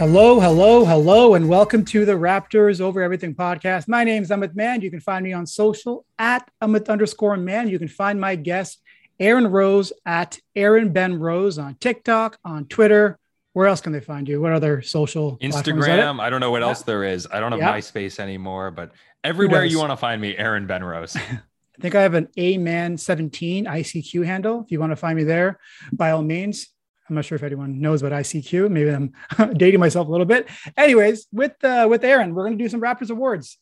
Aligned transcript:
Hello, 0.00 0.40
hello, 0.40 0.86
hello, 0.86 1.34
and 1.34 1.46
welcome 1.46 1.84
to 1.84 2.06
the 2.06 2.12
Raptors 2.14 2.80
Over 2.80 3.02
Everything 3.02 3.34
podcast. 3.34 3.86
My 3.86 4.02
name 4.02 4.22
is 4.22 4.30
Amit 4.30 4.54
Mann. 4.54 4.80
You 4.80 4.90
can 4.90 4.98
find 4.98 5.22
me 5.22 5.34
on 5.34 5.46
social 5.46 6.06
at 6.18 6.50
Amit 6.62 6.88
underscore 6.88 7.36
man. 7.36 7.68
You 7.68 7.78
can 7.78 7.86
find 7.86 8.18
my 8.18 8.34
guest, 8.34 8.80
Aaron 9.18 9.46
Rose, 9.46 9.92
at 10.06 10.38
Aaron 10.56 10.90
Ben 10.94 11.18
Rose 11.18 11.58
on 11.58 11.74
TikTok, 11.74 12.38
on 12.46 12.64
Twitter. 12.64 13.18
Where 13.52 13.66
else 13.66 13.82
can 13.82 13.92
they 13.92 14.00
find 14.00 14.26
you? 14.26 14.40
What 14.40 14.54
other 14.54 14.80
social 14.80 15.36
platforms? 15.36 15.54
Is 15.54 15.62
that 15.62 15.98
it? 15.98 16.02
Instagram. 16.02 16.18
I 16.18 16.30
don't 16.30 16.40
know 16.40 16.50
what 16.50 16.62
else 16.62 16.80
there 16.80 17.04
is. 17.04 17.28
I 17.30 17.38
don't 17.38 17.52
have 17.52 17.60
Yeah. 17.60 17.74
MySpace 17.74 18.18
anymore, 18.18 18.70
but 18.70 18.92
everywhere 19.22 19.66
you 19.66 19.78
want 19.78 19.90
to 19.90 19.98
find 19.98 20.18
me, 20.18 20.34
Aaron 20.34 20.66
Ben 20.66 20.82
Rose. 20.82 21.14
I 21.80 21.82
think 21.82 21.94
I 21.94 22.00
have 22.00 22.14
an 22.14 22.28
A 22.38 22.56
Man 22.56 22.96
17 22.96 23.66
ICQ 23.66 24.24
handle. 24.24 24.62
If 24.62 24.72
you 24.72 24.80
want 24.80 24.92
to 24.92 24.96
find 24.96 25.18
me 25.18 25.24
there, 25.24 25.58
by 25.92 26.12
all 26.12 26.22
means. 26.22 26.68
I'm 27.10 27.16
not 27.16 27.24
sure 27.24 27.36
if 27.36 27.42
anyone 27.42 27.80
knows 27.80 28.02
about 28.02 28.18
ICQ. 28.20 28.70
Maybe 28.70 28.90
I'm 28.90 29.12
dating 29.56 29.80
myself 29.80 30.06
a 30.06 30.10
little 30.10 30.26
bit. 30.26 30.48
Anyways, 30.76 31.26
with 31.32 31.62
uh, 31.64 31.88
with 31.90 32.04
Aaron, 32.04 32.34
we're 32.34 32.44
going 32.44 32.56
to 32.56 32.64
do 32.64 32.68
some 32.68 32.80
Raptors 32.80 33.10
awards. 33.10 33.58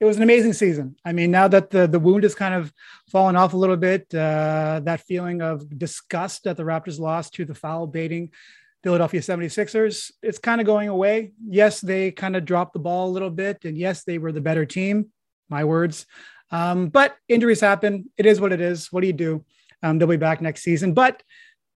It 0.00 0.06
was 0.06 0.16
an 0.16 0.22
amazing 0.22 0.54
season. 0.54 0.96
I 1.04 1.12
mean, 1.12 1.30
now 1.30 1.46
that 1.48 1.68
the 1.68 1.86
the 1.86 2.00
wound 2.00 2.22
has 2.22 2.34
kind 2.34 2.54
of 2.54 2.72
fallen 3.12 3.36
off 3.36 3.52
a 3.52 3.56
little 3.58 3.76
bit, 3.76 4.12
uh, 4.14 4.80
that 4.84 5.02
feeling 5.02 5.42
of 5.42 5.78
disgust 5.78 6.44
that 6.44 6.56
the 6.56 6.62
Raptors 6.62 6.98
lost 6.98 7.34
to 7.34 7.44
the 7.44 7.54
foul 7.54 7.86
baiting 7.86 8.30
Philadelphia 8.82 9.20
76ers, 9.20 10.10
it's 10.22 10.38
kind 10.38 10.58
of 10.58 10.66
going 10.66 10.88
away. 10.88 11.32
Yes, 11.46 11.82
they 11.82 12.12
kind 12.12 12.34
of 12.34 12.46
dropped 12.46 12.72
the 12.72 12.78
ball 12.78 13.10
a 13.10 13.12
little 13.12 13.28
bit, 13.28 13.66
and 13.66 13.76
yes, 13.76 14.04
they 14.04 14.16
were 14.16 14.32
the 14.32 14.40
better 14.40 14.64
team. 14.64 15.12
My 15.50 15.64
words. 15.64 16.06
Um, 16.50 16.88
but 16.88 17.16
injuries 17.28 17.60
happen. 17.60 18.08
It 18.16 18.24
is 18.24 18.40
what 18.40 18.52
it 18.52 18.60
is. 18.62 18.90
What 18.90 19.02
do 19.02 19.06
you 19.06 19.12
do? 19.12 19.44
Um, 19.82 19.98
they'll 19.98 20.08
be 20.08 20.16
back 20.16 20.40
next 20.40 20.62
season. 20.62 20.94
But 20.94 21.22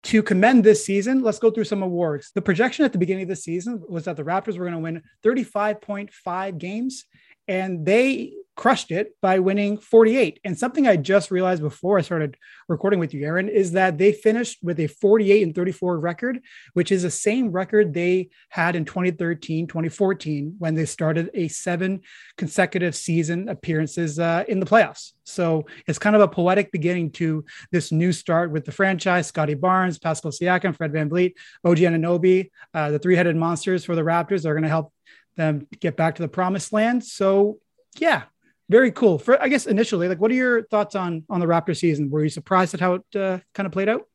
to 0.05 0.23
commend 0.23 0.63
this 0.65 0.85
season, 0.85 1.23
let's 1.23 1.39
go 1.39 1.51
through 1.51 1.65
some 1.65 1.83
awards. 1.83 2.31
The 2.35 2.43
projection 2.43 2.85
at 2.85 2.93
the 2.93 2.99
beginning 2.99 3.25
of 3.25 3.29
the 3.29 3.37
season 3.37 3.83
was 3.89 4.05
that 4.05 4.17
the 4.17 4.23
Raptors 4.23 4.59
were 4.59 4.71
going 4.71 4.73
to 4.73 4.79
win 4.79 5.03
35.5 5.25 6.59
games, 6.59 7.05
and 7.49 7.85
they 7.85 8.35
crushed 8.57 8.91
it 8.91 9.17
by 9.21 9.39
winning 9.39 9.79
48. 9.79 10.41
And 10.45 10.57
something 10.57 10.87
I 10.87 10.97
just 10.97 11.31
realized 11.31 11.63
before 11.63 11.99
I 11.99 12.03
started 12.03 12.37
recording 12.69 13.01
with 13.01 13.13
you, 13.13 13.25
Aaron, 13.25 13.49
is 13.49 13.73
that 13.73 13.99
they 13.99 14.13
finished 14.13 14.59
with 14.63 14.79
a 14.81 14.87
48 14.87 15.43
and 15.43 15.55
34 15.55 15.99
record, 15.99 16.41
which 16.73 16.93
is 16.93 17.03
the 17.03 17.11
same 17.11 17.51
record 17.51 17.93
they 17.93 18.31
had 18.51 18.77
in 18.77 18.85
2013, 18.85 19.67
2014, 19.67 20.55
when 20.59 20.75
they 20.75 20.85
started 20.85 21.31
a 21.35 21.49
seven 21.49 22.01
consecutive 22.37 22.95
season 22.95 23.49
appearances 23.49 24.19
uh, 24.19 24.45
in 24.47 24.61
the 24.61 24.67
playoffs. 24.67 25.13
So 25.25 25.65
it's 25.87 25.99
kind 25.99 26.15
of 26.15 26.23
a 26.23 26.29
poetic 26.29 26.71
beginning 26.71 27.11
to 27.13 27.45
this 27.73 27.91
new 27.91 28.13
start 28.13 28.51
with 28.51 28.65
the 28.65 28.73
franchise. 28.73 29.27
Scottie 29.27 29.55
Barnes, 29.55 29.99
Pascal 29.99 30.31
Siakam, 30.31 30.77
Fred 30.77 30.93
VanVleet, 30.93 31.33
OG 31.65 31.79
Anunoby, 31.79 32.51
uh, 32.73 32.91
the 32.91 32.99
three-headed 32.99 33.35
monsters 33.35 33.85
for 33.85 33.97
the 33.97 34.03
Raptors 34.03 34.45
are 34.45 34.53
going 34.53 34.63
to 34.63 34.69
help 34.69 34.93
them 35.37 35.67
get 35.81 35.97
back 35.97 36.17
to 36.17 36.23
the 36.23 36.29
promised 36.29 36.73
land. 36.73 37.05
So 37.05 37.59
yeah, 37.99 38.25
very 38.69 38.91
cool. 38.93 39.19
For 39.19 39.41
I 39.43 39.49
guess 39.49 39.67
initially, 39.67 40.09
like, 40.09 40.21
what 40.21 40.31
are 40.31 40.35
your 40.35 40.65
thoughts 40.65 40.95
on 40.95 41.25
on 41.29 41.41
the 41.41 41.47
Raptor 41.47 41.77
season? 41.77 42.11
Were 42.11 42.23
you 42.23 42.31
surprised 42.31 42.75
at 42.75 42.81
how 42.81 42.95
it 42.95 43.17
uh, 43.17 43.39
kind 43.55 43.67
of 43.67 43.73
played 43.73 43.89
out? 43.89 44.07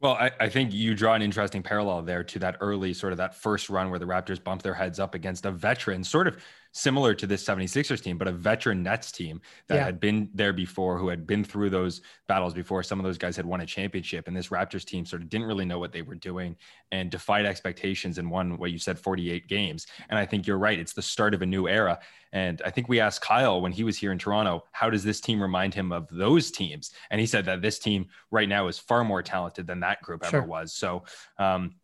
well, 0.00 0.14
I, 0.14 0.30
I 0.40 0.48
think 0.48 0.72
you 0.72 0.94
draw 0.94 1.14
an 1.14 1.22
interesting 1.22 1.62
parallel 1.62 2.02
there 2.02 2.24
to 2.24 2.38
that 2.38 2.56
early 2.60 2.94
sort 2.94 3.12
of 3.12 3.18
that 3.18 3.34
first 3.34 3.68
run 3.68 3.90
where 3.90 3.98
the 3.98 4.06
Raptors 4.06 4.42
bumped 4.42 4.64
their 4.64 4.74
heads 4.74 4.98
up 4.98 5.14
against 5.14 5.44
a 5.44 5.50
veteran, 5.50 6.02
sort 6.04 6.26
of 6.26 6.42
similar 6.72 7.14
to 7.14 7.26
this 7.26 7.44
76ers 7.44 8.00
team, 8.02 8.16
but 8.16 8.28
a 8.28 8.32
veteran 8.32 8.82
Nets 8.82 9.10
team 9.10 9.40
that 9.66 9.76
Yeah. 9.76 9.84
had 9.84 9.98
been 9.98 10.30
there 10.34 10.52
before, 10.52 10.98
who 10.98 11.08
had 11.08 11.26
been 11.26 11.42
through 11.42 11.70
those 11.70 12.00
battles 12.28 12.54
before. 12.54 12.82
Some 12.82 13.00
of 13.00 13.04
those 13.04 13.18
guys 13.18 13.36
had 13.36 13.44
won 13.46 13.60
a 13.60 13.66
championship, 13.66 14.28
and 14.28 14.36
this 14.36 14.48
Raptors 14.48 14.84
team 14.84 15.04
sort 15.04 15.22
of 15.22 15.28
didn't 15.28 15.46
really 15.48 15.64
know 15.64 15.78
what 15.80 15.92
they 15.92 16.02
were 16.02 16.14
doing 16.14 16.56
and 16.92 17.10
defied 17.10 17.44
expectations 17.44 18.18
and 18.18 18.30
won 18.30 18.56
what 18.58 18.70
you 18.70 18.78
said 18.78 18.98
48 18.98 19.48
games. 19.48 19.86
And 20.08 20.18
I 20.18 20.26
think 20.26 20.46
you're 20.46 20.58
right. 20.58 20.78
It's 20.78 20.92
the 20.92 21.02
start 21.02 21.34
of 21.34 21.42
a 21.42 21.46
new 21.46 21.66
era. 21.68 21.98
And 22.32 22.62
I 22.64 22.70
think 22.70 22.88
we 22.88 23.00
asked 23.00 23.20
Kyle 23.22 23.60
when 23.60 23.72
he 23.72 23.82
was 23.82 23.98
here 23.98 24.12
in 24.12 24.18
Toronto, 24.18 24.64
how 24.70 24.88
does 24.90 25.02
this 25.02 25.20
team 25.20 25.42
remind 25.42 25.74
him 25.74 25.90
of 25.90 26.06
those 26.10 26.52
teams? 26.52 26.92
And 27.10 27.20
he 27.20 27.26
said 27.26 27.44
that 27.46 27.62
this 27.62 27.80
team 27.80 28.06
right 28.30 28.48
now 28.48 28.68
is 28.68 28.78
far 28.78 29.02
more 29.02 29.22
talented 29.22 29.66
than 29.66 29.80
that 29.80 30.00
group 30.02 30.24
Sure. 30.24 30.38
ever 30.40 30.46
was. 30.46 30.72
So, 30.72 31.04
um, 31.38 31.74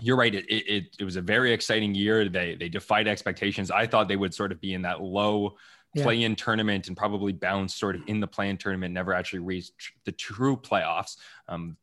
you're 0.00 0.16
right. 0.16 0.34
It, 0.34 0.44
it 0.48 0.96
it 0.98 1.04
was 1.04 1.16
a 1.16 1.22
very 1.22 1.52
exciting 1.52 1.94
year. 1.94 2.28
They 2.28 2.54
they 2.54 2.68
defied 2.68 3.08
expectations. 3.08 3.70
I 3.70 3.86
thought 3.86 4.08
they 4.08 4.16
would 4.16 4.34
sort 4.34 4.52
of 4.52 4.60
be 4.60 4.74
in 4.74 4.82
that 4.82 5.00
low 5.02 5.56
Yeah. 5.94 6.04
play-in 6.04 6.36
tournament 6.36 6.88
and 6.88 6.96
probably 6.96 7.32
bounce 7.32 7.74
sort 7.74 7.96
of 7.96 8.02
in 8.06 8.20
the 8.20 8.26
play-in 8.26 8.58
tournament. 8.58 8.92
Never 8.94 9.12
actually 9.14 9.40
reached 9.40 9.72
the 10.04 10.12
true 10.12 10.56
playoffs. 10.56 11.16
Um, 11.48 11.76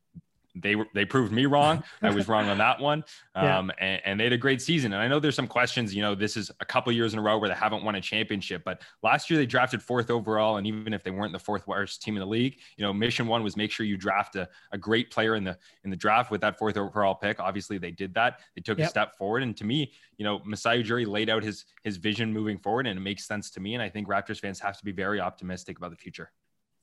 they 0.56 0.76
were 0.76 0.88
they 0.94 1.06
proved 1.06 1.32
me 1.32 1.46
wrong. 1.46 1.84
I 2.02 2.10
was 2.12 2.28
wrong 2.28 2.48
on 2.48 2.58
that 2.60 2.80
one. 2.80 3.04
Yeah. 3.36 3.58
Um, 3.58 3.70
and, 3.80 4.02
and 4.06 4.18
they 4.18 4.24
had 4.24 4.32
a 4.32 4.38
great 4.38 4.62
season. 4.62 4.94
And 4.94 5.02
I 5.02 5.10
know 5.10 5.20
there's 5.20 5.36
some 5.36 5.46
questions. 5.46 5.94
You 5.94 6.02
know, 6.02 6.16
this 6.16 6.38
is 6.38 6.50
a 6.62 6.66
couple 6.66 6.90
years 6.94 7.12
in 7.12 7.20
a 7.20 7.22
row 7.22 7.38
where 7.38 7.50
they 7.50 7.56
haven't 7.56 7.84
won 7.84 7.96
a 7.96 8.00
championship. 8.00 8.64
But 8.64 8.82
last 9.04 9.30
year 9.30 9.38
they 9.38 9.46
drafted 9.46 9.84
fourth 9.84 10.10
overall, 10.10 10.56
and 10.56 10.66
even 10.66 10.94
if 10.94 11.04
they 11.04 11.12
weren't 11.12 11.34
the 11.34 11.40
fourth 11.40 11.68
worst 11.68 12.02
team 12.02 12.16
in 12.16 12.22
the 12.22 12.26
league, 12.26 12.60
you 12.78 12.86
know, 12.86 12.94
mission 12.94 13.28
one 13.28 13.44
was 13.44 13.58
make 13.58 13.72
sure 13.72 13.86
you 13.86 13.98
draft 13.98 14.38
a, 14.38 14.48
a 14.72 14.78
great 14.78 15.12
player 15.12 15.36
in 15.36 15.44
the 15.44 15.58
in 15.84 15.90
the 15.90 15.98
draft 15.98 16.32
with 16.32 16.40
that 16.40 16.58
fourth 16.58 16.78
overall 16.78 17.14
pick. 17.14 17.42
Obviously, 17.42 17.78
they 17.78 17.92
did 17.92 18.14
that. 18.14 18.40
They 18.56 18.62
took 18.62 18.78
Yep. 18.80 18.88
a 18.88 18.90
step 18.90 19.18
forward. 19.18 19.44
And 19.44 19.58
to 19.58 19.66
me, 19.66 19.92
you 20.18 20.24
know, 20.24 20.40
Masai 20.46 20.82
Ujiri 20.82 21.06
laid 21.06 21.30
out 21.30 21.44
his 21.44 21.66
his 21.84 21.98
vision 21.98 22.32
moving 22.32 22.58
forward, 22.58 22.88
and 22.88 22.98
it 22.98 23.02
makes 23.02 23.28
sense 23.28 23.52
to 23.52 23.60
me. 23.60 23.74
And 23.74 23.84
I 23.84 23.90
think 23.90 24.08
Raptors 24.08 24.40
fans 24.40 24.62
have 24.62 24.78
to 24.78 24.86
be 24.86 24.94
very 24.94 25.20
optimistic 25.20 25.78
about 25.78 25.92
the 25.92 25.98
future. 25.98 26.32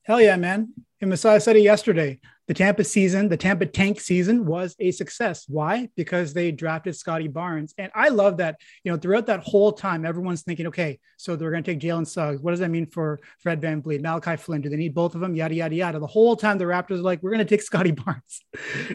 Hell 0.02 0.20
yeah, 0.20 0.36
man. 0.36 0.74
And 1.00 1.08
Masai 1.08 1.38
said 1.40 1.56
it 1.56 1.62
yesterday. 1.62 2.20
The 2.48 2.54
Tampa 2.54 2.82
season, 2.82 3.28
the 3.28 3.36
Tampa 3.36 3.66
tank 3.66 4.00
season 4.00 4.44
was 4.44 4.74
a 4.80 4.90
success. 4.90 5.44
Why? 5.48 5.88
Because 5.96 6.34
they 6.34 6.50
drafted 6.50 6.96
Scottie 6.96 7.28
Barnes. 7.28 7.72
And 7.78 7.92
I 7.94 8.08
love 8.08 8.38
that, 8.38 8.60
you 8.82 8.90
know, 8.90 8.98
throughout 8.98 9.26
that 9.26 9.40
whole 9.40 9.72
time, 9.72 10.04
everyone's 10.04 10.42
thinking, 10.42 10.66
okay, 10.66 10.98
so 11.16 11.36
they're 11.36 11.52
going 11.52 11.62
to 11.62 11.70
take 11.70 11.80
Jalen 11.80 12.06
Suggs. 12.06 12.42
What 12.42 12.50
does 12.50 12.60
that 12.60 12.70
mean 12.70 12.86
for 12.86 13.20
Fred 13.38 13.60
VanVleet, 13.60 14.02
Malachi 14.02 14.36
Flynn? 14.36 14.60
Do 14.60 14.68
they 14.68 14.76
need 14.76 14.94
both 14.94 15.14
of 15.14 15.20
them? 15.20 15.36
Yada, 15.36 15.54
yada, 15.54 15.74
yada. 15.74 15.98
The 16.00 16.06
whole 16.06 16.34
time 16.34 16.58
the 16.58 16.64
Raptors 16.64 16.98
are 16.98 17.02
like, 17.02 17.22
we're 17.22 17.30
going 17.30 17.38
to 17.38 17.44
take 17.44 17.62
Scottie 17.62 17.90
Barnes. 17.92 18.40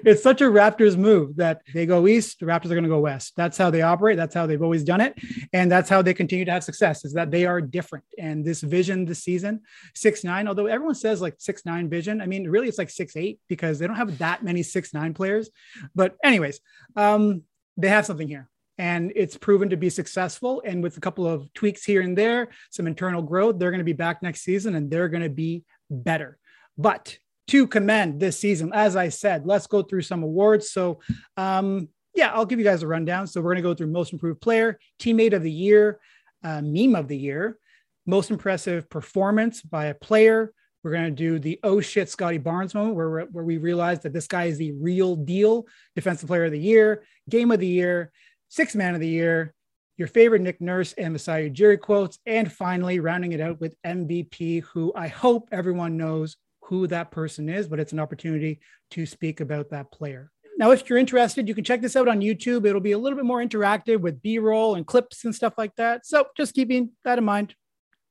it's 0.05 0.21
such 0.21 0.41
a 0.41 0.45
Raptors 0.45 0.97
move 0.97 1.37
that 1.37 1.61
they 1.73 1.85
go 1.85 2.05
east, 2.07 2.41
the 2.41 2.45
Raptors 2.45 2.65
are 2.65 2.75
going 2.75 2.83
to 2.83 2.89
go 2.89 2.99
west. 2.99 3.33
That's 3.37 3.57
how 3.57 3.69
they 3.69 3.81
operate. 3.81 4.17
That's 4.17 4.35
how 4.35 4.45
they've 4.45 4.61
always 4.61 4.83
done 4.83 4.99
it. 4.99 5.15
And 5.53 5.71
that's 5.71 5.89
how 5.89 6.01
they 6.01 6.13
continue 6.13 6.45
to 6.45 6.51
have 6.51 6.63
success 6.63 7.05
is 7.05 7.13
that 7.13 7.31
they 7.31 7.45
are 7.45 7.61
different. 7.61 8.03
And 8.19 8.43
this 8.43 8.61
vision 8.61 9.05
this 9.05 9.23
season, 9.23 9.61
six 9.95 10.23
nine. 10.23 10.47
Although 10.47 10.65
everyone 10.65 10.95
says 10.95 11.21
like 11.21 11.35
six 11.37 11.65
nine 11.65 11.89
vision, 11.89 12.21
I 12.21 12.25
mean, 12.25 12.49
really 12.49 12.67
it's 12.67 12.77
like 12.77 12.89
six 12.89 13.15
eight 13.15 13.36
because 13.47 13.79
they 13.79 13.87
don't 13.87 13.95
have 13.95 14.17
that 14.19 14.43
many 14.43 14.63
six 14.63 14.93
nine 14.93 15.13
players. 15.13 15.49
But 15.95 16.15
anyways, 16.23 16.59
um, 16.95 17.43
they 17.77 17.89
have 17.89 18.05
something 18.05 18.27
here, 18.27 18.49
and 18.77 19.11
it's 19.15 19.37
proven 19.37 19.69
to 19.69 19.77
be 19.77 19.89
successful. 19.89 20.61
And 20.65 20.83
with 20.83 20.97
a 20.97 21.01
couple 21.01 21.27
of 21.27 21.51
tweaks 21.53 21.83
here 21.83 22.01
and 22.01 22.17
there, 22.17 22.49
some 22.69 22.87
internal 22.87 23.21
growth, 23.21 23.59
they're 23.59 23.71
going 23.71 23.79
to 23.79 23.85
be 23.85 23.93
back 23.93 24.21
next 24.21 24.41
season, 24.41 24.75
and 24.75 24.89
they're 24.89 25.09
going 25.09 25.23
to 25.23 25.29
be 25.29 25.63
better. 25.89 26.37
But 26.77 27.17
to 27.47 27.65
commend 27.67 28.19
this 28.19 28.39
season, 28.39 28.71
as 28.73 28.95
I 28.95 29.09
said, 29.09 29.45
let's 29.45 29.67
go 29.67 29.81
through 29.81 30.01
some 30.01 30.23
awards. 30.23 30.69
So, 30.71 30.99
um, 31.37 31.89
yeah, 32.13 32.31
I'll 32.33 32.45
give 32.45 32.59
you 32.59 32.65
guys 32.65 32.83
a 32.83 32.87
rundown. 32.87 33.27
So 33.27 33.41
we're 33.41 33.53
going 33.53 33.63
to 33.63 33.69
go 33.69 33.73
through 33.73 33.87
most 33.87 34.11
improved 34.11 34.41
player, 34.41 34.79
teammate 34.99 35.33
of 35.33 35.43
the 35.43 35.51
year, 35.51 35.99
uh, 36.43 36.61
meme 36.61 36.95
of 36.95 37.07
the 37.07 37.17
year, 37.17 37.57
most 38.05 38.31
impressive 38.31 38.89
performance 38.89 39.61
by 39.61 39.85
a 39.85 39.93
player. 39.93 40.53
We're 40.83 40.91
going 40.91 41.05
to 41.05 41.11
do 41.11 41.39
the 41.39 41.59
oh 41.63 41.81
shit 41.81 42.09
Scottie 42.09 42.37
Barnes 42.37 42.73
moment 42.73 42.95
where, 42.95 43.21
where 43.25 43.43
we 43.43 43.57
realize 43.57 43.99
that 44.01 44.13
this 44.13 44.27
guy 44.27 44.45
is 44.45 44.57
the 44.57 44.73
real 44.73 45.15
deal, 45.15 45.65
defensive 45.95 46.27
player 46.27 46.45
of 46.45 46.51
the 46.51 46.59
year, 46.59 47.03
game 47.29 47.51
of 47.51 47.59
the 47.59 47.67
year, 47.67 48.11
six 48.49 48.75
man 48.75 48.93
of 48.93 49.01
the 49.01 49.07
year, 49.07 49.53
your 49.97 50.07
favorite 50.07 50.41
Nick 50.41 50.61
Nurse 50.61 50.93
and 50.93 51.13
Masai 51.13 51.49
Ujiri 51.49 51.79
quotes, 51.79 52.19
and 52.25 52.51
finally 52.51 52.99
rounding 52.99 53.31
it 53.31 53.41
out 53.41 53.59
with 53.59 53.75
MVP, 53.85 54.63
who 54.63 54.93
I 54.95 55.07
hope 55.07 55.49
everyone 55.51 55.97
knows 55.97 56.37
who 56.61 56.85
that 56.87 57.11
person 57.11 57.49
is, 57.49 57.67
but 57.67 57.79
it's 57.79 57.93
an 57.93 57.99
opportunity 57.99 58.59
to 58.91 59.05
speak 59.05 59.39
about 59.39 59.71
that 59.71 59.91
player. 59.91 60.31
Now, 60.57 60.71
if 60.71 60.89
you're 60.89 60.97
interested, 60.97 61.47
you 61.47 61.55
can 61.55 61.63
check 61.63 61.81
this 61.81 61.95
out 61.95 62.07
on 62.07 62.19
YouTube. 62.19 62.65
It'll 62.65 62.81
be 62.81 62.91
a 62.91 62.97
little 62.97 63.17
bit 63.17 63.25
more 63.25 63.43
interactive 63.43 63.99
with 64.01 64.21
B 64.21 64.39
roll 64.39 64.75
and 64.75 64.85
clips 64.85 65.23
and 65.23 65.33
stuff 65.33 65.53
like 65.57 65.75
that. 65.75 66.05
So 66.05 66.25
just 66.35 66.55
keeping 66.55 66.91
that 67.03 67.19
in 67.19 67.23
mind. 67.23 67.55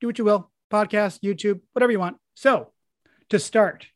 Do 0.01 0.07
what 0.07 0.19
you 0.19 0.25
will. 0.25 0.51
Podcast, 0.71 1.21
YouTube, 1.23 1.61
whatever 1.73 1.93
you 1.93 2.01
want. 2.01 2.17
So 2.35 2.73
to 3.31 3.39
start, 3.39 3.87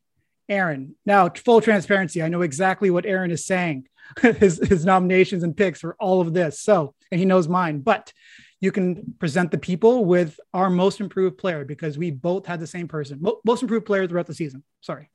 Aaron. 0.48 0.96
Now, 1.06 1.28
full 1.28 1.60
transparency, 1.60 2.22
I 2.22 2.28
know 2.28 2.42
exactly 2.42 2.90
what 2.90 3.06
Aaron 3.06 3.30
is 3.30 3.46
saying, 3.46 3.86
his, 4.20 4.58
his 4.58 4.84
nominations 4.84 5.42
and 5.42 5.56
picks 5.56 5.80
for 5.80 5.96
all 6.00 6.20
of 6.20 6.34
this. 6.34 6.60
So, 6.60 6.94
and 7.10 7.18
he 7.18 7.24
knows 7.24 7.48
mine, 7.48 7.80
but 7.80 8.12
you 8.60 8.72
can 8.72 9.14
present 9.18 9.50
the 9.50 9.58
people 9.58 10.04
with 10.04 10.38
our 10.52 10.68
most 10.68 11.00
improved 11.00 11.38
player 11.38 11.64
because 11.64 11.96
we 11.96 12.10
both 12.10 12.46
had 12.46 12.60
the 12.60 12.66
same 12.66 12.88
person, 12.88 13.22
most 13.44 13.62
improved 13.62 13.86
player 13.86 14.06
throughout 14.06 14.26
the 14.26 14.34
season. 14.34 14.62
Sorry. 14.80 15.10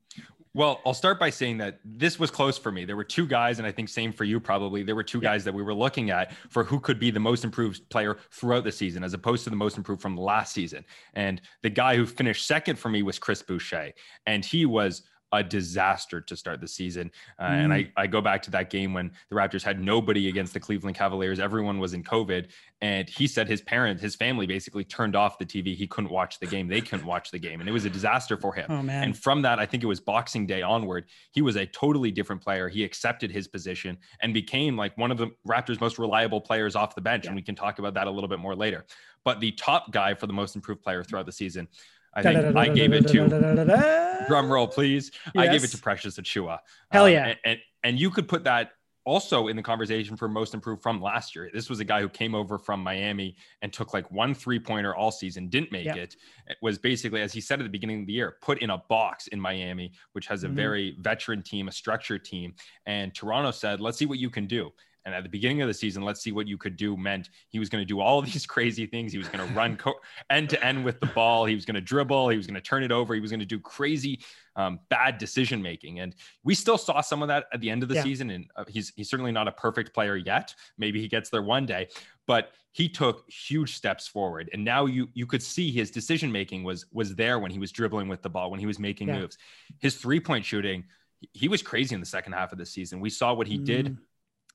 Well, 0.56 0.80
I'll 0.86 0.94
start 0.94 1.20
by 1.20 1.32
saying 1.32 1.58
that 1.58 1.82
this 1.84 2.18
was 2.18 2.32
close 2.32 2.58
for 2.58 2.72
me. 2.72 2.86
There 2.86 2.96
were 2.96 3.04
two 3.04 3.28
guys, 3.28 3.60
and 3.60 3.68
I 3.68 3.74
think 3.74 3.90
same 3.90 4.14
for 4.14 4.24
you 4.24 4.40
probably. 4.40 4.84
There 4.84 4.96
were 4.96 5.04
two 5.04 5.18
yeah. 5.18 5.32
guys 5.32 5.44
that 5.44 5.54
we 5.54 5.62
were 5.62 5.74
looking 5.74 6.12
at 6.12 6.32
for 6.50 6.64
who 6.64 6.80
could 6.80 6.98
be 6.98 7.12
the 7.12 7.20
most 7.20 7.44
improved 7.44 7.90
player 7.90 8.18
throughout 8.32 8.64
the 8.64 8.72
season, 8.72 9.04
as 9.04 9.14
opposed 9.14 9.44
to 9.44 9.50
the 9.50 9.58
most 9.58 9.76
improved 9.76 10.02
from 10.02 10.16
last 10.16 10.54
season. 10.54 10.86
And 11.14 11.42
the 11.62 11.70
guy 11.70 11.98
who 11.98 12.06
finished 12.06 12.48
second 12.48 12.80
for 12.80 12.88
me 12.88 13.04
was 13.04 13.20
Chris 13.20 13.42
Boucher, 13.42 13.92
and 14.28 14.46
he 14.46 14.66
was 14.66 15.02
a 15.32 15.44
disaster 15.44 16.22
to 16.22 16.36
start 16.36 16.62
the 16.62 16.68
season. 16.68 17.12
Uh, 17.40 17.48
mm. 17.48 17.64
And 17.64 17.74
I, 17.74 17.92
I 17.98 18.08
go 18.08 18.22
back 18.22 18.42
to 18.44 18.52
that 18.52 18.70
game 18.70 18.94
when 18.94 19.12
the 19.30 19.36
Raptors 19.36 19.64
had 19.64 19.82
nobody 19.82 20.30
against 20.30 20.54
the 20.54 20.60
Cleveland 20.60 20.96
Cavaliers. 20.96 21.40
Everyone 21.40 21.80
was 21.80 21.94
in 21.94 22.04
COVID. 22.04 22.50
And 22.82 23.10
he 23.10 23.28
said 23.28 23.48
his 23.48 23.62
parents, 23.62 24.02
his 24.02 24.16
family 24.16 24.46
basically 24.46 24.84
turned 24.84 25.16
off 25.16 25.38
the 25.38 25.46
TV. 25.46 25.76
He 25.76 25.88
couldn't 25.88 26.12
watch 26.12 26.40
the 26.40 26.46
game. 26.46 26.68
They 26.68 26.82
couldn't 26.82 27.06
watch 27.06 27.32
the 27.32 27.40
game. 27.40 27.60
And 27.60 27.70
it 27.70 27.72
was 27.72 27.86
a 27.86 27.90
disaster 27.90 28.38
for 28.38 28.54
him. 28.54 28.68
Oh, 28.70 28.82
man. 28.82 29.04
And 29.04 29.18
from 29.18 29.42
that, 29.42 29.60
I 29.60 29.66
think 29.66 29.84
it 29.84 29.88
was 29.88 30.00
Boxing 30.00 30.46
Day 30.46 30.62
onward, 30.62 31.06
he 31.32 31.42
was 31.42 31.56
a 31.56 31.66
totally 31.66 32.12
different 32.12 32.42
player. 32.42 32.70
He 32.70 32.84
accepted 32.84 33.32
his 33.32 33.48
position 33.48 33.98
and 34.22 34.34
became 34.34 34.78
like 34.78 34.98
one 34.98 35.12
of 35.12 35.18
the 35.18 35.32
Raptors' 35.48 35.82
most 35.82 35.98
reliable 35.98 36.42
players 36.42 36.76
off 36.76 36.96
the 36.96 37.02
bench. 37.02 37.26
Yeah. 37.26 37.32
And 37.32 37.36
we 37.36 37.42
can 37.42 37.56
talk 37.56 37.80
about 37.80 37.94
that 37.96 38.08
a 38.08 38.12
little 38.12 38.30
bit 38.30 38.40
more 38.40 38.56
later. 38.56 38.86
But 39.24 39.40
the 39.40 39.52
top 39.54 39.92
guy 39.92 40.14
for 40.14 40.28
the 40.28 40.34
most 40.34 40.56
improved 40.56 40.84
player 40.84 41.04
throughout 41.04 41.26
the 41.26 41.32
season 41.32 41.68
I 42.16 42.22
think 42.22 42.56
I 42.56 42.70
gave 42.70 42.94
it 42.94 43.08
to 43.10 44.26
drum 44.28 44.52
roll, 44.52 44.68
please. 44.68 45.12
I 45.36 45.48
gave 45.48 45.64
it 45.64 45.68
to 45.68 45.78
Precious 45.78 46.18
Achiuwa. 46.18 46.60
Hell 46.92 47.10
yeah! 47.10 47.36
and, 47.44 47.60
and, 47.84 48.00
you 48.00 48.10
could 48.10 48.28
put 48.28 48.44
that 48.46 48.72
also 49.06 49.48
in 49.48 49.56
the 49.56 49.62
conversation 49.62 50.18
for 50.18 50.28
most 50.28 50.54
improved 50.54 50.82
from 50.82 51.00
last 51.02 51.36
year. 51.36 51.50
This 51.54 51.70
was 51.70 51.80
a 51.80 51.86
guy 51.86 52.02
who 52.02 52.10
came 52.10 52.34
over 52.34 52.58
from 52.58 52.82
Miami 52.82 53.36
and 53.62 53.72
took 53.72 53.94
like 53.94 54.10
one 54.12 54.34
three 54.34 54.60
pointer 54.60 54.96
all 54.96 55.12
season, 55.12 55.48
didn't 55.48 55.72
make 55.72 55.88
it. 55.88 56.16
It 56.48 56.58
was 56.62 56.78
basically, 56.78 57.22
as 57.22 57.32
he 57.32 57.40
said 57.40 57.60
at 57.60 57.64
the 57.64 57.70
beginning 57.70 58.02
of 58.02 58.08
the 58.08 58.14
year, 58.14 58.38
put 58.42 58.60
in 58.60 58.72
a 58.72 58.80
box 58.90 59.28
in 59.28 59.40
Miami, 59.40 59.94
which 60.14 60.28
has 60.28 60.44
a 60.44 60.48
mm-hmm. 60.48 60.56
very 60.56 60.98
veteran 61.00 61.44
team, 61.44 61.68
a 61.68 61.72
structured 61.72 62.26
team. 62.26 62.56
And 62.86 63.14
Toronto 63.14 63.52
said, 63.52 63.80
let's 63.80 63.98
see 63.98 64.06
what 64.08 64.18
you 64.18 64.30
can 64.30 64.48
do. 64.48 64.72
And 65.06 65.14
at 65.14 65.22
the 65.22 65.30
beginning 65.30 65.62
of 65.62 65.68
the 65.68 65.74
season, 65.74 66.04
let's 66.04 66.20
see 66.20 66.32
what 66.32 66.48
you 66.48 66.58
could 66.58 66.76
do 66.76 66.98
meant 66.98 67.30
he 67.50 67.60
was 67.60 67.70
going 67.70 67.82
to 67.82 67.86
do 67.86 68.00
all 68.00 68.22
these 68.24 68.46
crazy 68.46 68.88
things. 68.88 69.12
He 69.12 69.18
was 69.20 69.28
going 69.28 69.48
to 69.48 69.54
run 69.54 69.78
co- 69.78 70.00
end 70.30 70.50
to 70.50 70.66
end 70.66 70.84
with 70.84 71.00
the 71.00 71.06
ball. 71.08 71.46
He 71.46 71.54
was 71.54 71.64
going 71.64 71.76
to 71.76 71.82
dribble. 71.82 72.30
He 72.30 72.38
was 72.38 72.48
going 72.48 72.56
to 72.56 72.62
turn 72.62 72.84
it 72.84 72.92
over. 72.92 73.14
He 73.14 73.20
was 73.20 73.30
going 73.30 73.40
to 73.40 73.46
do 73.46 73.60
crazy, 73.60 74.20
um, 74.56 74.80
bad 74.90 75.20
decision 75.20 75.62
making. 75.62 76.00
And 76.00 76.16
we 76.44 76.56
still 76.56 76.78
saw 76.78 77.02
some 77.02 77.22
of 77.22 77.28
that 77.28 77.46
at 77.54 77.62
the 77.62 77.70
end 77.70 77.84
of 77.84 77.90
the 77.90 77.96
yeah. 77.96 78.04
season. 78.04 78.32
And 78.32 78.48
uh, 78.56 78.66
he's 78.68 78.92
he's 78.96 79.10
certainly 79.10 79.32
not 79.32 79.48
a 79.48 79.52
perfect 79.52 79.94
player 79.94 80.16
yet. 80.16 80.56
Maybe 80.78 81.00
he 81.00 81.08
gets 81.08 81.30
there 81.30 81.44
one 81.44 81.68
day, 81.68 81.90
but 82.26 82.52
he 82.72 82.90
took 82.90 83.30
huge 83.30 83.76
steps 83.76 84.08
forward. 84.08 84.50
And 84.54 84.66
now 84.66 84.88
you 84.88 85.08
you 85.14 85.28
could 85.28 85.44
see 85.44 85.72
his 85.72 85.92
decision 85.92 86.32
making 86.32 86.64
was 86.64 86.88
was 86.92 87.14
there 87.14 87.38
when 87.38 87.52
he 87.52 87.60
was 87.60 87.72
dribbling 87.72 88.08
with 88.08 88.24
the 88.24 88.30
ball, 88.30 88.50
when 88.50 88.60
he 88.60 88.66
was 88.66 88.80
making 88.80 89.10
yeah. 89.10 89.20
moves. 89.20 89.38
His 89.80 89.96
three 89.96 90.20
point 90.20 90.46
shooting. 90.46 90.86
He 91.34 91.48
was 91.48 91.62
crazy 91.64 91.96
in 91.96 92.02
the 92.02 92.06
second 92.06 92.34
half 92.34 92.52
of 92.52 92.58
the 92.58 92.66
season. 92.66 93.00
We 93.00 93.10
saw 93.10 93.34
what 93.34 93.48
he 93.48 93.58
mm. 93.58 93.66
did 93.66 93.98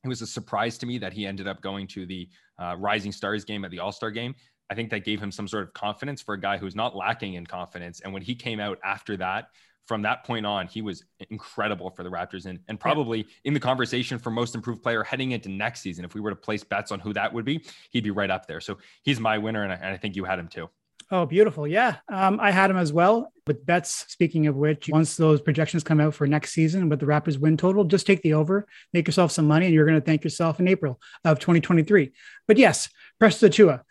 it 0.04 0.08
was 0.08 0.22
a 0.22 0.26
surprise 0.26 0.78
to 0.78 0.86
me 0.86 0.98
that 0.98 1.12
he 1.12 1.26
ended 1.26 1.46
up 1.46 1.60
going 1.60 1.86
to 1.88 2.06
the 2.06 2.28
uh, 2.58 2.76
Rising 2.78 3.12
Stars 3.12 3.44
game 3.44 3.64
at 3.64 3.70
the 3.70 3.78
All 3.78 3.92
Star 3.92 4.10
game. 4.10 4.34
I 4.70 4.74
think 4.74 4.90
that 4.90 5.04
gave 5.04 5.20
him 5.20 5.32
some 5.32 5.48
sort 5.48 5.64
of 5.64 5.72
confidence 5.74 6.22
for 6.22 6.34
a 6.34 6.40
guy 6.40 6.56
who's 6.56 6.76
not 6.76 6.94
lacking 6.94 7.34
in 7.34 7.44
confidence. 7.44 8.00
And 8.00 8.12
when 8.12 8.22
he 8.22 8.34
came 8.34 8.60
out 8.60 8.78
after 8.84 9.16
that, 9.16 9.48
from 9.86 10.02
that 10.02 10.24
point 10.24 10.46
on, 10.46 10.68
he 10.68 10.82
was 10.82 11.04
incredible 11.30 11.90
for 11.90 12.04
the 12.04 12.10
Raptors 12.10 12.46
and, 12.46 12.60
and 12.68 12.78
probably 12.78 13.18
yeah. 13.18 13.24
in 13.46 13.54
the 13.54 13.60
conversation 13.60 14.18
for 14.20 14.30
most 14.30 14.54
improved 14.54 14.82
player 14.82 15.02
heading 15.02 15.32
into 15.32 15.48
next 15.48 15.80
season. 15.80 16.04
If 16.04 16.14
we 16.14 16.20
were 16.20 16.30
to 16.30 16.36
place 16.36 16.62
bets 16.62 16.92
on 16.92 17.00
who 17.00 17.12
that 17.14 17.32
would 17.32 17.44
be, 17.44 17.64
he'd 17.90 18.04
be 18.04 18.12
right 18.12 18.30
up 18.30 18.46
there. 18.46 18.60
So 18.60 18.78
he's 19.02 19.18
my 19.18 19.38
winner, 19.38 19.64
and 19.64 19.72
I, 19.72 19.76
and 19.76 19.86
I 19.86 19.96
think 19.96 20.14
you 20.14 20.24
had 20.24 20.38
him 20.38 20.46
too. 20.46 20.70
Oh, 21.12 21.26
beautiful. 21.26 21.66
Yeah. 21.66 21.96
Um, 22.08 22.38
I 22.40 22.52
had 22.52 22.70
him 22.70 22.76
as 22.76 22.92
well 22.92 23.32
with 23.44 23.66
bets. 23.66 24.04
Speaking 24.08 24.46
of 24.46 24.54
which, 24.54 24.88
once 24.88 25.16
those 25.16 25.40
projections 25.40 25.82
come 25.82 25.98
out 25.98 26.14
for 26.14 26.24
next 26.28 26.52
season 26.52 26.88
with 26.88 27.00
the 27.00 27.06
Raptors 27.06 27.36
win 27.36 27.56
total, 27.56 27.82
just 27.82 28.06
take 28.06 28.22
the 28.22 28.34
over, 28.34 28.68
make 28.92 29.08
yourself 29.08 29.32
some 29.32 29.48
money, 29.48 29.66
and 29.66 29.74
you're 29.74 29.86
going 29.86 29.98
to 29.98 30.04
thank 30.04 30.22
yourself 30.22 30.60
in 30.60 30.68
April 30.68 31.00
of 31.24 31.40
2023. 31.40 32.12
But 32.46 32.58
yes, 32.58 32.88
Precious 33.18 33.42
Achiuwa. 33.42 33.82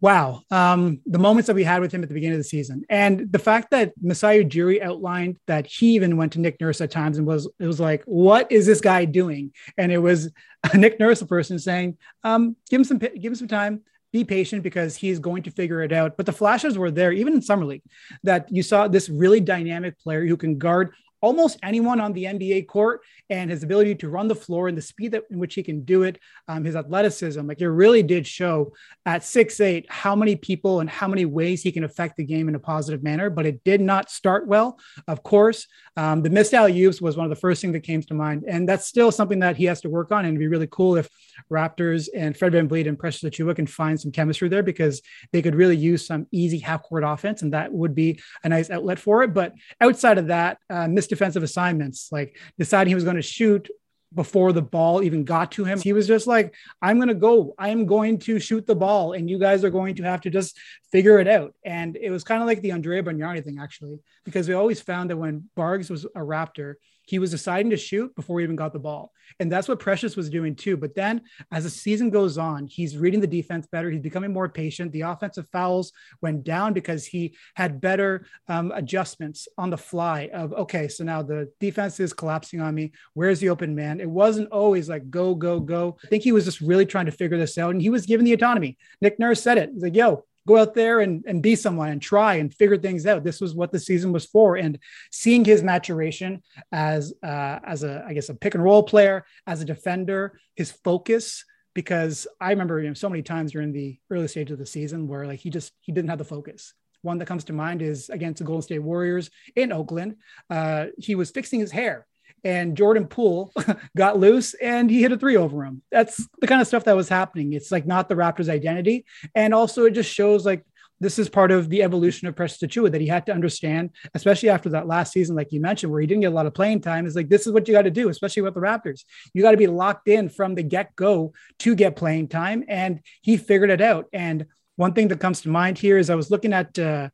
Wow. 0.00 0.42
Um, 0.50 1.00
the 1.04 1.18
moments 1.18 1.48
that 1.48 1.56
we 1.56 1.64
had 1.64 1.82
with 1.82 1.92
him 1.92 2.02
at 2.02 2.08
the 2.08 2.14
beginning 2.14 2.36
of 2.36 2.40
the 2.40 2.44
season 2.44 2.84
and 2.90 3.30
the 3.30 3.38
fact 3.38 3.70
that 3.70 3.92
Masai 4.02 4.44
Ujiri 4.44 4.82
outlined 4.82 5.38
that 5.46 5.66
he 5.66 5.94
even 5.94 6.16
went 6.16 6.32
to 6.32 6.40
Nick 6.40 6.60
Nurse 6.60 6.80
at 6.80 6.90
times 6.90 7.18
and 7.18 7.26
was, 7.26 7.48
it 7.58 7.66
was 7.66 7.80
like, 7.80 8.02
what 8.04 8.50
is 8.50 8.66
this 8.66 8.80
guy 8.80 9.04
doing? 9.04 9.52
And 9.78 9.92
it 9.92 9.98
was 9.98 10.30
Nick 10.74 10.98
Nurse, 10.98 11.20
a 11.20 11.26
person 11.26 11.58
saying, 11.58 11.98
um, 12.22 12.56
give 12.70 12.80
him 12.80 12.84
some, 12.84 12.98
give 12.98 13.24
him 13.24 13.34
some 13.34 13.48
time 13.48 13.82
be 14.14 14.22
patient 14.22 14.62
because 14.62 14.94
he's 14.94 15.18
going 15.18 15.42
to 15.42 15.50
figure 15.50 15.82
it 15.82 15.92
out. 15.92 16.16
But 16.16 16.24
the 16.24 16.32
flashes 16.32 16.78
were 16.78 16.92
there, 16.92 17.10
even 17.10 17.34
in 17.34 17.42
summer 17.42 17.64
league, 17.64 17.82
that 18.22 18.46
you 18.48 18.62
saw 18.62 18.86
this 18.86 19.08
really 19.08 19.40
dynamic 19.40 19.98
player 19.98 20.24
who 20.24 20.36
can 20.36 20.56
guard 20.56 20.92
almost 21.24 21.58
anyone 21.62 22.00
on 22.00 22.12
the 22.12 22.24
NBA 22.24 22.66
court 22.66 23.00
and 23.30 23.50
his 23.50 23.62
ability 23.62 23.94
to 23.94 24.10
run 24.10 24.28
the 24.28 24.34
floor 24.34 24.68
and 24.68 24.76
the 24.76 24.82
speed 24.82 25.12
that, 25.12 25.22
in 25.30 25.38
which 25.38 25.54
he 25.54 25.62
can 25.62 25.82
do 25.84 26.02
it, 26.02 26.18
um, 26.48 26.64
his 26.64 26.76
athleticism. 26.76 27.46
Like 27.46 27.62
it 27.62 27.68
really 27.68 28.02
did 28.02 28.26
show 28.26 28.74
at 29.06 29.24
six 29.24 29.58
eight 29.60 29.86
how 29.88 30.14
many 30.14 30.36
people 30.36 30.80
and 30.80 30.90
how 30.90 31.08
many 31.08 31.24
ways 31.24 31.62
he 31.62 31.72
can 31.72 31.84
affect 31.84 32.18
the 32.18 32.24
game 32.24 32.48
in 32.48 32.54
a 32.54 32.58
positive 32.58 33.02
manner. 33.02 33.30
But 33.30 33.46
it 33.46 33.64
did 33.64 33.80
not 33.80 34.10
start 34.10 34.46
well. 34.46 34.78
Of 35.08 35.22
course, 35.22 35.66
um, 35.96 36.22
the 36.22 36.28
missed 36.28 36.52
alley 36.52 36.78
oops 36.82 37.00
was 37.00 37.16
one 37.16 37.24
of 37.24 37.30
the 37.30 37.36
first 37.36 37.62
things 37.62 37.72
that 37.72 37.80
came 37.80 38.02
to 38.02 38.14
mind, 38.14 38.44
and 38.46 38.68
that's 38.68 38.86
still 38.86 39.10
something 39.10 39.38
that 39.38 39.56
he 39.56 39.64
has 39.64 39.80
to 39.80 39.88
work 39.88 40.12
on. 40.12 40.20
And 40.20 40.28
it'd 40.28 40.40
be 40.40 40.48
really 40.48 40.68
cool 40.70 40.96
if 40.96 41.08
Raptors 41.50 42.08
and 42.14 42.36
Fred 42.36 42.52
Van 42.52 42.68
VanVleet 42.68 42.88
and 42.88 42.98
Precious 42.98 43.22
Achiuwa 43.22 43.56
can 43.56 43.66
find 43.66 43.98
some 43.98 44.12
chemistry 44.12 44.48
there 44.48 44.62
because 44.62 45.00
they 45.32 45.40
could 45.40 45.54
really 45.54 45.76
use 45.76 46.06
some 46.06 46.26
easy 46.32 46.58
half 46.58 46.82
court 46.82 47.04
offense, 47.04 47.40
and 47.40 47.52
that 47.54 47.72
would 47.72 47.94
be 47.94 48.20
a 48.42 48.48
nice 48.48 48.70
outlet 48.70 48.98
for 48.98 49.22
it. 49.22 49.32
But 49.32 49.54
outside 49.80 50.18
of 50.18 50.26
that, 50.28 50.58
uh, 50.68 50.88
missed 50.88 51.13
defensive 51.14 51.42
assignments, 51.42 52.08
like 52.10 52.36
deciding 52.58 52.90
he 52.90 52.94
was 52.94 53.04
going 53.04 53.16
to 53.16 53.22
shoot 53.22 53.68
before 54.14 54.52
the 54.52 54.62
ball 54.62 55.02
even 55.02 55.24
got 55.24 55.50
to 55.52 55.64
him. 55.64 55.80
He 55.80 55.92
was 55.92 56.06
just 56.06 56.26
like, 56.26 56.54
I'm 56.80 56.96
going 56.96 57.08
to 57.08 57.14
go. 57.14 57.54
I'm 57.58 57.84
going 57.86 58.18
to 58.20 58.38
shoot 58.38 58.66
the 58.66 58.74
ball, 58.74 59.12
and 59.12 59.28
you 59.28 59.38
guys 59.38 59.64
are 59.64 59.70
going 59.70 59.96
to 59.96 60.04
have 60.04 60.20
to 60.22 60.30
just 60.30 60.56
figure 60.92 61.18
it 61.18 61.28
out. 61.28 61.54
And 61.64 61.96
it 61.96 62.10
was 62.10 62.22
kind 62.24 62.40
of 62.40 62.46
like 62.46 62.60
the 62.60 62.72
Andrea 62.72 63.02
Bargnani 63.02 63.44
thing, 63.44 63.58
actually, 63.60 63.98
because 64.24 64.48
we 64.48 64.54
always 64.54 64.80
found 64.80 65.10
that 65.10 65.16
when 65.16 65.48
Bargs 65.56 65.90
was 65.90 66.04
a 66.04 66.20
Raptor, 66.20 66.74
he 67.06 67.18
was 67.18 67.30
deciding 67.30 67.70
to 67.70 67.76
shoot 67.76 68.14
before 68.16 68.38
he 68.38 68.44
even 68.44 68.56
got 68.56 68.72
the 68.72 68.78
ball. 68.78 69.12
And 69.40 69.50
that's 69.50 69.68
what 69.68 69.80
Precious 69.80 70.16
was 70.16 70.30
doing 70.30 70.54
too. 70.54 70.76
But 70.76 70.94
then 70.94 71.22
as 71.50 71.64
the 71.64 71.70
season 71.70 72.10
goes 72.10 72.38
on, 72.38 72.66
he's 72.66 72.96
reading 72.96 73.20
the 73.20 73.26
defense 73.26 73.66
better. 73.66 73.90
He's 73.90 74.02
becoming 74.02 74.32
more 74.32 74.48
patient. 74.48 74.92
The 74.92 75.02
offensive 75.02 75.48
fouls 75.50 75.92
went 76.20 76.44
down 76.44 76.72
because 76.72 77.06
he 77.06 77.36
had 77.54 77.80
better 77.80 78.26
um, 78.48 78.72
adjustments 78.74 79.48
on 79.58 79.70
the 79.70 79.78
fly 79.78 80.30
of, 80.32 80.52
okay, 80.52 80.88
so 80.88 81.04
now 81.04 81.22
the 81.22 81.50
defense 81.60 81.98
is 82.00 82.12
collapsing 82.12 82.60
on 82.60 82.74
me. 82.74 82.92
Where's 83.14 83.40
the 83.40 83.48
open 83.48 83.74
man? 83.74 84.00
It 84.00 84.10
wasn't 84.10 84.50
always 84.50 84.88
like 84.88 85.10
go, 85.10 85.34
go, 85.34 85.60
go. 85.60 85.96
I 86.04 86.08
think 86.08 86.22
he 86.22 86.32
was 86.32 86.44
just 86.44 86.60
really 86.60 86.86
trying 86.86 87.06
to 87.06 87.12
figure 87.12 87.38
this 87.38 87.58
out. 87.58 87.70
And 87.70 87.82
he 87.82 87.90
was 87.90 88.06
given 88.06 88.24
the 88.24 88.34
autonomy. 88.34 88.76
Nick 89.00 89.18
Nurse 89.18 89.42
said 89.42 89.58
it. 89.58 89.70
He's 89.72 89.82
like, 89.82 89.96
yo, 89.96 90.24
go 90.46 90.58
out 90.58 90.74
there 90.74 91.00
and, 91.00 91.24
and 91.26 91.42
be 91.42 91.56
someone 91.56 91.90
and 91.90 92.02
try 92.02 92.34
and 92.34 92.52
figure 92.54 92.76
things 92.76 93.06
out. 93.06 93.24
This 93.24 93.40
was 93.40 93.54
what 93.54 93.72
the 93.72 93.78
season 93.78 94.12
was 94.12 94.26
for. 94.26 94.56
And 94.56 94.78
seeing 95.10 95.44
his 95.44 95.62
maturation 95.62 96.42
as 96.72 97.12
uh, 97.22 97.58
as 97.64 97.82
a 97.82 98.04
I 98.06 98.14
guess 98.14 98.28
a 98.28 98.34
pick 98.34 98.54
and 98.54 98.64
roll 98.64 98.82
player, 98.82 99.24
as 99.46 99.62
a 99.62 99.64
defender, 99.64 100.38
his 100.54 100.70
focus. 100.70 101.44
Because 101.74 102.28
I 102.40 102.50
remember 102.50 102.80
you 102.80 102.88
know 102.88 102.94
so 102.94 103.08
many 103.08 103.22
times 103.22 103.52
during 103.52 103.72
the 103.72 103.98
early 104.10 104.28
stage 104.28 104.50
of 104.50 104.58
the 104.58 104.66
season 104.66 105.08
where 105.08 105.26
like 105.26 105.40
he 105.40 105.50
just 105.50 105.72
he 105.80 105.92
didn't 105.92 106.10
have 106.10 106.18
the 106.18 106.24
focus. 106.24 106.74
One 107.02 107.18
that 107.18 107.26
comes 107.26 107.44
to 107.44 107.52
mind 107.52 107.82
is 107.82 108.08
against 108.10 108.38
the 108.38 108.44
Golden 108.44 108.62
State 108.62 108.78
Warriors 108.78 109.30
in 109.56 109.72
Oakland. 109.72 110.16
Uh, 110.48 110.86
he 110.98 111.14
was 111.14 111.30
fixing 111.30 111.60
his 111.60 111.70
hair 111.70 112.06
and 112.44 112.76
Jordan 112.76 113.06
Poole 113.06 113.52
got 113.96 114.18
loose 114.18 114.54
and 114.54 114.90
he 114.90 115.02
hit 115.02 115.12
a 115.12 115.18
three 115.18 115.36
over 115.36 115.64
him. 115.64 115.82
That's 115.90 116.28
the 116.40 116.46
kind 116.46 116.60
of 116.60 116.68
stuff 116.68 116.84
that 116.84 116.96
was 116.96 117.08
happening. 117.08 117.52
It's 117.54 117.72
like 117.72 117.86
not 117.86 118.08
the 118.08 118.14
Raptors' 118.14 118.48
identity. 118.48 119.06
And 119.34 119.54
also, 119.54 119.84
it 119.84 119.92
just 119.92 120.12
shows 120.12 120.44
like 120.44 120.64
this 121.00 121.18
is 121.18 121.28
part 121.28 121.50
of 121.50 121.68
the 121.68 121.82
evolution 121.82 122.28
of 122.28 122.36
Precious 122.36 122.62
Achiuwa 122.62 122.90
that 122.92 123.00
he 123.00 123.06
had 123.06 123.26
to 123.26 123.32
understand, 123.32 123.90
especially 124.14 124.48
after 124.48 124.68
that 124.70 124.86
last 124.86 125.12
season, 125.12 125.34
like 125.34 125.52
you 125.52 125.60
mentioned, 125.60 125.90
where 125.90 126.00
he 126.00 126.06
didn't 126.06 126.22
get 126.22 126.32
a 126.32 126.34
lot 126.34 126.46
of 126.46 126.54
playing 126.54 126.80
time. 126.80 127.06
Is 127.06 127.16
like, 127.16 127.28
this 127.28 127.46
is 127.46 127.52
what 127.52 127.66
you 127.66 127.74
got 127.74 127.82
to 127.82 127.90
do, 127.90 128.08
especially 128.08 128.42
with 128.42 128.54
the 128.54 128.60
Raptors. 128.60 129.04
You 129.32 129.42
got 129.42 129.50
to 129.50 129.56
be 129.56 129.66
locked 129.66 130.08
in 130.08 130.28
from 130.28 130.54
the 130.54 130.62
get 130.62 130.94
go 130.94 131.32
to 131.60 131.74
get 131.74 131.96
playing 131.96 132.28
time. 132.28 132.64
And 132.68 133.00
he 133.22 133.36
figured 133.36 133.70
it 133.70 133.80
out. 133.80 134.06
And 134.12 134.46
one 134.76 134.92
thing 134.92 135.08
that 135.08 135.20
comes 135.20 135.42
to 135.42 135.48
mind 135.48 135.78
here 135.78 135.98
is 135.98 136.10
I 136.10 136.14
was 136.14 136.30
looking 136.30 136.52
at, 136.52 136.78
uh, 136.78 137.08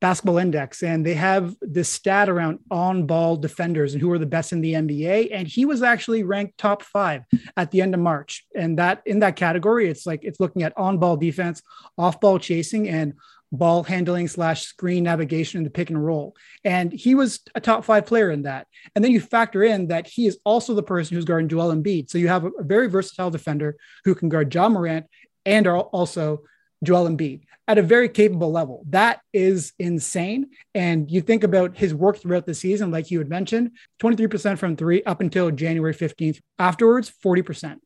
basketball 0.00 0.38
index 0.38 0.82
and 0.82 1.04
they 1.04 1.14
have 1.14 1.54
this 1.60 1.88
stat 1.88 2.28
around 2.28 2.58
on 2.70 3.06
ball 3.06 3.36
defenders 3.36 3.92
and 3.92 4.00
who 4.00 4.10
are 4.10 4.18
the 4.18 4.26
best 4.26 4.52
in 4.52 4.60
the 4.60 4.72
NBA 4.72 5.28
and 5.32 5.46
he 5.46 5.64
was 5.64 5.82
actually 5.82 6.22
ranked 6.22 6.56
top 6.56 6.82
5 6.82 7.22
at 7.56 7.70
the 7.70 7.82
end 7.82 7.94
of 7.94 8.00
March 8.00 8.46
and 8.56 8.78
that 8.78 9.02
in 9.04 9.18
that 9.20 9.36
category 9.36 9.88
it's 9.88 10.06
like 10.06 10.20
it's 10.22 10.40
looking 10.40 10.62
at 10.62 10.76
on 10.76 10.98
ball 10.98 11.16
defense 11.16 11.62
off 11.98 12.18
ball 12.20 12.38
chasing 12.38 12.88
and 12.88 13.14
ball 13.52 13.82
handling 13.82 14.28
slash 14.28 14.62
screen 14.62 15.04
navigation 15.04 15.58
in 15.58 15.64
the 15.64 15.70
pick 15.70 15.90
and 15.90 16.04
roll. 16.04 16.36
And 16.64 16.92
he 16.92 17.14
was 17.14 17.40
a 17.54 17.60
top 17.60 17.84
five 17.84 18.06
player 18.06 18.30
in 18.30 18.42
that. 18.42 18.66
And 18.94 19.04
then 19.04 19.12
you 19.12 19.20
factor 19.20 19.64
in 19.64 19.88
that 19.88 20.06
he 20.06 20.26
is 20.26 20.38
also 20.44 20.74
the 20.74 20.82
person 20.82 21.16
who's 21.16 21.24
guarding 21.24 21.48
Joel 21.48 21.74
Embiid. 21.74 22.10
So 22.10 22.18
you 22.18 22.28
have 22.28 22.44
a, 22.44 22.50
very 22.60 22.88
versatile 22.88 23.30
defender 23.30 23.76
who 24.04 24.14
can 24.14 24.28
guard 24.28 24.54
Ja 24.54 24.68
Morant 24.68 25.06
and 25.44 25.66
are 25.66 25.80
also 25.80 26.42
Joel 26.82 27.08
Embiid 27.08 27.42
at 27.68 27.78
a 27.78 27.82
very 27.82 28.08
capable 28.08 28.50
level. 28.50 28.84
That 28.88 29.20
is 29.32 29.72
insane. 29.78 30.50
And 30.74 31.10
you 31.10 31.20
think 31.20 31.44
about 31.44 31.76
his 31.76 31.94
work 31.94 32.18
throughout 32.18 32.46
the 32.46 32.54
season, 32.54 32.90
like 32.90 33.10
you 33.10 33.18
had 33.18 33.28
mentioned 33.28 33.72
23% 34.02 34.58
from 34.58 34.76
three 34.76 35.02
up 35.04 35.20
until 35.20 35.50
January 35.50 35.94
15th. 35.94 36.40
Afterwards, 36.58 37.12
40% 37.24 37.78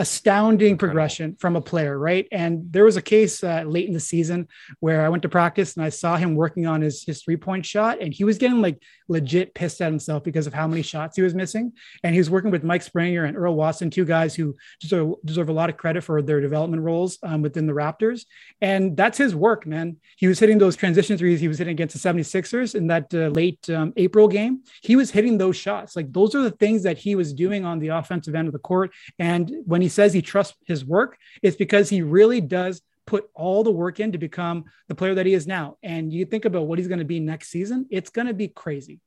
astounding 0.00 0.78
progression 0.78 1.36
from 1.38 1.56
a 1.56 1.60
player, 1.60 1.98
right? 1.98 2.26
And 2.32 2.72
there 2.72 2.84
was 2.84 2.96
a 2.96 3.02
case 3.02 3.44
uh, 3.44 3.64
late 3.66 3.86
in 3.86 3.92
the 3.92 4.00
season 4.00 4.48
where 4.78 5.04
I 5.04 5.10
went 5.10 5.22
to 5.24 5.28
practice 5.28 5.76
and 5.76 5.84
I 5.84 5.90
saw 5.90 6.16
him 6.16 6.34
working 6.34 6.66
on 6.66 6.80
his 6.80 7.04
his 7.04 7.22
three 7.22 7.36
point 7.36 7.66
shot, 7.66 8.00
and 8.00 8.14
he 8.14 8.24
was 8.24 8.38
getting 8.38 8.62
like 8.62 8.82
legit 9.08 9.52
pissed 9.52 9.82
at 9.82 9.90
himself 9.90 10.24
because 10.24 10.46
of 10.46 10.54
how 10.54 10.66
many 10.66 10.80
shots 10.80 11.16
he 11.16 11.22
was 11.22 11.34
missing. 11.34 11.72
And 12.02 12.14
he 12.14 12.20
was 12.20 12.30
working 12.30 12.50
with 12.50 12.64
Mike 12.64 12.80
Springer 12.80 13.24
and 13.24 13.36
Earl 13.36 13.56
Watson, 13.56 13.90
two 13.90 14.06
guys 14.06 14.34
who 14.34 14.56
deserve, 14.80 15.14
deserve 15.24 15.50
a 15.50 15.52
lot 15.52 15.68
of 15.68 15.76
credit 15.76 16.02
for 16.02 16.22
their 16.22 16.40
development 16.40 16.82
roles 16.82 17.18
um, 17.22 17.42
within 17.42 17.66
the 17.66 17.74
Raptors. 17.74 18.24
And 18.62 18.96
that's 18.96 19.18
his 19.18 19.34
work, 19.34 19.66
man. 19.66 19.96
He 20.16 20.28
was 20.28 20.38
hitting 20.38 20.56
those 20.56 20.76
transition 20.76 21.18
threes 21.18 21.40
he 21.40 21.48
was 21.48 21.58
hitting 21.58 21.72
against 21.72 22.00
the 22.00 22.08
76ers 22.08 22.74
in 22.74 22.86
that 22.86 23.12
uh, 23.12 23.28
late 23.28 23.68
um, 23.68 23.92
April 23.96 24.28
game. 24.28 24.62
He 24.82 24.96
was 24.96 25.10
hitting 25.10 25.36
those 25.36 25.56
shots. 25.56 25.94
Like 25.94 26.10
those 26.10 26.34
are 26.34 26.42
the 26.42 26.50
things 26.52 26.84
that 26.84 26.96
he 26.96 27.14
was 27.14 27.34
doing 27.34 27.66
on 27.66 27.80
the 27.80 27.88
offensive 27.88 28.34
end 28.34 28.46
of 28.46 28.52
the 28.52 28.58
court. 28.60 28.92
And 29.18 29.52
when 29.66 29.82
he 29.82 29.89
says 29.90 30.12
he 30.12 30.22
trusts 30.22 30.56
his 30.66 30.84
work, 30.84 31.18
it's 31.42 31.56
because 31.56 31.88
he 31.88 32.02
really 32.02 32.40
does 32.40 32.82
put 33.06 33.28
all 33.34 33.64
the 33.64 33.70
work 33.70 34.00
in 34.00 34.12
to 34.12 34.18
become 34.18 34.64
the 34.88 34.94
player 34.94 35.14
that 35.14 35.26
he 35.26 35.34
is 35.34 35.46
now. 35.46 35.76
And 35.82 36.12
you 36.12 36.24
think 36.24 36.44
about 36.44 36.66
what 36.66 36.78
he's 36.78 36.88
going 36.88 37.00
to 37.00 37.04
be 37.04 37.20
next 37.20 37.48
season, 37.48 37.86
it's 37.90 38.10
going 38.10 38.28
to 38.28 38.34
be 38.34 38.48
crazy 38.48 39.00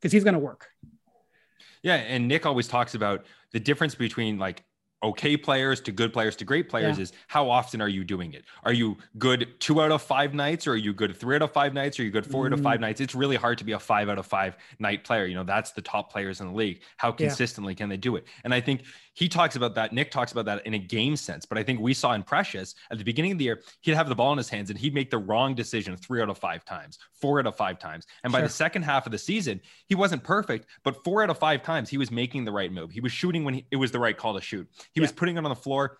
because 0.00 0.12
he's 0.12 0.24
going 0.24 0.34
to 0.34 0.40
work. 0.40 0.68
Yeah. 1.82 1.96
And 1.96 2.26
Nick 2.26 2.46
always 2.46 2.68
talks 2.68 2.94
about 2.94 3.26
the 3.52 3.60
difference 3.60 3.94
between 3.94 4.38
like 4.38 4.64
okay 5.02 5.36
players 5.36 5.80
to 5.80 5.92
good 5.92 6.12
players 6.12 6.36
to 6.36 6.44
great 6.44 6.68
players 6.68 6.98
yeah. 6.98 7.04
is 7.04 7.12
how 7.26 7.48
often 7.48 7.80
are 7.80 7.88
you 7.88 8.04
doing 8.04 8.34
it? 8.34 8.44
Are 8.64 8.72
you 8.72 8.98
good 9.18 9.48
two 9.58 9.80
out 9.80 9.92
of 9.92 10.02
five 10.02 10.34
nights, 10.34 10.66
or 10.66 10.72
are 10.72 10.76
you 10.76 10.92
good 10.92 11.16
three 11.16 11.36
out 11.36 11.42
of 11.42 11.52
five 11.52 11.72
nights, 11.72 11.98
or 11.98 12.02
are 12.02 12.04
you 12.04 12.10
good 12.10 12.26
four 12.26 12.44
mm. 12.44 12.46
out 12.48 12.52
of 12.54 12.60
five 12.60 12.78
mm. 12.78 12.82
nights? 12.82 13.00
It's 13.00 13.14
really 13.14 13.36
hard 13.36 13.58
to 13.58 13.64
be 13.64 13.72
a 13.72 13.78
five 13.78 14.08
out 14.08 14.18
of 14.18 14.26
five 14.26 14.56
night 14.78 15.04
player. 15.04 15.24
You 15.24 15.34
know, 15.34 15.44
that's 15.44 15.72
the 15.72 15.82
top 15.82 16.12
players 16.12 16.40
in 16.40 16.48
the 16.48 16.54
league. 16.54 16.82
How 16.96 17.12
consistently 17.12 17.72
yeah. 17.72 17.78
can 17.78 17.88
they 17.88 17.96
do 17.96 18.16
it? 18.16 18.26
And 18.44 18.52
I 18.52 18.60
think 18.60 18.82
he 19.14 19.28
talks 19.28 19.56
about 19.56 19.74
that. 19.74 19.92
Nick 19.92 20.10
talks 20.10 20.32
about 20.32 20.44
that 20.44 20.66
in 20.66 20.74
a 20.74 20.78
game 20.78 21.16
sense. 21.16 21.44
But 21.44 21.58
I 21.58 21.62
think 21.62 21.80
we 21.80 21.94
saw 21.94 22.12
in 22.12 22.22
Precious 22.22 22.74
at 22.90 22.98
the 22.98 23.04
beginning 23.04 23.32
of 23.32 23.38
the 23.38 23.44
year, 23.44 23.62
he'd 23.80 23.94
have 23.94 24.08
the 24.08 24.14
ball 24.14 24.32
in 24.32 24.38
his 24.38 24.48
hands 24.48 24.70
and 24.70 24.78
he'd 24.78 24.94
make 24.94 25.10
the 25.10 25.18
wrong 25.18 25.54
decision 25.54 25.96
three 25.96 26.22
out 26.22 26.28
of 26.28 26.38
five 26.38 26.64
times, 26.64 26.98
four 27.12 27.40
out 27.40 27.46
of 27.46 27.56
five 27.56 27.78
times. 27.78 28.06
And 28.24 28.32
by 28.32 28.40
the 28.40 28.48
second 28.48 28.82
half 28.82 29.06
of 29.06 29.12
the 29.12 29.18
season, 29.18 29.60
he 29.86 29.94
wasn't 29.94 30.22
perfect, 30.22 30.66
but 30.84 31.02
four 31.04 31.22
out 31.22 31.30
of 31.30 31.38
five 31.38 31.62
times 31.62 31.88
he 31.88 31.98
was 31.98 32.10
making 32.10 32.44
the 32.44 32.52
right 32.52 32.72
move. 32.72 32.90
He 32.90 33.00
was 33.00 33.12
shooting 33.12 33.44
when 33.44 33.54
he, 33.54 33.66
it 33.70 33.76
was 33.76 33.90
the 33.90 33.98
right 33.98 34.16
call 34.16 34.34
to 34.34 34.40
shoot. 34.40 34.68
He 34.92 35.00
yeah. 35.00 35.02
was 35.02 35.12
putting 35.12 35.36
it 35.36 35.44
on 35.44 35.50
the 35.50 35.56
floor 35.56 35.98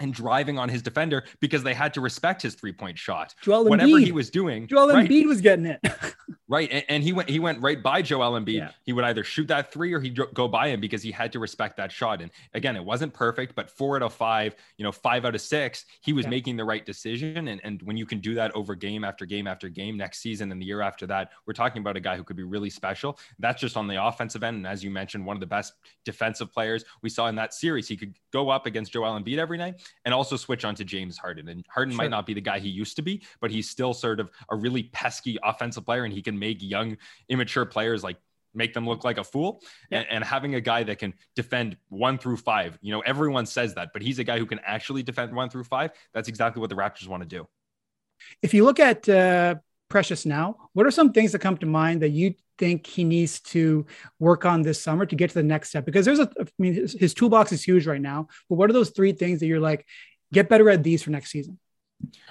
and 0.00 0.12
driving 0.12 0.58
on 0.58 0.68
his 0.68 0.82
defender 0.82 1.24
because 1.40 1.62
they 1.62 1.74
had 1.74 1.94
to 1.94 2.00
respect 2.00 2.42
his 2.42 2.54
three 2.54 2.72
point 2.72 2.98
shot. 2.98 3.34
Joel 3.42 3.64
Embiid. 3.64 3.68
Whatever 3.70 3.98
he 3.98 4.12
was 4.12 4.30
doing, 4.30 4.66
Joel 4.66 4.88
right, 4.88 5.08
Embiid 5.08 5.26
was 5.26 5.40
getting 5.40 5.66
it. 5.66 5.80
right, 6.48 6.68
and, 6.70 6.84
and, 6.88 7.02
he 7.02 7.12
went 7.12 7.28
he 7.28 7.38
went 7.38 7.60
right 7.62 7.82
by 7.82 8.02
Joel 8.02 8.38
Embiid. 8.38 8.54
Yeah. 8.54 8.70
He 8.84 8.92
would 8.92 9.04
either 9.04 9.24
shoot 9.24 9.48
that 9.48 9.72
three 9.72 9.92
or 9.92 10.00
he'd 10.00 10.18
go 10.34 10.48
by 10.48 10.68
him 10.68 10.80
because 10.80 11.02
he 11.02 11.10
had 11.10 11.32
to 11.32 11.38
respect 11.38 11.76
that 11.78 11.90
shot. 11.90 12.20
And 12.20 12.30
again, 12.54 12.76
it 12.76 12.84
wasn't 12.84 13.14
perfect, 13.14 13.54
but 13.54 13.70
four 13.70 13.96
out 13.96 14.02
of 14.02 14.12
five, 14.12 14.54
you 14.76 14.84
know, 14.84 14.92
five 14.92 15.24
out 15.24 15.34
of 15.34 15.40
six, 15.40 15.86
he 16.02 16.12
was 16.12 16.24
yeah. 16.24 16.30
making 16.30 16.56
the 16.56 16.64
right 16.64 16.84
decision. 16.84 17.48
And 17.48 17.60
and 17.64 17.80
when 17.82 17.96
you 17.96 18.06
can 18.06 18.20
do 18.20 18.34
that 18.34 18.54
over 18.54 18.74
game 18.74 19.04
after 19.04 19.24
game 19.24 19.46
after 19.46 19.68
game 19.68 19.96
next 19.96 20.18
season 20.18 20.52
and 20.52 20.60
the 20.60 20.66
year 20.66 20.82
after 20.82 21.06
that, 21.06 21.30
we're 21.46 21.54
talking 21.54 21.80
about 21.80 21.96
a 21.96 22.00
guy 22.00 22.16
who 22.16 22.24
could 22.24 22.36
be 22.36 22.42
really 22.42 22.70
special. 22.70 23.18
That's 23.38 23.60
just 23.60 23.76
on 23.76 23.86
the 23.86 24.04
offensive 24.04 24.42
end, 24.42 24.58
and 24.58 24.66
as 24.66 24.84
you 24.84 24.90
mentioned, 24.90 25.24
one 25.24 25.36
of 25.36 25.40
the 25.40 25.46
best 25.46 25.74
defensive 26.04 26.52
players 26.52 26.84
we 27.02 27.08
saw 27.08 27.28
in 27.28 27.36
that 27.36 27.54
series. 27.54 27.88
He 27.88 27.96
could 27.96 28.14
go 28.32 28.50
up 28.50 28.66
against 28.66 28.92
Joel 28.92 29.18
Embiid 29.18 29.38
every 29.38 29.58
night 29.58 29.80
and 30.04 30.14
also 30.14 30.36
switch 30.36 30.64
onto 30.64 30.84
James 30.84 31.18
Harden. 31.18 31.48
And 31.48 31.64
Harden 31.68 31.92
sure. 31.92 31.98
might 31.98 32.10
not 32.10 32.26
be 32.26 32.34
the 32.34 32.40
guy 32.40 32.58
he 32.58 32.68
used 32.68 32.96
to 32.96 33.02
be, 33.02 33.22
but 33.40 33.50
he's 33.50 33.68
still 33.68 33.94
sort 33.94 34.20
of 34.20 34.30
a 34.50 34.56
really 34.56 34.84
pesky 34.84 35.38
offensive 35.42 35.84
player 35.84 36.04
and 36.04 36.12
he 36.12 36.22
can 36.22 36.38
make 36.38 36.62
young, 36.62 36.96
immature 37.28 37.64
players 37.64 38.02
like 38.02 38.16
make 38.54 38.72
them 38.72 38.86
look 38.86 39.04
like 39.04 39.18
a 39.18 39.24
fool. 39.24 39.62
Yeah. 39.90 39.98
And, 39.98 40.06
and, 40.10 40.24
having 40.24 40.54
a 40.54 40.60
guy 40.60 40.82
that 40.84 40.98
can 40.98 41.14
defend 41.34 41.76
one 41.88 42.18
through 42.18 42.38
five, 42.38 42.78
you 42.80 42.90
know, 42.90 43.00
everyone 43.00 43.46
says 43.46 43.74
that, 43.74 43.90
but 43.92 44.02
he's 44.02 44.18
a 44.18 44.24
guy 44.24 44.38
who 44.38 44.46
can 44.46 44.60
actually 44.64 45.02
defend 45.02 45.34
one 45.34 45.50
through 45.50 45.64
five. 45.64 45.90
That's 46.14 46.28
exactly 46.28 46.60
what 46.60 46.70
the 46.70 46.76
Raptors 46.76 47.06
want 47.06 47.22
to 47.22 47.28
do. 47.28 47.46
If 48.42 48.54
you 48.54 48.64
look 48.64 48.80
at 48.80 49.08
uh, 49.08 49.56
Precious 49.88 50.26
now, 50.26 50.56
what 50.72 50.86
are 50.86 50.90
some 50.90 51.12
things 51.12 51.32
that 51.32 51.38
come 51.40 51.56
to 51.58 51.66
mind 51.66 52.02
that 52.02 52.10
you 52.10 52.34
think 52.58 52.86
he 52.86 53.04
needs 53.04 53.40
to 53.40 53.86
work 54.18 54.44
on 54.44 54.62
this 54.62 54.82
summer 54.82 55.06
to 55.06 55.14
get 55.14 55.28
to 55.30 55.34
the 55.34 55.42
next 55.42 55.68
step? 55.68 55.84
Because 55.84 56.04
there's 56.04 56.18
a, 56.18 56.28
I 56.40 56.44
mean, 56.58 56.74
his, 56.74 56.92
his 56.92 57.14
toolbox 57.14 57.52
is 57.52 57.62
huge 57.62 57.86
right 57.86 58.00
now, 58.00 58.28
but 58.48 58.56
what 58.56 58.68
are 58.68 58.72
those 58.72 58.90
three 58.90 59.12
things 59.12 59.40
that 59.40 59.46
you're 59.46 59.60
like, 59.60 59.86
get 60.32 60.48
better 60.48 60.68
at 60.70 60.82
these 60.82 61.02
for 61.02 61.10
next 61.10 61.30
season. 61.30 61.58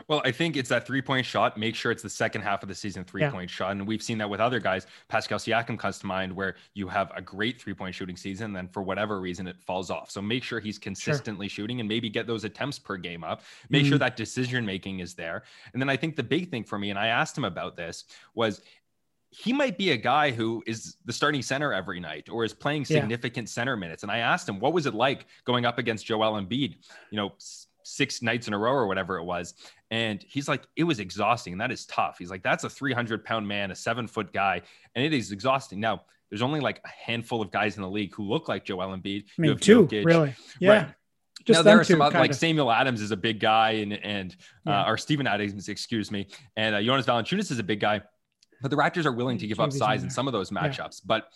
Well, 0.08 0.22
I 0.24 0.32
think 0.32 0.58
it's 0.58 0.70
that 0.70 0.86
three 0.86 1.02
point 1.02 1.26
shot. 1.26 1.58
Make 1.58 1.76
sure 1.76 1.92
it's 1.92 2.04
the 2.04 2.10
second 2.10 2.42
half 2.42 2.62
of 2.62 2.70
the 2.70 2.76
season 2.76 3.04
three 3.04 3.22
yeah. 3.22 3.32
point 3.32 3.50
shot. 3.50 3.72
And 3.72 3.88
we've 3.88 4.02
seen 4.02 4.18
that 4.20 4.30
with 4.30 4.40
other 4.40 4.60
guys. 4.60 4.86
Pascal 5.08 5.40
Siakam 5.40 5.78
comes 5.78 6.00
to 6.00 6.06
mind 6.06 6.34
where 6.34 6.56
you 6.74 6.88
have 6.88 7.12
a 7.16 7.22
great 7.22 7.60
three 7.60 7.74
point 7.74 7.96
shooting 7.96 8.16
season, 8.16 8.54
then 8.54 8.68
for 8.68 8.84
whatever 8.84 9.20
reason 9.20 9.48
it 9.48 9.60
falls 9.60 9.90
off. 9.90 10.12
So 10.12 10.22
make 10.22 10.44
sure 10.44 10.60
he's 10.60 10.78
consistently 10.78 11.48
sure. 11.48 11.64
shooting 11.64 11.80
and 11.80 11.90
maybe 11.90 12.10
get 12.10 12.28
those 12.28 12.44
attempts 12.44 12.78
per 12.78 12.98
game 12.98 13.24
up. 13.24 13.42
Make 13.70 13.84
mm-hmm. 13.84 13.90
sure 13.90 13.98
that 13.98 14.16
decision 14.16 14.66
making 14.66 15.00
is 15.00 15.16
there. 15.16 15.44
And 15.74 15.82
then 15.82 15.90
I 15.90 15.98
think 15.98 16.16
the 16.16 16.24
big 16.24 16.52
thing 16.52 16.64
for 16.64 16.78
me, 16.78 16.92
and 16.92 17.00
I 17.00 17.08
asked 17.08 17.38
him 17.38 17.46
about 17.46 17.76
this, 17.76 18.06
was 18.36 18.62
he 19.32 19.52
might 19.52 19.78
be 19.78 19.92
a 19.92 19.98
guy 19.98 20.32
who 20.32 20.64
is 20.66 20.96
the 21.06 21.12
starting 21.12 21.42
center 21.42 21.74
every 21.74 22.00
night 22.00 22.30
or 22.30 22.46
is 22.46 22.54
playing 22.54 22.86
significant 22.86 23.48
yeah. 23.48 23.52
center 23.52 23.76
minutes. 23.76 24.04
And 24.04 24.12
I 24.12 24.20
asked 24.20 24.48
him, 24.48 24.60
what 24.60 24.72
was 24.72 24.86
it 24.86 24.94
like 24.94 25.26
going 25.44 25.66
up 25.66 25.78
against 25.78 26.06
Joel 26.06 26.40
Embiid? 26.40 26.78
You 27.10 27.18
know, 27.18 27.34
six 27.86 28.22
nights 28.22 28.48
in 28.48 28.54
a 28.54 28.58
row 28.58 28.72
or 28.72 28.88
whatever 28.88 29.18
it 29.18 29.24
was. 29.24 29.54
And 29.92 30.24
he's 30.28 30.48
like, 30.48 30.64
it 30.76 30.84
was 30.84 31.00
exhausting. 31.00 31.54
And 31.54 31.62
that 31.62 31.72
is 31.72 31.86
tough. 31.86 32.18
He's 32.18 32.32
like, 32.32 32.44
that's 32.44 32.64
a 32.64 32.70
300 32.70 33.24
pound 33.24 33.48
man, 33.48 33.72
a 33.72 33.76
seven 33.76 34.08
foot 34.08 34.34
guy. 34.34 34.62
And 34.96 35.06
it 35.06 35.14
is 35.14 35.32
exhausting. 35.32 35.80
Now, 35.80 36.02
there's 36.30 36.42
only 36.42 36.60
like 36.60 36.82
a 36.84 36.90
handful 36.90 37.42
of 37.42 37.52
guys 37.52 37.76
in 37.78 37.84
the 37.84 37.90
league 37.90 38.14
who 38.16 38.24
look 38.24 38.50
like 38.50 38.66
Joel 38.66 38.98
Embiid. 38.98 39.26
I 39.38 39.42
mean, 39.42 39.58
two, 39.58 39.86
Jokic. 39.86 40.06
really. 40.06 40.36
Yeah. 40.60 40.72
Right. 40.72 40.88
Just 41.46 41.60
now 41.60 41.64
there 41.64 41.80
are 41.80 41.84
some 41.84 42.02
other, 42.02 42.18
like 42.18 42.34
Samuel 42.34 42.72
Adams 42.72 43.02
is 43.02 43.12
a 43.12 43.18
big 43.18 43.40
guy, 43.40 43.72
and 43.72 43.94
and 43.94 44.36
uh, 44.66 44.72
yeah. 44.72 44.90
or 44.90 44.98
Steven 44.98 45.28
Adams, 45.28 45.70
excuse 45.70 46.10
me, 46.10 46.28
and 46.56 46.74
uh, 46.74 46.82
Jonas 46.82 47.06
Valanciunas 47.06 47.52
is 47.52 47.60
a 47.60 47.64
big 47.64 47.80
guy, 47.80 48.02
but 48.64 48.72
the 48.72 48.78
Raptors 48.78 49.06
are 49.06 49.12
willing 49.12 49.38
to 49.38 49.46
give 49.46 49.60
up 49.60 49.72
size 49.72 50.02
in 50.02 50.10
some 50.10 50.28
of 50.28 50.34
those 50.34 50.50
matchups. 50.50 51.02
Yeah. 51.02 51.06
But 51.06 51.28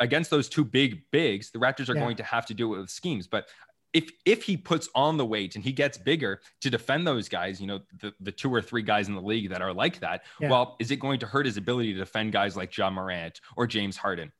against 0.00 0.30
those 0.30 0.48
two 0.48 0.64
big 0.64 1.02
bigs, 1.12 1.52
the 1.52 1.60
Raptors 1.60 1.88
are 1.88 1.94
yeah. 1.94 2.00
going 2.00 2.16
to 2.16 2.24
have 2.24 2.46
to 2.46 2.54
do 2.54 2.74
it 2.74 2.80
with 2.80 2.90
schemes. 2.90 3.28
But 3.28 3.48
if 3.92 4.10
if 4.24 4.42
he 4.42 4.56
puts 4.56 4.88
on 4.94 5.16
the 5.16 5.26
weight 5.26 5.54
and 5.54 5.64
he 5.64 5.72
gets 5.72 5.98
bigger 5.98 6.40
to 6.60 6.70
defend 6.70 7.06
those 7.06 7.28
guys, 7.28 7.60
you 7.60 7.66
know, 7.66 7.80
the, 8.00 8.12
the 8.20 8.32
two 8.32 8.52
or 8.52 8.62
three 8.62 8.82
guys 8.82 9.08
in 9.08 9.14
the 9.14 9.20
league 9.20 9.50
that 9.50 9.62
are 9.62 9.72
like 9.72 10.00
that, 10.00 10.24
yeah. 10.40 10.48
well, 10.48 10.76
is 10.78 10.90
it 10.90 10.96
going 10.96 11.20
to 11.20 11.26
hurt 11.26 11.46
his 11.46 11.56
ability 11.56 11.92
to 11.92 11.98
defend 11.98 12.32
guys 12.32 12.56
like 12.56 12.76
Ja 12.76 12.90
Morant 12.90 13.40
or 13.56 13.66
James 13.66 13.96
Harden? 13.96 14.32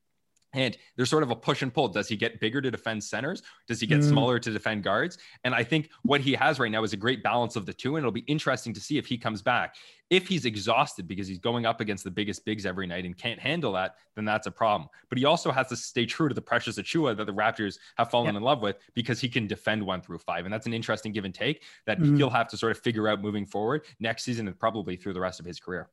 And 0.54 0.76
there's 0.96 1.08
sort 1.08 1.22
of 1.22 1.30
a 1.30 1.36
push 1.36 1.62
and 1.62 1.72
pull. 1.72 1.88
Does 1.88 2.08
he 2.08 2.16
get 2.16 2.40
bigger 2.40 2.60
to 2.60 2.70
defend 2.70 3.02
centers? 3.02 3.42
Does 3.66 3.80
he 3.80 3.86
get 3.86 4.00
mm. 4.00 4.08
smaller 4.08 4.38
to 4.38 4.50
defend 4.50 4.82
guards? 4.82 5.18
And 5.44 5.54
I 5.54 5.64
think 5.64 5.90
what 6.02 6.20
he 6.20 6.34
has 6.34 6.58
right 6.58 6.70
now 6.70 6.82
is 6.82 6.92
a 6.92 6.96
great 6.96 7.22
balance 7.22 7.56
of 7.56 7.64
the 7.64 7.72
two. 7.72 7.96
And 7.96 8.02
it'll 8.02 8.12
be 8.12 8.20
interesting 8.20 8.74
to 8.74 8.80
see 8.80 8.98
if 8.98 9.06
he 9.06 9.16
comes 9.16 9.40
back. 9.40 9.76
If 10.10 10.28
he's 10.28 10.44
exhausted 10.44 11.08
because 11.08 11.26
he's 11.26 11.38
going 11.38 11.64
up 11.64 11.80
against 11.80 12.04
the 12.04 12.10
biggest 12.10 12.44
bigs 12.44 12.66
every 12.66 12.86
night 12.86 13.06
and 13.06 13.16
can't 13.16 13.40
handle 13.40 13.72
that, 13.72 13.94
then 14.14 14.26
that's 14.26 14.46
a 14.46 14.50
problem. 14.50 14.90
But 15.08 15.16
he 15.16 15.24
also 15.24 15.50
has 15.50 15.68
to 15.68 15.76
stay 15.76 16.04
true 16.04 16.28
to 16.28 16.34
the 16.34 16.42
Precious 16.42 16.76
Achiuwa 16.78 17.16
that 17.16 17.24
the 17.24 17.32
Raptors 17.32 17.78
have 17.96 18.10
fallen 18.10 18.36
in 18.36 18.42
love 18.42 18.60
with 18.60 18.76
because 18.94 19.20
he 19.20 19.28
can 19.30 19.46
defend 19.46 19.82
one 19.82 20.02
through 20.02 20.18
five. 20.18 20.44
And 20.44 20.52
that's 20.52 20.66
an 20.66 20.74
interesting 20.74 21.12
give 21.12 21.24
and 21.24 21.34
take 21.34 21.62
that 21.86 21.98
mm. 21.98 22.14
he'll 22.18 22.28
have 22.28 22.48
to 22.48 22.58
sort 22.58 22.72
of 22.72 22.78
figure 22.78 23.08
out 23.08 23.22
moving 23.22 23.46
forward 23.46 23.86
next 24.00 24.24
season 24.24 24.48
and 24.48 24.58
probably 24.58 24.96
through 24.96 25.14
the 25.14 25.20
rest 25.20 25.40
of 25.40 25.46
his 25.46 25.58
career. 25.58 25.88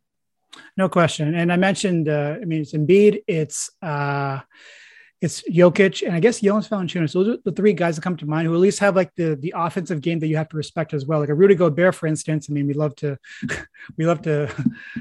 No 0.78 0.90
question. 0.90 1.36
And 1.36 1.52
I 1.52 1.58
mentioned, 1.58 2.10
uh, 2.10 2.38
I 2.42 2.46
mean, 2.46 2.62
it's 2.62 2.74
Embiid, 2.74 3.24
it's 3.28 3.70
uh, 3.82 4.40
it's 5.22 5.42
Jokic, 5.50 6.06
and 6.06 6.16
I 6.16 6.22
guess 6.22 6.40
Jonas 6.40 6.70
Valanciunas. 6.70 7.12
Those 7.12 7.28
are 7.28 7.38
the 7.44 7.52
three 7.52 7.74
guys 7.74 7.98
that 7.98 8.04
come 8.04 8.16
to 8.18 8.26
mind 8.26 8.48
who 8.48 8.54
at 8.54 8.60
least 8.62 8.80
have 8.80 8.96
like 8.96 9.14
the 9.16 9.36
the 9.36 9.54
offensive 9.56 10.00
game 10.00 10.20
that 10.20 10.28
you 10.28 10.38
have 10.38 10.48
to 10.50 10.58
respect 10.58 10.94
as 10.94 11.06
well. 11.06 11.20
Like 11.20 11.28
a 11.28 11.34
Rudy 11.34 11.56
Gobert, 11.56 11.96
for 11.96 12.08
instance. 12.08 12.48
I 12.50 12.54
mean, 12.54 12.68
we 12.68 12.74
love 12.74 12.96
to 12.98 13.18
we 13.98 14.06
love 14.06 14.22
to 14.22 14.48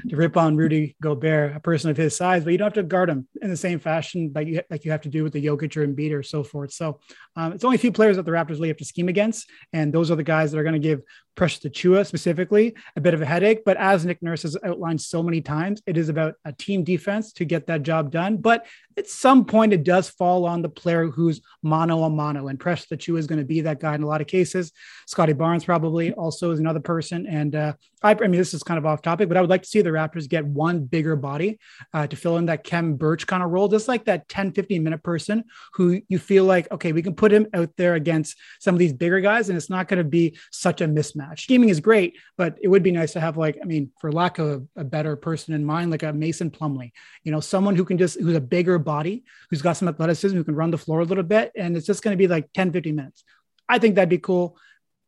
to 0.09 0.15
rip 0.15 0.35
on 0.35 0.57
Rudy 0.57 0.97
Gobert, 1.01 1.55
a 1.55 1.59
person 1.61 1.89
of 1.89 1.95
his 1.95 2.17
size, 2.17 2.43
but 2.43 2.51
you 2.51 2.57
don't 2.57 2.65
have 2.65 2.73
to 2.73 2.83
guard 2.83 3.09
him 3.09 3.29
in 3.41 3.49
the 3.49 3.55
same 3.55 3.79
fashion 3.79 4.33
like 4.35 4.47
you 4.47 4.61
like 4.69 4.83
you 4.83 4.91
have 4.91 5.01
to 5.01 5.09
do 5.09 5.23
with 5.23 5.31
the 5.31 5.45
Jokic 5.45 5.77
or 5.77 5.87
Embiid 5.87 6.13
or 6.13 6.21
so 6.21 6.43
forth. 6.43 6.73
So 6.73 6.99
um, 7.37 7.53
it's 7.53 7.63
only 7.63 7.75
a 7.75 7.79
few 7.79 7.93
players 7.93 8.17
that 8.17 8.25
the 8.25 8.31
Raptors 8.31 8.55
really 8.55 8.67
have 8.67 8.77
to 8.77 8.85
scheme 8.85 9.07
against, 9.07 9.49
and 9.71 9.93
those 9.93 10.11
are 10.11 10.15
the 10.15 10.23
guys 10.23 10.51
that 10.51 10.59
are 10.59 10.63
going 10.63 10.73
to 10.73 10.79
give 10.79 11.01
Precious 11.39 11.63
Achiuwa 11.63 12.05
specifically, 12.05 12.75
a 12.97 13.01
bit 13.01 13.13
of 13.13 13.21
a 13.21 13.25
headache. 13.25 13.63
But 13.63 13.77
as 13.77 14.05
Nick 14.05 14.21
Nurse 14.21 14.41
has 14.41 14.57
outlined 14.61 14.99
so 14.99 15.23
many 15.23 15.39
times, 15.39 15.81
it 15.85 15.95
is 15.95 16.09
about 16.09 16.35
a 16.43 16.51
team 16.51 16.83
defense 16.83 17.31
to 17.33 17.45
get 17.45 17.65
that 17.67 17.83
job 17.83 18.11
done. 18.11 18.35
But 18.35 18.65
at 18.97 19.07
some 19.07 19.45
point, 19.45 19.71
it 19.71 19.85
does 19.85 20.09
fall 20.09 20.45
on 20.45 20.61
the 20.61 20.67
player 20.67 21.05
who's 21.05 21.39
mono 21.63 22.03
a 22.03 22.09
mono, 22.09 22.49
and 22.49 22.59
Precious 22.59 22.87
Achiuwa 22.87 23.19
is 23.19 23.27
going 23.27 23.39
to 23.39 23.45
be 23.45 23.61
that 23.61 23.79
guy 23.79 23.95
in 23.95 24.03
a 24.03 24.05
lot 24.05 24.19
of 24.19 24.27
cases. 24.27 24.73
Scottie 25.07 25.31
Barnes 25.31 25.63
probably 25.63 26.11
also 26.11 26.51
is 26.51 26.59
another 26.59 26.81
person. 26.81 27.25
And 27.25 27.55
uh, 27.55 27.73
I, 28.03 28.11
I, 28.11 28.27
mean, 28.27 28.31
this 28.31 28.53
is 28.53 28.61
kind 28.61 28.77
of 28.77 28.85
off 28.85 29.01
topic, 29.01 29.29
but 29.29 29.37
I 29.37 29.41
would 29.41 29.49
like 29.49 29.61
to 29.61 29.69
see 29.69 29.81
the 29.81 29.91
Raptors 29.91 30.27
get 30.27 30.45
one 30.45 30.83
bigger 30.83 31.15
body 31.15 31.59
uh, 31.93 32.07
to 32.07 32.17
fill 32.17 32.35
in 32.35 32.47
that 32.47 32.65
Khem 32.65 32.95
Birch 32.95 33.25
kind 33.25 33.41
of 33.41 33.51
role, 33.51 33.69
just 33.69 33.87
like 33.87 34.03
that 34.05 34.27
10, 34.27 34.51
15 34.51 34.83
minute 34.83 35.03
person 35.03 35.45
who 35.75 36.01
you 36.09 36.19
feel 36.19 36.43
like, 36.43 36.69
okay, 36.69 36.91
we 36.91 37.01
can 37.01 37.15
put 37.15 37.31
him 37.31 37.47
out 37.53 37.69
there 37.77 37.95
against 37.95 38.35
some 38.59 38.75
of 38.75 38.79
these 38.79 38.91
bigger 38.91 39.21
guys, 39.21 39.47
and 39.47 39.57
it's 39.57 39.69
not 39.69 39.87
going 39.87 39.99
to 39.99 40.03
be 40.03 40.37
such 40.51 40.81
a 40.81 40.87
mismatch. 40.87 41.28
Scheming 41.35 41.69
is 41.69 41.79
great, 41.79 42.17
but 42.37 42.57
it 42.61 42.67
would 42.67 42.83
be 42.83 42.91
nice 42.91 43.13
to 43.13 43.19
have, 43.19 43.37
like, 43.37 43.57
I 43.61 43.65
mean, 43.65 43.91
for 43.99 44.11
lack 44.11 44.39
of 44.39 44.67
a 44.75 44.83
better 44.83 45.15
person 45.15 45.53
in 45.53 45.65
mind, 45.65 45.91
like 45.91 46.03
a 46.03 46.13
Mason 46.13 46.51
Plumlee, 46.51 46.91
you 47.23 47.31
know, 47.31 47.39
someone 47.39 47.75
who 47.75 47.85
can 47.85 47.97
just, 47.97 48.19
who's 48.19 48.35
a 48.35 48.41
bigger 48.41 48.79
body, 48.79 49.23
who's 49.49 49.61
got 49.61 49.77
some 49.77 49.87
athleticism, 49.87 50.35
who 50.35 50.43
can 50.43 50.55
run 50.55 50.71
the 50.71 50.77
floor 50.77 51.01
a 51.01 51.05
little 51.05 51.23
bit, 51.23 51.51
and 51.55 51.75
it's 51.75 51.87
just 51.87 52.03
going 52.03 52.13
to 52.13 52.17
be 52.17 52.27
like 52.27 52.51
10, 52.53 52.71
15 52.71 52.95
minutes. 52.95 53.23
I 53.67 53.79
think 53.79 53.95
that'd 53.95 54.09
be 54.09 54.17
cool, 54.17 54.57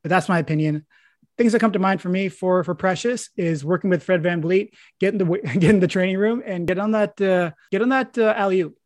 but 0.04 0.10
that's 0.10 0.30
my 0.30 0.40
opinion 0.40 0.86
things 1.38 1.54
that 1.54 1.60
come 1.60 1.72
to 1.72 1.80
mind 1.80 2.02
for 2.02 2.10
me 2.10 2.30
for 2.30 2.64
for 2.64 2.76
Precious 2.76 3.30
is 3.36 3.66
working 3.66 3.90
with 3.90 4.04
Fred 4.04 4.22
VanVleet, 4.22 4.72
getting 5.00 5.18
the 5.18 5.26
get 5.60 5.64
in 5.64 5.80
the 5.80 5.88
training 5.88 6.18
room 6.18 6.44
and 6.46 6.68
get 6.68 6.78
on 6.78 6.92
that 6.92 7.20
uh, 7.20 7.52
get 7.72 7.82
on 7.82 7.90
that 7.90 8.18
uh, 8.18 8.34
alley 8.38 8.62
oop. 8.62 8.78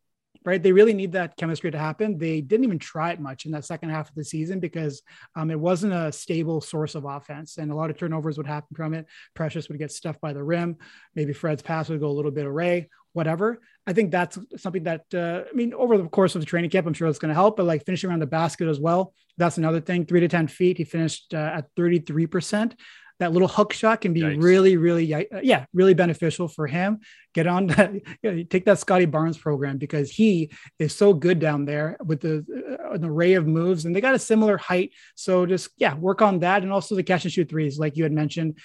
Right, 0.46 0.62
they 0.62 0.72
really 0.72 0.94
need 0.94 1.14
that 1.14 1.38
chemistry 1.38 1.72
to 1.72 1.78
happen. 1.78 2.20
They 2.20 2.40
didn't 2.40 2.66
even 2.66 2.78
try 2.78 3.12
it 3.12 3.20
much 3.20 3.46
in 3.46 3.52
that 3.54 3.66
second 3.66 3.90
half 3.90 4.10
of 4.10 4.16
the 4.16 4.24
season 4.24 4.60
because 4.60 5.02
um, 5.36 5.50
it 5.50 5.60
wasn't 5.60 5.94
a 5.94 6.12
stable 6.12 6.62
source 6.62 6.94
of 6.94 7.06
offense, 7.06 7.58
and 7.58 7.72
a 7.72 7.76
lot 7.76 7.90
of 7.90 7.98
turnovers 7.98 8.38
would 8.38 8.46
happen 8.46 8.76
from 8.76 8.94
it. 8.94 9.08
Precious 9.34 9.70
would 9.70 9.80
get 9.80 9.92
stuffed 9.92 10.22
by 10.22 10.34
the 10.34 10.44
rim. 10.44 10.78
Maybe 11.16 11.34
Fred's 11.34 11.64
pass 11.64 11.90
would 11.90 12.00
go 12.00 12.10
a 12.10 12.14
little 12.14 12.30
bit 12.30 12.46
array 12.46 12.90
whatever. 13.16 13.62
I 13.88 13.94
think 13.94 14.12
that's 14.12 14.38
something 14.58 14.84
that 14.84 15.06
uh, 15.14 15.44
I 15.50 15.56
mean, 15.56 15.74
over 15.74 15.98
the 15.98 16.08
course 16.10 16.36
of 16.36 16.42
the 16.42 16.46
training 16.46 16.70
camp, 16.70 16.86
I'm 16.86 16.94
sure 16.94 17.08
it's 17.08 17.18
going 17.18 17.30
to 17.30 17.36
help. 17.36 17.56
But 17.56 17.66
like 17.66 17.86
finishing 17.86 18.10
around 18.10 18.22
the 18.22 18.28
basket 18.28 18.68
as 18.68 18.80
well, 18.80 19.14
that's 19.38 19.58
another 19.58 19.80
thing. 19.80 20.06
Three 20.06 20.20
to 20.20 20.28
ten 20.28 20.48
feet, 20.48 20.78
he 20.78 20.84
finished 20.84 21.34
uh, 21.34 21.38
at 21.56 21.70
33 21.78 22.28
percent. 22.28 22.76
That 23.20 23.32
little 23.32 23.48
hook 23.48 23.72
shot 23.72 24.02
can 24.02 24.14
be 24.14 24.22
Yikes. 24.22 24.44
really, 24.44 24.78
really, 24.78 25.14
uh, 25.14 25.24
yeah, 25.42 25.66
really 25.74 25.94
beneficial 25.94 26.48
for 26.48 26.68
him. 26.68 27.00
Get 27.34 27.48
on 27.48 27.68
that, 27.68 27.94
you 27.94 28.32
know, 28.32 28.44
take 28.44 28.66
that 28.66 28.80
Scottie 28.80 29.06
Barnes 29.06 29.38
program 29.38 29.78
because 29.78 30.12
he 30.12 30.52
is 30.80 30.96
so 30.96 31.14
good 31.14 31.40
down 31.40 31.66
there 31.66 31.98
with 32.04 32.22
the 32.22 32.46
uh, 32.82 32.94
an 32.94 33.06
array 33.06 33.34
of 33.34 33.48
moves, 33.48 33.86
and 33.86 33.96
they 33.96 34.02
got 34.02 34.16
a 34.16 34.20
similar 34.20 34.58
height. 34.58 34.92
So 35.16 35.46
just 35.46 35.70
yeah, 35.78 35.96
work 35.96 36.22
on 36.22 36.40
that, 36.40 36.64
and 36.64 36.72
also 36.72 36.96
the 36.96 37.04
catch 37.04 37.24
and 37.24 37.32
shoot 37.32 37.50
threes, 37.50 37.80
like 37.80 37.98
you 37.98 38.04
had 38.04 38.12
mentioned 38.12 38.58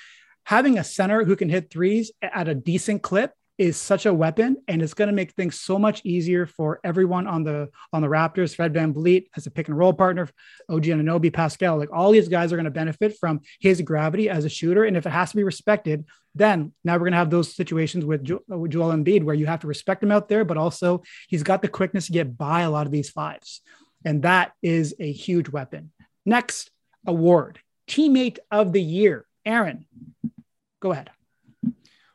having 0.45 0.79
a 0.79 0.85
center 0.85 1.25
who 1.25 1.37
can 1.37 1.49
hit 1.49 1.71
threes 1.71 2.11
at 2.23 2.49
a 2.49 2.55
decent 2.55 3.03
clip 3.03 3.33
is 3.61 3.77
such 3.77 4.07
a 4.07 4.15
weapon 4.15 4.57
and 4.69 4.81
it's 4.81 4.95
going 4.95 5.09
to 5.09 5.15
make 5.15 5.33
things 5.33 5.61
so 5.61 5.79
much 5.79 6.01
easier 6.03 6.47
for 6.47 6.81
everyone 6.83 7.27
on 7.27 7.45
the 7.45 7.69
on 7.93 8.01
the 8.01 8.09
Raptors. 8.09 8.57
Fred 8.57 8.73
Van 8.73 8.95
VanVleet 8.95 9.27
as 9.37 9.47
a 9.47 9.51
pick 9.51 9.69
and 9.69 9.77
roll 9.77 9.93
partner, 9.93 10.31
OG 10.71 10.85
Anunoby, 10.85 11.31
Pascal, 11.31 11.77
like 11.77 11.93
all 11.93 12.11
these 12.11 12.27
guys 12.27 12.55
are 12.55 12.57
going 12.57 12.65
to 12.65 12.71
benefit 12.71 13.19
from 13.21 13.43
his 13.61 13.83
gravity 13.83 14.31
as 14.31 14.47
a 14.47 14.49
shooter. 14.49 14.85
And 14.85 14.97
if 14.97 15.05
it 15.05 15.11
has 15.11 15.33
to 15.33 15.37
be 15.37 15.45
respected, 15.45 16.07
then 16.35 16.73
now 16.85 16.95
we're 16.95 17.01
going 17.01 17.13
to 17.13 17.19
have 17.19 17.29
those 17.29 17.55
situations 17.55 18.07
with, 18.07 18.25
jo- 18.25 18.43
with 18.49 18.71
Joel 18.71 18.95
Embiid 18.95 19.25
where 19.25 19.35
you 19.35 19.45
have 19.45 19.61
to 19.61 19.67
respect 19.67 20.03
him 20.03 20.11
out 20.11 20.31
there, 20.31 20.47
but 20.47 20.57
also 20.57 21.03
he's 21.29 21.43
got 21.43 21.61
the 21.61 21.69
quickness 21.69 22.07
to 22.07 22.13
get 22.13 22.39
by 22.39 22.63
a 22.63 22.71
lot 22.71 22.87
of 22.87 22.93
these 22.93 23.11
fives. 23.11 23.61
And 24.07 24.23
that 24.23 24.53
is 24.63 24.95
a 24.99 25.13
huge 25.13 25.51
weapon. 25.51 25.93
Next 26.25 26.71
award, 27.07 27.61
teammate 27.87 28.39
of 28.51 28.73
the 28.73 28.81
year. 28.81 29.27
Aaron, 29.45 29.85
go 30.81 30.93
ahead. 30.93 31.11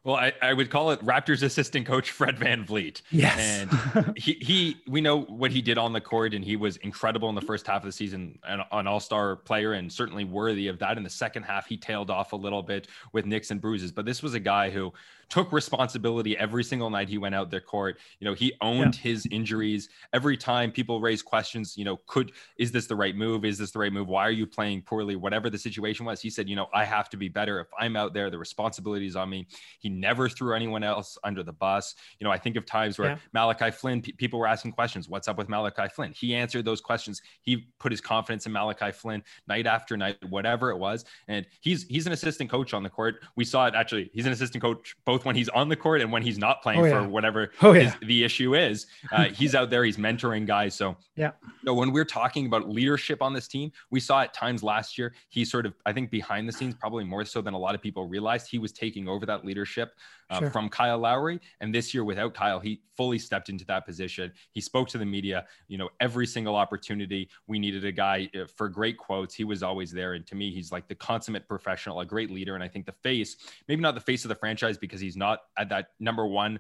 Well, 0.05 0.15
I, 0.15 0.33
I 0.39 0.53
would 0.53 0.69
call 0.69 0.91
it 0.91 1.03
Raptors 1.03 1.41
assistant 1.41 1.88
coach 1.88 2.12
Fred 2.12 2.38
VanVleet. 2.38 3.01
Yes. 3.09 3.39
And 3.39 4.13
he, 4.17 4.33
he, 4.33 4.77
we 4.88 5.01
know 5.01 5.21
what 5.21 5.50
he 5.50 5.63
did 5.63 5.79
on 5.79 5.93
the 5.93 6.00
court, 6.00 6.35
and 6.35 6.45
he 6.45 6.55
was 6.55 6.77
incredible 6.77 7.27
in 7.29 7.33
the 7.33 7.41
first 7.41 7.65
half 7.65 7.81
of 7.81 7.88
the 7.88 7.91
season, 7.91 8.38
an, 8.43 8.62
an 8.71 8.85
all 8.85 9.00
star 9.00 9.35
player, 9.35 9.74
and 9.74 9.91
certainly 9.91 10.24
worthy 10.24 10.67
of 10.67 10.77
that. 10.77 10.97
In 10.97 11.03
the 11.03 11.09
second 11.09 11.41
half, 11.41 11.65
he 11.65 11.75
tailed 11.75 12.12
off 12.12 12.33
a 12.33 12.35
little 12.35 12.62
bit 12.62 12.88
with 13.13 13.25
nicks 13.25 13.50
and 13.50 13.59
bruises, 13.59 13.91
but 13.91 14.05
this 14.05 14.21
was 14.21 14.35
a 14.35 14.39
guy 14.39 14.69
who 14.69 14.93
took 15.29 15.51
responsibility 15.51 16.38
every 16.38 16.63
single 16.63 16.89
night 16.89 17.10
he 17.10 17.17
went 17.17 17.36
out 17.36 17.50
there 17.50 17.62
court. 17.62 18.00
You 18.20 18.25
know, 18.25 18.34
he 18.34 18.53
owned 18.62 18.96
yeah. 18.96 19.01
his 19.01 19.25
injuries. 19.32 19.89
Every 20.13 20.38
time 20.38 20.72
people 20.72 21.01
raise 21.01 21.22
questions, 21.22 21.77
you 21.77 21.85
know, 21.85 21.98
could 22.07 22.31
is 22.57 22.72
this 22.72 22.88
the 22.88 22.96
right 22.96 23.16
move? 23.16 23.46
Is 23.46 23.57
this 23.57 23.72
the 23.72 23.79
right 23.79 23.92
move? 23.92 24.07
Why 24.07 24.25
are 24.25 24.31
you 24.31 24.46
playing 24.46 24.83
poorly? 24.83 25.16
Whatever 25.16 25.50
the 25.50 25.57
situation 25.57 26.05
was, 26.05 26.22
he 26.22 26.29
said, 26.29 26.50
you 26.50 26.55
know, 26.55 26.68
I 26.74 26.85
have 26.85 27.09
to 27.09 27.18
be 27.18 27.29
better. 27.29 27.59
If 27.59 27.68
I'm 27.79 27.96
out 27.96 28.14
there, 28.14 28.29
the 28.29 28.38
responsibility 28.38 29.07
is 29.07 29.16
on 29.16 29.29
me. 29.29 29.48
He 29.79 29.90
never 29.90 30.29
threw 30.29 30.55
anyone 30.55 30.83
else 30.83 31.18
under 31.24 31.44
the 31.44 31.53
bus. 31.53 31.96
You 32.20 32.25
know, 32.25 32.31
I 32.31 32.38
think 32.38 32.55
of 32.55 32.66
times 32.66 33.00
where 33.00 33.11
yeah. 33.11 33.18
Malachi 33.33 33.72
Flynn, 33.72 34.01
p- 34.01 34.14
people 34.14 34.40
were 34.40 34.48
asking 34.48 34.72
questions, 34.74 35.09
what's 35.09 35.27
up 35.27 35.38
with 35.38 35.50
Malachi 35.50 35.88
Flynn? 35.88 36.14
He 36.14 36.35
answered 36.35 36.66
those 36.66 36.81
questions. 36.81 37.22
He 37.42 37.68
put 37.79 37.92
his 37.92 38.01
confidence 38.01 38.46
in 38.46 38.51
Malachi 38.51 38.92
Flynn 38.92 39.24
night 39.48 39.68
after 39.68 39.98
night, 39.98 40.18
whatever 40.29 40.72
it 40.72 40.77
was. 40.77 41.05
And 41.27 41.46
he's 41.61 41.83
he's 41.83 42.05
an 42.07 42.14
assistant 42.14 42.50
coach 42.50 42.74
on 42.74 42.83
the 42.83 42.90
court. 42.90 43.24
We 43.35 43.46
saw 43.46 43.68
it 43.68 43.75
actually. 43.75 44.09
He's 44.14 44.25
an 44.25 44.31
assistant 44.31 44.61
coach 44.61 44.96
both 45.05 45.15
when 45.24 45.36
he's 45.36 45.50
on 45.50 45.70
the 45.70 45.75
court 45.75 46.01
and 46.01 46.12
when 46.12 46.24
he's 46.24 46.38
not 46.38 46.62
playing 46.62 46.82
oh, 46.82 46.86
yeah. 46.86 47.04
for 47.04 47.08
whatever 47.08 47.51
oh, 47.62 47.74
yeah. 47.74 47.84
his, 47.84 47.96
the 48.01 48.24
issue 48.24 48.56
is. 48.56 48.88
Uh, 49.12 49.25
he's 49.25 49.56
out 49.56 49.70
there, 49.70 49.86
he's 49.86 49.96
mentoring 49.98 50.46
guys. 50.46 50.75
So 50.75 50.98
yeah. 51.16 51.32
So 51.64 51.74
when 51.74 51.94
we're 51.94 52.06
talking 52.06 52.48
about 52.48 52.68
leadership 52.68 53.22
on 53.22 53.34
this 53.34 53.48
team, 53.48 53.72
we 53.92 54.00
saw 54.00 54.22
at 54.22 54.34
times 54.34 54.62
last 54.62 54.98
year, 54.98 55.14
he 55.30 55.46
sort 55.46 55.66
of, 55.66 55.74
I 55.86 55.94
think 55.94 56.10
behind 56.10 56.50
the 56.50 56.51
scenes, 56.51 56.74
probably 56.74 57.06
more 57.06 57.24
so 57.24 57.42
than 57.42 57.54
a 57.54 57.58
lot 57.58 57.75
of 57.75 57.82
people 57.82 58.08
realized, 58.08 58.50
he 58.50 58.58
was 58.58 58.74
taking 58.74 59.08
over 59.08 59.25
that 59.28 59.46
leadership 59.46 59.94
uh, 60.30 60.40
sure. 60.40 60.50
from 60.50 60.70
Kyle 60.70 60.98
Lowry. 60.98 61.40
And 61.62 61.74
this 61.74 61.94
year 61.94 62.04
without 62.04 62.34
Kyle, 62.34 62.60
he 62.60 62.82
fully 62.98 63.20
stepped 63.20 63.50
into 63.50 63.66
that 63.66 63.86
position. 63.86 64.32
He 64.51 64.62
spoke 64.62 64.88
to 64.90 64.98
the 64.98 65.06
media, 65.06 65.46
you 65.68 65.78
know, 65.78 65.90
every 66.00 66.25
single 66.25 66.56
opportunity. 66.56 67.30
We 67.48 67.60
needed 67.60 67.86
a 67.86 67.92
guy 67.92 68.30
uh, 68.36 68.46
for 68.56 68.70
great 68.70 68.98
quotes. 68.98 69.36
He 69.36 69.44
was 69.44 69.64
always 69.64 69.92
there. 69.92 70.14
And 70.14 70.25
to 70.28 70.36
me, 70.36 70.51
he's 70.51 70.72
like 70.72 70.88
the 70.88 70.96
consummate 70.96 71.48
professional, 71.48 72.00
a 72.00 72.06
great 72.06 72.32
leader. 72.32 72.56
And 72.56 72.64
I 72.64 72.68
think 72.68 72.86
the 72.86 72.94
face, 73.04 73.38
maybe 73.68 73.82
not 73.82 73.96
the 73.96 74.01
face 74.01 74.25
of 74.25 74.30
the 74.30 74.36
franchise 74.36 74.78
because 74.78 75.00
he's 75.05 75.18
not 75.18 75.39
at 75.57 75.70
that 75.70 75.87
number 76.00 76.25
one 76.25 76.59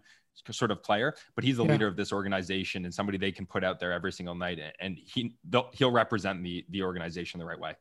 sort 0.51 0.71
of 0.71 0.83
player, 0.83 1.15
but 1.35 1.43
he's 1.43 1.57
the 1.57 1.65
yeah. 1.65 1.71
leader 1.71 1.87
of 1.87 1.95
this 1.95 2.11
organization 2.11 2.85
and 2.85 2.93
somebody 2.93 3.17
they 3.17 3.31
can 3.31 3.45
put 3.45 3.63
out 3.63 3.79
there 3.79 3.91
every 3.91 4.11
single 4.11 4.35
night, 4.35 4.59
and 4.79 4.97
he 4.97 5.35
he'll 5.73 5.91
represent 5.91 6.43
the 6.43 6.65
the 6.69 6.81
organization 6.83 7.39
the 7.39 7.45
right 7.45 7.59
way. 7.59 7.73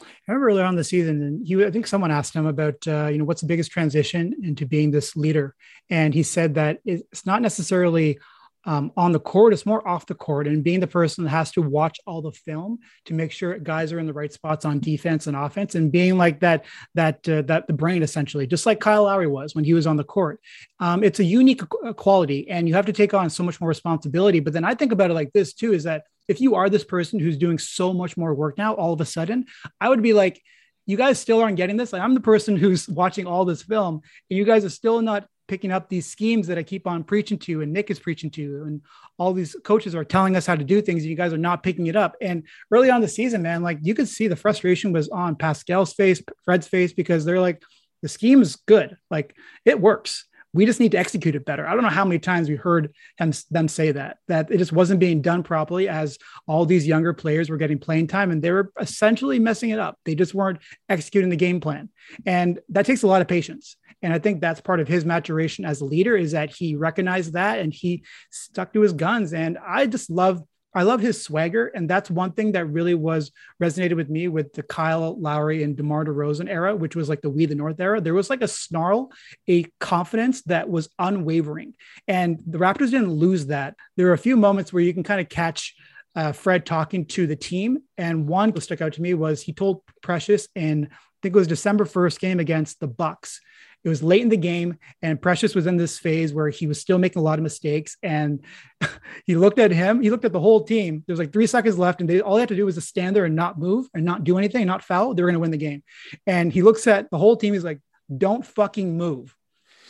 I 0.00 0.04
remember 0.28 0.48
earlier 0.48 0.64
on 0.64 0.76
the 0.76 0.84
season, 0.84 1.22
and 1.22 1.46
he, 1.46 1.64
I 1.64 1.70
think 1.70 1.86
someone 1.86 2.10
asked 2.10 2.34
him 2.34 2.46
about, 2.46 2.76
uh, 2.86 3.08
you 3.08 3.18
know, 3.18 3.24
what's 3.24 3.42
the 3.42 3.46
biggest 3.46 3.70
transition 3.70 4.34
into 4.42 4.66
being 4.66 4.90
this 4.90 5.16
leader, 5.16 5.54
and 5.90 6.14
he 6.14 6.22
said 6.22 6.54
that 6.54 6.78
it's 6.84 7.26
not 7.26 7.42
necessarily 7.42 8.18
um, 8.64 8.92
on 8.96 9.12
the 9.12 9.20
court. 9.20 9.52
It's 9.52 9.66
more 9.66 9.86
off 9.86 10.06
the 10.06 10.14
court 10.14 10.46
and 10.46 10.62
being 10.62 10.80
the 10.80 10.86
person 10.86 11.24
that 11.24 11.30
has 11.30 11.50
to 11.52 11.62
watch 11.62 11.98
all 12.06 12.22
the 12.22 12.32
film 12.32 12.78
to 13.06 13.14
make 13.14 13.32
sure 13.32 13.58
guys 13.58 13.92
are 13.92 13.98
in 13.98 14.06
the 14.06 14.12
right 14.12 14.32
spots 14.32 14.64
on 14.64 14.80
defense 14.80 15.26
and 15.26 15.36
offense, 15.36 15.74
and 15.74 15.90
being 15.90 16.16
like 16.16 16.40
that 16.40 16.64
that 16.94 17.28
uh, 17.28 17.42
that 17.42 17.66
the 17.66 17.72
brain 17.72 18.02
essentially, 18.02 18.46
just 18.46 18.66
like 18.66 18.80
Kyle 18.80 19.04
Lowry 19.04 19.26
was 19.26 19.54
when 19.54 19.64
he 19.64 19.74
was 19.74 19.86
on 19.86 19.96
the 19.96 20.04
court. 20.04 20.40
Um, 20.80 21.02
it's 21.02 21.20
a 21.20 21.24
unique 21.24 21.62
uh, 21.84 21.92
quality, 21.92 22.48
and 22.48 22.68
you 22.68 22.74
have 22.74 22.86
to 22.86 22.92
take 22.92 23.14
on 23.14 23.30
so 23.30 23.42
much 23.42 23.60
more 23.60 23.68
responsibility. 23.68 24.40
But 24.40 24.52
then 24.52 24.64
I 24.64 24.74
think 24.74 24.92
about 24.92 25.10
it 25.10 25.14
like 25.14 25.32
this 25.32 25.54
too: 25.54 25.72
is 25.72 25.84
that 25.84 26.04
if 26.28 26.40
you 26.40 26.54
are 26.54 26.70
this 26.70 26.84
person 26.84 27.18
who's 27.18 27.36
doing 27.36 27.58
so 27.58 27.92
much 27.92 28.16
more 28.16 28.34
work 28.34 28.56
now, 28.58 28.74
all 28.74 28.92
of 28.92 29.00
a 29.00 29.04
sudden, 29.04 29.46
I 29.80 29.88
would 29.88 30.02
be 30.02 30.12
like 30.12 30.40
you 30.86 30.96
guys 30.96 31.18
still 31.18 31.40
aren't 31.40 31.56
getting 31.56 31.76
this. 31.76 31.92
Like 31.92 32.02
I'm 32.02 32.14
the 32.14 32.20
person 32.20 32.56
who's 32.56 32.88
watching 33.02 33.26
all 33.26 33.44
this 33.44 33.62
film, 33.62 34.00
and 34.30 34.38
you 34.38 34.44
guys 34.44 34.64
are 34.64 34.70
still 34.70 35.00
not 35.00 35.26
picking 35.52 35.70
up 35.70 35.90
these 35.90 36.06
schemes 36.06 36.46
that 36.46 36.56
I 36.56 36.62
keep 36.62 36.86
on 36.86 37.04
preaching 37.04 37.36
to, 37.40 37.60
and 37.60 37.74
Nick 37.74 37.90
is 37.90 37.98
preaching 37.98 38.30
to, 38.30 38.62
and 38.64 38.80
all 39.18 39.34
these 39.34 39.54
coaches 39.64 39.94
are 39.94 40.02
telling 40.02 40.34
us 40.34 40.46
how 40.46 40.56
to 40.56 40.64
do 40.64 40.80
things, 40.80 41.02
and 41.02 41.10
you 41.10 41.14
guys 41.14 41.34
are 41.34 41.36
not 41.36 41.62
picking 41.62 41.88
it 41.88 41.94
up. 41.94 42.16
And 42.22 42.44
early 42.70 42.90
on 42.90 43.02
the 43.02 43.06
season, 43.06 43.42
man, 43.42 43.62
like 43.62 43.78
you 43.82 43.94
could 43.94 44.08
see 44.08 44.28
the 44.28 44.34
frustration 44.34 44.92
was 44.92 45.10
on 45.10 45.36
Pascal's 45.36 45.92
face, 45.92 46.22
Fred's 46.46 46.66
face, 46.66 46.94
because 46.94 47.26
they're 47.26 47.38
like, 47.38 47.62
the 48.00 48.08
scheme 48.08 48.40
is 48.40 48.56
good, 48.56 48.96
like 49.10 49.36
it 49.66 49.78
works. 49.78 50.24
We 50.54 50.64
just 50.64 50.80
need 50.80 50.92
to 50.92 50.98
execute 50.98 51.34
it 51.34 51.44
better. 51.44 51.66
I 51.66 51.74
don't 51.74 51.82
know 51.82 51.90
how 51.90 52.06
many 52.06 52.18
times 52.18 52.48
we 52.48 52.56
heard 52.56 52.94
them, 53.18 53.32
them 53.50 53.68
say 53.68 53.92
that, 53.92 54.18
that 54.28 54.50
it 54.50 54.56
just 54.56 54.72
wasn't 54.72 55.00
being 55.00 55.20
done 55.20 55.42
properly 55.42 55.86
as 55.86 56.16
all 56.46 56.64
these 56.64 56.86
younger 56.86 57.12
players 57.12 57.50
were 57.50 57.58
getting 57.58 57.78
playing 57.78 58.06
time 58.06 58.30
and 58.30 58.40
they 58.40 58.50
were 58.50 58.72
essentially 58.80 59.38
messing 59.38 59.68
it 59.68 59.78
up. 59.78 59.98
They 60.04 60.14
just 60.14 60.34
weren't 60.34 60.60
executing 60.88 61.30
the 61.30 61.36
game 61.36 61.60
plan. 61.60 61.90
And 62.24 62.58
that 62.70 62.86
takes 62.86 63.02
a 63.02 63.06
lot 63.06 63.20
of 63.20 63.28
patience. 63.28 63.76
And 64.02 64.12
I 64.12 64.18
think 64.18 64.40
that's 64.40 64.60
part 64.60 64.80
of 64.80 64.88
his 64.88 65.04
maturation 65.04 65.64
as 65.64 65.80
a 65.80 65.84
leader 65.84 66.16
is 66.16 66.32
that 66.32 66.50
he 66.50 66.74
recognized 66.74 67.34
that 67.34 67.60
and 67.60 67.72
he 67.72 68.04
stuck 68.30 68.72
to 68.72 68.80
his 68.80 68.92
guns. 68.92 69.32
And 69.32 69.58
I 69.58 69.86
just 69.86 70.10
love 70.10 70.42
I 70.74 70.84
love 70.84 71.00
his 71.00 71.22
swagger, 71.22 71.66
and 71.66 71.88
that's 71.88 72.10
one 72.10 72.32
thing 72.32 72.52
that 72.52 72.64
really 72.64 72.94
was 72.94 73.30
resonated 73.62 73.94
with 73.94 74.08
me 74.08 74.28
with 74.28 74.54
the 74.54 74.62
Kyle 74.62 75.20
Lowry 75.20 75.62
and 75.62 75.76
DeMar 75.76 76.06
DeRozan 76.06 76.48
era, 76.48 76.74
which 76.74 76.96
was 76.96 77.10
like 77.10 77.20
the 77.20 77.28
We 77.28 77.44
the 77.44 77.54
North 77.54 77.78
era. 77.78 78.00
There 78.00 78.14
was 78.14 78.30
like 78.30 78.40
a 78.40 78.48
snarl, 78.48 79.12
a 79.46 79.64
confidence 79.80 80.40
that 80.44 80.70
was 80.70 80.88
unwavering, 80.98 81.74
and 82.08 82.40
the 82.46 82.58
Raptors 82.58 82.90
didn't 82.90 83.12
lose 83.12 83.46
that. 83.46 83.74
There 83.96 84.06
were 84.06 84.14
a 84.14 84.18
few 84.18 84.34
moments 84.34 84.72
where 84.72 84.82
you 84.82 84.94
can 84.94 85.02
kind 85.02 85.20
of 85.20 85.28
catch 85.28 85.74
uh, 86.16 86.32
Fred 86.32 86.64
talking 86.64 87.04
to 87.06 87.26
the 87.26 87.36
team, 87.36 87.80
and 87.98 88.26
one 88.26 88.50
that 88.52 88.62
stuck 88.62 88.80
out 88.80 88.94
to 88.94 89.02
me 89.02 89.12
was 89.12 89.42
he 89.42 89.52
told 89.52 89.82
Precious 90.02 90.48
in 90.54 90.88
I 90.90 91.18
think 91.22 91.36
it 91.36 91.38
was 91.38 91.46
December 91.46 91.84
1st 91.84 92.18
game 92.18 92.40
against 92.40 92.80
the 92.80 92.88
Bucks. 92.88 93.40
It 93.84 93.88
was 93.88 94.02
late 94.02 94.22
in 94.22 94.28
the 94.28 94.36
game, 94.36 94.78
and 95.02 95.20
Precious 95.20 95.54
was 95.54 95.66
in 95.66 95.76
this 95.76 95.98
phase 95.98 96.32
where 96.32 96.48
he 96.48 96.68
was 96.68 96.80
still 96.80 96.98
making 96.98 97.18
a 97.18 97.24
lot 97.24 97.38
of 97.38 97.42
mistakes. 97.42 97.96
And 98.02 98.44
he 99.26 99.34
looked 99.34 99.58
at 99.58 99.72
him, 99.72 100.00
he 100.00 100.10
looked 100.10 100.24
at 100.24 100.32
the 100.32 100.40
whole 100.40 100.62
team. 100.62 101.02
There's 101.06 101.18
like 101.18 101.32
three 101.32 101.48
seconds 101.48 101.78
left, 101.78 102.00
and 102.00 102.08
they 102.08 102.20
all 102.20 102.36
they 102.36 102.42
had 102.42 102.48
to 102.50 102.56
do 102.56 102.64
was 102.64 102.76
to 102.76 102.80
stand 102.80 103.16
there 103.16 103.24
and 103.24 103.34
not 103.34 103.58
move 103.58 103.88
and 103.92 104.04
not 104.04 104.22
do 104.22 104.38
anything, 104.38 104.66
not 104.66 104.84
foul. 104.84 105.14
They 105.14 105.22
were 105.22 105.28
going 105.28 105.34
to 105.34 105.40
win 105.40 105.50
the 105.50 105.56
game. 105.56 105.82
And 106.26 106.52
he 106.52 106.62
looks 106.62 106.86
at 106.86 107.10
the 107.10 107.18
whole 107.18 107.36
team. 107.36 107.54
He's 107.54 107.64
like, 107.64 107.80
"Don't 108.16 108.46
fucking 108.46 108.96
move." 108.96 109.34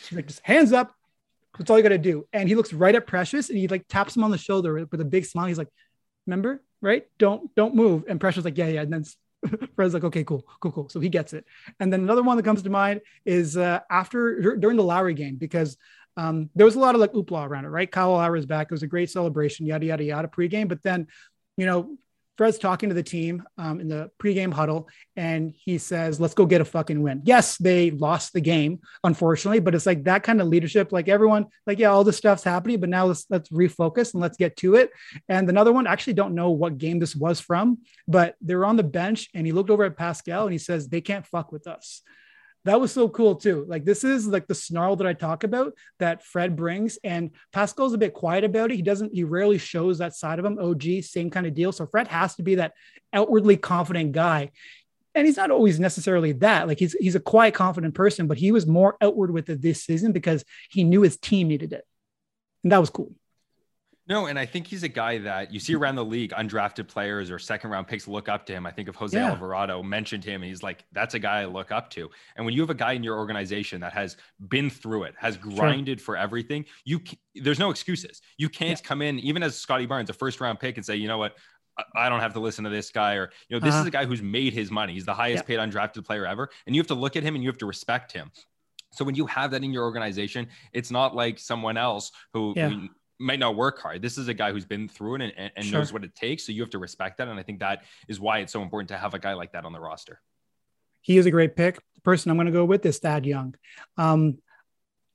He's 0.09 0.17
like, 0.17 0.27
"Just 0.27 0.41
hands 0.43 0.73
up. 0.73 0.95
That's 1.59 1.71
all 1.71 1.77
you 1.77 1.83
got 1.83 1.91
to 1.91 1.99
do." 1.99 2.27
And 2.33 2.49
he 2.49 2.55
looks 2.55 2.73
right 2.73 2.95
at 2.95 3.07
Precious, 3.07 3.51
and 3.51 3.59
he 3.59 3.69
like 3.69 3.87
taps 3.89 4.17
him 4.17 4.25
on 4.25 4.31
the 4.31 4.39
shoulder 4.39 4.87
with 4.91 5.01
a 5.03 5.05
big 5.05 5.27
smile. 5.27 5.47
He's 5.49 5.59
like, 5.59 5.73
"Remember, 6.27 6.63
right? 6.81 7.07
Don't 7.19 7.55
don't 7.55 7.75
move." 7.75 8.05
And 8.09 8.19
Precious 8.19 8.45
like, 8.45 8.57
"Yeah, 8.57 8.69
yeah." 8.69 8.83
And 8.83 8.93
then 8.93 9.05
Fred's 9.77 9.95
like, 9.95 10.05
okay, 10.05 10.25
cool, 10.25 10.47
cool, 10.61 10.73
cool. 10.73 10.89
So 10.89 11.01
he 11.01 11.09
gets 11.09 11.33
it. 11.33 11.45
And 11.81 11.93
then 11.93 12.01
another 12.01 12.23
one 12.23 12.37
that 12.37 12.45
comes 12.45 12.63
to 12.63 12.71
mind 12.71 13.01
is 13.25 13.57
uh, 13.57 13.81
after 13.91 14.57
during 14.57 14.77
the 14.77 14.83
Lowry 14.83 15.15
game 15.15 15.37
because 15.37 15.77
um, 16.17 16.51
there 16.55 16.67
was 16.67 16.75
a 16.75 16.79
lot 16.79 16.95
of 16.95 17.01
like 17.01 17.13
oopla 17.13 17.47
around 17.47 17.65
it, 17.65 17.69
right? 17.69 17.91
Kyle 17.91 18.13
Lowry's 18.13 18.47
back. 18.47 18.67
It 18.67 18.71
was 18.71 18.83
a 18.83 18.89
great 18.89 19.11
celebration, 19.11 19.67
yada 19.67 19.87
yada 19.87 20.05
yada 20.05 20.29
pregame. 20.29 20.69
But 20.69 20.83
then, 20.83 21.07
you 21.57 21.67
know, 21.67 21.97
Fred's 22.39 22.59
talking 22.59 22.89
to 22.89 22.95
the 22.95 23.03
team 23.03 23.43
um, 23.59 23.81
in 23.81 23.89
the 23.89 24.11
pregame 24.19 24.53
huddle, 24.53 24.89
and 25.17 25.53
he 25.55 25.79
says, 25.79 26.19
"Let's 26.19 26.35
go 26.35 26.47
get 26.47 26.61
a 26.61 26.65
fucking 26.65 27.03
win." 27.03 27.23
Yes, 27.25 27.57
they 27.59 27.91
lost 27.91 28.33
the 28.33 28.41
game, 28.41 28.81
unfortunately, 29.05 29.61
but 29.61 29.75
it's 29.75 29.87
like 29.87 30.05
that 30.05 30.23
kind 30.23 30.41
of 30.41 30.49
leadership. 30.49 30.93
Like 30.93 31.09
everyone, 31.09 31.47
like 31.67 31.79
yeah, 31.79 31.89
all 31.89 32.05
this 32.05 32.17
stuff's 32.17 32.45
happening, 32.45 32.81
but 32.81 32.89
now 32.89 33.07
let's 33.07 33.27
let's 33.29 33.51
refocus 33.51 34.15
and 34.15 34.23
let's 34.23 34.37
get 34.37 34.57
to 34.59 34.77
it. 34.77 34.91
And 35.29 35.49
another 35.49 35.73
one, 35.73 35.87
actually 35.87 36.15
don't 36.15 36.35
know 36.35 36.51
what 36.51 36.79
game 36.79 36.99
this 36.99 37.15
was 37.15 37.39
from, 37.39 37.79
but 38.09 38.35
they 38.41 38.55
were 38.55 38.67
on 38.67 38.77
the 38.77 38.83
bench, 38.83 39.29
and 39.35 39.47
he 39.47 39.53
looked 39.53 39.71
over 39.71 39.85
at 39.85 39.97
Pascal 39.97 40.45
and 40.45 40.53
he 40.53 40.59
says, 40.59 40.89
"They 40.89 41.01
can't 41.01 41.27
fuck 41.27 41.53
with 41.53 41.67
us." 41.67 42.03
That 42.65 42.81
was 42.81 42.93
so 42.93 43.09
cool 43.09 43.35
too. 43.35 43.65
Like 43.69 43.85
this 43.85 44.05
is 44.05 44.27
like 44.27 44.47
the 44.47 44.55
snarl 44.55 44.97
that 44.97 45.07
I 45.07 45.13
talk 45.13 45.45
about 45.45 45.75
that 45.99 46.25
Fred 46.25 46.55
brings, 46.57 46.99
and 47.03 47.31
Pascal's 47.53 47.93
a 47.93 47.99
bit 47.99 48.15
quiet 48.15 48.45
about 48.45 48.71
it. 48.71 48.77
He 48.77 48.83
doesn't, 48.83 49.15
he 49.15 49.25
rarely 49.25 49.59
shows 49.59 49.99
that 49.99 50.15
side 50.15 50.39
of 50.39 50.45
him. 50.45 50.59
OG, 50.59 51.03
same 51.03 51.31
kind 51.31 51.47
of 51.47 51.55
deal. 51.55 51.73
So 51.73 51.87
Fred 51.87 52.09
has 52.09 52.37
to 52.37 52.43
be 52.43 52.57
that 52.57 52.75
outwardly 53.13 53.57
confident 53.57 54.13
guy. 54.13 54.51
And 55.15 55.27
he's 55.27 55.37
not 55.37 55.51
always 55.51 55.79
necessarily 55.79 56.33
that. 56.33 56.69
Like 56.69 56.79
he's 56.79 56.95
he's 56.95 57.17
a 57.17 57.21
quiet, 57.21 57.55
confident 57.55 57.95
person, 57.95 58.27
but 58.27 58.39
he 58.39 58.51
was 58.51 58.67
more 58.67 58.97
outward 59.03 59.31
with 59.31 59.51
it 59.51 59.61
this 59.61 59.85
season 59.85 60.13
because 60.13 60.45
he 60.71 60.85
knew 60.85 61.03
his 61.03 61.19
team 61.19 61.49
needed 61.49 61.73
it. 61.73 61.85
And 62.63 62.73
that 62.73 62.79
was 62.79 62.91
cool. 62.91 63.13
No, 64.13 64.27
and 64.27 64.39
I 64.39 64.45
think 64.45 64.67
he's 64.67 64.83
a 64.83 64.89
guy 64.89 65.17
that 65.21 65.55
you 65.55 65.59
see 65.59 65.75
around 65.75 65.95
the 65.95 66.05
league, 66.05 66.33
undrafted 66.33 66.87
players 66.87 67.31
or 67.31 67.39
second 67.39 67.71
round 67.71 67.87
picks 67.87 68.07
look 68.07 68.29
up 68.29 68.45
to 68.45 68.53
him. 68.53 68.67
I 68.67 68.71
think 68.71 68.91
of 68.91 68.95
Jose 68.95 69.17
yeah. 69.17 69.31
Alvarado 69.31 69.83
mentioned 69.83 70.23
him, 70.23 70.43
and 70.43 70.51
he's 70.51 70.63
like, 70.63 70.85
that's 70.93 71.15
a 71.15 71.19
guy 71.19 71.41
I 71.41 71.45
look 71.47 71.73
up 71.73 71.89
to. 71.93 72.11
And 72.37 72.45
when 72.45 72.53
you 72.53 72.61
have 72.61 72.69
a 72.69 72.75
guy 72.75 72.93
in 72.93 73.03
your 73.03 73.17
organization 73.17 73.81
that 73.81 73.95
has 73.95 74.19
been 74.51 74.69
through 74.69 75.05
it, 75.05 75.15
has 75.17 75.39
grinded 75.39 75.99
sure. 75.99 76.05
for 76.05 76.17
everything, 76.19 76.67
you 76.85 77.01
there's 77.37 77.59
no 77.59 77.71
excuses. 77.71 78.21
You 78.37 78.51
can't 78.51 78.79
yeah. 78.79 78.87
come 78.87 79.01
in 79.01 79.19
even 79.21 79.43
as 79.43 79.57
Scottie 79.57 79.87
Barnes, 79.87 80.11
a 80.11 80.13
first 80.13 80.43
round 80.43 80.61
pick, 80.61 80.77
and 80.77 80.85
say, 80.85 80.97
you 80.97 81.09
know 81.09 81.17
what, 81.17 81.39
I 81.97 82.11
don't 82.11 82.21
have 82.21 82.35
to 82.35 82.41
listen 82.41 82.65
to 82.65 82.71
this 82.71 82.91
guy, 82.91 83.15
or 83.15 83.31
you 83.49 83.57
know, 83.57 83.65
this 83.65 83.73
uh-huh. 83.73 83.81
is 83.81 83.87
a 83.87 83.93
guy 83.93 84.05
who's 84.05 84.21
made 84.21 84.53
his 84.53 84.71
money. 84.71 84.93
He's 84.93 85.07
the 85.07 85.15
highest 85.15 85.47
paid 85.47 85.59
undrafted 85.59 86.05
player 86.05 86.27
ever, 86.27 86.51
and 86.67 86.77
you 86.77 86.81
have 86.83 86.89
to 86.89 86.95
look 86.95 87.17
at 87.17 87.23
him 87.23 87.35
and 87.35 87.43
you 87.43 87.49
have 87.49 87.59
to 87.59 87.67
respect 87.67 88.13
him. 88.13 88.31
So 88.93 89.07
when 89.07 89.15
you 89.15 89.25
have 89.25 89.53
that 89.53 89.65
in 89.65 89.73
your 89.73 89.85
organization, 89.85 90.49
it's 90.75 90.91
not 90.91 91.17
like 91.17 91.39
someone 91.39 91.79
else 91.79 92.13
who, 92.35 92.53
yeah. 92.55 92.69
who 92.69 92.89
might 93.23 93.39
not 93.39 93.57
work 93.57 93.81
hard. 93.81 94.03
This 94.03 94.19
is 94.19 94.29
a 94.29 94.35
guy 94.35 94.53
who's 94.53 94.65
been 94.65 94.89
through 94.89 95.17
it 95.17 95.35
and, 95.37 95.53
and 95.57 95.65
sure. 95.65 95.79
knows 95.79 95.93
what 95.93 96.05
it 96.05 96.15
takes. 96.15 96.45
So 96.45 96.53
you 96.53 96.61
have 96.63 96.71
to 96.71 96.79
respect 96.79 97.19
that. 97.19 97.29
And 97.29 97.39
I 97.39 97.43
think 97.43 97.61
that 97.61 97.85
is 98.09 98.21
why 98.21 98.39
it's 98.39 98.53
so 98.53 98.63
important 98.63 98.89
to 98.89 98.99
have 98.99 99.15
a 99.15 99.19
guy 99.19 99.35
like 99.35 99.53
that 99.53 99.65
on 99.65 99.73
the 99.73 99.81
roster. 99.81 100.21
He 101.01 101.17
is 101.17 101.27
a 101.27 101.31
great 101.31 101.57
pick. 101.57 101.77
The 101.95 102.01
person 102.03 102.31
I'm 102.31 102.37
going 102.37 102.47
to 102.47 102.53
go 102.53 102.65
with 102.65 102.85
is 102.85 102.99
Thad 102.99 103.27
Young. 103.27 103.55
Um, 103.97 104.39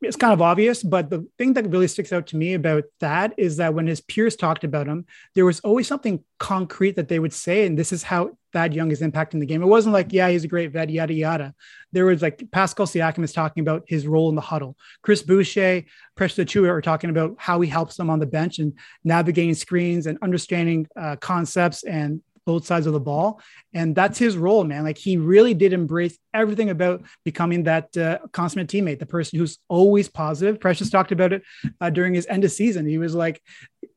it's 0.01 0.15
kind 0.15 0.33
of 0.33 0.41
obvious, 0.41 0.83
but 0.83 1.09
the 1.09 1.27
thing 1.37 1.53
that 1.53 1.69
really 1.69 1.87
sticks 1.87 2.13
out 2.13 2.27
to 2.27 2.37
me 2.37 2.53
about 2.53 2.83
that 2.99 3.33
is 3.37 3.57
that 3.57 3.73
when 3.73 3.87
his 3.87 3.99
peers 3.99 4.35
talked 4.35 4.63
about 4.63 4.85
him, 4.85 5.05
there 5.33 5.45
was 5.45 5.59
always 5.61 5.87
something 5.87 6.23
concrete 6.37 6.97
that 6.97 7.07
they 7.07 7.17
would 7.17 7.33
say, 7.33 7.65
and 7.65 7.77
this 7.77 7.91
is 7.91 8.03
how 8.03 8.37
Thad 8.57 8.73
Young 8.73 8.89
is 8.91 9.01
impacting 9.01 9.39
the 9.39 9.45
game. 9.45 9.61
It 9.61 9.67
wasn't 9.67 9.93
like, 9.93 10.11
yeah, 10.11 10.29
he's 10.29 10.43
a 10.43 10.47
great 10.47 10.71
vet, 10.71 10.89
yada 10.89 11.13
yada. 11.13 11.53
There 11.91 12.07
was 12.07 12.23
like 12.23 12.43
Pascal 12.51 12.87
Siakam 12.87 13.23
is 13.23 13.31
talking 13.31 13.61
about 13.61 13.83
his 13.85 14.07
role 14.07 14.29
in 14.29 14.35
the 14.35 14.41
huddle. 14.41 14.75
Chris 15.03 15.21
Boucher, 15.21 15.83
Precious 16.15 16.43
Achiuwa 16.43 16.69
are 16.69 16.81
talking 16.81 17.11
about 17.11 17.35
how 17.37 17.61
he 17.61 17.69
helps 17.69 17.97
them 17.97 18.09
on 18.09 18.17
the 18.17 18.25
bench 18.25 18.57
and 18.57 18.73
navigating 19.03 19.53
screens 19.53 20.07
and 20.07 20.17
understanding 20.23 20.87
uh, 20.95 21.17
concepts 21.17 21.83
and 21.83 22.21
both 22.47 22.65
sides 22.65 22.87
of 22.87 22.93
the 22.93 22.99
ball. 22.99 23.39
And 23.73 23.93
that's 23.93 24.17
his 24.17 24.37
role, 24.37 24.63
man. 24.63 24.83
Like 24.85 24.97
he 24.97 25.17
really 25.17 25.53
did 25.53 25.73
embrace 25.73 26.17
everything 26.33 26.71
about 26.71 27.03
becoming 27.25 27.63
that 27.63 27.95
uh, 27.95 28.19
consummate 28.31 28.69
teammate, 28.69 28.97
the 28.97 29.05
person 29.05 29.37
who's 29.37 29.59
always 29.67 30.09
positive. 30.09 30.59
Precious 30.59 30.89
talked 30.89 31.11
about 31.11 31.33
it 31.33 31.43
uh, 31.79 31.91
during 31.91 32.15
his 32.15 32.25
end 32.25 32.43
of 32.43 32.51
season. 32.51 32.87
He 32.87 32.97
was 32.97 33.13
like, 33.13 33.39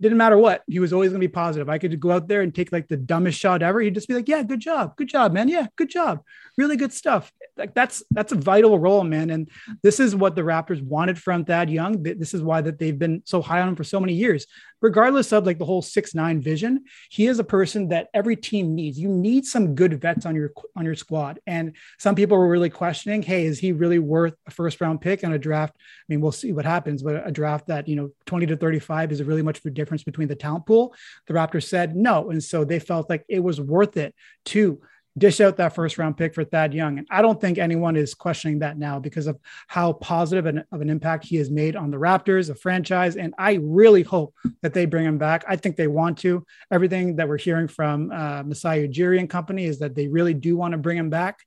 didn't 0.00 0.18
matter 0.18 0.38
what, 0.38 0.62
he 0.66 0.78
was 0.78 0.92
always 0.92 1.10
going 1.10 1.20
to 1.20 1.26
be 1.26 1.32
positive. 1.32 1.68
I 1.68 1.78
could 1.78 1.98
go 2.00 2.12
out 2.12 2.28
there 2.28 2.40
and 2.40 2.54
take 2.54 2.72
like 2.72 2.88
the 2.88 2.96
dumbest 2.96 3.38
shot 3.38 3.62
ever. 3.62 3.80
He'd 3.80 3.94
just 3.94 4.08
be 4.08 4.14
like, 4.14 4.28
yeah, 4.28 4.42
good 4.42 4.60
job. 4.60 4.96
Good 4.96 5.08
job, 5.08 5.32
man. 5.32 5.48
Yeah, 5.48 5.66
good 5.76 5.90
job. 5.90 6.22
Really 6.56 6.76
good 6.76 6.92
stuff. 6.92 7.32
Like 7.56 7.74
that's, 7.74 8.02
that's 8.10 8.32
a 8.32 8.36
vital 8.36 8.78
role, 8.78 9.04
man. 9.04 9.30
And 9.30 9.50
this 9.82 10.00
is 10.00 10.16
what 10.16 10.34
the 10.34 10.42
Raptors 10.42 10.82
wanted 10.82 11.18
from 11.18 11.44
Thad 11.44 11.68
Young. 11.68 12.02
This 12.02 12.32
is 12.32 12.42
why 12.42 12.62
that 12.62 12.78
they've 12.78 12.98
been 12.98 13.22
so 13.24 13.42
high 13.42 13.60
on 13.60 13.68
him 13.68 13.76
for 13.76 13.84
so 13.84 14.00
many 14.00 14.14
years 14.14 14.46
regardless 14.80 15.32
of 15.32 15.46
like 15.46 15.58
the 15.58 15.64
whole 15.64 15.82
six 15.82 16.14
nine 16.14 16.40
vision, 16.40 16.84
he 17.10 17.26
is 17.26 17.38
a 17.38 17.44
person 17.44 17.88
that 17.88 18.08
every 18.14 18.36
team 18.36 18.74
needs. 18.74 18.98
You 18.98 19.08
need 19.08 19.44
some 19.44 19.74
good 19.74 20.00
vets 20.00 20.26
on 20.26 20.34
your 20.34 20.52
on 20.76 20.84
your 20.84 20.94
squad. 20.94 21.40
And 21.46 21.76
some 21.98 22.14
people 22.14 22.36
were 22.36 22.48
really 22.48 22.70
questioning, 22.70 23.22
hey, 23.22 23.46
is 23.46 23.58
he 23.58 23.72
really 23.72 23.98
worth 23.98 24.34
a 24.46 24.50
first 24.50 24.80
round 24.80 25.00
pick 25.00 25.24
on 25.24 25.32
a 25.32 25.38
draft? 25.38 25.76
I 25.76 26.04
mean, 26.08 26.20
we'll 26.20 26.32
see 26.32 26.52
what 26.52 26.64
happens, 26.64 27.02
but 27.02 27.26
a 27.26 27.32
draft 27.32 27.66
that 27.68 27.88
you 27.88 27.96
know 27.96 28.10
20 28.26 28.46
to 28.46 28.56
35 28.56 29.12
is 29.12 29.22
really 29.22 29.42
much 29.42 29.58
of 29.58 29.66
a 29.66 29.70
difference 29.70 30.02
between 30.02 30.28
the 30.28 30.36
talent 30.36 30.66
pool. 30.66 30.94
The 31.26 31.34
Raptors 31.34 31.64
said 31.64 31.96
no, 31.96 32.30
and 32.30 32.42
so 32.42 32.64
they 32.64 32.78
felt 32.78 33.10
like 33.10 33.24
it 33.28 33.40
was 33.40 33.60
worth 33.60 33.96
it 33.96 34.14
to 34.46 34.80
dish 35.18 35.40
out 35.40 35.56
that 35.56 35.74
first 35.74 35.98
round 35.98 36.16
pick 36.16 36.34
for 36.34 36.44
Thad 36.44 36.72
Young. 36.72 36.98
And 36.98 37.06
I 37.10 37.22
don't 37.22 37.40
think 37.40 37.58
anyone 37.58 37.96
is 37.96 38.14
questioning 38.14 38.60
that 38.60 38.78
now 38.78 38.98
because 38.98 39.26
of 39.26 39.38
how 39.66 39.94
positive 39.94 40.46
an, 40.46 40.64
of 40.72 40.80
an 40.80 40.90
impact 40.90 41.24
he 41.24 41.36
has 41.36 41.50
made 41.50 41.76
on 41.76 41.90
the 41.90 41.96
Raptors, 41.96 42.48
the 42.48 42.54
franchise. 42.54 43.16
And 43.16 43.34
I 43.38 43.54
really 43.62 44.02
hope 44.02 44.34
that 44.62 44.74
they 44.74 44.86
bring 44.86 45.04
him 45.04 45.18
back. 45.18 45.44
I 45.48 45.56
think 45.56 45.76
they 45.76 45.88
want 45.88 46.18
to. 46.18 46.44
Everything 46.70 47.16
that 47.16 47.28
we're 47.28 47.38
hearing 47.38 47.68
from 47.68 48.10
uh, 48.12 48.42
Masai 48.44 48.88
Ujiri 48.88 49.18
and 49.18 49.28
company 49.28 49.64
is 49.64 49.78
that 49.80 49.94
they 49.94 50.08
really 50.08 50.34
do 50.34 50.56
want 50.56 50.72
to 50.72 50.78
bring 50.78 50.98
him 50.98 51.10
back. 51.10 51.40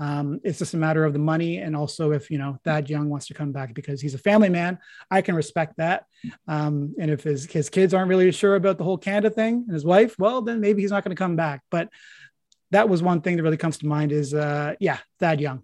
Um, 0.00 0.40
it's 0.42 0.58
just 0.58 0.72
a 0.72 0.78
matter 0.78 1.04
of 1.04 1.12
the 1.12 1.18
money, 1.18 1.58
and 1.58 1.76
also 1.76 2.12
if 2.12 2.30
you 2.30 2.38
know 2.38 2.58
Thad 2.64 2.88
Young 2.88 3.10
wants 3.10 3.26
to 3.26 3.34
come 3.34 3.52
back 3.52 3.74
because 3.74 4.00
he's 4.00 4.14
a 4.14 4.18
family 4.18 4.48
man, 4.48 4.78
I 5.10 5.20
can 5.20 5.34
respect 5.34 5.76
that. 5.76 6.06
Um, 6.48 6.94
and 6.98 7.10
if 7.10 7.22
his 7.22 7.44
his 7.44 7.68
kids 7.68 7.92
aren't 7.92 8.08
really 8.08 8.32
sure 8.32 8.54
about 8.54 8.78
the 8.78 8.84
whole 8.84 8.96
Canada 8.96 9.28
thing 9.28 9.64
and 9.66 9.74
his 9.74 9.84
wife, 9.84 10.18
well, 10.18 10.40
then 10.40 10.60
maybe 10.60 10.80
he's 10.80 10.90
not 10.90 11.04
going 11.04 11.14
to 11.14 11.20
come 11.20 11.36
back. 11.36 11.60
But 11.70 11.90
that 12.70 12.88
was 12.88 13.02
one 13.02 13.20
thing 13.20 13.36
that 13.36 13.42
really 13.42 13.56
comes 13.56 13.78
to 13.78 13.86
mind 13.86 14.12
is 14.12 14.34
uh 14.34 14.74
yeah 14.80 14.98
thad 15.18 15.40
young. 15.40 15.62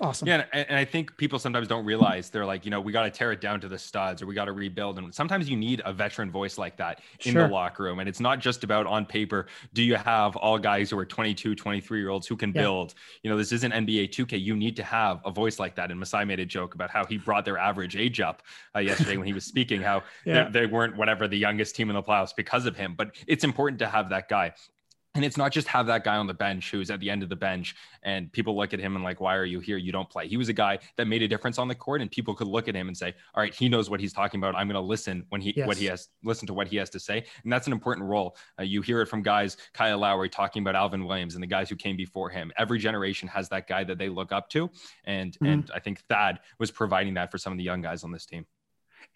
Awesome. 0.00 0.26
Yeah 0.26 0.44
and, 0.52 0.66
and 0.68 0.76
i 0.76 0.84
think 0.84 1.16
people 1.16 1.38
sometimes 1.38 1.68
don't 1.68 1.84
realize 1.84 2.28
they're 2.28 2.44
like 2.44 2.64
you 2.64 2.70
know 2.72 2.80
we 2.80 2.90
got 2.90 3.04
to 3.04 3.10
tear 3.10 3.30
it 3.30 3.40
down 3.40 3.60
to 3.60 3.68
the 3.68 3.78
studs 3.78 4.22
or 4.22 4.26
we 4.26 4.34
got 4.34 4.46
to 4.46 4.52
rebuild. 4.52 4.98
And 4.98 5.14
sometimes 5.14 5.48
you 5.48 5.56
need 5.56 5.82
a 5.84 5.92
veteran 5.92 6.32
voice 6.32 6.58
like 6.58 6.76
that 6.78 7.00
in 7.24 7.32
sure. 7.32 7.46
the 7.46 7.54
locker 7.54 7.84
room. 7.84 8.00
And 8.00 8.08
it's 8.08 8.18
not 8.18 8.40
just 8.40 8.64
about 8.64 8.88
on 8.88 9.06
paper 9.06 9.46
do 9.72 9.84
you 9.84 9.94
have 9.94 10.34
all 10.34 10.58
guys 10.58 10.90
who 10.90 10.98
are 10.98 11.04
22 11.04 11.54
23 11.54 12.00
year 12.00 12.08
olds 12.08 12.26
who 12.26 12.36
can 12.36 12.52
yeah. 12.52 12.62
build? 12.62 12.94
You 13.22 13.30
know 13.30 13.36
this 13.36 13.52
isn't 13.52 13.72
nba 13.72 14.10
2k 14.10 14.40
you 14.40 14.56
need 14.56 14.74
to 14.76 14.82
have 14.82 15.20
a 15.24 15.30
voice 15.30 15.60
like 15.60 15.76
that. 15.76 15.92
And 15.92 16.00
masai 16.00 16.24
made 16.24 16.40
a 16.40 16.46
joke 16.46 16.74
about 16.74 16.90
how 16.90 17.04
he 17.04 17.16
brought 17.16 17.44
their 17.44 17.58
average 17.58 17.94
age 17.94 18.20
up 18.20 18.42
uh, 18.74 18.80
yesterday 18.80 19.16
when 19.16 19.28
he 19.28 19.32
was 19.32 19.44
speaking 19.44 19.80
how 19.80 20.02
yeah. 20.24 20.48
they, 20.48 20.60
they 20.60 20.66
weren't 20.66 20.96
whatever 20.96 21.28
the 21.28 21.38
youngest 21.38 21.76
team 21.76 21.88
in 21.88 21.94
the 21.94 22.02
playoffs 22.02 22.34
because 22.36 22.66
of 22.66 22.76
him. 22.76 22.96
But 22.98 23.14
it's 23.28 23.44
important 23.44 23.78
to 23.78 23.86
have 23.86 24.08
that 24.08 24.28
guy 24.28 24.54
and 25.14 25.24
it's 25.24 25.36
not 25.36 25.52
just 25.52 25.68
have 25.68 25.86
that 25.86 26.02
guy 26.02 26.16
on 26.16 26.26
the 26.26 26.34
bench 26.34 26.70
who's 26.70 26.90
at 26.90 26.98
the 26.98 27.08
end 27.08 27.22
of 27.22 27.28
the 27.28 27.36
bench 27.36 27.76
and 28.02 28.32
people 28.32 28.56
look 28.56 28.74
at 28.74 28.80
him 28.80 28.96
and 28.96 29.04
like, 29.04 29.20
why 29.20 29.36
are 29.36 29.44
you 29.44 29.60
here? 29.60 29.76
You 29.76 29.92
don't 29.92 30.10
play. 30.10 30.26
He 30.26 30.36
was 30.36 30.48
a 30.48 30.52
guy 30.52 30.80
that 30.96 31.06
made 31.06 31.22
a 31.22 31.28
difference 31.28 31.58
on 31.58 31.68
the 31.68 31.74
court 31.74 32.00
and 32.00 32.10
people 32.10 32.34
could 32.34 32.48
look 32.48 32.66
at 32.66 32.74
him 32.74 32.88
and 32.88 32.96
say, 32.96 33.14
all 33.34 33.42
right, 33.42 33.54
he 33.54 33.68
knows 33.68 33.88
what 33.88 34.00
he's 34.00 34.12
talking 34.12 34.40
about. 34.40 34.56
I'm 34.56 34.66
going 34.66 34.74
to 34.74 34.80
listen 34.80 35.24
when 35.28 35.40
he, 35.40 35.54
yes. 35.56 35.68
what 35.68 35.76
he 35.76 35.86
has, 35.86 36.08
listen 36.24 36.46
to 36.48 36.54
what 36.54 36.66
he 36.66 36.76
has 36.78 36.90
to 36.90 37.00
say. 37.00 37.24
And 37.44 37.52
that's 37.52 37.68
an 37.68 37.72
important 37.72 38.08
role. 38.08 38.36
Uh, 38.58 38.64
you 38.64 38.82
hear 38.82 39.02
it 39.02 39.06
from 39.06 39.22
guys, 39.22 39.56
Kyle 39.72 39.98
Lowry 39.98 40.28
talking 40.28 40.62
about 40.62 40.74
Alvin 40.74 41.04
Williams 41.04 41.34
and 41.34 41.42
the 41.42 41.48
guys 41.48 41.68
who 41.68 41.76
came 41.76 41.96
before 41.96 42.28
him. 42.28 42.52
Every 42.58 42.80
generation 42.80 43.28
has 43.28 43.48
that 43.50 43.68
guy 43.68 43.84
that 43.84 43.98
they 43.98 44.08
look 44.08 44.32
up 44.32 44.50
to. 44.50 44.68
And, 45.04 45.32
mm-hmm. 45.34 45.46
and 45.46 45.70
I 45.72 45.78
think 45.78 46.00
Thad 46.08 46.40
was 46.58 46.72
providing 46.72 47.14
that 47.14 47.30
for 47.30 47.38
some 47.38 47.52
of 47.52 47.58
the 47.58 47.64
young 47.64 47.82
guys 47.82 48.02
on 48.02 48.10
this 48.10 48.26
team. 48.26 48.46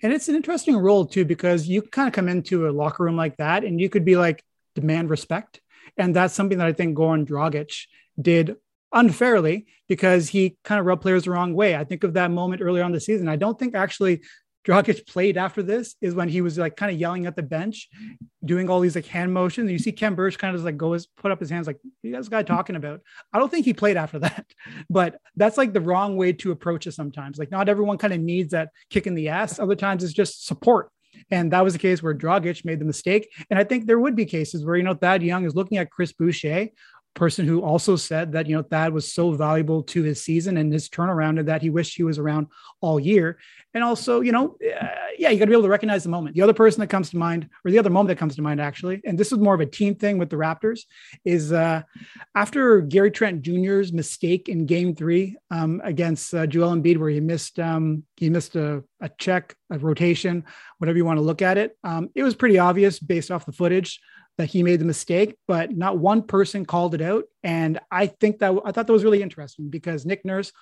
And 0.01 0.13
it's 0.13 0.29
an 0.29 0.37
interesting 0.37 0.77
role 0.77 1.07
too, 1.07 1.25
because 1.25 1.67
you 1.67 1.83
kind 1.83 2.07
of 2.07 2.15
come 2.15 2.29
into 2.29 2.69
a 2.69 2.71
locker 2.71 3.03
room 3.03 3.17
like 3.17 3.37
that 3.39 3.65
and 3.65 3.81
you 3.81 3.89
could 3.89 4.05
be 4.05 4.17
like, 4.17 4.45
demand 4.75 5.11
respect 5.11 5.61
and 5.97 6.15
that's 6.15 6.35
something 6.35 6.59
that 6.59 6.67
I 6.67 6.73
think 6.73 6.97
Goran 6.97 7.27
Dragic 7.27 7.87
did 8.21 8.57
unfairly 8.93 9.67
because 9.89 10.29
he 10.29 10.57
kind 10.65 10.81
of 10.81 10.87
rubbed 10.87 11.03
players 11.03 11.25
the 11.25 11.31
wrong 11.31 11.55
way. 11.55 11.77
I 11.77 11.85
think 11.85 12.05
of 12.05 12.15
that 12.15 12.31
moment 12.31 12.63
earlier 12.63 12.85
on 12.85 12.93
the 12.93 13.01
season. 13.01 13.29
I 13.29 13.37
don't 13.37 13.59
think 13.59 13.75
actually 13.75 14.23
Dragic 14.67 15.07
played 15.07 15.39
after 15.39 15.63
this 15.63 15.95
is 16.03 16.15
when 16.15 16.29
he 16.29 16.43
was 16.43 16.59
like 16.59 16.77
kind 16.77 16.93
of 16.93 17.01
yelling 17.01 17.27
at 17.27 17.37
the 17.37 17.43
bench, 17.43 17.89
doing 18.45 18.69
all 18.69 18.81
these 18.81 18.97
like 18.97 19.07
hand 19.07 19.33
motions. 19.33 19.65
And 19.65 19.73
you 19.73 19.79
see 19.79 19.93
Khem 19.93 20.15
Birch 20.15 20.39
kind 20.39 20.55
of 20.55 20.63
like 20.63 20.77
go 20.77 20.97
put 21.17 21.31
up 21.31 21.41
his 21.41 21.49
hands 21.49 21.67
like, 21.67 21.79
you 22.03 22.13
guys 22.13 22.29
guy 22.29 22.43
talking 22.43 22.77
about? 22.77 23.01
I 23.33 23.39
don't 23.39 23.51
think 23.51 23.65
he 23.65 23.73
played 23.73 23.97
after 23.97 24.19
that, 24.19 24.47
but 24.91 25.21
that's 25.37 25.57
like 25.57 25.73
the 25.73 25.81
wrong 25.81 26.17
way 26.17 26.33
to 26.35 26.51
approach 26.51 26.87
it 26.87 26.93
sometimes. 26.93 27.39
Like 27.39 27.51
not 27.51 27.69
everyone 27.69 27.99
kind 27.99 28.13
of 28.13 28.21
needs 28.21 28.51
that 28.51 28.71
kick 28.91 29.07
in 29.07 29.15
the 29.15 29.31
ass. 29.31 29.59
Other 29.59 29.77
times 29.77 30.05
it's 30.05 30.13
just 30.13 30.47
support. 30.47 30.91
And 31.31 31.53
that 31.53 31.65
was 31.65 31.73
the 31.73 31.79
case 31.79 32.03
where 32.03 32.15
Dragic 32.15 32.65
made 32.65 32.81
the 32.81 32.85
mistake. 32.85 33.33
And 33.51 33.59
I 33.59 33.65
think 33.65 33.87
there 33.87 34.01
would 34.01 34.17
be 34.17 34.25
cases 34.25 34.65
where, 34.65 34.77
you 34.77 34.83
know, 34.83 34.95
Thad 34.95 35.23
Young 35.23 35.45
is 35.45 35.55
looking 35.55 35.79
at 35.79 35.91
Chris 35.91 36.13
Boucher, 36.13 36.69
person 37.15 37.47
who 37.47 37.63
also 37.63 37.97
said 37.97 38.33
that, 38.33 38.47
you 38.47 38.57
know, 38.57 38.63
Thad 38.63 38.93
was 38.93 39.13
so 39.13 39.33
valuable 39.33 39.83
to 39.85 40.03
his 40.03 40.23
season 40.23 40.57
and 40.57 40.73
his 40.73 40.89
turnaround 40.89 41.39
and 41.39 41.49
that 41.49 41.63
he 41.63 41.71
wished 41.71 41.97
he 41.97 42.05
was 42.05 42.19
around 42.19 42.47
all 42.81 43.01
year. 43.01 43.39
And 43.75 43.85
also, 43.85 44.21
you 44.21 44.33
know, 44.33 44.57
uh, 44.63 44.87
yeah, 45.19 45.31
you 45.31 45.39
got 45.39 45.45
to 45.45 45.51
be 45.51 45.53
able 45.53 45.65
to 45.65 45.69
recognize 45.69 46.05
the 46.05 46.09
moment. 46.09 46.37
The 46.37 46.43
other 46.43 46.55
person 46.55 46.81
that 46.81 46.87
comes 46.87 47.11
to 47.11 47.17
mind, 47.19 47.49
or 47.65 47.71
the 47.71 47.79
other 47.79 47.91
moment 47.91 48.09
that 48.09 48.19
comes 48.19 48.37
to 48.37 48.43
mind, 48.43 48.61
actually, 48.61 49.01
and 49.05 49.19
this 49.19 49.33
is 49.33 49.39
more 49.39 49.55
of 49.55 49.61
a 49.61 49.67
team 49.67 49.95
thing 49.95 50.17
with 50.17 50.31
the 50.31 50.37
Raptors, 50.37 50.83
is 51.25 51.53
uh, 51.53 51.83
after 52.35 52.81
Gary 52.81 53.11
Trent 53.11 53.43
Jr.'s 53.43 53.93
mistake 53.93 54.49
in 54.49 54.65
Game 54.65 54.95
Three 54.95 55.37
um, 55.51 55.81
against 55.85 56.33
uh, 56.35 56.47
Joel 56.47 56.75
Embiid, 56.75 56.99
where 56.99 57.11
he 57.11 57.21
missed 57.21 57.59
um, 57.59 58.05
he 58.17 58.31
missed 58.31 58.57
a, 58.57 58.83
a 59.01 59.11
check, 59.19 59.55
a 59.71 59.79
rotation, 59.79 60.45
whatever 60.79 60.97
you 60.97 61.05
want 61.05 61.19
to 61.19 61.23
look 61.23 61.43
at 61.43 61.59
it. 61.59 61.77
Um, 61.85 62.11
it 62.15 62.23
was 62.23 62.35
pretty 62.35 62.59
obvious 62.59 62.99
based 62.99 63.31
off 63.31 63.45
the 63.45 63.53
footage 63.53 64.01
that 64.39 64.47
he 64.47 64.63
made 64.63 64.81
the 64.81 64.85
mistake, 64.85 65.37
but 65.47 65.77
not 65.77 65.99
one 65.99 66.23
person 66.23 66.65
called 66.65 66.95
it 66.95 67.03
out. 67.03 67.25
And 67.43 67.81
I 67.91 68.07
think 68.07 68.39
that 68.39 68.53
I 68.65 68.71
thought 68.71 68.87
that 68.87 68.93
was 68.93 69.05
really 69.05 69.21
interesting 69.21 69.69
because 69.69 70.07
Nick 70.07 70.25
Nurse, 70.25 70.53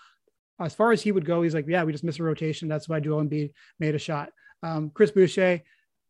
as 0.58 0.74
far 0.74 0.92
as 0.92 1.02
he 1.02 1.12
would 1.12 1.26
go, 1.26 1.42
he's 1.42 1.54
like, 1.54 1.66
yeah, 1.68 1.84
we 1.84 1.92
just 1.92 2.02
missed 2.02 2.18
a 2.18 2.24
rotation. 2.24 2.68
That's 2.68 2.88
why 2.88 3.00
Joel 3.00 3.22
Embiid 3.22 3.52
made 3.78 3.94
a 3.94 3.98
shot. 3.98 4.30
Um, 4.62 4.90
Chris 4.94 5.10
Boucher, 5.10 5.60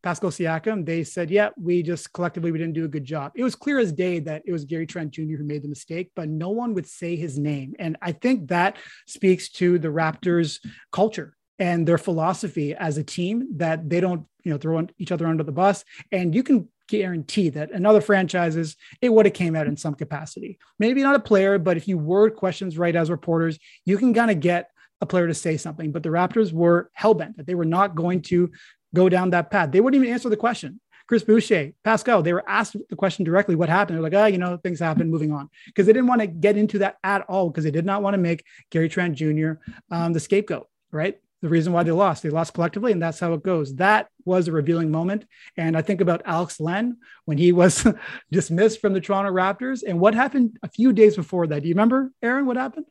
Pascal 0.01 0.29
Siakam, 0.29 0.85
they 0.85 1.03
said, 1.03 1.29
yeah, 1.29 1.49
we 1.57 1.83
just 1.83 2.13
collectively 2.13 2.51
we 2.51 2.57
didn't 2.57 2.73
do 2.73 2.85
a 2.85 2.89
good 2.89 3.03
job. 3.03 3.33
It 3.35 3.43
was 3.43 3.55
clear 3.55 3.79
as 3.79 3.91
day 3.91 4.19
that 4.19 4.43
it 4.45 4.53
was 4.53 4.63
Gary 4.63 4.87
Trent 4.87 5.11
Jr. 5.11 5.35
who 5.37 5.43
made 5.43 5.63
the 5.63 5.67
mistake, 5.67 6.11
but 6.15 6.29
no 6.29 6.49
one 6.49 6.73
would 6.73 6.87
say 6.87 7.17
his 7.17 7.37
name. 7.37 7.75
And 7.77 7.97
I 8.01 8.13
think 8.13 8.47
that 8.47 8.77
speaks 9.05 9.49
to 9.49 9.77
the 9.77 9.89
Raptors 9.89 10.65
culture 10.93 11.35
and 11.59 11.85
their 11.85 11.97
philosophy 11.97 12.73
as 12.73 12.97
a 12.97 13.03
team 13.03 13.57
that 13.57 13.89
they 13.89 13.99
don't, 13.99 14.25
you 14.45 14.51
know, 14.51 14.57
throw 14.57 14.87
each 14.97 15.11
other 15.11 15.27
under 15.27 15.43
the 15.43 15.51
bus. 15.51 15.83
And 16.13 16.33
you 16.33 16.43
can 16.43 16.69
guarantee 16.87 17.49
that 17.49 17.71
in 17.71 17.85
other 17.85 18.01
franchises 18.01 18.75
it 19.01 19.09
would 19.09 19.25
have 19.25 19.33
came 19.33 19.55
out 19.55 19.67
in 19.67 19.77
some 19.77 19.93
capacity 19.93 20.57
maybe 20.79 21.03
not 21.03 21.15
a 21.15 21.19
player 21.19 21.57
but 21.59 21.77
if 21.77 21.87
you 21.87 21.97
word 21.97 22.35
questions 22.35 22.77
right 22.77 22.95
as 22.95 23.09
reporters 23.09 23.59
you 23.85 23.97
can 23.97 24.13
kind 24.13 24.31
of 24.31 24.39
get 24.39 24.69
a 25.01 25.05
player 25.05 25.27
to 25.27 25.33
say 25.33 25.57
something 25.57 25.91
but 25.91 26.03
the 26.03 26.09
raptors 26.09 26.51
were 26.51 26.89
hell-bent 26.93 27.37
that 27.37 27.45
they 27.45 27.55
were 27.55 27.65
not 27.65 27.95
going 27.95 28.21
to 28.21 28.49
go 28.95 29.09
down 29.09 29.29
that 29.29 29.51
path 29.51 29.71
they 29.71 29.81
wouldn't 29.81 30.01
even 30.01 30.13
answer 30.13 30.29
the 30.29 30.37
question 30.37 30.79
Chris 31.07 31.23
Boucher, 31.23 31.71
Pascal, 31.85 32.21
they 32.21 32.33
were 32.33 32.43
asked 32.49 32.75
the 32.89 32.95
question 32.95 33.23
directly, 33.23 33.55
what 33.55 33.69
happened? 33.69 33.95
They're 33.95 34.03
like, 34.03 34.13
oh, 34.13 34.25
you 34.25 34.37
know, 34.37 34.57
things 34.57 34.79
happen, 34.79 35.09
moving 35.09 35.31
on. 35.31 35.49
Because 35.65 35.85
they 35.85 35.93
didn't 35.93 36.07
want 36.07 36.19
to 36.19 36.27
get 36.27 36.57
into 36.57 36.79
that 36.79 36.97
at 37.01 37.21
all, 37.29 37.49
because 37.49 37.63
they 37.63 37.71
did 37.71 37.85
not 37.85 38.01
want 38.01 38.13
to 38.13 38.17
make 38.17 38.43
Gary 38.71 38.89
Trent 38.89 39.15
Jr. 39.15 39.53
Um, 39.89 40.11
the 40.11 40.19
scapegoat, 40.19 40.67
right? 40.91 41.17
The 41.41 41.49
reason 41.49 41.71
why 41.71 41.83
they 41.83 41.91
lost. 41.91 42.23
They 42.23 42.29
lost 42.29 42.53
collectively, 42.53 42.91
and 42.91 43.01
that's 43.01 43.19
how 43.19 43.33
it 43.33 43.43
goes. 43.43 43.75
That 43.75 44.09
was 44.25 44.47
a 44.47 44.51
revealing 44.51 44.89
moment. 44.89 45.25
And 45.55 45.77
I 45.77 45.81
think 45.81 46.01
about 46.01 46.23
Alex 46.25 46.59
Len 46.59 46.97
when 47.25 47.37
he 47.37 47.51
was 47.51 47.85
dismissed 48.31 48.81
from 48.81 48.93
the 48.93 49.01
Toronto 49.01 49.31
Raptors 49.31 49.83
and 49.85 49.99
what 49.99 50.15
happened 50.15 50.57
a 50.63 50.69
few 50.69 50.93
days 50.93 51.15
before 51.15 51.45
that. 51.47 51.61
Do 51.61 51.67
you 51.67 51.75
remember, 51.75 52.11
Aaron, 52.23 52.45
what 52.45 52.57
happened? 52.57 52.85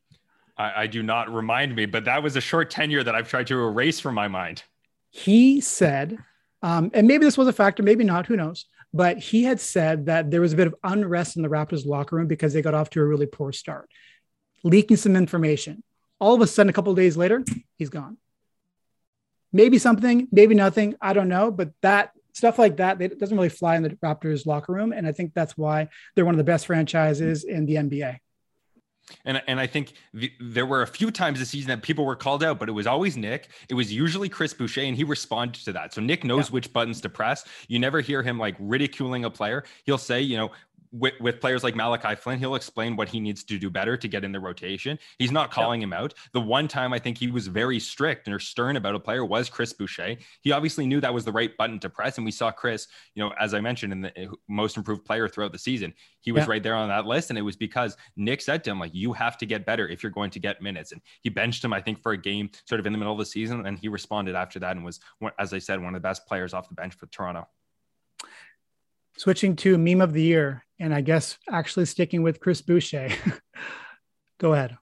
I, 0.56 0.82
I 0.82 0.86
do 0.86 1.02
not 1.02 1.32
remind 1.32 1.74
me, 1.74 1.86
but 1.86 2.04
that 2.04 2.22
was 2.22 2.36
a 2.36 2.40
short 2.40 2.70
tenure 2.70 3.02
that 3.02 3.14
I've 3.14 3.28
tried 3.28 3.48
to 3.48 3.58
erase 3.58 3.98
from 3.98 4.14
my 4.14 4.28
mind. 4.28 4.62
He 5.10 5.60
said, 5.60 6.18
um, 6.62 6.90
and 6.94 7.08
maybe 7.08 7.24
this 7.24 7.38
was 7.38 7.48
a 7.48 7.52
factor, 7.52 7.82
maybe 7.82 8.04
not, 8.04 8.26
who 8.26 8.36
knows? 8.36 8.66
But 8.94 9.18
he 9.18 9.42
had 9.42 9.60
said 9.60 10.06
that 10.06 10.30
there 10.30 10.40
was 10.40 10.52
a 10.52 10.56
bit 10.56 10.68
of 10.68 10.74
unrest 10.84 11.36
in 11.36 11.42
the 11.42 11.48
Raptors 11.48 11.84
locker 11.84 12.16
room 12.16 12.28
because 12.28 12.52
they 12.52 12.62
got 12.62 12.74
off 12.74 12.90
to 12.90 13.00
a 13.00 13.04
really 13.04 13.26
poor 13.26 13.52
start, 13.52 13.90
leaking 14.62 14.96
some 14.96 15.16
information. 15.16 15.82
All 16.18 16.34
of 16.34 16.40
a 16.40 16.46
sudden, 16.46 16.70
a 16.70 16.72
couple 16.72 16.92
of 16.92 16.96
days 16.96 17.16
later, 17.16 17.44
he's 17.76 17.90
gone 17.90 18.16
maybe 19.52 19.78
something, 19.78 20.28
maybe 20.32 20.54
nothing. 20.54 20.94
I 21.00 21.12
don't 21.12 21.28
know. 21.28 21.50
But 21.50 21.70
that 21.82 22.12
stuff 22.32 22.58
like 22.58 22.76
that, 22.76 23.00
it 23.00 23.18
doesn't 23.18 23.36
really 23.36 23.48
fly 23.48 23.76
in 23.76 23.82
the 23.82 23.90
Raptors 23.90 24.46
locker 24.46 24.72
room. 24.72 24.92
And 24.92 25.06
I 25.06 25.12
think 25.12 25.32
that's 25.34 25.56
why 25.56 25.88
they're 26.14 26.24
one 26.24 26.34
of 26.34 26.38
the 26.38 26.44
best 26.44 26.66
franchises 26.66 27.44
in 27.44 27.66
the 27.66 27.76
NBA. 27.76 28.18
And, 29.24 29.42
and 29.46 29.60
I 29.60 29.66
think 29.66 29.92
the, 30.12 30.32
there 30.40 30.66
were 30.66 30.82
a 30.82 30.86
few 30.86 31.10
times 31.10 31.38
this 31.38 31.50
season 31.50 31.68
that 31.68 31.82
people 31.82 32.04
were 32.04 32.16
called 32.16 32.42
out, 32.42 32.58
but 32.58 32.68
it 32.68 32.72
was 32.72 32.86
always 32.86 33.16
Nick. 33.16 33.48
It 33.68 33.74
was 33.74 33.92
usually 33.92 34.28
Chris 34.28 34.52
Boucher, 34.52 34.80
and 34.80 34.96
he 34.96 35.04
responded 35.04 35.64
to 35.64 35.72
that. 35.74 35.94
So 35.94 36.00
Nick 36.00 36.24
knows 36.24 36.48
yeah. 36.48 36.54
which 36.54 36.72
buttons 36.72 37.00
to 37.02 37.08
press. 37.08 37.44
You 37.68 37.78
never 37.78 38.00
hear 38.00 38.22
him 38.22 38.38
like 38.38 38.56
ridiculing 38.58 39.24
a 39.24 39.30
player. 39.30 39.64
He'll 39.84 39.96
say, 39.96 40.20
you 40.20 40.36
know, 40.36 40.50
with, 40.98 41.14
with 41.20 41.40
players 41.40 41.62
like 41.62 41.74
Malachi 41.74 42.14
Flynn, 42.14 42.38
he'll 42.38 42.54
explain 42.54 42.96
what 42.96 43.08
he 43.08 43.20
needs 43.20 43.44
to 43.44 43.58
do 43.58 43.70
better 43.70 43.96
to 43.96 44.08
get 44.08 44.24
in 44.24 44.32
the 44.32 44.40
rotation. 44.40 44.98
He's 45.18 45.32
not 45.32 45.50
calling 45.50 45.80
him 45.82 45.92
out. 45.92 46.14
The 46.32 46.40
one 46.40 46.68
time 46.68 46.92
I 46.92 46.98
think 46.98 47.18
he 47.18 47.30
was 47.30 47.46
very 47.46 47.78
strict 47.78 48.28
and 48.28 48.40
stern 48.40 48.76
about 48.76 48.94
a 48.94 49.00
player 49.00 49.24
was 49.24 49.48
Chris 49.48 49.72
Boucher. 49.72 50.16
He 50.42 50.52
obviously 50.52 50.86
knew 50.86 51.00
that 51.00 51.12
was 51.12 51.24
the 51.24 51.32
right 51.32 51.56
button 51.56 51.78
to 51.80 51.88
press. 51.88 52.16
And 52.16 52.24
we 52.24 52.30
saw 52.30 52.50
Chris, 52.50 52.86
you 53.14 53.22
know, 53.22 53.32
as 53.38 53.54
I 53.54 53.60
mentioned, 53.60 53.92
in 53.92 54.00
the 54.02 54.18
eh, 54.18 54.26
most 54.48 54.76
improved 54.76 55.04
player 55.04 55.28
throughout 55.28 55.52
the 55.52 55.58
season, 55.58 55.92
he 56.20 56.32
was 56.32 56.46
right 56.46 56.62
there 56.62 56.74
on 56.74 56.88
that 56.88 57.06
list. 57.06 57.30
And 57.30 57.38
it 57.38 57.42
was 57.42 57.56
because 57.56 57.96
Nick 58.16 58.40
said 58.40 58.64
to 58.64 58.70
him, 58.70 58.80
like, 58.80 58.94
you 58.94 59.12
have 59.12 59.38
to 59.38 59.46
get 59.46 59.66
better 59.66 59.88
if 59.88 60.02
you're 60.02 60.12
going 60.12 60.30
to 60.30 60.38
get 60.38 60.62
minutes. 60.62 60.92
And 60.92 61.00
he 61.22 61.30
benched 61.30 61.64
him, 61.64 61.72
I 61.72 61.80
think, 61.80 62.02
for 62.02 62.12
a 62.12 62.18
game 62.18 62.50
sort 62.66 62.80
of 62.80 62.86
in 62.86 62.92
the 62.92 62.98
middle 62.98 63.12
of 63.12 63.18
the 63.18 63.26
season. 63.26 63.66
And 63.66 63.78
he 63.78 63.88
responded 63.88 64.34
after 64.34 64.58
that 64.60 64.76
and 64.76 64.84
was, 64.84 65.00
as 65.38 65.52
I 65.52 65.58
said, 65.58 65.80
one 65.80 65.94
of 65.94 66.02
the 66.02 66.06
best 66.06 66.26
players 66.26 66.54
off 66.54 66.68
the 66.68 66.74
bench 66.74 66.94
for 66.94 67.06
Toronto. 67.06 67.46
Switching 69.18 69.56
to 69.56 69.78
meme 69.78 70.00
of 70.00 70.12
the 70.12 70.22
year, 70.22 70.64
and 70.78 70.94
I 70.94 71.00
guess 71.00 71.38
actually 71.50 71.86
sticking 71.86 72.22
with 72.22 72.40
Chris 72.40 72.60
Boucher. 72.60 73.08
Go 74.38 74.52
ahead. 74.52 74.76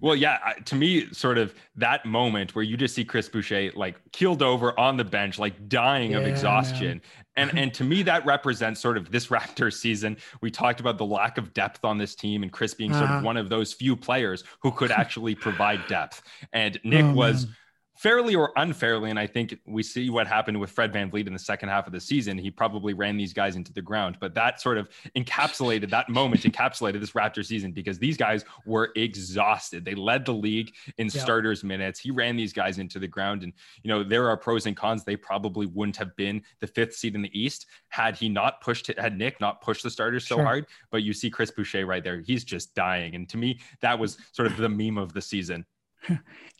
Well, 0.00 0.14
yeah, 0.14 0.38
to 0.66 0.76
me, 0.76 1.12
sort 1.12 1.38
of 1.38 1.54
that 1.76 2.06
moment 2.06 2.54
where 2.54 2.62
you 2.62 2.76
just 2.76 2.94
see 2.94 3.04
Chris 3.04 3.28
Boucher 3.28 3.72
like 3.74 3.96
keeled 4.12 4.42
over 4.42 4.78
on 4.78 4.96
the 4.96 5.04
bench, 5.04 5.38
like 5.38 5.68
dying 5.68 6.12
yeah, 6.12 6.18
of 6.18 6.26
exhaustion. 6.26 7.02
and 7.36 7.56
and 7.58 7.74
to 7.74 7.84
me, 7.84 8.02
that 8.04 8.24
represents 8.24 8.80
sort 8.80 8.96
of 8.96 9.10
this 9.10 9.28
Raptors 9.28 9.74
season. 9.74 10.16
We 10.40 10.50
talked 10.50 10.80
about 10.80 10.98
the 10.98 11.06
lack 11.06 11.38
of 11.38 11.52
depth 11.54 11.84
on 11.84 11.98
this 11.98 12.14
team 12.14 12.42
and 12.42 12.52
Chris 12.52 12.74
being 12.74 12.92
sort 12.92 13.04
uh-huh. 13.04 13.18
of 13.18 13.24
one 13.24 13.36
of 13.36 13.48
those 13.48 13.72
few 13.72 13.96
players 13.96 14.44
who 14.62 14.70
could 14.70 14.90
actually 14.92 15.34
provide 15.34 15.86
depth. 15.88 16.22
And 16.52 16.78
Nick 16.84 17.04
oh, 17.04 17.12
was 17.12 17.46
man 17.46 17.56
fairly 18.00 18.34
or 18.34 18.50
unfairly. 18.56 19.10
And 19.10 19.18
I 19.18 19.26
think 19.26 19.58
we 19.66 19.82
see 19.82 20.08
what 20.08 20.26
happened 20.26 20.58
with 20.58 20.70
Fred 20.70 20.90
VanVleet 20.90 21.26
in 21.26 21.34
the 21.34 21.38
second 21.38 21.68
half 21.68 21.86
of 21.86 21.92
the 21.92 22.00
season. 22.00 22.38
He 22.38 22.50
probably 22.50 22.94
ran 22.94 23.18
these 23.18 23.34
guys 23.34 23.56
into 23.56 23.74
the 23.74 23.82
ground, 23.82 24.16
but 24.20 24.32
that 24.32 24.58
sort 24.58 24.78
of 24.78 24.88
encapsulated 25.14 25.90
that 25.90 26.08
moment, 26.08 26.44
encapsulated 26.44 26.98
this 27.00 27.10
Raptor 27.10 27.44
season 27.44 27.72
because 27.72 27.98
these 27.98 28.16
guys 28.16 28.42
were 28.64 28.90
exhausted. 28.96 29.84
They 29.84 29.94
led 29.94 30.24
the 30.24 30.32
league 30.32 30.72
in 30.96 31.08
yeah. 31.08 31.20
starters 31.20 31.62
minutes. 31.62 32.00
He 32.00 32.10
ran 32.10 32.36
these 32.36 32.54
guys 32.54 32.78
into 32.78 32.98
the 32.98 33.06
ground. 33.06 33.42
And, 33.42 33.52
you 33.82 33.88
know, 33.88 34.02
there 34.02 34.30
are 34.30 34.36
pros 34.38 34.64
and 34.64 34.74
cons. 34.74 35.04
They 35.04 35.16
probably 35.16 35.66
wouldn't 35.66 35.98
have 35.98 36.16
been 36.16 36.40
the 36.60 36.68
fifth 36.68 36.94
seed 36.94 37.14
in 37.14 37.20
the 37.20 37.38
East 37.38 37.66
had 37.90 38.16
he 38.16 38.30
not 38.30 38.62
pushed 38.62 38.88
it, 38.88 38.98
had 38.98 39.18
Nick 39.18 39.42
not 39.42 39.60
pushed 39.60 39.82
the 39.82 39.90
starters 39.90 40.26
so 40.26 40.36
sure. 40.36 40.44
hard. 40.44 40.66
But 40.90 41.02
you 41.02 41.12
see 41.12 41.28
Chris 41.28 41.50
Boucher 41.50 41.84
right 41.84 42.02
there. 42.02 42.20
He's 42.20 42.44
just 42.44 42.74
dying. 42.74 43.14
And 43.14 43.28
to 43.28 43.36
me, 43.36 43.60
that 43.82 43.98
was 43.98 44.16
sort 44.32 44.46
of 44.46 44.56
the 44.56 44.70
meme 44.70 44.96
of 44.96 45.12
the 45.12 45.20
season. 45.20 45.66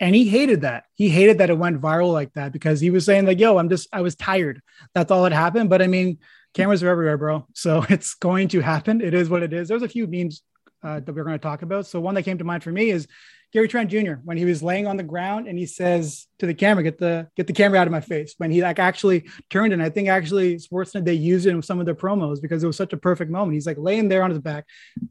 And 0.01 0.15
he 0.15 0.29
hated 0.29 0.63
that. 0.63 0.85
He 0.95 1.09
hated 1.09 1.39
that 1.39 1.51
it 1.51 1.59
went 1.59 1.81
viral 1.81 2.13
like 2.13 2.33
that 2.35 2.53
because 2.53 2.81
he 2.81 2.91
was 2.91 3.05
saying 3.05 3.27
like, 3.27 3.39
"Yo, 3.39 3.59
I'm 3.59 3.69
just 3.69 3.89
I 3.93 4.01
was 4.03 4.15
tired. 4.15 4.61
That's 4.95 5.11
all 5.11 5.25
that 5.25 5.33
happened." 5.33 5.71
But 5.71 5.83
I 5.83 5.87
mean, 5.87 6.19
cameras 6.55 6.83
are 6.83 6.89
everywhere, 6.89 7.19
bro. 7.19 7.47
So 7.55 7.85
it's 7.89 8.15
going 8.15 8.49
to 8.49 8.61
happen. 8.61 9.01
It 9.01 9.15
is 9.15 9.29
what 9.29 9.43
it 9.43 9.53
is. 9.53 9.69
There's 9.69 9.83
a 9.83 9.89
few 9.89 10.07
memes 10.07 10.43
uh, 10.83 11.01
that 11.01 11.13
we're 11.13 11.25
going 11.25 11.39
to 11.39 11.43
talk 11.43 11.63
about. 11.63 11.87
So 11.87 12.01
one 12.01 12.15
that 12.15 12.23
came 12.23 12.39
to 12.39 12.45
mind 12.45 12.63
for 12.63 12.73
me 12.73 12.91
is 12.91 13.07
Gary 13.53 13.67
Trent 13.67 13.91
Jr. 13.91 14.15
when 14.25 14.37
he 14.37 14.45
was 14.45 14.63
laying 14.63 14.87
on 14.87 14.97
the 14.97 15.03
ground 15.03 15.49
and 15.49 15.59
he 15.59 15.67
says 15.67 16.29
to 16.39 16.47
the 16.47 16.55
camera, 16.55 16.85
"Get 16.85 16.99
the 16.99 17.29
get 17.37 17.47
the 17.47 17.53
camera 17.53 17.81
out 17.81 17.87
of 17.87 17.93
my 17.93 18.01
face." 18.01 18.35
When 18.39 18.51
he 18.51 18.63
like 18.63 18.79
actually 18.79 19.29
turned 19.51 19.73
and 19.73 19.83
I 19.83 19.91
think 19.91 20.09
actually 20.09 20.57
Sportsnet 20.57 21.05
they 21.05 21.15
used 21.15 21.47
it 21.47 21.51
in 21.51 21.63
some 21.63 21.81
of 21.81 21.87
their 21.87 21.95
promos 21.95 22.41
because 22.41 22.63
it 22.63 22.67
was 22.69 22.77
such 22.77 22.93
a 22.93 22.97
perfect 22.97 23.31
moment. 23.31 23.55
He's 23.55 23.67
like 23.67 23.79
laying 23.79 24.09
there 24.09 24.23
on 24.23 24.31
his 24.31 24.39
back, 24.39 24.67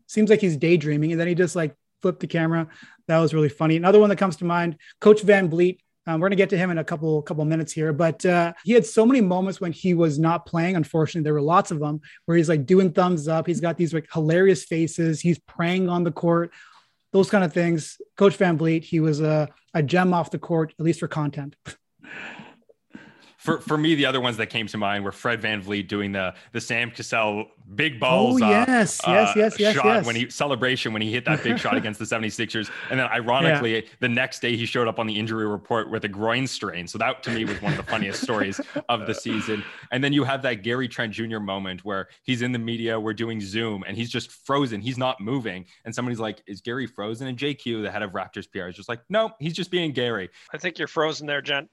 seems 0.07 0.29
like 0.29 0.41
he's 0.41 0.57
daydreaming, 0.57 1.11
and 1.11 1.19
then 1.19 1.27
he 1.27 1.35
just 1.35 1.55
like 1.55 1.75
flipped 2.01 2.19
the 2.19 2.27
camera. 2.27 2.67
That 3.07 3.19
was 3.19 3.33
really 3.33 3.49
funny. 3.49 3.75
Another 3.77 3.99
one 3.99 4.09
that 4.09 4.17
comes 4.17 4.37
to 4.37 4.45
mind, 4.45 4.77
Coach 4.99 5.21
VanVleet. 5.21 5.79
Um, 6.07 6.19
we're 6.19 6.29
going 6.29 6.37
to 6.37 6.37
get 6.37 6.49
to 6.51 6.57
him 6.57 6.71
in 6.71 6.79
a 6.79 6.83
couple 6.83 7.21
couple 7.21 7.45
minutes 7.45 7.71
here, 7.71 7.93
but 7.93 8.25
uh, 8.25 8.53
he 8.63 8.73
had 8.73 8.85
so 8.85 9.05
many 9.05 9.21
moments 9.21 9.61
when 9.61 9.71
he 9.71 9.93
was 9.93 10.17
not 10.17 10.45
playing. 10.45 10.75
Unfortunately, 10.75 11.23
there 11.23 11.33
were 11.33 11.41
lots 11.41 11.69
of 11.69 11.79
them 11.79 12.01
where 12.25 12.35
he's 12.35 12.49
like 12.49 12.65
doing 12.65 12.91
thumbs 12.91 13.27
up. 13.27 13.45
He's 13.45 13.59
got 13.59 13.77
these 13.77 13.93
like 13.93 14.07
hilarious 14.11 14.63
faces. 14.63 15.21
He's 15.21 15.37
praying 15.39 15.87
on 15.87 16.03
the 16.03 16.11
court, 16.11 16.51
those 17.11 17.29
kind 17.29 17.43
of 17.43 17.53
things. 17.53 18.01
Coach 18.17 18.37
VanVleet, 18.37 18.83
he 18.83 18.99
was 18.99 19.21
a, 19.21 19.49
a 19.73 19.83
gem 19.83 20.13
off 20.13 20.31
the 20.31 20.39
court, 20.39 20.73
at 20.79 20.83
least 20.83 20.99
for 20.99 21.07
content. 21.07 21.55
for 23.39 23.61
for 23.61 23.77
me, 23.77 23.95
the 23.95 24.05
other 24.05 24.19
ones 24.19 24.35
that 24.35 24.47
came 24.47 24.67
to 24.67 24.77
mind 24.77 25.05
were 25.05 25.13
Fred 25.13 25.41
VanVleet 25.41 25.87
doing 25.87 26.11
the 26.11 26.35
the 26.51 26.59
Sam 26.59 26.91
Cassell 26.91 27.45
big 27.73 27.97
balls. 27.97 28.41
Oh, 28.41 28.49
yes, 28.49 28.99
uh, 29.07 29.11
yes, 29.11 29.33
yes, 29.35 29.59
yes, 29.59 29.75
shot 29.75 29.85
yes. 29.85 30.05
when 30.05 30.15
he 30.17 30.29
celebration 30.29 30.91
when 30.91 31.01
he 31.01 31.09
hit 31.09 31.23
that 31.23 31.41
big 31.41 31.57
shot 31.57 31.77
against 31.77 31.99
the 31.99 32.05
76ers. 32.05 32.69
And 32.89 32.99
then 32.99 33.07
ironically, 33.07 33.75
yeah. 33.75 33.81
the 34.01 34.09
next 34.09 34.41
day 34.41 34.57
he 34.57 34.65
showed 34.65 34.89
up 34.89 34.99
on 34.99 35.07
the 35.07 35.17
injury 35.17 35.47
report 35.47 35.89
with 35.89 36.03
a 36.03 36.09
groin 36.09 36.47
strain. 36.47 36.85
So 36.85 36.97
that 36.97 37.23
to 37.23 37.31
me 37.31 37.45
was 37.45 37.61
one 37.61 37.71
of 37.71 37.77
the 37.77 37.89
funniest 37.89 38.21
stories 38.21 38.59
of 38.89 39.07
the 39.07 39.13
season. 39.13 39.63
And 39.91 40.03
then 40.03 40.11
you 40.11 40.25
have 40.25 40.41
that 40.41 40.55
Gary 40.63 40.89
Trent 40.89 41.13
Jr. 41.13 41.39
moment 41.39 41.85
where 41.85 42.09
he's 42.23 42.41
in 42.41 42.51
the 42.51 42.59
media, 42.59 42.99
we're 42.99 43.13
doing 43.13 43.39
Zoom, 43.39 43.83
and 43.87 43.95
he's 43.95 44.09
just 44.09 44.31
frozen. 44.31 44.81
He's 44.81 44.97
not 44.97 45.21
moving. 45.21 45.65
And 45.85 45.95
somebody's 45.95 46.19
like, 46.19 46.41
Is 46.45 46.59
Gary 46.59 46.87
frozen? 46.87 47.27
And 47.27 47.37
JQ, 47.37 47.83
the 47.83 47.91
head 47.91 48.01
of 48.01 48.11
Raptors 48.11 48.51
PR, 48.51 48.67
is 48.67 48.75
just 48.75 48.89
like, 48.89 48.99
No, 49.07 49.31
he's 49.39 49.53
just 49.53 49.71
being 49.71 49.93
Gary. 49.93 50.29
I 50.53 50.57
think 50.57 50.77
you're 50.77 50.89
frozen 50.89 51.25
there, 51.25 51.41
Jen. 51.41 51.69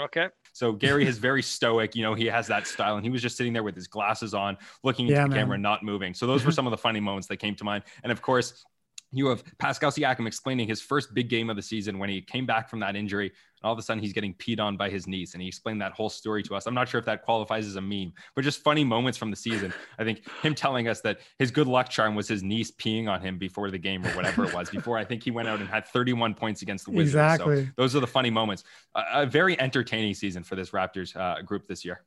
Okay. 0.00 0.28
So 0.52 0.72
Gary 0.72 1.06
is 1.08 1.18
very 1.18 1.42
stoic. 1.42 1.94
You 1.94 2.02
know, 2.02 2.14
he 2.14 2.26
has 2.26 2.46
that 2.48 2.66
style, 2.66 2.96
and 2.96 3.04
he 3.04 3.10
was 3.10 3.22
just 3.22 3.36
sitting 3.36 3.52
there 3.52 3.62
with 3.62 3.74
his 3.74 3.86
glasses 3.86 4.34
on, 4.34 4.56
looking 4.82 5.06
yeah, 5.06 5.18
into 5.18 5.30
the 5.30 5.36
man. 5.36 5.44
camera, 5.44 5.58
not 5.58 5.82
moving. 5.82 6.14
So 6.14 6.26
those 6.26 6.44
were 6.44 6.52
some 6.58 6.66
of 6.66 6.70
the 6.70 6.78
funny 6.78 7.00
moments 7.00 7.28
that 7.28 7.36
came 7.38 7.54
to 7.56 7.64
mind. 7.64 7.84
And 8.02 8.12
of 8.12 8.22
course, 8.22 8.64
you 9.12 9.26
have 9.26 9.44
Pascal 9.58 9.90
Siakam 9.90 10.26
explaining 10.26 10.66
his 10.66 10.80
first 10.80 11.14
big 11.14 11.28
game 11.28 11.50
of 11.50 11.56
the 11.56 11.62
season 11.62 11.98
when 11.98 12.08
he 12.08 12.22
came 12.22 12.46
back 12.46 12.70
from 12.70 12.80
that 12.80 12.96
injury. 12.96 13.32
And 13.62 13.68
all 13.68 13.72
of 13.72 13.78
a 13.78 13.82
sudden, 13.82 14.02
he's 14.02 14.12
getting 14.12 14.34
peed 14.34 14.60
on 14.60 14.76
by 14.76 14.90
his 14.90 15.06
niece. 15.06 15.34
And 15.34 15.42
he 15.42 15.48
explained 15.48 15.80
that 15.80 15.92
whole 15.92 16.10
story 16.10 16.42
to 16.44 16.56
us. 16.56 16.66
I'm 16.66 16.74
not 16.74 16.88
sure 16.88 16.98
if 16.98 17.04
that 17.06 17.22
qualifies 17.22 17.66
as 17.66 17.76
a 17.76 17.80
meme, 17.80 18.12
but 18.34 18.42
just 18.42 18.62
funny 18.62 18.82
moments 18.82 19.16
from 19.16 19.30
the 19.30 19.36
season. 19.36 19.72
I 19.98 20.04
think 20.04 20.28
him 20.42 20.54
telling 20.54 20.88
us 20.88 21.00
that 21.02 21.20
his 21.38 21.50
good 21.50 21.66
luck 21.66 21.88
charm 21.88 22.14
was 22.14 22.26
his 22.26 22.42
niece 22.42 22.70
peeing 22.70 23.08
on 23.08 23.20
him 23.20 23.38
before 23.38 23.70
the 23.70 23.78
game 23.78 24.04
or 24.04 24.10
whatever 24.10 24.44
it 24.44 24.54
was. 24.54 24.70
Before 24.70 24.98
I 24.98 25.04
think 25.04 25.22
he 25.22 25.30
went 25.30 25.48
out 25.48 25.60
and 25.60 25.68
had 25.68 25.86
31 25.86 26.34
points 26.34 26.62
against 26.62 26.86
the 26.86 26.90
Wizards. 26.90 27.14
Exactly. 27.14 27.66
So 27.66 27.72
those 27.76 27.94
are 27.94 28.00
the 28.00 28.06
funny 28.06 28.30
moments. 28.30 28.64
A, 28.94 29.02
a 29.14 29.26
very 29.26 29.58
entertaining 29.60 30.14
season 30.14 30.42
for 30.42 30.56
this 30.56 30.70
Raptors 30.70 31.14
uh, 31.16 31.42
group 31.42 31.66
this 31.66 31.84
year. 31.84 32.02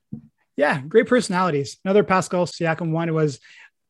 Yeah, 0.56 0.80
great 0.80 1.06
personalities. 1.06 1.76
Another 1.84 2.02
Pascal 2.02 2.46
Siakam 2.46 2.90
one 2.90 3.12
was 3.12 3.40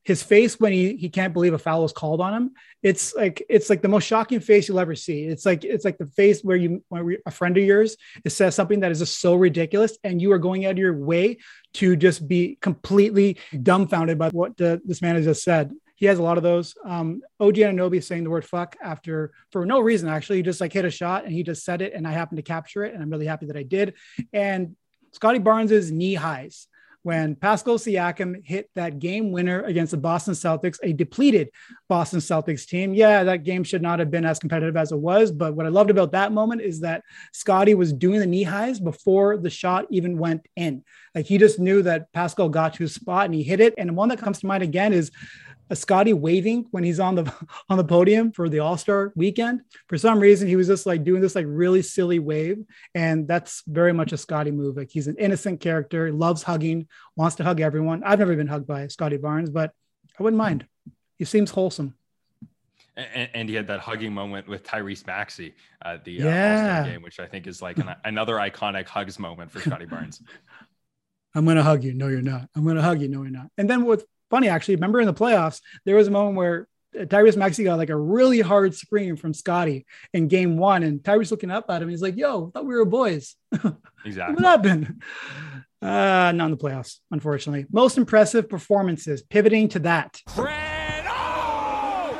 his 0.07 0.23
face 0.23 0.57
when 0.57 0.71
he 0.71 0.95
he 0.95 1.09
can't 1.09 1.33
believe 1.33 1.53
a 1.53 1.59
foul 1.59 1.83
is 1.83 1.91
called 1.91 2.21
on 2.21 2.33
him 2.33 2.51
it's 2.81 3.13
like 3.13 3.43
it's 3.49 3.69
like 3.69 3.81
the 3.81 3.89
most 3.89 4.05
shocking 4.05 4.39
face 4.39 4.67
you'll 4.67 4.79
ever 4.79 4.95
see 4.95 5.25
it's 5.25 5.45
like 5.45 5.65
it's 5.65 5.83
like 5.83 5.97
the 5.97 6.05
face 6.05 6.41
where 6.41 6.55
you 6.55 6.81
when 6.87 7.17
a 7.25 7.31
friend 7.31 7.57
of 7.57 7.63
yours 7.63 7.97
says 8.25 8.55
something 8.55 8.79
that 8.79 8.89
is 8.89 8.99
just 8.99 9.19
so 9.19 9.35
ridiculous 9.35 9.97
and 10.05 10.21
you 10.21 10.31
are 10.31 10.39
going 10.39 10.65
out 10.65 10.71
of 10.71 10.77
your 10.77 10.97
way 10.97 11.37
to 11.73 11.97
just 11.97 12.25
be 12.25 12.57
completely 12.61 13.37
dumbfounded 13.61 14.17
by 14.17 14.29
what 14.29 14.55
the, 14.55 14.81
this 14.85 15.01
man 15.01 15.15
has 15.15 15.25
just 15.25 15.43
said 15.43 15.73
he 15.97 16.05
has 16.05 16.19
a 16.19 16.23
lot 16.23 16.37
of 16.37 16.43
those. 16.43 16.75
Um, 16.85 17.23
OG 17.39 17.55
Anunoby 17.55 18.03
saying 18.03 18.23
the 18.23 18.29
word 18.29 18.45
fuck 18.45 18.77
after 18.83 19.33
for 19.51 19.65
no 19.65 19.79
reason, 19.79 20.07
actually. 20.07 20.37
He 20.37 20.43
just 20.43 20.61
like 20.61 20.71
hit 20.71 20.85
a 20.85 20.91
shot 20.91 21.23
and 21.23 21.33
he 21.33 21.41
just 21.41 21.65
said 21.65 21.81
it, 21.81 21.93
and 21.93 22.07
I 22.07 22.11
happened 22.11 22.37
to 22.37 22.43
capture 22.43 22.83
it. 22.85 22.93
And 22.93 23.01
I'm 23.01 23.09
really 23.09 23.25
happy 23.25 23.47
that 23.47 23.57
I 23.57 23.63
did. 23.63 23.95
And 24.31 24.75
Scottie 25.11 25.39
Barnes's 25.39 25.91
knee 25.91 26.13
highs 26.13 26.67
when 27.07 27.35
Pascal 27.37 27.77
Siakam 27.77 28.45
hit 28.45 28.69
that 28.75 28.99
game 28.99 29.31
winner 29.31 29.61
against 29.61 29.91
the 29.91 29.97
Boston 29.97 30.33
Celtics, 30.33 30.77
a 30.83 30.91
depleted 30.91 31.47
Boston 31.87 32.19
Celtics 32.19 32.67
team. 32.67 32.93
Yeah, 32.93 33.23
that 33.23 33.45
game 33.45 33.63
should 33.63 33.81
not 33.81 33.99
have 33.99 34.11
been 34.11 34.25
as 34.25 34.39
competitive 34.39 34.75
as 34.75 34.91
it 34.91 34.99
was. 34.99 35.31
But 35.31 35.55
what 35.55 35.65
I 35.65 35.69
loved 35.69 35.89
about 35.89 36.11
that 36.11 36.33
moment 36.33 36.59
is 36.59 36.81
that 36.81 37.03
Scottie 37.31 37.75
was 37.75 37.93
doing 37.93 38.19
the 38.19 38.25
knee 38.25 38.43
highs 38.43 38.81
before 38.81 39.37
the 39.37 39.49
shot 39.49 39.85
even 39.89 40.17
went 40.17 40.49
in. 40.57 40.83
Like 41.15 41.27
he 41.27 41.37
just 41.37 41.59
knew 41.59 41.81
that 41.83 42.11
Pascal 42.11 42.49
got 42.49 42.73
to 42.73 42.83
his 42.83 42.93
spot 42.93 43.23
and 43.23 43.33
he 43.33 43.41
hit 43.41 43.61
it. 43.61 43.73
And 43.77 43.95
one 43.95 44.09
that 44.09 44.19
comes 44.19 44.39
to 44.39 44.45
mind 44.45 44.63
again 44.63 44.91
is 44.91 45.09
a 45.69 45.75
Scottie 45.75 46.13
waving 46.13 46.67
when 46.71 46.83
he's 46.83 46.99
on 46.99 47.15
the 47.15 47.33
on 47.69 47.77
the 47.77 47.83
podium 47.83 48.31
for 48.31 48.49
the 48.49 48.59
All 48.59 48.77
Star 48.77 49.11
weekend. 49.15 49.61
For 49.87 49.97
some 49.97 50.19
reason, 50.19 50.47
he 50.47 50.55
was 50.55 50.67
just 50.67 50.85
like 50.85 51.03
doing 51.03 51.21
this 51.21 51.35
like 51.35 51.45
really 51.47 51.81
silly 51.81 52.19
wave, 52.19 52.63
and 52.95 53.27
that's 53.27 53.63
very 53.67 53.93
much 53.93 54.13
a 54.13 54.17
Scottie 54.17 54.51
move. 54.51 54.77
Like 54.77 54.89
he's 54.91 55.07
an 55.07 55.17
innocent 55.17 55.59
character, 55.59 56.11
loves 56.11 56.43
hugging, 56.43 56.87
wants 57.15 57.35
to 57.37 57.43
hug 57.43 57.61
everyone. 57.61 58.03
I've 58.03 58.19
never 58.19 58.35
been 58.35 58.47
hugged 58.47 58.67
by 58.67 58.87
Scottie 58.87 59.17
Barnes, 59.17 59.49
but 59.49 59.71
I 60.19 60.23
wouldn't 60.23 60.37
mind. 60.37 60.65
He 61.17 61.25
seems 61.25 61.51
wholesome. 61.51 61.95
And, 62.95 63.29
and, 63.35 63.49
he 63.49 63.53
had 63.53 63.67
that 63.67 63.79
hugging 63.79 64.11
moment 64.11 64.47
with 64.47 64.63
Tyrese 64.63 65.05
Maxey 65.05 65.53
at 65.85 66.03
the 66.03 66.19
uh, 66.19 66.25
yeah. 66.25 66.83
game, 66.83 67.03
which 67.03 67.19
I 67.19 67.27
think 67.27 67.45
is 67.45 67.61
like 67.61 67.77
an, 67.77 67.93
another 68.05 68.37
iconic 68.37 68.87
hugs 68.87 69.19
moment 69.19 69.51
for 69.51 69.59
Scottie 69.59 69.85
Barnes. 69.85 70.19
I'm 71.35 71.45
going 71.45 71.57
to 71.57 71.63
hug 71.63 71.83
you. 71.83 71.93
No, 71.93 72.07
you're 72.07 72.23
not. 72.23 72.49
I'm 72.55 72.63
going 72.63 72.77
to 72.77 72.81
hug 72.81 72.99
you. 72.99 73.07
No, 73.07 73.21
you're 73.21 73.29
not. 73.29 73.51
And 73.59 73.69
then 73.69 73.85
with 73.85 74.03
funny 74.29 74.49
actually. 74.49 74.75
Remember 74.75 74.99
in 74.99 75.07
the 75.07 75.13
playoffs, 75.13 75.61
there 75.85 75.95
was 75.95 76.07
a 76.07 76.11
moment 76.11 76.37
where 76.37 76.67
Tyrese 76.95 77.37
Maxey 77.37 77.63
got 77.63 77.77
like 77.77 77.89
a 77.89 77.97
really 77.97 78.41
hard 78.41 78.73
screen 78.73 79.15
from 79.15 79.33
Scottie 79.33 79.85
in 80.13 80.27
game 80.27 80.57
one, 80.57 80.83
and 80.83 81.01
Tyrese 81.01 81.31
looking 81.31 81.51
up 81.51 81.69
at 81.69 81.81
him. 81.81 81.89
He's 81.89 82.01
like, 82.01 82.17
"Yo, 82.17 82.47
I 82.47 82.49
thought 82.51 82.65
we 82.65 82.75
were 82.75 82.85
boys." 82.85 83.35
Exactly. 84.05 84.35
what 84.35 84.45
happened? 84.45 85.01
Uh, 85.81 86.31
not 86.33 86.45
in 86.45 86.51
the 86.51 86.57
playoffs, 86.57 86.99
unfortunately. 87.11 87.65
Most 87.73 87.97
impressive 87.97 88.47
performances. 88.47 89.21
Pivoting 89.21 89.67
to 89.69 89.79
that. 89.79 90.21
Fred, 90.29 91.03
oh! 91.09 92.13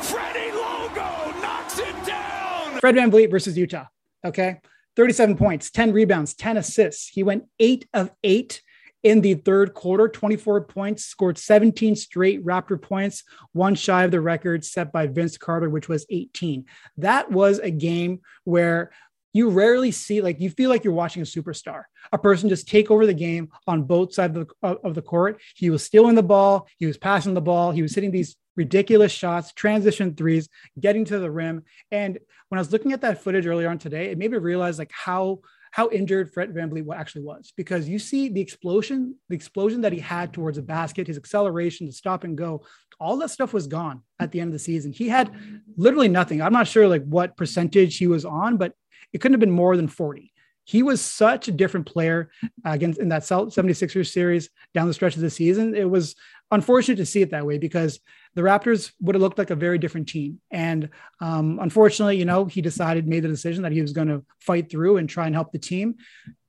Freddie 0.00 0.50
Logo 0.50 1.40
knocks 1.40 1.78
it 1.78 2.04
down. 2.04 2.80
Fred 2.80 2.96
Van 2.96 3.12
VanVleet 3.12 3.30
versus 3.30 3.56
Utah. 3.56 3.84
Okay. 4.26 4.58
37 4.96 5.36
points, 5.36 5.70
10 5.70 5.92
rebounds, 5.92 6.34
10 6.34 6.56
assists. 6.56 7.06
He 7.08 7.22
went 7.22 7.44
eight 7.60 7.86
of 7.94 8.10
eight 8.24 8.60
in 9.02 9.20
the 9.20 9.34
third 9.34 9.74
quarter, 9.74 10.08
24 10.08 10.64
points, 10.64 11.04
scored 11.04 11.38
17 11.38 11.96
straight 11.96 12.44
Raptor 12.44 12.80
points, 12.80 13.24
one 13.52 13.74
shy 13.74 14.04
of 14.04 14.10
the 14.10 14.20
record 14.20 14.64
set 14.64 14.92
by 14.92 15.06
Vince 15.06 15.36
Carter, 15.36 15.68
which 15.68 15.88
was 15.88 16.06
18. 16.08 16.66
That 16.98 17.30
was 17.30 17.58
a 17.58 17.70
game 17.70 18.20
where 18.44 18.92
you 19.32 19.48
rarely 19.50 19.90
see 19.90 20.20
like 20.20 20.40
you 20.40 20.50
feel 20.50 20.68
like 20.68 20.84
you're 20.84 20.92
watching 20.92 21.22
a 21.22 21.26
superstar 21.26 21.84
a 22.12 22.18
person 22.18 22.48
just 22.48 22.68
take 22.68 22.90
over 22.90 23.06
the 23.06 23.14
game 23.14 23.48
on 23.66 23.84
both 23.84 24.12
sides 24.12 24.36
of 24.36 24.48
the, 24.62 24.68
of 24.84 24.94
the 24.94 25.02
court 25.02 25.40
he 25.54 25.70
was 25.70 25.82
stealing 25.82 26.14
the 26.14 26.22
ball 26.22 26.68
he 26.78 26.86
was 26.86 26.98
passing 26.98 27.34
the 27.34 27.40
ball 27.40 27.72
he 27.72 27.80
was 27.80 27.94
hitting 27.94 28.10
these 28.10 28.36
ridiculous 28.56 29.10
shots 29.10 29.52
transition 29.54 30.14
threes 30.14 30.48
getting 30.78 31.04
to 31.04 31.18
the 31.18 31.30
rim 31.30 31.62
and 31.90 32.18
when 32.48 32.58
i 32.58 32.60
was 32.60 32.72
looking 32.72 32.92
at 32.92 33.00
that 33.00 33.22
footage 33.22 33.46
earlier 33.46 33.70
on 33.70 33.78
today 33.78 34.10
it 34.10 34.18
made 34.18 34.30
me 34.30 34.38
realize 34.38 34.78
like 34.78 34.92
how 34.92 35.38
how 35.72 35.88
injured 35.90 36.32
Fred 36.32 36.54
VanVleet 36.54 36.94
actually 36.94 37.22
was 37.22 37.52
because 37.56 37.88
you 37.88 37.98
see 37.98 38.28
the 38.28 38.40
explosion, 38.40 39.16
the 39.28 39.34
explosion 39.34 39.80
that 39.80 39.92
he 39.92 39.98
had 39.98 40.32
towards 40.32 40.56
the 40.56 40.62
basket, 40.62 41.06
his 41.06 41.16
acceleration, 41.16 41.86
the 41.86 41.92
stop 41.92 42.24
and 42.24 42.36
go, 42.36 42.62
all 43.00 43.16
that 43.16 43.30
stuff 43.30 43.54
was 43.54 43.66
gone 43.66 44.02
at 44.20 44.30
the 44.30 44.40
end 44.40 44.48
of 44.48 44.52
the 44.52 44.58
season. 44.58 44.92
He 44.92 45.08
had 45.08 45.34
literally 45.76 46.08
nothing. 46.08 46.42
I'm 46.42 46.52
not 46.52 46.68
sure 46.68 46.86
like 46.86 47.04
what 47.04 47.38
percentage 47.38 47.96
he 47.96 48.06
was 48.06 48.24
on, 48.26 48.58
but 48.58 48.74
it 49.14 49.18
couldn't 49.18 49.32
have 49.32 49.40
been 49.40 49.50
more 49.50 49.76
than 49.76 49.88
40. 49.88 50.30
He 50.64 50.82
was 50.82 51.00
such 51.00 51.48
a 51.48 51.52
different 51.52 51.86
player 51.86 52.30
against 52.64 53.00
in 53.00 53.08
that 53.08 53.22
76ers 53.22 54.12
series 54.12 54.50
down 54.74 54.86
the 54.86 54.94
stretch 54.94 55.16
of 55.16 55.22
the 55.22 55.30
season. 55.30 55.74
It 55.74 55.88
was 55.88 56.14
unfortunate 56.50 56.96
to 56.96 57.06
see 57.06 57.22
it 57.22 57.30
that 57.30 57.46
way 57.46 57.56
because 57.56 57.98
the 58.34 58.42
Raptors 58.42 58.92
would 59.00 59.14
have 59.14 59.22
looked 59.22 59.38
like 59.38 59.50
a 59.50 59.56
very 59.56 59.78
different 59.78 60.08
team. 60.08 60.40
And 60.50 60.88
um, 61.20 61.58
unfortunately, 61.60 62.16
you 62.16 62.24
know, 62.24 62.44
he 62.46 62.62
decided, 62.62 63.06
made 63.06 63.24
the 63.24 63.28
decision 63.28 63.62
that 63.62 63.72
he 63.72 63.82
was 63.82 63.92
going 63.92 64.08
to 64.08 64.24
fight 64.40 64.70
through 64.70 64.96
and 64.96 65.08
try 65.08 65.26
and 65.26 65.34
help 65.34 65.52
the 65.52 65.58
team. 65.58 65.96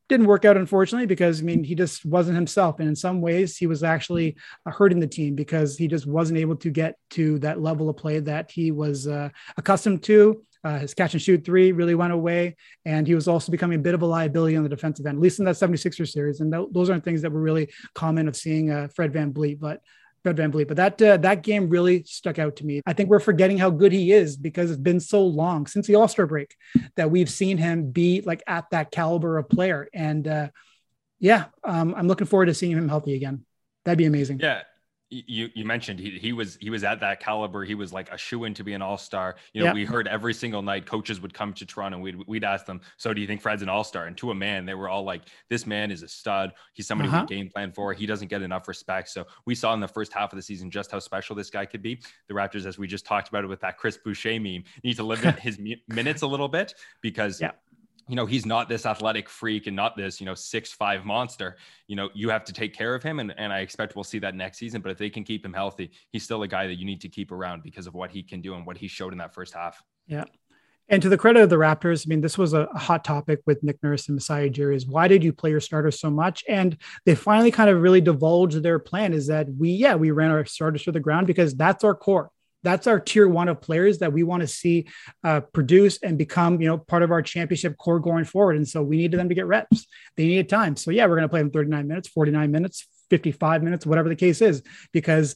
Didn't 0.10 0.28
work 0.28 0.46
out, 0.46 0.58
unfortunately, 0.58 1.08
because 1.08 1.42
I 1.42 1.44
mean, 1.44 1.64
he 1.64 1.76
just 1.76 2.06
wasn't 2.06 2.36
himself. 2.36 2.80
And 2.80 2.88
in 2.88 2.96
some 2.96 3.22
ways, 3.22 3.58
he 3.58 3.68
was 3.68 3.84
actually 3.84 4.38
uh, 4.66 4.72
hurting 4.72 5.00
the 5.00 5.08
team 5.08 5.36
because 5.36 5.78
he 5.78 5.88
just 5.88 6.06
wasn't 6.06 6.40
able 6.40 6.56
to 6.58 6.70
get 6.70 6.98
to 7.12 7.40
that 7.40 7.62
level 7.62 7.90
of 7.90 7.98
play 7.98 8.20
that 8.20 8.52
he 8.52 8.72
was 8.72 9.08
uh, 9.08 9.30
accustomed 9.58 10.04
to. 10.04 10.44
Uh, 10.66 10.80
his 10.80 10.94
catch 10.94 11.14
and 11.14 11.22
shoot 11.22 11.44
three 11.44 11.74
really 11.74 11.96
went 11.96 12.14
away. 12.14 12.56
And 12.86 13.06
he 13.06 13.16
was 13.16 13.28
also 13.28 13.52
becoming 13.52 13.80
a 13.80 13.82
bit 13.82 13.96
of 13.96 14.02
a 14.02 14.06
liability 14.06 14.56
on 14.56 14.64
the 14.64 14.70
defensive 14.70 15.06
end, 15.06 15.18
at 15.18 15.22
least 15.22 15.40
in 15.40 15.46
that 15.46 15.56
76er 15.56 16.10
series. 16.10 16.40
And 16.40 16.54
th- 16.54 16.70
those 16.72 16.90
aren't 16.90 17.04
things 17.04 17.22
that 17.22 17.32
were 17.32 17.42
really 17.42 17.70
common 17.94 18.30
of 18.30 18.36
seeing 18.38 18.72
uh, 18.72 18.88
Fred 18.96 19.12
VanVleet. 19.12 19.60
But 19.60 19.82
Fred 20.24 20.38
VanVleet, 20.38 20.68
but 20.68 20.78
that 20.78 21.02
uh, 21.02 21.18
that 21.18 21.44
game 21.44 21.70
really 21.70 22.04
stuck 22.04 22.40
out 22.40 22.56
to 22.58 22.66
me. 22.66 22.82
I 22.86 22.94
think 22.94 23.10
we're 23.10 23.20
forgetting 23.20 23.58
how 23.58 23.70
good 23.70 23.92
he 23.92 24.12
is 24.14 24.38
because 24.38 24.72
it's 24.72 24.80
been 24.80 25.02
so 25.02 25.26
long 25.26 25.68
since 25.68 25.86
the 25.86 25.96
All 25.96 26.08
Star 26.08 26.26
break 26.26 26.56
that 26.96 27.12
we've 27.12 27.30
seen 27.30 27.58
him 27.58 27.92
be 27.92 28.22
like 28.22 28.42
at 28.48 28.70
that 28.72 28.92
caliber 28.92 29.38
of 29.38 29.50
player. 29.50 29.90
And 29.94 30.28
uh, 30.28 30.48
yeah, 31.20 31.46
um, 31.64 31.94
I'm 31.96 32.08
looking 32.08 32.28
forward 32.28 32.46
to 32.46 32.54
seeing 32.54 32.72
him 32.72 32.88
healthy 32.88 33.16
again. 33.16 33.46
That'd 33.84 33.98
be 33.98 34.06
amazing. 34.06 34.40
Yeah, 34.40 34.62
you 35.28 35.50
you 35.54 35.66
mentioned 35.66 36.00
he, 36.00 36.12
he 36.18 36.34
was 36.34 36.58
he 36.60 36.70
was 36.70 36.84
at 36.84 37.00
that 37.02 37.20
caliber. 37.20 37.64
He 37.64 37.76
was 37.76 37.94
like 37.94 38.12
a 38.12 38.18
shoe 38.18 38.46
in 38.46 38.54
to 38.56 38.64
be 38.64 38.74
an 38.74 38.82
all 38.82 38.98
star. 38.98 39.36
You 39.54 39.62
know, 39.62 39.68
yeah. 39.68 39.74
we 39.74 39.86
heard 39.86 40.08
every 40.08 40.34
single 40.34 40.62
night 40.62 40.86
coaches 40.86 41.22
would 41.22 41.34
come 41.34 41.54
to 41.54 41.66
Toronto. 41.66 41.98
And 41.98 42.04
we'd 42.04 42.28
we'd 42.28 42.44
ask 42.44 42.66
them, 42.66 42.82
so 42.98 43.14
do 43.14 43.22
you 43.22 43.28
think 43.28 43.42
Fred's 43.42 43.62
an 43.62 43.70
all 43.70 43.84
star? 43.84 44.06
And 44.06 44.18
to 44.18 44.32
a 44.32 44.36
man, 44.36 44.66
they 44.66 44.74
were 44.74 44.90
all 44.90 45.04
like, 45.04 45.24
this 45.50 45.68
man 45.68 45.92
is 45.92 46.04
a 46.04 46.08
stud. 46.08 46.54
He's 46.74 46.88
somebody 46.88 47.10
uh-huh. 47.10 47.26
we 47.30 47.36
game 47.36 47.50
plan 47.50 47.72
for. 47.72 47.94
He 47.94 48.06
doesn't 48.06 48.28
get 48.28 48.42
enough 48.42 48.68
respect. 48.68 49.10
So 49.10 49.26
we 49.46 49.56
saw 49.56 49.74
in 49.74 49.80
the 49.80 49.88
first 49.88 50.14
half 50.14 50.32
of 50.34 50.38
the 50.38 50.44
season 50.44 50.72
just 50.72 50.92
how 50.92 51.00
special 51.00 51.36
this 51.36 51.50
guy 51.50 51.66
could 51.66 51.82
be. 51.82 52.02
The 52.28 52.34
Raptors, 52.34 52.66
as 52.66 52.78
we 52.78 52.88
just 52.88 53.06
talked 53.06 53.30
about 53.30 53.44
it 53.44 53.48
with 53.48 53.62
that 53.62 53.78
Chris 53.78 53.98
Boucher 53.98 54.40
meme, 54.40 54.64
need 54.84 54.96
to 54.96 55.04
limit 55.04 55.40
his 55.40 55.60
minutes 55.88 56.22
a 56.22 56.28
little 56.28 56.50
bit 56.50 56.74
because 57.02 57.40
yeah 57.40 57.52
you 58.08 58.16
know 58.16 58.26
he's 58.26 58.46
not 58.46 58.68
this 58.68 58.86
athletic 58.86 59.30
freak 59.30 59.68
and 59.68 59.76
not 59.76 59.96
this 59.96 60.20
you 60.20 60.26
know 60.26 60.36
six 60.36 60.72
five 60.72 61.06
monster 61.06 61.58
you 61.88 61.96
know 61.96 62.10
you 62.14 62.30
have 62.30 62.44
to 62.44 62.54
take 62.54 62.74
care 62.74 62.94
of 62.96 63.04
him 63.04 63.20
and, 63.20 63.34
and 63.38 63.54
i 63.54 63.60
expect 63.60 63.96
we'll 63.96 64.04
see 64.04 64.20
that 64.20 64.36
next 64.36 64.58
season 64.58 64.82
but 64.82 64.92
if 64.92 64.98
they 64.98 65.10
can 65.10 65.24
keep 65.24 65.46
him 65.46 65.54
healthy 65.54 65.92
he's 66.12 66.24
still 66.24 66.44
a 66.44 66.48
guy 66.48 66.68
that 66.68 66.76
you 66.76 66.86
need 66.86 67.02
to 67.02 67.10
keep 67.10 67.32
around 67.32 67.64
because 67.64 67.88
of 67.88 67.94
what 67.94 68.12
he 68.12 68.22
can 68.22 68.42
do 68.42 68.56
and 68.56 68.66
what 68.66 68.78
he 68.78 68.88
showed 68.88 69.14
in 69.14 69.20
that 69.20 69.34
first 69.34 69.54
half 69.54 69.82
yeah 70.08 70.26
And 70.90 71.02
to 71.02 71.08
the 71.08 71.18
credit 71.18 71.42
of 71.42 71.50
the 71.50 71.56
Raptors, 71.56 72.06
I 72.06 72.10
mean, 72.10 72.20
this 72.20 72.38
was 72.38 72.54
a 72.54 72.66
hot 72.76 73.06
topic 73.06 73.40
with 73.46 73.64
Nick 73.64 73.82
Nurse 73.82 74.10
and 74.10 74.20
Ujiri 74.20 74.76
is 74.76 74.86
why 74.86 75.08
did 75.08 75.24
you 75.24 75.32
play 75.32 75.50
your 75.50 75.62
starters 75.62 75.98
so 75.98 76.10
much? 76.10 76.44
And 76.50 76.78
they 77.06 77.16
finally 77.16 77.52
kind 77.52 77.70
of 77.70 77.82
really 77.82 78.02
divulged 78.02 78.62
their 78.62 78.80
plan 78.80 79.14
is 79.14 79.28
that 79.28 79.48
we, 79.58 79.70
yeah, 79.70 79.96
we 79.96 80.12
ran 80.12 80.30
our 80.30 80.44
starters 80.44 80.84
to 80.84 80.92
the 80.92 81.00
ground 81.00 81.26
because 81.26 81.56
that's 81.56 81.86
our 81.86 81.96
core. 81.96 82.32
That's 82.64 82.88
our 82.88 83.00
tier 83.00 83.28
one 83.28 83.50
of 83.50 83.62
players 83.62 84.00
that 84.00 84.14
we 84.14 84.24
want 84.24 84.42
to 84.42 84.48
see 84.48 84.88
uh, 85.24 85.42
produce 85.42 86.00
and 86.02 86.18
become, 86.18 86.62
you 86.62 86.68
know, 86.68 86.78
part 86.78 87.04
of 87.04 87.12
our 87.12 87.22
championship 87.22 87.78
core 87.78 88.00
going 88.00 88.26
forward. 88.26 88.56
And 88.56 88.68
so 88.68 88.82
we 88.82 88.98
needed 88.98 89.20
them 89.20 89.30
to 89.30 89.36
get 89.36 89.46
reps. 89.46 89.86
They 90.18 90.26
needed 90.26 90.50
time. 90.50 90.76
So 90.76 90.92
yeah, 90.92 91.06
we're 91.06 91.16
going 91.16 91.24
to 91.24 91.30
play 91.30 91.42
them 91.42 91.52
39 91.52 91.88
minutes, 91.88 92.08
49 92.10 92.52
minutes, 92.52 92.88
55 93.10 93.64
minutes, 93.64 93.86
whatever 93.86 94.10
the 94.10 94.16
case 94.16 94.42
is, 94.42 94.64
because 94.92 95.36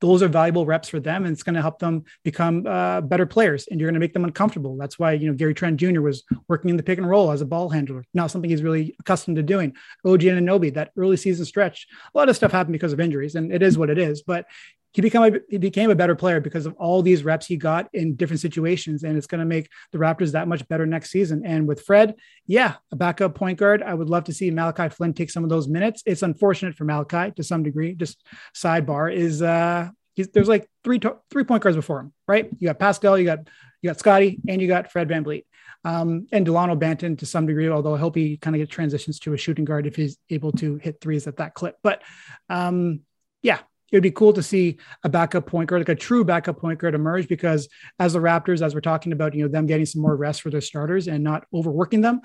those 0.00 0.22
are 0.22 0.28
valuable 0.28 0.66
reps 0.66 0.88
for 0.88 0.98
them 0.98 1.24
and 1.24 1.32
it's 1.32 1.42
going 1.42 1.54
to 1.54 1.62
help 1.62 1.78
them 1.78 2.04
become 2.24 2.66
uh, 2.66 3.00
better 3.02 3.26
players 3.26 3.66
and 3.68 3.78
you're 3.78 3.88
going 3.88 3.94
to 3.94 4.00
make 4.00 4.12
them 4.12 4.24
uncomfortable 4.24 4.76
that's 4.76 4.98
why 4.98 5.12
you 5.12 5.28
know 5.28 5.34
gary 5.34 5.54
trent 5.54 5.76
jr 5.76 6.00
was 6.00 6.24
working 6.48 6.70
in 6.70 6.76
the 6.76 6.82
pick 6.82 6.98
and 6.98 7.08
roll 7.08 7.30
as 7.30 7.40
a 7.40 7.46
ball 7.46 7.68
handler 7.68 8.04
not 8.14 8.30
something 8.30 8.50
he's 8.50 8.62
really 8.62 8.94
accustomed 9.00 9.36
to 9.36 9.42
doing 9.42 9.74
og 10.04 10.20
Anunoby, 10.20 10.72
that 10.74 10.90
early 10.96 11.16
season 11.16 11.44
stretch 11.44 11.86
a 12.14 12.18
lot 12.18 12.28
of 12.28 12.36
stuff 12.36 12.52
happened 12.52 12.72
because 12.72 12.92
of 12.92 13.00
injuries 13.00 13.34
and 13.34 13.52
it 13.52 13.62
is 13.62 13.76
what 13.76 13.90
it 13.90 13.98
is 13.98 14.22
but 14.22 14.46
he 14.92 15.02
became 15.02 15.22
a, 15.22 15.38
he 15.48 15.58
became 15.58 15.90
a 15.90 15.94
better 15.94 16.14
player 16.14 16.40
because 16.40 16.66
of 16.66 16.74
all 16.74 17.02
these 17.02 17.24
reps 17.24 17.46
he 17.46 17.56
got 17.56 17.88
in 17.92 18.16
different 18.16 18.40
situations 18.40 19.02
and 19.02 19.16
it's 19.16 19.26
going 19.26 19.38
to 19.38 19.44
make 19.44 19.68
the 19.92 19.98
raptors 19.98 20.32
that 20.32 20.48
much 20.48 20.66
better 20.68 20.86
next 20.86 21.10
season. 21.10 21.42
And 21.44 21.66
with 21.66 21.82
fred 21.82 22.14
yeah 22.46 22.74
a 22.92 22.96
backup 22.96 23.34
point 23.34 23.58
guard 23.58 23.82
i 23.82 23.94
would 23.94 24.08
love 24.08 24.24
to 24.24 24.32
see 24.32 24.50
malachi 24.50 24.88
flynn 24.88 25.12
take 25.12 25.30
some 25.30 25.44
of 25.44 25.50
those 25.50 25.68
minutes. 25.68 26.02
It's 26.06 26.22
unfortunate 26.22 26.74
for 26.74 26.84
malachi 26.84 27.32
to 27.32 27.42
some 27.42 27.62
degree 27.62 27.94
just 27.94 28.24
sidebar 28.54 29.12
is 29.12 29.42
uh 29.42 29.88
there's 30.34 30.48
like 30.48 30.68
three 30.84 30.98
to, 30.98 31.16
three 31.30 31.44
point 31.44 31.62
guards 31.62 31.76
before 31.76 32.00
him 32.00 32.12
right? 32.26 32.50
You 32.58 32.68
got 32.68 32.78
pascal 32.78 33.18
you 33.18 33.24
got 33.24 33.40
you 33.82 33.90
got 33.90 33.98
scotty 33.98 34.38
and 34.48 34.60
you 34.60 34.68
got 34.68 34.90
fred 34.90 35.08
Van 35.08 35.24
vanvleet 35.24 35.44
um, 35.84 36.26
and 36.32 36.44
Delano 36.44 36.76
Banton 36.76 37.18
to 37.18 37.26
some 37.26 37.46
degree, 37.46 37.68
although 37.68 37.94
I 37.94 37.98
hope 37.98 38.14
he 38.14 38.36
kind 38.36 38.54
of 38.54 38.60
get 38.60 38.70
transitions 38.70 39.18
to 39.20 39.32
a 39.32 39.38
shooting 39.38 39.64
guard 39.64 39.86
if 39.86 39.96
he's 39.96 40.18
able 40.28 40.52
to 40.52 40.76
hit 40.76 41.00
threes 41.00 41.26
at 41.26 41.38
that 41.38 41.54
clip. 41.54 41.76
But 41.82 42.02
um, 42.48 43.00
yeah, 43.42 43.60
it 43.90 43.96
would 43.96 44.02
be 44.02 44.10
cool 44.10 44.32
to 44.32 44.42
see 44.42 44.78
a 45.02 45.08
backup 45.08 45.46
point 45.46 45.68
guard, 45.68 45.80
like 45.80 45.88
a 45.88 45.94
true 45.94 46.24
backup 46.24 46.58
point 46.58 46.78
guard 46.78 46.94
emerge 46.94 47.28
because 47.28 47.68
as 47.98 48.12
the 48.12 48.20
Raptors, 48.20 48.62
as 48.62 48.74
we're 48.74 48.80
talking 48.80 49.12
about, 49.12 49.34
you 49.34 49.42
know, 49.42 49.48
them 49.48 49.66
getting 49.66 49.86
some 49.86 50.02
more 50.02 50.16
rest 50.16 50.42
for 50.42 50.50
their 50.50 50.60
starters 50.60 51.08
and 51.08 51.24
not 51.24 51.44
overworking 51.52 52.00
them, 52.00 52.20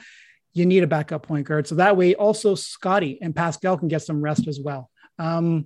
you 0.53 0.65
need 0.65 0.83
a 0.83 0.87
backup 0.87 1.23
point 1.23 1.47
guard. 1.47 1.67
So 1.67 1.75
that 1.75 1.97
way 1.97 2.15
also 2.15 2.55
Scottie 2.55 3.19
and 3.21 3.35
Pascal 3.35 3.77
can 3.77 3.87
get 3.87 4.03
some 4.03 4.21
rest 4.21 4.47
as 4.47 4.59
well. 4.59 4.89
Um, 5.17 5.65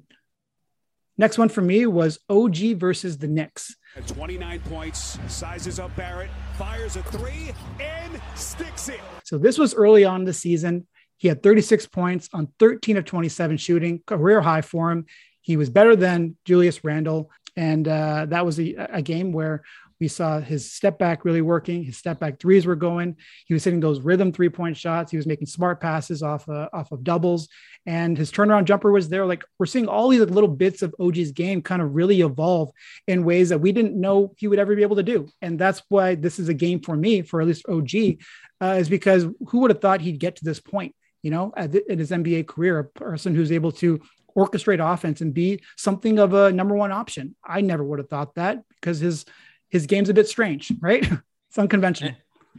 next 1.17 1.37
one 1.37 1.49
for 1.49 1.61
me 1.61 1.85
was 1.85 2.19
OG 2.29 2.77
versus 2.77 3.17
the 3.17 3.27
Knicks. 3.27 3.75
At 3.95 4.07
29 4.07 4.59
points, 4.61 5.19
sizes 5.27 5.79
up 5.79 5.95
Barrett, 5.95 6.29
fires 6.57 6.95
a 6.95 7.03
three 7.03 7.51
and 7.79 8.21
sticks 8.35 8.89
it. 8.89 8.99
So 9.25 9.37
this 9.37 9.57
was 9.57 9.73
early 9.73 10.05
on 10.05 10.21
in 10.21 10.25
the 10.25 10.33
season. 10.33 10.87
He 11.17 11.27
had 11.27 11.43
36 11.43 11.85
points 11.87 12.29
on 12.33 12.47
13 12.59 12.95
of 12.95 13.05
27 13.05 13.57
shooting, 13.57 14.01
career 14.07 14.39
high 14.39 14.61
for 14.61 14.89
him. 14.89 15.05
He 15.49 15.57
was 15.57 15.71
better 15.71 15.95
than 15.95 16.37
Julius 16.45 16.83
Randle. 16.83 17.31
And 17.57 17.87
uh, 17.87 18.27
that 18.29 18.45
was 18.45 18.59
a, 18.59 18.75
a, 18.75 19.01
game 19.01 19.31
where 19.31 19.63
we 19.99 20.07
saw 20.07 20.39
his 20.39 20.71
step 20.71 20.99
back 20.99 21.25
really 21.25 21.41
working. 21.41 21.83
His 21.83 21.97
step 21.97 22.19
back 22.19 22.39
threes 22.39 22.67
were 22.67 22.75
going. 22.75 23.15
He 23.47 23.55
was 23.55 23.63
hitting 23.63 23.79
those 23.79 23.99
rhythm 23.99 24.31
three 24.31 24.49
point 24.49 24.77
shots. 24.77 25.09
He 25.09 25.17
was 25.17 25.25
making 25.25 25.47
smart 25.47 25.81
passes 25.81 26.21
off 26.21 26.47
uh, 26.47 26.69
off 26.71 26.91
of 26.91 27.03
doubles, 27.03 27.49
and 27.87 28.15
his 28.15 28.31
turnaround 28.31 28.65
jumper 28.65 28.91
was 28.91 29.09
there. 29.09 29.25
Like 29.25 29.43
we're 29.57 29.65
seeing 29.65 29.87
all 29.87 30.09
these 30.09 30.19
like, 30.19 30.29
little 30.29 30.51
bits 30.51 30.83
of 30.83 30.93
OG's 30.99 31.31
game 31.31 31.63
kind 31.63 31.81
of 31.81 31.95
really 31.95 32.21
evolve 32.21 32.69
in 33.07 33.25
ways 33.25 33.49
that 33.49 33.59
we 33.59 33.71
didn't 33.71 33.99
know 33.99 34.35
he 34.37 34.47
would 34.47 34.59
ever 34.59 34.75
be 34.75 34.83
able 34.83 34.97
to 34.97 35.03
do. 35.03 35.27
And 35.41 35.57
that's 35.57 35.81
why 35.89 36.13
this 36.13 36.37
is 36.37 36.47
a 36.49 36.53
game 36.53 36.79
for 36.79 36.95
me, 36.95 37.23
for 37.23 37.41
at 37.41 37.47
least 37.47 37.67
OG, 37.67 38.19
uh, 38.61 38.77
is 38.77 38.87
because 38.87 39.25
who 39.47 39.61
would 39.61 39.71
have 39.71 39.81
thought 39.81 40.01
he'd 40.01 40.19
get 40.19 40.35
to 40.35 40.45
this 40.45 40.59
point? 40.59 40.93
You 41.23 41.31
know, 41.31 41.53
in 41.57 41.97
his 41.97 42.11
NBA 42.11 42.45
career, 42.45 42.77
a 42.77 42.85
person 42.85 43.33
who's 43.33 43.51
able 43.51 43.71
to 43.73 43.99
orchestrate 44.39 44.79
offense 44.81 45.21
and 45.21 45.33
be 45.33 45.61
something 45.75 46.19
of 46.19 46.33
a 46.33 46.51
number 46.51 46.75
one 46.75 46.91
option. 46.91 47.35
I 47.43 47.61
never 47.61 47.83
would 47.83 47.99
have 47.99 48.09
thought 48.09 48.35
that 48.35 48.63
because 48.79 48.99
his 48.99 49.25
his 49.69 49.85
game's 49.85 50.09
a 50.09 50.13
bit 50.13 50.27
strange, 50.27 50.71
right? 50.79 51.05
it's 51.49 51.57
unconventional. 51.57 52.13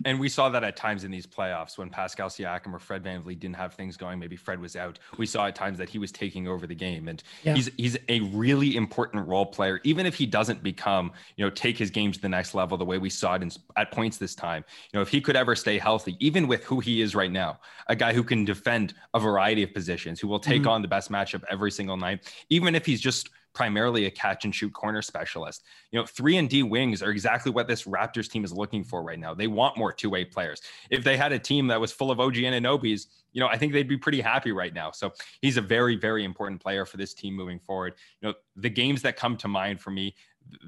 And 0.04 0.18
we 0.18 0.28
saw 0.28 0.48
that 0.48 0.64
at 0.64 0.76
times 0.76 1.04
in 1.04 1.10
these 1.10 1.26
playoffs 1.26 1.76
when 1.76 1.90
Pascal 1.90 2.28
Siakam 2.28 2.72
or 2.72 2.78
Fred 2.78 3.02
VanVleet 3.02 3.38
didn't 3.38 3.56
have 3.56 3.74
things 3.74 3.96
going. 3.96 4.18
Maybe 4.18 4.36
Fred 4.36 4.60
was 4.60 4.76
out. 4.76 4.98
We 5.18 5.26
saw 5.26 5.46
at 5.46 5.54
times 5.54 5.78
that 5.78 5.88
he 5.88 5.98
was 5.98 6.10
taking 6.10 6.48
over 6.48 6.66
the 6.66 6.74
game, 6.74 7.08
and 7.08 7.22
yeah. 7.42 7.54
he's 7.54 7.70
he's 7.76 7.98
a 8.08 8.20
really 8.20 8.76
important 8.76 9.26
role 9.26 9.46
player. 9.46 9.80
Even 9.84 10.06
if 10.06 10.14
he 10.14 10.26
doesn't 10.26 10.62
become, 10.62 11.12
you 11.36 11.44
know, 11.44 11.50
take 11.50 11.76
his 11.76 11.90
game 11.90 12.12
to 12.12 12.20
the 12.20 12.28
next 12.28 12.54
level 12.54 12.78
the 12.78 12.84
way 12.84 12.98
we 12.98 13.10
saw 13.10 13.34
it 13.34 13.42
in, 13.42 13.50
at 13.76 13.90
points 13.90 14.16
this 14.16 14.34
time. 14.34 14.64
You 14.92 14.98
know, 14.98 15.02
if 15.02 15.08
he 15.08 15.20
could 15.20 15.36
ever 15.36 15.54
stay 15.54 15.78
healthy, 15.78 16.16
even 16.20 16.48
with 16.48 16.64
who 16.64 16.80
he 16.80 17.02
is 17.02 17.14
right 17.14 17.32
now, 17.32 17.60
a 17.88 17.96
guy 17.96 18.12
who 18.12 18.22
can 18.22 18.44
defend 18.44 18.94
a 19.12 19.20
variety 19.20 19.62
of 19.62 19.74
positions, 19.74 20.20
who 20.20 20.28
will 20.28 20.40
take 20.40 20.62
mm-hmm. 20.62 20.70
on 20.70 20.82
the 20.82 20.88
best 20.88 21.10
matchup 21.10 21.42
every 21.50 21.70
single 21.70 21.96
night, 21.96 22.32
even 22.48 22.74
if 22.74 22.86
he's 22.86 23.00
just 23.00 23.28
primarily 23.52 24.06
a 24.06 24.10
catch 24.10 24.44
and 24.44 24.54
shoot 24.54 24.72
corner 24.72 25.02
specialist. 25.02 25.64
You 25.90 25.98
know, 25.98 26.06
three 26.06 26.36
and 26.36 26.48
D 26.48 26.62
wings 26.62 27.02
are 27.02 27.10
exactly 27.10 27.52
what 27.52 27.68
this 27.68 27.84
Raptors 27.84 28.28
team 28.28 28.44
is 28.44 28.52
looking 28.52 28.84
for 28.84 29.02
right 29.02 29.18
now. 29.18 29.34
They 29.34 29.46
want 29.46 29.76
more 29.76 29.92
two 29.92 30.10
way 30.10 30.24
players. 30.24 30.60
If 30.90 31.04
they 31.04 31.16
had 31.16 31.32
a 31.32 31.38
team 31.38 31.66
that 31.68 31.80
was 31.80 31.92
full 31.92 32.10
of 32.10 32.20
OG 32.20 32.34
Anunobys, 32.34 33.06
you 33.32 33.40
know, 33.40 33.48
I 33.48 33.58
think 33.58 33.72
they'd 33.72 33.88
be 33.88 33.96
pretty 33.96 34.20
happy 34.20 34.52
right 34.52 34.74
now. 34.74 34.90
So 34.90 35.12
he's 35.40 35.56
a 35.56 35.62
very, 35.62 35.96
very 35.96 36.24
important 36.24 36.60
player 36.60 36.84
for 36.84 36.96
this 36.96 37.14
team 37.14 37.34
moving 37.34 37.58
forward. 37.58 37.94
You 38.20 38.28
know, 38.28 38.34
the 38.56 38.70
games 38.70 39.02
that 39.02 39.16
come 39.16 39.36
to 39.38 39.48
mind 39.48 39.80
for 39.80 39.90
me, 39.90 40.14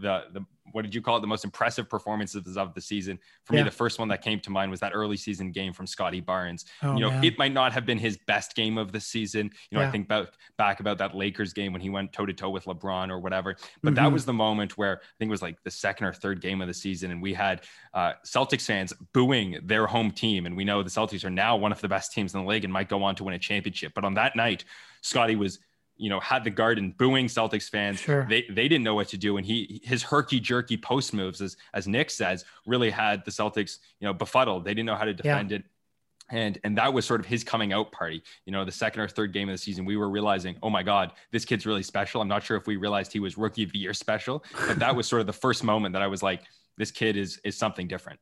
the 0.00 0.24
the 0.32 0.44
what 0.72 0.82
did 0.82 0.94
you 0.94 1.02
call 1.02 1.16
it? 1.16 1.20
The 1.20 1.26
most 1.26 1.44
impressive 1.44 1.88
performances 1.88 2.56
of 2.56 2.74
the 2.74 2.80
season. 2.80 3.18
For 3.44 3.54
yeah. 3.54 3.60
me, 3.60 3.64
the 3.64 3.74
first 3.74 3.98
one 3.98 4.08
that 4.08 4.22
came 4.22 4.40
to 4.40 4.50
mind 4.50 4.70
was 4.70 4.80
that 4.80 4.92
early 4.94 5.16
season 5.16 5.50
game 5.52 5.72
from 5.72 5.86
Scottie 5.86 6.20
Barnes. 6.20 6.64
Oh, 6.82 6.94
you 6.94 7.00
know, 7.00 7.10
man. 7.10 7.24
it 7.24 7.38
might 7.38 7.52
not 7.52 7.72
have 7.72 7.86
been 7.86 7.98
his 7.98 8.18
best 8.26 8.54
game 8.54 8.78
of 8.78 8.92
the 8.92 9.00
season. 9.00 9.50
You 9.70 9.76
know, 9.76 9.82
yeah. 9.82 9.88
I 9.88 9.90
think 9.90 10.06
about 10.06 10.30
back 10.58 10.80
about 10.80 10.98
that 10.98 11.14
Lakers 11.14 11.52
game 11.52 11.72
when 11.72 11.80
he 11.80 11.90
went 11.90 12.12
toe 12.12 12.26
to 12.26 12.32
toe 12.32 12.50
with 12.50 12.64
LeBron 12.64 13.10
or 13.10 13.18
whatever. 13.18 13.56
But 13.82 13.94
mm-hmm. 13.94 14.04
that 14.04 14.12
was 14.12 14.24
the 14.24 14.32
moment 14.32 14.76
where 14.76 14.98
I 14.98 15.14
think 15.18 15.28
it 15.28 15.30
was 15.30 15.42
like 15.42 15.62
the 15.62 15.70
second 15.70 16.06
or 16.06 16.12
third 16.12 16.40
game 16.40 16.60
of 16.60 16.68
the 16.68 16.74
season, 16.74 17.10
and 17.10 17.22
we 17.22 17.34
had 17.34 17.62
uh, 17.94 18.14
Celtics 18.24 18.66
fans 18.66 18.92
booing 19.12 19.58
their 19.64 19.86
home 19.86 20.10
team, 20.10 20.46
and 20.46 20.56
we 20.56 20.64
know 20.64 20.82
the 20.82 20.90
Celtics 20.90 21.24
are 21.24 21.30
now 21.30 21.56
one 21.56 21.72
of 21.72 21.80
the 21.80 21.88
best 21.88 22.12
teams 22.12 22.34
in 22.34 22.40
the 22.40 22.46
league 22.46 22.64
and 22.64 22.72
might 22.72 22.88
go 22.88 23.02
on 23.02 23.14
to 23.16 23.24
win 23.24 23.34
a 23.34 23.38
championship. 23.38 23.92
But 23.94 24.04
on 24.04 24.14
that 24.14 24.36
night, 24.36 24.64
Scottie 25.02 25.36
was 25.36 25.58
you 26.02 26.08
know, 26.08 26.18
had 26.18 26.42
the 26.42 26.50
garden 26.50 26.92
booing 26.98 27.26
Celtics 27.26 27.70
fans. 27.70 28.00
Sure. 28.00 28.26
They 28.28 28.42
they 28.50 28.66
didn't 28.66 28.82
know 28.82 28.96
what 28.96 29.06
to 29.10 29.16
do, 29.16 29.36
and 29.36 29.46
he 29.46 29.80
his 29.84 30.02
herky 30.02 30.40
jerky 30.40 30.76
post 30.76 31.14
moves, 31.14 31.40
as 31.40 31.56
as 31.74 31.86
Nick 31.86 32.10
says, 32.10 32.44
really 32.66 32.90
had 32.90 33.24
the 33.24 33.30
Celtics, 33.30 33.78
you 34.00 34.08
know, 34.08 34.12
befuddled. 34.12 34.64
They 34.64 34.74
didn't 34.74 34.86
know 34.86 34.96
how 34.96 35.04
to 35.04 35.14
defend 35.14 35.52
yeah. 35.52 35.58
it. 35.58 35.64
And, 36.30 36.58
and 36.64 36.78
that 36.78 36.92
was 36.92 37.04
sort 37.04 37.20
of 37.20 37.26
his 37.26 37.44
coming 37.44 37.72
out 37.74 37.92
party. 37.92 38.22
You 38.46 38.52
know, 38.52 38.64
the 38.64 38.72
second 38.72 39.02
or 39.02 39.08
third 39.08 39.32
game 39.32 39.48
of 39.50 39.52
the 39.52 39.58
season, 39.58 39.84
we 39.84 39.98
were 39.98 40.08
realizing, 40.08 40.56
oh 40.62 40.70
my 40.70 40.82
God, 40.82 41.12
this 41.30 41.44
kid's 41.44 41.66
really 41.66 41.82
special. 41.82 42.22
I'm 42.22 42.28
not 42.28 42.42
sure 42.42 42.56
if 42.56 42.66
we 42.66 42.76
realized 42.76 43.12
he 43.12 43.20
was 43.20 43.36
rookie 43.36 43.64
of 43.64 43.72
the 43.72 43.78
year 43.78 43.92
special, 43.92 44.42
but 44.66 44.78
that 44.78 44.96
was 44.96 45.06
sort 45.06 45.20
of 45.20 45.26
the 45.26 45.32
first 45.34 45.62
moment 45.62 45.92
that 45.92 46.00
I 46.00 46.06
was 46.06 46.22
like, 46.22 46.42
this 46.78 46.90
kid 46.90 47.16
is 47.16 47.38
is 47.44 47.56
something 47.56 47.86
different. 47.86 48.18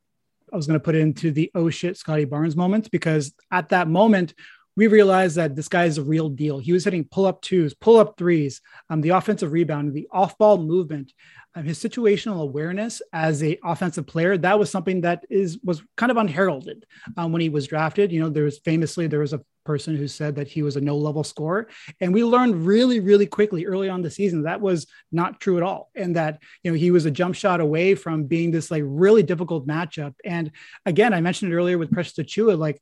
I 0.53 0.57
was 0.57 0.67
going 0.67 0.79
to 0.79 0.85
put 0.85 0.97
it 0.97 1.01
into 1.01 1.31
the 1.31 1.51
oh 1.55 1.71
shit 1.71 1.97
Scottie 1.97 2.25
Barnes 2.25 2.57
moment 2.57 2.91
because 2.91 3.33
at 3.53 3.69
that 3.69 3.89
moment 3.89 4.35
we 4.77 4.87
realized 4.87 5.37
that 5.37 5.57
this 5.57 5.69
guy 5.69 5.85
is 5.85 5.99
a 5.99 6.03
real 6.03 6.29
deal. 6.29 6.59
He 6.59 6.73
was 6.73 6.85
hitting 6.85 7.05
pull 7.05 7.27
up 7.27 7.43
twos, 7.43 7.75
pull 7.75 7.99
up 7.99 8.17
threes, 8.17 8.61
um, 8.89 9.01
the 9.01 9.11
offensive 9.11 9.53
rebound, 9.53 9.93
the 9.93 10.09
off 10.13 10.39
ball 10.39 10.59
movement, 10.59 11.13
um, 11.55 11.65
his 11.65 11.83
situational 11.83 12.43
awareness 12.43 13.03
as 13.13 13.43
a 13.43 13.59
offensive 13.65 14.07
player. 14.07 14.39
That 14.39 14.59
was 14.59 14.71
something 14.71 15.01
that 15.01 15.25
is 15.29 15.59
was 15.65 15.83
kind 15.97 16.11
of 16.11 16.17
unheralded 16.17 16.87
um, 17.17 17.33
when 17.33 17.41
he 17.41 17.49
was 17.49 17.67
drafted. 17.67 18.13
You 18.13 18.21
know, 18.21 18.29
there 18.29 18.45
was 18.45 18.59
famously 18.61 19.09
there 19.09 19.21
was 19.21 19.33
a 19.33 19.43
person 19.65 19.97
who 19.97 20.09
said 20.09 20.37
that 20.37 20.49
he 20.49 20.63
was 20.63 20.77
a 20.77 20.81
no 20.81 20.97
level 20.97 21.25
scorer, 21.25 21.69
and 22.01 22.15
we 22.15 22.23
learned 22.23 22.67
really 22.67 23.01
really 23.01 23.27
quickly 23.27 23.67
early 23.67 23.89
on 23.89 24.01
the 24.01 24.11
season 24.11 24.43
that 24.45 24.61
was 24.61 24.87
not 25.11 25.41
true 25.41 25.57
at 25.57 25.65
all, 25.65 25.91
and 25.97 26.15
that 26.15 26.41
you 26.63 26.71
know 26.71 26.77
he 26.77 26.93
was 26.93 27.05
a 27.05 27.11
jump 27.11 27.35
shot 27.35 27.61
away 27.61 27.97
from 27.97 28.25
being 28.25 28.53
this 28.53 28.71
like 28.71 28.85
really 28.87 29.25
difficult 29.25 29.67
matchup. 29.67 30.15
And 30.25 30.53
again, 30.87 31.13
I 31.13 31.21
mentioned 31.21 31.53
it 31.53 31.57
earlier 31.57 31.79
with 31.79 31.91
Precious 31.91 32.15
Achiuwa, 32.15 32.57
like 32.57 32.81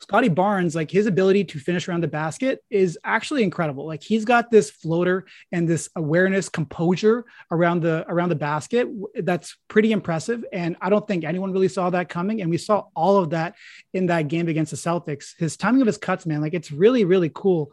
Scottie 0.00 0.28
Barnes, 0.28 0.74
like 0.74 0.90
his 0.90 1.06
ability 1.06 1.44
to 1.44 1.58
finish 1.58 1.88
around 1.88 2.02
the 2.02 2.08
basket 2.08 2.62
is 2.70 2.98
actually 3.02 3.42
incredible. 3.42 3.86
Like 3.86 4.02
he's 4.02 4.26
got 4.26 4.50
this 4.50 4.70
floater 4.70 5.26
and 5.52 5.66
this 5.66 5.88
awareness, 5.96 6.48
composure 6.48 7.24
around 7.50 7.80
the 7.82 8.04
around 8.08 8.28
the 8.28 8.36
basket 8.36 8.88
that's 9.22 9.56
pretty 9.68 9.92
impressive. 9.92 10.44
And 10.52 10.76
I 10.82 10.90
don't 10.90 11.06
think 11.08 11.24
anyone 11.24 11.52
really 11.52 11.68
saw 11.68 11.88
that 11.90 12.10
coming. 12.10 12.42
And 12.42 12.50
we 12.50 12.58
saw 12.58 12.84
all 12.94 13.16
of 13.16 13.30
that 13.30 13.54
in 13.94 14.06
that 14.06 14.28
game 14.28 14.48
against 14.48 14.70
the 14.70 14.76
Celtics. 14.76 15.30
His 15.38 15.56
timing 15.56 15.80
of 15.80 15.86
his 15.86 15.98
cuts, 15.98 16.26
man, 16.26 16.42
like 16.42 16.54
it's 16.54 16.70
really, 16.70 17.04
really 17.04 17.30
cool 17.34 17.72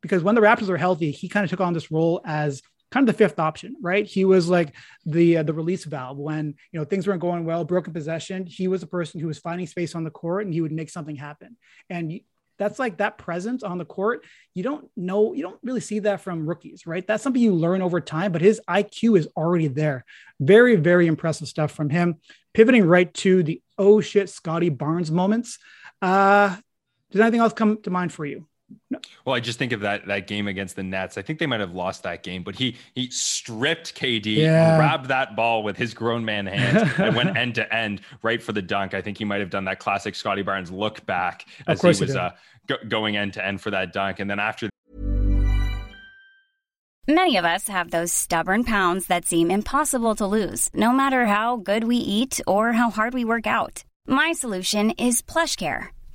because 0.00 0.24
when 0.24 0.34
the 0.34 0.40
Raptors 0.40 0.68
were 0.68 0.76
healthy, 0.76 1.12
he 1.12 1.28
kind 1.28 1.44
of 1.44 1.50
took 1.50 1.60
on 1.60 1.72
this 1.72 1.92
role 1.92 2.20
as 2.24 2.60
kind 2.92 3.08
of 3.08 3.14
the 3.14 3.18
fifth 3.18 3.38
option, 3.38 3.74
right? 3.80 4.06
He 4.06 4.24
was 4.24 4.48
like 4.48 4.74
the 5.06 5.38
uh, 5.38 5.42
the 5.42 5.54
release 5.54 5.84
valve 5.84 6.18
when 6.18 6.54
you 6.70 6.78
know 6.78 6.84
things 6.84 7.06
weren't 7.06 7.20
going 7.20 7.44
well, 7.44 7.64
broken 7.64 7.92
possession. 7.92 8.46
He 8.46 8.68
was 8.68 8.82
a 8.82 8.86
person 8.86 9.18
who 9.18 9.26
was 9.26 9.38
finding 9.38 9.66
space 9.66 9.94
on 9.94 10.04
the 10.04 10.10
court 10.10 10.44
and 10.44 10.54
he 10.54 10.60
would 10.60 10.72
make 10.72 10.90
something 10.90 11.16
happen. 11.16 11.56
And 11.88 12.20
that's 12.58 12.78
like 12.78 12.98
that 12.98 13.18
presence 13.18 13.62
on 13.62 13.78
the 13.78 13.84
court. 13.84 14.24
You 14.54 14.62
don't 14.62 14.88
know, 14.96 15.32
you 15.32 15.42
don't 15.42 15.58
really 15.64 15.80
see 15.80 16.00
that 16.00 16.20
from 16.20 16.46
rookies, 16.46 16.86
right? 16.86 17.04
That's 17.04 17.22
something 17.22 17.42
you 17.42 17.54
learn 17.54 17.82
over 17.82 18.00
time, 18.00 18.30
but 18.30 18.42
his 18.42 18.60
IQ 18.68 19.18
is 19.18 19.28
already 19.36 19.68
there. 19.68 20.04
Very, 20.38 20.76
very 20.76 21.06
impressive 21.06 21.48
stuff 21.48 21.72
from 21.72 21.90
him. 21.90 22.16
Pivoting 22.52 22.86
right 22.86 23.12
to 23.14 23.42
the 23.42 23.62
oh 23.78 24.00
shit, 24.02 24.28
Scottie 24.28 24.68
Barnes 24.68 25.10
moments. 25.10 25.58
Uh, 26.02 26.56
does 27.10 27.20
anything 27.20 27.40
else 27.40 27.54
come 27.54 27.82
to 27.82 27.90
mind 27.90 28.12
for 28.12 28.24
you? 28.24 28.46
No. 28.90 28.98
Well, 29.24 29.34
I 29.34 29.40
just 29.40 29.58
think 29.58 29.72
of 29.72 29.80
that 29.80 30.06
that 30.06 30.26
game 30.26 30.48
against 30.48 30.76
the 30.76 30.82
Nets. 30.82 31.18
I 31.18 31.22
think 31.22 31.38
they 31.38 31.46
might 31.46 31.60
have 31.60 31.74
lost 31.74 32.02
that 32.02 32.22
game, 32.22 32.42
but 32.42 32.54
he 32.54 32.76
he 32.94 33.10
stripped 33.10 33.94
KD, 33.94 34.36
yeah. 34.36 34.76
grabbed 34.76 35.06
that 35.06 35.36
ball 35.36 35.62
with 35.62 35.76
his 35.76 35.94
grown 35.94 36.24
man 36.24 36.46
hands, 36.46 36.90
and 36.98 37.16
went 37.16 37.36
end 37.36 37.54
to 37.56 37.74
end 37.74 38.00
right 38.22 38.42
for 38.42 38.52
the 38.52 38.62
dunk. 38.62 38.94
I 38.94 39.02
think 39.02 39.18
he 39.18 39.24
might 39.24 39.40
have 39.40 39.50
done 39.50 39.64
that 39.64 39.78
classic 39.78 40.14
Scottie 40.14 40.42
Barnes 40.42 40.70
look 40.70 41.04
back 41.06 41.46
as 41.66 41.80
he 41.80 41.88
was 41.88 42.16
uh, 42.16 42.32
go- 42.66 42.76
going 42.88 43.16
end 43.16 43.34
to 43.34 43.44
end 43.44 43.60
for 43.60 43.70
that 43.70 43.92
dunk, 43.92 44.20
and 44.20 44.30
then 44.30 44.38
after. 44.38 44.68
Many 47.08 47.36
of 47.36 47.44
us 47.44 47.66
have 47.66 47.90
those 47.90 48.12
stubborn 48.12 48.62
pounds 48.62 49.08
that 49.08 49.26
seem 49.26 49.50
impossible 49.50 50.14
to 50.14 50.26
lose, 50.26 50.70
no 50.72 50.92
matter 50.92 51.26
how 51.26 51.56
good 51.56 51.82
we 51.82 51.96
eat 51.96 52.40
or 52.46 52.72
how 52.72 52.90
hard 52.90 53.12
we 53.12 53.24
work 53.24 53.46
out. 53.46 53.82
My 54.06 54.32
solution 54.32 54.90
is 54.92 55.20
PlushCare 55.20 55.88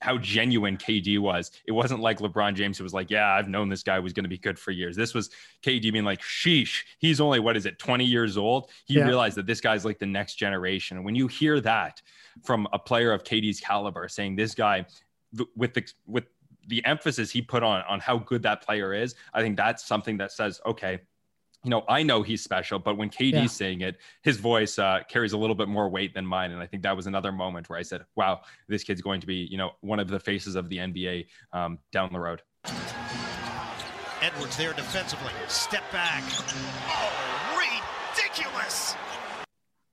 how 0.00 0.16
genuine 0.18 0.76
KD 0.76 1.18
was. 1.18 1.50
It 1.66 1.72
wasn't 1.72 2.00
like 2.00 2.18
LeBron 2.18 2.54
James 2.54 2.78
who 2.78 2.84
was 2.84 2.94
like, 2.94 3.10
"Yeah, 3.10 3.34
I've 3.34 3.48
known 3.48 3.68
this 3.68 3.82
guy 3.82 3.98
was 3.98 4.12
going 4.12 4.24
to 4.24 4.30
be 4.30 4.38
good 4.38 4.58
for 4.58 4.70
years." 4.70 4.96
This 4.96 5.14
was 5.14 5.30
KD 5.62 5.92
being 5.92 6.04
like, 6.04 6.20
"Sheesh, 6.22 6.84
he's 6.98 7.20
only 7.20 7.40
what 7.40 7.56
is 7.56 7.66
it, 7.66 7.78
20 7.78 8.04
years 8.04 8.36
old?" 8.36 8.70
He 8.86 8.94
yeah. 8.94 9.04
realized 9.04 9.36
that 9.36 9.46
this 9.46 9.60
guy's 9.60 9.84
like 9.84 9.98
the 9.98 10.06
next 10.06 10.36
generation. 10.36 10.96
And 10.96 11.04
when 11.04 11.14
you 11.14 11.26
hear 11.26 11.60
that 11.60 12.00
from 12.42 12.66
a 12.72 12.78
player 12.78 13.12
of 13.12 13.24
KD's 13.24 13.60
caliber, 13.60 14.08
saying 14.08 14.36
this 14.36 14.54
guy 14.54 14.86
with 15.56 15.74
the 15.74 15.84
with 16.06 16.24
the 16.66 16.84
emphasis 16.84 17.30
he 17.30 17.42
put 17.42 17.62
on 17.62 17.82
on 17.88 18.00
how 18.00 18.18
good 18.18 18.42
that 18.42 18.62
player 18.62 18.94
is, 18.94 19.14
I 19.34 19.42
think 19.42 19.56
that's 19.56 19.84
something 19.84 20.16
that 20.18 20.32
says, 20.32 20.60
okay, 20.66 21.00
you 21.62 21.70
know, 21.70 21.84
I 21.88 22.02
know 22.02 22.22
he's 22.22 22.42
special, 22.42 22.78
but 22.78 22.96
when 22.96 23.10
KD's 23.10 23.34
yeah. 23.34 23.46
saying 23.46 23.80
it, 23.82 23.98
his 24.22 24.38
voice 24.38 24.78
uh, 24.78 25.00
carries 25.08 25.32
a 25.32 25.38
little 25.38 25.54
bit 25.54 25.68
more 25.68 25.88
weight 25.88 26.14
than 26.14 26.24
mine. 26.24 26.52
And 26.52 26.62
I 26.62 26.66
think 26.66 26.82
that 26.84 26.96
was 26.96 27.06
another 27.06 27.32
moment 27.32 27.68
where 27.68 27.78
I 27.78 27.82
said, 27.82 28.04
wow, 28.16 28.40
this 28.68 28.82
kid's 28.82 29.02
going 29.02 29.20
to 29.20 29.26
be, 29.26 29.46
you 29.50 29.58
know, 29.58 29.72
one 29.80 30.00
of 30.00 30.08
the 30.08 30.18
faces 30.18 30.56
of 30.56 30.68
the 30.70 30.78
NBA 30.78 31.26
um, 31.52 31.78
down 31.92 32.12
the 32.12 32.20
road. 32.20 32.42
Edwards 34.22 34.56
there 34.56 34.72
defensively. 34.72 35.32
Step 35.48 35.82
back. 35.92 36.22
Oh, 36.88 37.68
ridiculous. 38.16 38.94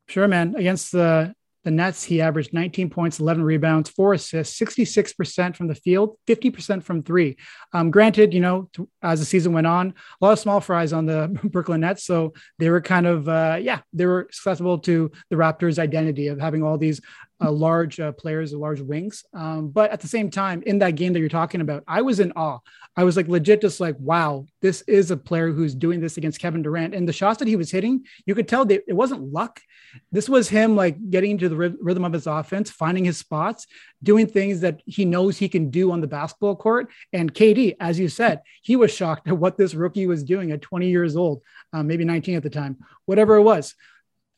Sure, 0.07 0.27
man. 0.27 0.55
Against 0.55 0.93
the 0.93 1.33
the 1.67 1.71
Nets, 1.71 2.01
he 2.01 2.21
averaged 2.21 2.53
19 2.53 2.89
points, 2.89 3.19
11 3.19 3.43
rebounds, 3.43 3.89
four 3.89 4.13
assists, 4.13 4.57
66% 4.57 5.53
from 5.53 5.67
the 5.67 5.75
field, 5.75 6.17
50% 6.25 6.81
from 6.81 7.03
three. 7.03 7.35
Um, 7.73 7.91
granted, 7.91 8.33
you 8.33 8.39
know, 8.39 8.69
as 9.03 9.19
the 9.19 9.25
season 9.25 9.51
went 9.51 9.67
on, 9.67 9.89
a 9.89 10.25
lot 10.25 10.31
of 10.31 10.39
small 10.39 10.61
fries 10.61 10.93
on 10.93 11.05
the 11.05 11.27
Brooklyn 11.43 11.81
Nets. 11.81 12.05
So 12.05 12.31
they 12.57 12.69
were 12.69 12.79
kind 12.79 13.05
of, 13.05 13.27
uh, 13.27 13.59
yeah, 13.61 13.81
they 13.91 14.05
were 14.05 14.27
accessible 14.29 14.79
to 14.79 15.11
the 15.29 15.35
Raptors' 15.35 15.77
identity 15.77 16.29
of 16.29 16.39
having 16.39 16.63
all 16.63 16.77
these 16.77 17.01
uh, 17.43 17.51
large 17.51 17.99
uh, 17.99 18.11
players, 18.13 18.53
large 18.53 18.81
wings. 18.81 19.23
Um, 19.33 19.69
but 19.69 19.91
at 19.91 20.01
the 20.01 20.07
same 20.07 20.29
time, 20.29 20.63
in 20.65 20.79
that 20.79 20.95
game 20.95 21.13
that 21.13 21.19
you're 21.19 21.29
talking 21.29 21.61
about, 21.61 21.83
I 21.87 22.01
was 22.01 22.19
in 22.19 22.31
awe. 22.31 22.59
I 22.95 23.03
was 23.03 23.15
like 23.15 23.27
legit, 23.27 23.61
just 23.61 23.79
like, 23.79 23.95
wow, 23.99 24.45
this 24.61 24.81
is 24.87 25.11
a 25.11 25.17
player 25.17 25.51
who's 25.51 25.75
doing 25.75 25.99
this 25.99 26.17
against 26.17 26.39
Kevin 26.39 26.63
Durant. 26.63 26.95
And 26.95 27.07
the 27.07 27.13
shots 27.13 27.37
that 27.39 27.47
he 27.47 27.55
was 27.55 27.69
hitting, 27.69 28.05
you 28.25 28.33
could 28.33 28.47
tell 28.47 28.65
that 28.65 28.83
it 28.87 28.93
wasn't 28.93 29.31
luck. 29.31 29.61
This 30.11 30.27
was 30.27 30.49
him 30.49 30.75
like 30.75 31.09
getting 31.11 31.31
into 31.31 31.47
the 31.47 31.77
rhythm 31.79 32.05
of 32.05 32.13
his 32.13 32.25
offense, 32.25 32.71
finding 32.71 33.05
his 33.05 33.17
spots, 33.17 33.67
doing 34.01 34.25
things 34.25 34.61
that 34.61 34.81
he 34.85 35.05
knows 35.05 35.37
he 35.37 35.47
can 35.47 35.69
do 35.69 35.91
on 35.91 36.01
the 36.01 36.07
basketball 36.07 36.55
court. 36.55 36.89
And 37.13 37.33
KD, 37.33 37.75
as 37.79 37.99
you 37.99 38.09
said, 38.09 38.41
he 38.63 38.75
was 38.75 38.91
shocked 38.91 39.27
at 39.27 39.37
what 39.37 39.57
this 39.57 39.75
rookie 39.75 40.07
was 40.07 40.23
doing 40.23 40.51
at 40.51 40.61
20 40.63 40.89
years 40.89 41.15
old, 41.15 41.41
um, 41.73 41.85
maybe 41.85 42.03
19 42.03 42.35
at 42.35 42.43
the 42.43 42.49
time, 42.49 42.77
whatever 43.05 43.35
it 43.35 43.43
was. 43.43 43.75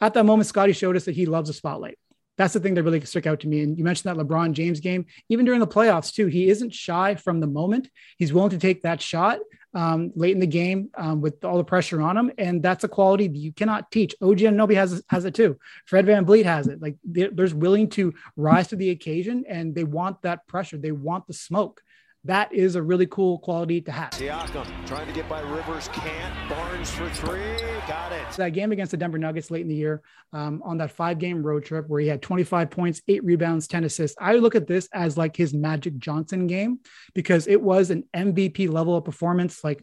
At 0.02 0.14
that 0.14 0.26
moment, 0.26 0.48
Scottie 0.48 0.74
showed 0.74 0.96
us 0.96 1.06
that 1.06 1.16
he 1.16 1.26
loves 1.26 1.50
the 1.50 1.54
spotlight 1.54 1.98
that's 2.40 2.54
the 2.54 2.60
thing 2.62 2.74
that 2.74 2.84
really 2.84 3.02
stuck 3.02 3.28
out 3.28 3.42
to 3.42 3.50
me. 3.50 3.62
And 3.64 3.78
you 3.78 3.84
mentioned 3.84 4.10
that 4.10 4.26
LeBron 4.26 4.54
James 4.54 4.80
game, 4.80 5.06
even 5.28 5.44
during 5.44 5.60
the 5.60 5.68
playoffs 5.68 6.14
too, 6.14 6.28
he 6.28 6.50
isn't 6.50 6.74
shy 6.74 7.16
from 7.16 7.42
the 7.42 7.48
moment. 7.48 7.90
He's 8.18 8.32
willing 8.32 8.52
to 8.52 8.58
take 8.58 8.84
that 8.84 9.02
shot 9.02 9.40
um, 9.74 10.14
late 10.16 10.36
in 10.36 10.40
the 10.40 10.48
game 10.48 10.90
um, 10.98 11.20
with 11.20 11.44
all 11.44 11.58
the 11.58 11.66
pressure 11.66 12.02
on 12.02 12.16
him, 12.16 12.32
and 12.38 12.64
that's 12.64 12.86
a 12.86 12.88
quality 12.88 13.28
that 13.28 13.38
you 13.38 13.52
cannot 13.52 13.92
teach. 13.92 14.16
OG 14.22 14.38
Anunoby 14.38 14.76
has 14.76 15.04
has 15.10 15.26
it 15.26 15.36
too. 15.36 15.60
Fred 15.86 16.06
Van 16.06 16.26
VanVleet 16.26 16.46
has 16.46 16.68
it. 16.68 16.82
Like 16.82 16.96
they're, 17.04 17.30
they're 17.30 17.54
willing 17.54 17.90
to 17.90 18.14
rise 18.38 18.70
to 18.70 18.78
the 18.78 18.92
occasion, 18.92 19.44
and 19.48 19.76
they 19.76 19.84
want 19.84 20.22
that 20.22 20.48
pressure. 20.48 20.78
They 20.78 20.94
want 20.94 21.28
the 21.28 21.34
smoke 21.34 21.82
that 22.26 22.54
is 22.54 22.76
a 22.76 22.82
really 22.82 23.06
cool 23.08 23.40
quality 23.40 23.80
to 23.82 23.92
have. 23.92 24.12
Siakam 24.12 24.68
trying 24.86 25.08
to 25.08 25.14
get 25.14 25.30
by 25.30 25.40
Rivers, 25.40 25.88
can't. 25.94 26.50
Barnes 26.50 26.90
for 26.92 27.10
three, 27.10 27.40
got 27.88 28.12
it. 28.12 28.26
So 28.32 28.44
that 28.44 28.52
game 28.52 28.74
against 28.74 28.92
the 28.92 28.98
Denver 28.98 29.18
Nuggets 29.18 29.50
late 29.50 29.62
in 29.62 29.70
the 29.70 29.76
year 29.76 30.02
um, 30.34 30.62
on 30.66 30.78
that 30.80 30.92
five 30.92 31.18
game 31.18 31.42
road 31.42 31.64
trip 31.64 31.88
where 31.88 32.02
he 32.02 32.08
had 32.08 32.22
25 32.22 32.70
points, 32.70 33.02
eight 33.08 33.24
rebounds, 33.24 33.68
10 33.68 33.86
assists. 33.86 34.18
I 34.20 34.36
look 34.36 34.56
at 34.56 34.68
this 34.68 34.90
as 34.94 35.18
like 35.18 35.36
his 35.38 35.54
Magic 35.54 35.98
Johnson 35.98 36.48
game 36.48 36.80
because 37.14 37.48
it 37.48 37.62
was 37.62 37.90
an 37.90 38.04
MVP 38.14 38.70
level 38.70 38.98
of 38.98 39.06
performance. 39.06 39.64
Like 39.64 39.82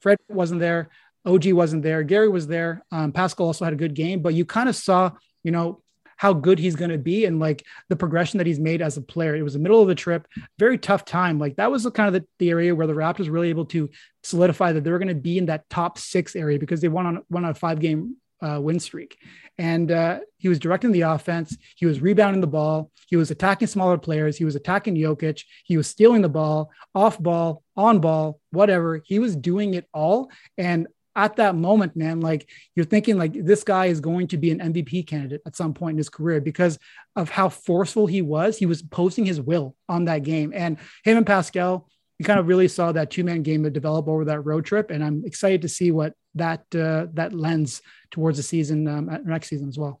Fred 0.00 0.16
wasn't 0.28 0.60
there. 0.60 0.88
OG 1.26 1.52
wasn't 1.52 1.82
there. 1.82 2.02
Gary 2.02 2.30
was 2.30 2.46
there. 2.46 2.82
Um, 2.90 3.12
Pascal 3.12 3.46
also 3.46 3.64
had 3.66 3.74
a 3.74 3.76
good 3.76 3.94
game, 3.94 4.22
but 4.22 4.32
you 4.32 4.46
kind 4.46 4.70
of 4.70 4.76
saw, 4.76 5.10
you 5.44 5.50
know, 5.50 5.82
how 6.18 6.32
good 6.34 6.58
he's 6.58 6.76
going 6.76 6.90
to 6.90 6.98
be 6.98 7.24
and 7.24 7.40
like 7.40 7.64
the 7.88 7.96
progression 7.96 8.38
that 8.38 8.46
he's 8.46 8.60
made 8.60 8.82
as 8.82 8.96
a 8.96 9.02
player. 9.02 9.34
It 9.34 9.42
was 9.42 9.54
the 9.54 9.58
middle 9.58 9.80
of 9.80 9.88
the 9.88 9.94
trip, 9.94 10.26
very 10.58 10.76
tough 10.76 11.04
time. 11.04 11.38
Like 11.38 11.56
that 11.56 11.70
was 11.70 11.84
the 11.84 11.90
kind 11.90 12.14
of 12.14 12.20
the, 12.20 12.28
the 12.38 12.50
area 12.50 12.74
where 12.74 12.86
the 12.86 12.92
Raptors 12.92 13.30
really 13.30 13.48
able 13.48 13.64
to 13.66 13.88
solidify 14.22 14.72
that 14.72 14.84
they 14.84 14.90
were 14.90 14.98
going 14.98 15.08
to 15.08 15.14
be 15.14 15.38
in 15.38 15.46
that 15.46 15.70
top 15.70 15.96
six 15.96 16.36
area 16.36 16.58
because 16.58 16.80
they 16.80 16.88
won 16.88 17.06
on 17.06 17.22
won 17.30 17.44
on 17.44 17.52
a 17.52 17.54
five 17.54 17.80
game 17.80 18.16
uh, 18.42 18.60
win 18.60 18.80
streak. 18.80 19.16
And 19.58 19.90
uh, 19.90 20.20
he 20.36 20.48
was 20.48 20.58
directing 20.58 20.92
the 20.92 21.00
offense. 21.02 21.56
He 21.76 21.86
was 21.86 22.00
rebounding 22.00 22.40
the 22.40 22.46
ball. 22.46 22.90
He 23.08 23.16
was 23.16 23.30
attacking 23.30 23.68
smaller 23.68 23.98
players. 23.98 24.36
He 24.36 24.44
was 24.44 24.54
attacking 24.54 24.94
Jokic. 24.94 25.42
He 25.64 25.76
was 25.76 25.88
stealing 25.88 26.22
the 26.22 26.28
ball, 26.28 26.70
off 26.94 27.18
ball, 27.18 27.62
on 27.76 28.00
ball, 28.00 28.40
whatever. 28.50 29.02
He 29.04 29.18
was 29.18 29.34
doing 29.34 29.74
it 29.74 29.86
all. 29.92 30.30
And 30.56 30.86
at 31.18 31.34
that 31.36 31.56
moment, 31.56 31.96
man, 31.96 32.20
like 32.20 32.48
you're 32.76 32.86
thinking 32.86 33.18
like 33.18 33.32
this 33.32 33.64
guy 33.64 33.86
is 33.86 34.00
going 34.00 34.28
to 34.28 34.36
be 34.36 34.52
an 34.52 34.60
MVP 34.60 35.04
candidate 35.08 35.42
at 35.44 35.56
some 35.56 35.74
point 35.74 35.94
in 35.94 35.98
his 35.98 36.08
career 36.08 36.40
because 36.40 36.78
of 37.16 37.28
how 37.28 37.48
forceful 37.48 38.06
he 38.06 38.22
was. 38.22 38.56
He 38.56 38.66
was 38.66 38.82
posting 38.82 39.26
his 39.26 39.40
will 39.40 39.74
on 39.88 40.04
that 40.04 40.22
game. 40.22 40.52
And 40.54 40.78
him 41.02 41.16
and 41.16 41.26
Pascal, 41.26 41.88
you 42.20 42.24
kind 42.24 42.38
of 42.38 42.46
really 42.46 42.68
saw 42.68 42.92
that 42.92 43.10
two-man 43.10 43.42
game 43.42 43.64
develop 43.72 44.06
over 44.06 44.26
that 44.26 44.42
road 44.42 44.64
trip. 44.64 44.92
And 44.92 45.02
I'm 45.02 45.24
excited 45.24 45.62
to 45.62 45.68
see 45.68 45.90
what 45.90 46.14
that 46.36 46.60
uh, 46.72 47.06
that 47.14 47.32
lens 47.34 47.82
towards 48.12 48.36
the 48.36 48.44
season 48.44 48.86
um, 48.86 49.10
next 49.24 49.48
season 49.48 49.68
as 49.68 49.76
well. 49.76 50.00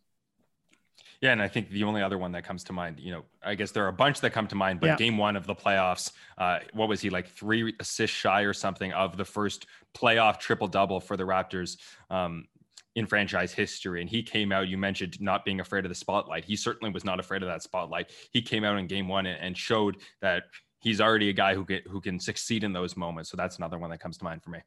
Yeah, 1.20 1.32
and 1.32 1.42
I 1.42 1.48
think 1.48 1.70
the 1.70 1.82
only 1.82 2.00
other 2.00 2.16
one 2.16 2.30
that 2.32 2.44
comes 2.44 2.62
to 2.64 2.72
mind, 2.72 3.00
you 3.00 3.10
know, 3.10 3.24
I 3.42 3.56
guess 3.56 3.72
there 3.72 3.84
are 3.84 3.88
a 3.88 3.92
bunch 3.92 4.20
that 4.20 4.30
come 4.30 4.46
to 4.48 4.54
mind, 4.54 4.78
but 4.78 4.86
yeah. 4.86 4.96
game 4.96 5.16
one 5.16 5.34
of 5.34 5.46
the 5.46 5.54
playoffs, 5.54 6.12
uh, 6.36 6.60
what 6.72 6.88
was 6.88 7.00
he 7.00 7.10
like 7.10 7.28
three 7.28 7.74
assists 7.80 8.16
shy 8.16 8.42
or 8.42 8.52
something 8.52 8.92
of 8.92 9.16
the 9.16 9.24
first 9.24 9.66
playoff 9.96 10.38
triple 10.38 10.68
double 10.68 11.00
for 11.00 11.16
the 11.16 11.24
Raptors 11.24 11.76
um, 12.08 12.46
in 12.94 13.04
franchise 13.04 13.52
history? 13.52 14.00
And 14.00 14.08
he 14.08 14.22
came 14.22 14.52
out. 14.52 14.68
You 14.68 14.78
mentioned 14.78 15.20
not 15.20 15.44
being 15.44 15.58
afraid 15.58 15.84
of 15.84 15.88
the 15.88 15.96
spotlight. 15.96 16.44
He 16.44 16.54
certainly 16.54 16.92
was 16.92 17.04
not 17.04 17.18
afraid 17.18 17.42
of 17.42 17.48
that 17.48 17.64
spotlight. 17.64 18.12
He 18.30 18.40
came 18.40 18.62
out 18.62 18.78
in 18.78 18.86
game 18.86 19.08
one 19.08 19.26
and, 19.26 19.58
showed 19.58 19.96
that 20.20 20.44
he's 20.78 21.00
already 21.00 21.30
a 21.30 21.32
guy 21.32 21.56
who 21.56 21.64
get 21.64 21.84
who 21.88 22.00
can 22.00 22.20
succeed 22.20 22.62
in 22.62 22.72
those 22.72 22.96
moments. 22.96 23.28
So 23.28 23.36
that's 23.36 23.56
another 23.56 23.78
one 23.78 23.90
that 23.90 23.98
comes 23.98 24.18
to 24.18 24.24
mind 24.24 24.44
for 24.44 24.50
me. 24.50 24.60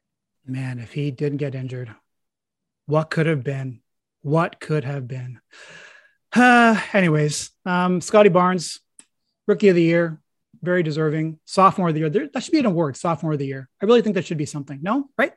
Man, 0.44 0.78
if 0.78 0.92
he 0.92 1.10
didn't 1.10 1.38
get 1.38 1.54
injured, 1.54 1.94
what 2.84 3.08
could 3.08 3.24
have 3.24 3.42
been? 3.42 3.80
What 4.20 4.60
could 4.60 4.84
have 4.84 5.08
been? 5.08 5.40
Uh, 6.32 6.80
anyways, 6.92 7.50
um, 7.66 8.00
Scottie 8.00 8.28
Barnes, 8.28 8.80
rookie 9.46 9.68
of 9.68 9.76
the 9.76 9.82
year. 9.82 10.18
very 10.62 10.82
deserving. 10.82 11.38
Sophomore 11.44 11.88
of 11.88 11.94
the 11.94 12.00
year. 12.00 12.10
There, 12.10 12.28
that 12.32 12.42
should 12.42 12.52
be 12.52 12.60
an 12.60 12.66
award. 12.66 12.96
Sophomore 12.96 13.32
of 13.32 13.38
the 13.38 13.46
year. 13.46 13.68
I 13.80 13.86
really 13.86 14.02
think 14.02 14.14
that 14.14 14.24
should 14.24 14.38
be 14.38 14.46
something. 14.46 14.78
No, 14.82 15.08
right? 15.18 15.32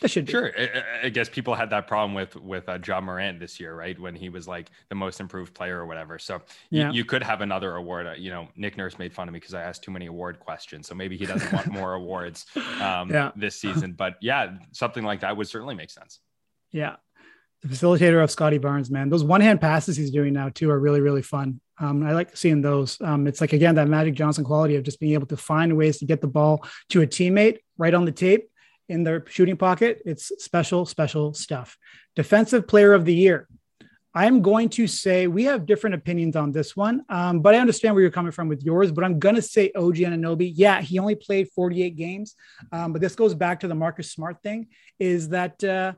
That 0.00 0.08
should 0.08 0.26
be. 0.26 0.32
Sure. 0.32 0.52
I, 0.56 1.06
I 1.06 1.08
guess 1.08 1.28
people 1.28 1.54
had 1.54 1.70
that 1.70 1.86
problem 1.88 2.14
with 2.14 2.36
with 2.36 2.68
uh, 2.68 2.78
Ja 2.86 3.00
Morant 3.00 3.40
this 3.40 3.58
year, 3.58 3.74
right? 3.74 3.98
When 3.98 4.14
he 4.14 4.28
was 4.28 4.46
like 4.46 4.70
the 4.90 4.94
most 4.94 5.20
improved 5.20 5.54
player 5.54 5.78
or 5.78 5.86
whatever. 5.86 6.18
So 6.18 6.40
yeah. 6.70 6.90
you, 6.90 6.98
you 6.98 7.04
could 7.04 7.22
have 7.22 7.40
another 7.40 7.74
award. 7.76 8.06
Uh, 8.06 8.12
you 8.16 8.30
know, 8.30 8.48
Nick 8.54 8.76
Nurse 8.76 8.98
made 8.98 9.12
fun 9.12 9.26
of 9.28 9.32
me 9.32 9.40
because 9.40 9.54
I 9.54 9.62
asked 9.62 9.82
too 9.82 9.90
many 9.90 10.06
award 10.06 10.38
questions. 10.38 10.86
So 10.86 10.94
maybe 10.94 11.16
he 11.16 11.26
doesn't 11.26 11.52
want 11.52 11.66
more 11.72 11.94
awards 11.94 12.46
um, 12.80 13.10
yeah. 13.10 13.32
this 13.34 13.58
season. 13.58 13.92
But 13.92 14.16
yeah, 14.20 14.52
something 14.72 15.02
like 15.02 15.20
that 15.20 15.36
would 15.36 15.48
certainly 15.48 15.74
make 15.74 15.90
sense. 15.90 16.20
Yeah. 16.70 16.96
The 17.62 17.68
facilitator 17.68 18.22
of 18.22 18.30
Scottie 18.30 18.58
Barnes, 18.58 18.90
man, 18.90 19.08
those 19.08 19.24
one 19.24 19.40
hand 19.40 19.60
passes 19.60 19.96
he's 19.96 20.10
doing 20.10 20.32
now 20.32 20.48
too 20.48 20.70
are 20.70 20.78
really, 20.78 21.00
really 21.00 21.22
fun. 21.22 21.60
Um, 21.80 22.04
I 22.04 22.12
like 22.12 22.36
seeing 22.36 22.60
those. 22.60 23.00
Um, 23.00 23.26
it's 23.26 23.40
like, 23.40 23.52
again, 23.52 23.74
that 23.76 23.88
Magic 23.88 24.14
Johnson 24.14 24.44
quality 24.44 24.76
of 24.76 24.82
just 24.82 25.00
being 25.00 25.14
able 25.14 25.26
to 25.26 25.36
find 25.36 25.76
ways 25.76 25.98
to 25.98 26.04
get 26.04 26.20
the 26.20 26.28
ball 26.28 26.64
to 26.90 27.02
a 27.02 27.06
teammate 27.06 27.58
right 27.76 27.94
on 27.94 28.04
the 28.04 28.12
tape 28.12 28.48
in 28.88 29.04
their 29.04 29.24
shooting 29.28 29.56
pocket. 29.56 30.02
It's 30.04 30.32
special, 30.38 30.86
special 30.86 31.34
stuff. 31.34 31.76
Defensive 32.16 32.66
player 32.66 32.94
of 32.94 33.04
the 33.04 33.14
year. 33.14 33.48
I'm 34.14 34.40
going 34.42 34.70
to 34.70 34.86
say 34.86 35.26
we 35.26 35.44
have 35.44 35.66
different 35.66 35.94
opinions 35.94 36.34
on 36.34 36.50
this 36.50 36.74
one, 36.74 37.04
um, 37.08 37.40
but 37.40 37.54
I 37.54 37.58
understand 37.58 37.94
where 37.94 38.02
you're 38.02 38.10
coming 38.10 38.32
from 38.32 38.48
with 38.48 38.62
yours. 38.64 38.90
But 38.90 39.04
I'm 39.04 39.18
going 39.18 39.34
to 39.34 39.42
say 39.42 39.70
OG 39.76 39.96
Anunoby. 39.96 40.50
Yeah, 40.54 40.80
he 40.80 40.98
only 40.98 41.14
played 41.14 41.48
48 41.54 41.94
games, 41.94 42.34
um, 42.72 42.92
but 42.92 43.00
this 43.00 43.14
goes 43.14 43.34
back 43.34 43.60
to 43.60 43.68
the 43.68 43.74
Marcus 43.74 44.10
Smart 44.10 44.42
thing. 44.42 44.68
Is 44.98 45.28
that 45.28 45.62
uh, 45.62 45.92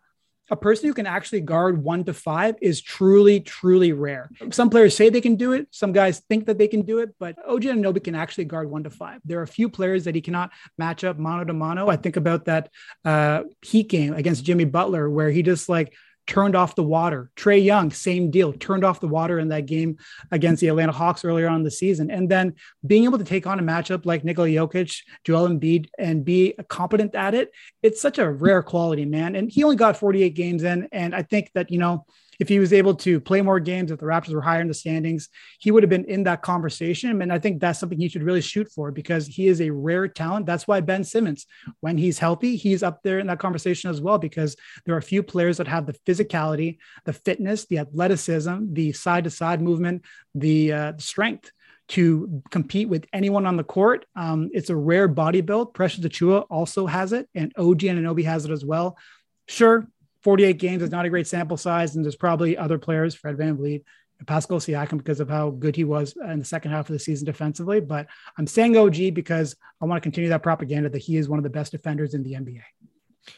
a 0.50 0.56
person 0.56 0.88
who 0.88 0.94
can 0.94 1.06
actually 1.06 1.40
guard 1.40 1.82
one 1.82 2.04
to 2.04 2.12
five 2.12 2.56
is 2.60 2.80
truly, 2.80 3.40
truly 3.40 3.92
rare. 3.92 4.30
Some 4.50 4.68
players 4.68 4.96
say 4.96 5.08
they 5.08 5.20
can 5.20 5.36
do 5.36 5.52
it. 5.52 5.68
Some 5.70 5.92
guys 5.92 6.20
think 6.28 6.46
that 6.46 6.58
they 6.58 6.68
can 6.68 6.82
do 6.82 6.98
it, 6.98 7.14
but 7.18 7.36
OG 7.46 7.62
Anunoby 7.62 8.02
can 8.02 8.14
actually 8.14 8.46
guard 8.46 8.68
one 8.70 8.82
to 8.84 8.90
five. 8.90 9.20
There 9.24 9.38
are 9.38 9.44
a 9.44 9.48
few 9.48 9.68
players 9.68 10.04
that 10.04 10.14
he 10.14 10.20
cannot 10.20 10.50
match 10.76 11.04
up 11.04 11.18
mano 11.18 11.44
to 11.44 11.52
mano. 11.52 11.88
I 11.88 11.96
think 11.96 12.16
about 12.16 12.46
that 12.46 12.70
uh, 13.04 13.44
Heat 13.62 13.88
game 13.88 14.14
against 14.14 14.44
Jimmy 14.44 14.64
Butler, 14.64 15.08
where 15.08 15.30
he 15.30 15.42
just 15.42 15.68
like 15.68 15.94
turned 16.26 16.54
off 16.54 16.74
the 16.74 16.82
water. 16.82 17.30
Trae 17.36 17.62
Young, 17.62 17.90
same 17.90 18.30
deal, 18.30 18.52
turned 18.52 18.84
off 18.84 19.00
the 19.00 19.08
water 19.08 19.38
in 19.38 19.48
that 19.48 19.66
game 19.66 19.98
against 20.30 20.60
the 20.60 20.68
Atlanta 20.68 20.92
Hawks 20.92 21.24
earlier 21.24 21.48
on 21.48 21.62
the 21.62 21.70
season. 21.70 22.10
And 22.10 22.28
then 22.28 22.54
being 22.86 23.04
able 23.04 23.18
to 23.18 23.24
take 23.24 23.46
on 23.46 23.58
a 23.58 23.62
matchup 23.62 24.06
like 24.06 24.24
Nikola 24.24 24.48
Jokic, 24.48 25.02
Joel 25.24 25.48
Embiid, 25.48 25.88
and 25.98 26.24
be 26.24 26.54
competent 26.68 27.14
at 27.14 27.34
it, 27.34 27.50
it's 27.82 28.00
such 28.00 28.18
a 28.18 28.30
rare 28.30 28.62
quality, 28.62 29.04
man. 29.04 29.34
And 29.34 29.50
he 29.50 29.64
only 29.64 29.76
got 29.76 29.96
48 29.96 30.34
games 30.34 30.62
in. 30.62 30.88
And 30.92 31.14
I 31.14 31.22
think 31.22 31.50
that, 31.54 31.70
you 31.70 31.78
know, 31.78 32.06
if 32.40 32.48
he 32.48 32.58
was 32.58 32.72
able 32.72 32.94
to 32.94 33.20
play 33.20 33.42
more 33.42 33.60
games, 33.60 33.90
if 33.90 33.98
the 33.98 34.06
Raptors 34.06 34.32
were 34.32 34.40
higher 34.40 34.62
in 34.62 34.68
the 34.68 34.74
standings, 34.74 35.28
he 35.58 35.70
would 35.70 35.82
have 35.82 35.90
been 35.90 36.06
in 36.06 36.24
that 36.24 36.40
conversation. 36.40 37.20
And 37.20 37.30
I 37.30 37.38
think 37.38 37.60
that's 37.60 37.78
something 37.78 37.98
he 37.98 38.08
should 38.08 38.22
really 38.22 38.40
shoot 38.40 38.66
for 38.72 38.90
because 38.90 39.26
he 39.26 39.46
is 39.46 39.60
a 39.60 39.68
rare 39.70 40.08
talent. 40.08 40.46
That's 40.46 40.66
why 40.66 40.80
Ben 40.80 41.04
Simmons, 41.04 41.46
when 41.80 41.98
he's 41.98 42.18
healthy, 42.18 42.56
he's 42.56 42.82
up 42.82 43.02
there 43.02 43.18
in 43.18 43.26
that 43.26 43.38
conversation 43.38 43.90
as 43.90 44.00
well, 44.00 44.16
because 44.16 44.56
there 44.86 44.94
are 44.94 44.98
a 44.98 45.02
few 45.02 45.22
players 45.22 45.58
that 45.58 45.68
have 45.68 45.84
the 45.84 45.92
physicality, 46.06 46.78
the 47.04 47.12
fitness, 47.12 47.66
the 47.66 47.78
athleticism, 47.78 48.72
the 48.72 48.92
side 48.92 49.24
to 49.24 49.30
side 49.30 49.60
movement, 49.60 50.04
the 50.34 50.72
uh, 50.72 50.92
strength 50.96 51.52
to 51.88 52.42
compete 52.50 52.88
with 52.88 53.04
anyone 53.12 53.44
on 53.44 53.56
the 53.56 53.64
court. 53.64 54.06
Um, 54.16 54.48
it's 54.52 54.70
a 54.70 54.76
rare 54.76 55.08
body 55.08 55.42
build. 55.42 55.74
Precious 55.74 56.04
Achiuwa 56.04 56.46
also 56.48 56.86
has 56.86 57.12
it, 57.12 57.28
and 57.34 57.52
OG 57.58 57.80
Anunoby 57.80 58.24
has 58.24 58.46
it 58.46 58.50
as 58.50 58.64
well. 58.64 58.96
Sure, 59.48 59.86
48 60.22 60.58
games 60.58 60.82
is 60.82 60.90
not 60.90 61.04
a 61.04 61.10
great 61.10 61.26
sample 61.26 61.56
size, 61.56 61.96
and 61.96 62.04
there's 62.04 62.16
probably 62.16 62.56
other 62.56 62.78
players, 62.78 63.14
Fred 63.14 63.38
Van 63.38 63.56
VanVleet, 63.56 63.84
Pascal 64.26 64.58
Siakam, 64.58 64.98
because 64.98 65.20
of 65.20 65.30
how 65.30 65.50
good 65.50 65.74
he 65.74 65.84
was 65.84 66.14
in 66.16 66.38
the 66.38 66.44
second 66.44 66.72
half 66.72 66.88
of 66.88 66.92
the 66.92 66.98
season 66.98 67.24
defensively. 67.24 67.80
But 67.80 68.06
I'm 68.36 68.46
saying 68.46 68.76
OG 68.76 69.14
because 69.14 69.56
I 69.80 69.86
want 69.86 70.02
to 70.02 70.04
continue 70.04 70.28
that 70.30 70.42
propaganda 70.42 70.90
that 70.90 70.98
he 70.98 71.16
is 71.16 71.28
one 71.28 71.38
of 71.38 71.42
the 71.42 71.50
best 71.50 71.72
defenders 71.72 72.14
in 72.14 72.22
the 72.22 72.34
NBA. 72.34 72.60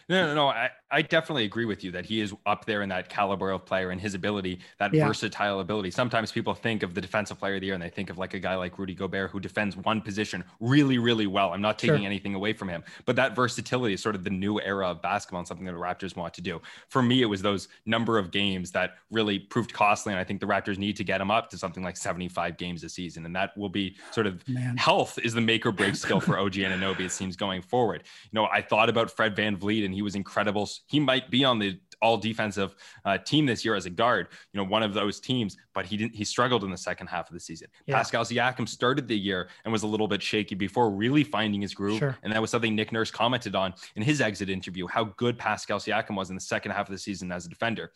No, 0.09 0.27
no, 0.27 0.35
no. 0.35 0.49
I, 0.49 0.71
I 0.91 1.03
definitely 1.03 1.45
agree 1.45 1.65
with 1.65 1.83
you 1.83 1.91
that 1.93 2.05
he 2.05 2.21
is 2.21 2.35
up 2.47 2.67
there 2.67 2.83
in 2.83 2.89
that 2.91 3.09
caliber 3.09 3.51
of 3.51 3.65
player 3.65 3.91
and 3.91 4.01
his 4.01 4.15
ability, 4.15 4.61
that 4.79 4.93
yeah. 4.93 5.07
versatile 5.07 5.61
ability. 5.61 5.91
Sometimes 5.91 6.31
people 6.31 6.55
think 6.55 6.83
of 6.83 6.95
the 6.95 7.01
defensive 7.01 7.39
player 7.39 7.55
of 7.55 7.61
the 7.61 7.67
year 7.67 7.75
and 7.75 7.83
they 7.83 7.89
think 7.89 8.11
of 8.11 8.19
like 8.19 8.35
a 8.35 8.39
guy 8.39 8.55
like 8.55 8.79
Rudy 8.79 8.95
Gobert 8.95 9.31
who 9.31 9.41
defends 9.41 9.77
one 9.77 10.01
position 10.01 10.45
really, 10.61 10.99
really 10.99 11.27
well. 11.27 11.53
I'm 11.53 11.63
not 11.63 11.79
taking 11.79 11.99
sure. 11.99 12.07
anything 12.07 12.35
away 12.35 12.53
from 12.53 12.69
him, 12.69 12.85
but 13.07 13.17
that 13.17 13.35
versatility 13.35 13.95
is 13.95 14.03
sort 14.03 14.15
of 14.15 14.25
the 14.25 14.31
new 14.31 14.61
era 14.61 14.89
of 14.89 15.03
basketball 15.03 15.41
and 15.41 15.49
something 15.49 15.67
that 15.67 15.73
the 15.73 15.79
Raptors 15.79 16.15
want 16.17 16.35
to 16.35 16.41
do. 16.41 16.61
For 16.89 17.03
me, 17.03 17.23
it 17.23 17.27
was 17.27 17.43
those 17.43 17.69
number 17.87 18.19
of 18.19 18.31
games 18.31 18.71
that 18.73 18.97
really 19.11 19.39
proved 19.39 19.73
costly. 19.73 20.13
And 20.13 20.21
I 20.21 20.25
think 20.25 20.41
the 20.41 20.47
Raptors 20.47 20.79
need 20.79 20.97
to 20.97 21.05
get 21.05 21.21
him 21.21 21.31
up 21.31 21.49
to 21.51 21.59
something 21.59 21.83
like 21.83 21.97
75 21.97 22.57
games 22.57 22.85
a 22.85 22.89
season. 22.89 23.25
And 23.25 23.35
that 23.35 23.57
will 23.57 23.69
be 23.69 23.97
sort 24.11 24.27
of 24.27 24.47
Man. 24.49 24.77
health 24.77 25.19
is 25.23 25.33
the 25.33 25.41
make 25.41 25.65
or 25.65 25.73
break 25.73 25.97
skill 25.97 26.21
for 26.21 26.39
OG 26.39 26.55
Anunoby, 26.55 27.01
it 27.01 27.13
seems 27.13 27.37
going 27.37 27.63
forward. 27.63 28.03
You 28.25 28.41
know, 28.41 28.49
I 28.53 28.61
thought 28.61 28.89
about 28.89 29.11
Fred 29.11 29.35
And 29.81 29.95
he 29.95 30.03
was 30.03 30.15
incredible. 30.15 30.69
He 30.87 31.01
might 31.01 31.31
be 31.31 31.45
on 31.45 31.59
the 31.59 31.79
all 32.03 32.19
defensive 32.19 32.75
uh, 33.05 33.17
team 33.17 33.47
this 33.47 33.65
year 33.65 33.75
as 33.75 33.87
a 33.87 33.91
guard, 33.91 34.27
you 34.53 34.59
know, 34.59 34.65
one 34.65 34.83
of 34.83 34.93
those 34.93 35.21
teams, 35.21 35.57
but 35.73 35.87
he 35.87 35.97
didn't, 35.97 36.15
he 36.15 36.25
struggled 36.25 36.65
in 36.65 36.71
the 36.71 36.77
second 36.77 37.07
half 37.07 37.29
of 37.29 37.35
the 37.35 37.41
season. 37.41 37.69
Yeah. 37.87 37.97
Pascal 37.97 38.25
Siakam 38.25 38.69
started 38.69 39.07
the 39.07 39.17
year 39.17 39.49
and 39.65 39.73
was 39.73 39.85
a 39.85 39.87
little 39.87 40.09
bit 40.09 40.21
shaky 40.21 40.57
before 40.57 40.91
really 40.91 41.23
finding 41.23 41.63
his 41.63 41.75
groove. 41.75 41.99
Sure. 41.99 42.19
And 42.25 42.33
that 42.33 42.41
was 42.41 42.51
something 42.51 42.75
Nick 42.75 42.91
Nurse 42.91 43.13
commented 43.13 43.55
on 43.55 43.73
in 43.95 44.03
his 44.03 44.21
exit 44.21 44.51
interview, 44.51 44.89
how 44.89 45.05
good 45.05 45.39
Pascal 45.39 45.79
Siakam 45.79 46.17
was 46.17 46.29
in 46.29 46.35
the 46.35 46.41
second 46.41 46.73
half 46.73 46.89
of 46.89 46.93
the 46.93 46.99
season 46.99 47.31
as 47.31 47.47
a 47.47 47.49
defender. 47.49 47.93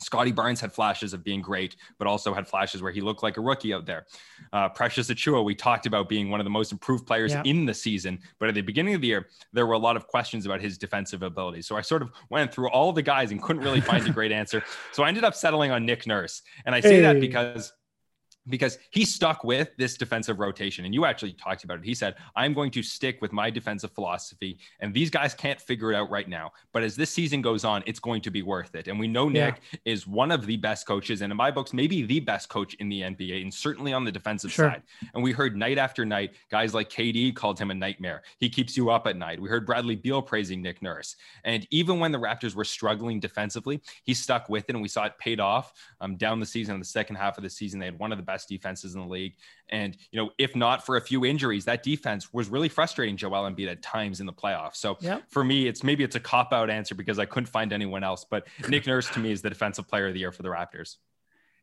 Scottie 0.00 0.32
Barnes 0.32 0.60
had 0.60 0.72
flashes 0.72 1.12
of 1.12 1.24
being 1.24 1.40
great, 1.40 1.76
but 1.98 2.06
also 2.06 2.32
had 2.32 2.46
flashes 2.46 2.82
where 2.82 2.92
he 2.92 3.00
looked 3.00 3.22
like 3.22 3.36
a 3.36 3.40
rookie 3.40 3.74
out 3.74 3.84
there. 3.84 4.06
Uh, 4.52 4.68
Precious 4.68 5.08
Achiuwa, 5.08 5.44
we 5.44 5.54
talked 5.54 5.86
about 5.86 6.08
being 6.08 6.30
one 6.30 6.40
of 6.40 6.44
the 6.44 6.50
most 6.50 6.70
improved 6.72 7.06
players 7.06 7.32
yeah. 7.32 7.42
in 7.44 7.66
the 7.66 7.74
season, 7.74 8.20
but 8.38 8.48
at 8.48 8.54
the 8.54 8.60
beginning 8.60 8.94
of 8.94 9.00
the 9.00 9.08
year, 9.08 9.28
there 9.52 9.66
were 9.66 9.74
a 9.74 9.78
lot 9.78 9.96
of 9.96 10.06
questions 10.06 10.46
about 10.46 10.60
his 10.60 10.78
defensive 10.78 11.22
ability. 11.22 11.62
So 11.62 11.76
I 11.76 11.80
sort 11.80 12.02
of 12.02 12.10
went 12.30 12.52
through 12.52 12.70
all 12.70 12.92
the 12.92 13.02
guys 13.02 13.32
and 13.32 13.42
couldn't 13.42 13.62
really 13.62 13.80
find 13.80 14.06
a 14.06 14.10
great 14.10 14.32
answer. 14.40 14.62
So 14.92 15.02
I 15.02 15.08
ended 15.08 15.24
up 15.24 15.34
settling 15.34 15.70
on 15.70 15.84
Nick 15.84 16.06
Nurse. 16.06 16.42
And 16.64 16.74
I 16.74 16.80
say 16.80 16.96
hey. 16.96 17.00
that 17.02 17.20
because 17.20 17.72
because 18.48 18.78
he 18.90 19.04
stuck 19.04 19.44
with 19.44 19.70
this 19.76 19.96
defensive 19.96 20.38
rotation. 20.38 20.84
And 20.84 20.94
you 20.94 21.04
actually 21.04 21.32
talked 21.32 21.64
about 21.64 21.78
it. 21.78 21.84
He 21.84 21.94
said, 21.94 22.16
I'm 22.36 22.54
going 22.54 22.70
to 22.72 22.82
stick 22.82 23.20
with 23.20 23.32
my 23.32 23.50
defensive 23.50 23.92
philosophy. 23.92 24.58
And 24.80 24.92
these 24.94 25.10
guys 25.10 25.34
can't 25.34 25.60
figure 25.60 25.92
it 25.92 25.96
out 25.96 26.10
right 26.10 26.28
now. 26.28 26.52
But 26.72 26.82
as 26.82 26.96
this 26.96 27.10
season 27.10 27.42
goes 27.42 27.64
on, 27.64 27.82
it's 27.86 28.00
going 28.00 28.22
to 28.22 28.30
be 28.30 28.42
worth 28.42 28.74
it. 28.74 28.88
And 28.88 28.98
we 28.98 29.08
know 29.08 29.28
Nick 29.28 29.60
yeah. 29.72 29.78
is 29.84 30.06
one 30.06 30.30
of 30.30 30.46
the 30.46 30.56
best 30.56 30.86
coaches, 30.86 31.22
and 31.22 31.32
in 31.32 31.36
my 31.36 31.50
books, 31.50 31.72
maybe 31.72 32.02
the 32.02 32.20
best 32.20 32.48
coach 32.48 32.74
in 32.74 32.88
the 32.88 33.02
NBA, 33.02 33.42
and 33.42 33.52
certainly 33.52 33.92
on 33.92 34.04
the 34.04 34.12
defensive 34.12 34.52
sure. 34.52 34.70
side. 34.70 34.82
And 35.14 35.22
we 35.22 35.32
heard 35.32 35.56
night 35.56 35.78
after 35.78 36.04
night, 36.04 36.34
guys 36.50 36.74
like 36.74 36.90
KD 36.90 37.34
called 37.34 37.58
him 37.58 37.70
a 37.70 37.74
nightmare. 37.74 38.22
He 38.38 38.48
keeps 38.48 38.76
you 38.76 38.90
up 38.90 39.06
at 39.06 39.16
night. 39.16 39.40
We 39.40 39.48
heard 39.48 39.66
Bradley 39.66 39.96
Beal 39.96 40.22
praising 40.22 40.62
Nick 40.62 40.82
Nurse. 40.82 41.16
And 41.44 41.66
even 41.70 41.98
when 41.98 42.12
the 42.12 42.18
Raptors 42.18 42.54
were 42.54 42.64
struggling 42.64 43.20
defensively, 43.20 43.80
he 44.04 44.14
stuck 44.14 44.48
with 44.48 44.64
it. 44.68 44.74
And 44.74 44.82
we 44.82 44.88
saw 44.88 45.04
it 45.04 45.18
paid 45.18 45.40
off 45.40 45.72
um, 46.00 46.16
down 46.16 46.40
the 46.40 46.46
season. 46.46 46.74
In 46.74 46.80
the 46.80 46.86
second 46.86 47.16
half 47.16 47.36
of 47.38 47.44
the 47.44 47.50
season, 47.50 47.80
they 47.80 47.86
had 47.86 47.98
one 47.98 48.12
of 48.12 48.18
the 48.18 48.24
best 48.24 48.37
best 48.38 48.48
defenses 48.48 48.94
in 48.94 49.00
the 49.00 49.06
league. 49.06 49.34
And, 49.70 49.96
you 50.12 50.20
know, 50.20 50.30
if 50.38 50.54
not 50.54 50.86
for 50.86 50.96
a 50.96 51.00
few 51.00 51.24
injuries, 51.24 51.64
that 51.64 51.82
defense 51.82 52.32
was 52.32 52.48
really 52.48 52.68
frustrating 52.68 53.16
Joel 53.16 53.50
Embiid 53.50 53.68
at 53.68 53.82
times 53.82 54.20
in 54.20 54.26
the 54.26 54.32
playoffs. 54.32 54.76
So 54.76 54.96
yep. 55.00 55.24
for 55.28 55.42
me, 55.42 55.66
it's 55.66 55.82
maybe 55.82 56.04
it's 56.04 56.16
a 56.16 56.20
cop 56.20 56.52
out 56.52 56.70
answer 56.70 56.94
because 56.94 57.18
I 57.18 57.24
couldn't 57.24 57.48
find 57.48 57.72
anyone 57.72 58.04
else. 58.04 58.24
But 58.28 58.46
Nick 58.68 58.86
Nurse 58.86 59.10
to 59.10 59.18
me 59.18 59.32
is 59.32 59.42
the 59.42 59.50
defensive 59.50 59.88
player 59.88 60.06
of 60.06 60.14
the 60.14 60.20
year 60.20 60.32
for 60.32 60.42
the 60.42 60.48
Raptors. 60.48 60.96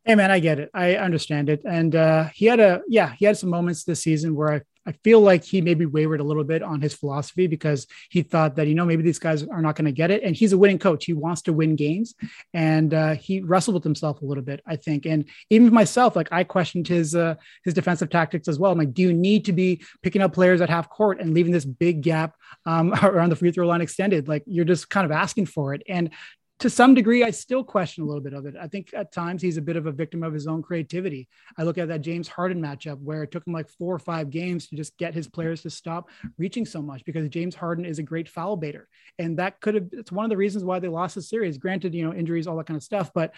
Hey 0.05 0.15
man, 0.15 0.29
I 0.29 0.39
get 0.39 0.59
it. 0.59 0.69
I 0.73 0.95
understand 0.95 1.49
it. 1.49 1.61
And 1.65 1.95
uh, 1.95 2.25
he 2.33 2.45
had 2.45 2.59
a 2.59 2.81
yeah, 2.87 3.13
he 3.17 3.25
had 3.25 3.37
some 3.37 3.49
moments 3.49 3.83
this 3.83 4.03
season 4.03 4.35
where 4.35 4.53
I 4.53 4.61
I 4.87 4.91
feel 5.03 5.19
like 5.19 5.43
he 5.43 5.61
maybe 5.61 5.85
wavered 5.85 6.19
a 6.19 6.23
little 6.23 6.43
bit 6.43 6.61
on 6.61 6.79
his 6.79 6.93
philosophy 6.93 7.47
because 7.47 7.87
he 8.09 8.21
thought 8.21 8.55
that, 8.55 8.67
you 8.67 8.75
know, 8.75 8.85
maybe 8.85 9.01
these 9.01 9.17
guys 9.17 9.43
are 9.43 9.61
not 9.61 9.75
going 9.75 9.85
to 9.85 9.91
get 9.91 10.11
it. 10.11 10.21
And 10.21 10.35
he's 10.35 10.53
a 10.53 10.57
winning 10.57 10.77
coach. 10.77 11.05
He 11.05 11.13
wants 11.13 11.41
to 11.43 11.53
win 11.53 11.75
games. 11.75 12.13
And 12.53 12.93
uh, 12.93 13.15
he 13.15 13.41
wrestled 13.41 13.73
with 13.73 13.83
himself 13.83 14.21
a 14.21 14.25
little 14.25 14.43
bit, 14.43 14.61
I 14.67 14.75
think. 14.75 15.07
And 15.07 15.25
even 15.49 15.73
myself, 15.73 16.15
like 16.15 16.31
I 16.31 16.43
questioned 16.43 16.87
his 16.87 17.15
uh, 17.15 17.35
his 17.63 17.73
defensive 17.73 18.09
tactics 18.09 18.47
as 18.47 18.59
well. 18.59 18.71
I'm 18.71 18.77
like, 18.77 18.93
do 18.93 19.01
you 19.01 19.13
need 19.13 19.45
to 19.45 19.53
be 19.53 19.83
picking 20.03 20.21
up 20.21 20.33
players 20.33 20.61
at 20.61 20.69
half 20.69 20.89
court 20.89 21.19
and 21.19 21.33
leaving 21.33 21.51
this 21.51 21.65
big 21.65 22.01
gap 22.01 22.35
um, 22.65 22.93
around 23.01 23.31
the 23.31 23.35
free 23.35 23.51
throw 23.51 23.67
line 23.67 23.81
extended? 23.81 24.27
Like 24.27 24.43
you're 24.45 24.65
just 24.65 24.89
kind 24.89 25.05
of 25.05 25.11
asking 25.11 25.47
for 25.47 25.73
it. 25.73 25.81
And 25.89 26.11
to 26.59 26.69
some 26.69 26.93
degree, 26.93 27.21
I 27.23 27.31
still 27.31 27.65
question 27.65 28.03
a 28.03 28.05
little 28.05 28.21
bit 28.21 28.33
of 28.33 28.45
it. 28.45 28.55
I 28.59 28.67
think 28.67 28.93
at 28.93 29.11
times 29.11 29.41
he's 29.41 29.57
a 29.57 29.61
bit 29.61 29.75
of 29.75 29.87
a 29.87 29.91
victim 29.91 30.23
of 30.23 30.33
his 30.33 30.47
own 30.47 30.63
creativity. 30.63 31.27
I 31.57 31.63
look 31.63 31.77
at 31.77 31.89
that 31.89 31.99
James 31.99 32.29
Harden 32.29 32.61
matchup 32.61 32.97
where 33.01 33.23
it 33.23 33.31
took 33.31 33.45
him 33.45 33.51
like 33.51 33.69
four 33.69 33.93
or 33.93 33.99
five 33.99 34.29
games 34.29 34.67
to 34.67 34.77
just 34.77 34.97
get 34.97 35.13
his 35.13 35.27
players 35.27 35.63
to 35.63 35.69
stop 35.69 36.09
reaching 36.37 36.65
so 36.65 36.81
much 36.81 37.03
because 37.03 37.27
James 37.27 37.55
Harden 37.55 37.83
is 37.83 37.99
a 37.99 38.03
great 38.03 38.29
foul 38.29 38.55
baiter. 38.55 38.87
And 39.19 39.37
that 39.37 39.59
could 39.59 39.75
have, 39.75 39.87
it's 39.91 40.13
one 40.13 40.23
of 40.23 40.29
the 40.29 40.37
reasons 40.37 40.63
why 40.63 40.79
they 40.79 40.87
lost 40.87 41.15
the 41.15 41.21
series. 41.21 41.57
Granted, 41.57 41.93
you 41.93 42.05
know, 42.05 42.13
injuries, 42.13 42.47
all 42.47 42.55
that 42.57 42.67
kind 42.67 42.77
of 42.77 42.83
stuff, 42.83 43.11
but 43.13 43.33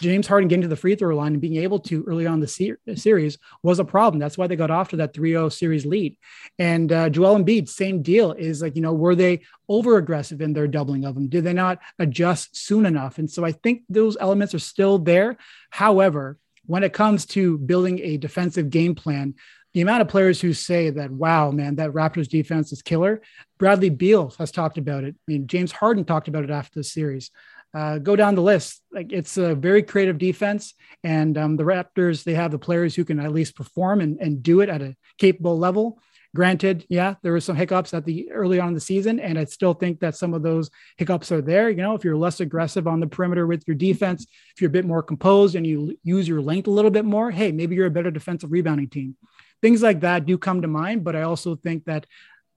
James 0.00 0.26
Harden 0.26 0.48
getting 0.48 0.62
to 0.62 0.68
the 0.68 0.76
free 0.76 0.94
throw 0.94 1.14
line 1.14 1.32
and 1.32 1.42
being 1.42 1.62
able 1.62 1.78
to 1.80 2.02
early 2.04 2.26
on 2.26 2.40
the 2.40 2.48
se- 2.48 2.76
series 2.94 3.36
was 3.62 3.80
a 3.80 3.84
problem. 3.84 4.18
That's 4.18 4.38
why 4.38 4.46
they 4.46 4.56
got 4.56 4.70
off 4.70 4.88
to 4.90 4.96
that 4.96 5.12
3 5.12 5.32
0 5.32 5.50
series 5.50 5.84
lead. 5.84 6.16
And 6.58 6.90
uh, 6.90 7.10
Joel 7.10 7.38
Embiid, 7.38 7.68
same 7.68 8.00
deal 8.00 8.32
is 8.32 8.62
like, 8.62 8.76
you 8.76 8.82
know, 8.82 8.94
were 8.94 9.14
they 9.14 9.42
over 9.68 9.96
aggressive 9.96 10.40
in 10.40 10.52
their 10.52 10.68
doubling 10.68 11.04
of 11.04 11.14
them? 11.14 11.28
Did 11.28 11.44
they 11.44 11.52
not 11.52 11.78
adjust 11.98 12.56
soon 12.56 12.86
enough? 12.86 13.18
And 13.18 13.30
so 13.30 13.44
I 13.44 13.52
think 13.52 13.82
those 13.88 14.16
elements 14.20 14.54
are 14.54 14.58
still 14.58 14.98
there. 14.98 15.36
However, 15.70 16.38
when 16.66 16.84
it 16.84 16.92
comes 16.92 17.26
to 17.26 17.58
building 17.58 17.98
a 18.00 18.16
defensive 18.16 18.70
game 18.70 18.94
plan, 18.94 19.34
the 19.74 19.80
amount 19.80 20.02
of 20.02 20.08
players 20.08 20.40
who 20.40 20.52
say 20.52 20.90
that, 20.90 21.10
wow, 21.10 21.50
man, 21.50 21.76
that 21.76 21.92
Raptors 21.92 22.28
defense 22.28 22.72
is 22.72 22.82
killer. 22.82 23.22
Bradley 23.58 23.90
Beal 23.90 24.34
has 24.38 24.50
talked 24.50 24.76
about 24.76 25.04
it. 25.04 25.14
I 25.16 25.22
mean, 25.26 25.46
James 25.46 25.72
Harden 25.72 26.04
talked 26.04 26.28
about 26.28 26.44
it 26.44 26.50
after 26.50 26.80
the 26.80 26.84
series. 26.84 27.30
Uh, 27.74 27.96
go 27.96 28.14
down 28.14 28.34
the 28.34 28.42
list. 28.42 28.82
Like 28.92 29.12
it's 29.12 29.38
a 29.38 29.54
very 29.54 29.82
creative 29.82 30.18
defense, 30.18 30.74
and 31.02 31.38
um, 31.38 31.56
the 31.56 31.62
Raptors 31.62 32.22
they 32.22 32.34
have 32.34 32.50
the 32.50 32.58
players 32.58 32.94
who 32.94 33.04
can 33.04 33.18
at 33.18 33.32
least 33.32 33.56
perform 33.56 34.02
and, 34.02 34.20
and 34.20 34.42
do 34.42 34.60
it 34.60 34.68
at 34.68 34.82
a 34.82 34.94
capable 35.16 35.58
level. 35.58 35.98
Granted, 36.34 36.86
yeah, 36.88 37.16
there 37.22 37.32
were 37.32 37.40
some 37.40 37.56
hiccups 37.56 37.92
at 37.92 38.06
the 38.06 38.30
early 38.32 38.58
on 38.58 38.68
in 38.68 38.74
the 38.74 38.80
season, 38.80 39.20
and 39.20 39.38
I 39.38 39.44
still 39.44 39.74
think 39.74 40.00
that 40.00 40.16
some 40.16 40.32
of 40.32 40.42
those 40.42 40.70
hiccups 40.96 41.30
are 41.30 41.42
there. 41.42 41.68
You 41.68 41.82
know, 41.82 41.94
if 41.94 42.04
you're 42.04 42.16
less 42.16 42.40
aggressive 42.40 42.86
on 42.86 43.00
the 43.00 43.06
perimeter 43.06 43.46
with 43.46 43.64
your 43.66 43.74
defense, 43.74 44.26
if 44.54 44.62
you're 44.62 44.70
a 44.70 44.72
bit 44.72 44.86
more 44.86 45.02
composed 45.02 45.56
and 45.56 45.66
you 45.66 45.98
use 46.02 46.26
your 46.26 46.40
length 46.40 46.68
a 46.68 46.70
little 46.70 46.90
bit 46.90 47.04
more, 47.04 47.30
hey, 47.30 47.52
maybe 47.52 47.74
you're 47.76 47.86
a 47.86 47.90
better 47.90 48.10
defensive 48.10 48.50
rebounding 48.50 48.88
team. 48.88 49.14
Things 49.60 49.82
like 49.82 50.00
that 50.00 50.24
do 50.24 50.38
come 50.38 50.62
to 50.62 50.68
mind, 50.68 51.04
but 51.04 51.14
I 51.14 51.22
also 51.22 51.54
think 51.54 51.84
that 51.84 52.06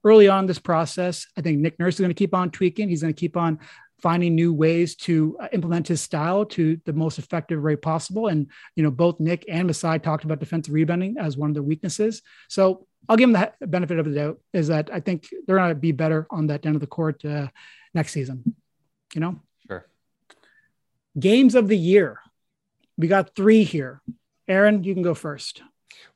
early 0.04 0.28
on 0.28 0.46
this 0.46 0.58
process, 0.58 1.26
I 1.36 1.42
think 1.42 1.58
Nick 1.58 1.78
Nurse 1.78 1.96
is 1.96 2.00
going 2.00 2.10
to 2.10 2.14
keep 2.14 2.34
on 2.34 2.50
tweaking. 2.50 2.88
He's 2.88 3.02
going 3.02 3.12
to 3.12 3.20
keep 3.20 3.36
on 3.36 3.58
finding 4.00 4.34
new 4.34 4.52
ways 4.52 4.94
to 4.94 5.36
uh, 5.40 5.48
implement 5.52 5.88
his 5.88 6.00
style 6.00 6.44
to 6.44 6.78
the 6.84 6.92
most 6.92 7.18
effective 7.18 7.62
way 7.62 7.76
possible. 7.76 8.28
And 8.28 8.48
you 8.74 8.82
know, 8.82 8.90
both 8.90 9.20
Nick 9.20 9.44
and 9.48 9.66
Masai 9.66 9.98
talked 9.98 10.24
about 10.24 10.40
defensive 10.40 10.74
rebounding 10.74 11.16
as 11.18 11.36
one 11.36 11.50
of 11.50 11.54
their 11.54 11.62
weaknesses. 11.62 12.22
So 12.48 12.86
I'll 13.08 13.16
give 13.16 13.32
them 13.32 13.50
the 13.60 13.66
benefit 13.66 13.98
of 13.98 14.06
the 14.06 14.14
doubt 14.14 14.40
is 14.52 14.68
that 14.68 14.90
I 14.92 15.00
think 15.00 15.28
they're 15.46 15.56
going 15.56 15.70
to 15.70 15.74
be 15.74 15.92
better 15.92 16.26
on 16.30 16.48
that 16.48 16.66
end 16.66 16.74
of 16.74 16.80
the 16.80 16.86
court 16.86 17.24
uh, 17.24 17.48
next 17.94 18.12
season. 18.12 18.54
You 19.14 19.20
know, 19.20 19.40
sure. 19.66 19.86
Games 21.18 21.54
of 21.54 21.68
the 21.68 21.78
year, 21.78 22.20
we 22.98 23.08
got 23.08 23.34
three 23.34 23.64
here. 23.64 24.02
Aaron, 24.48 24.84
you 24.84 24.94
can 24.94 25.02
go 25.02 25.14
first. 25.14 25.62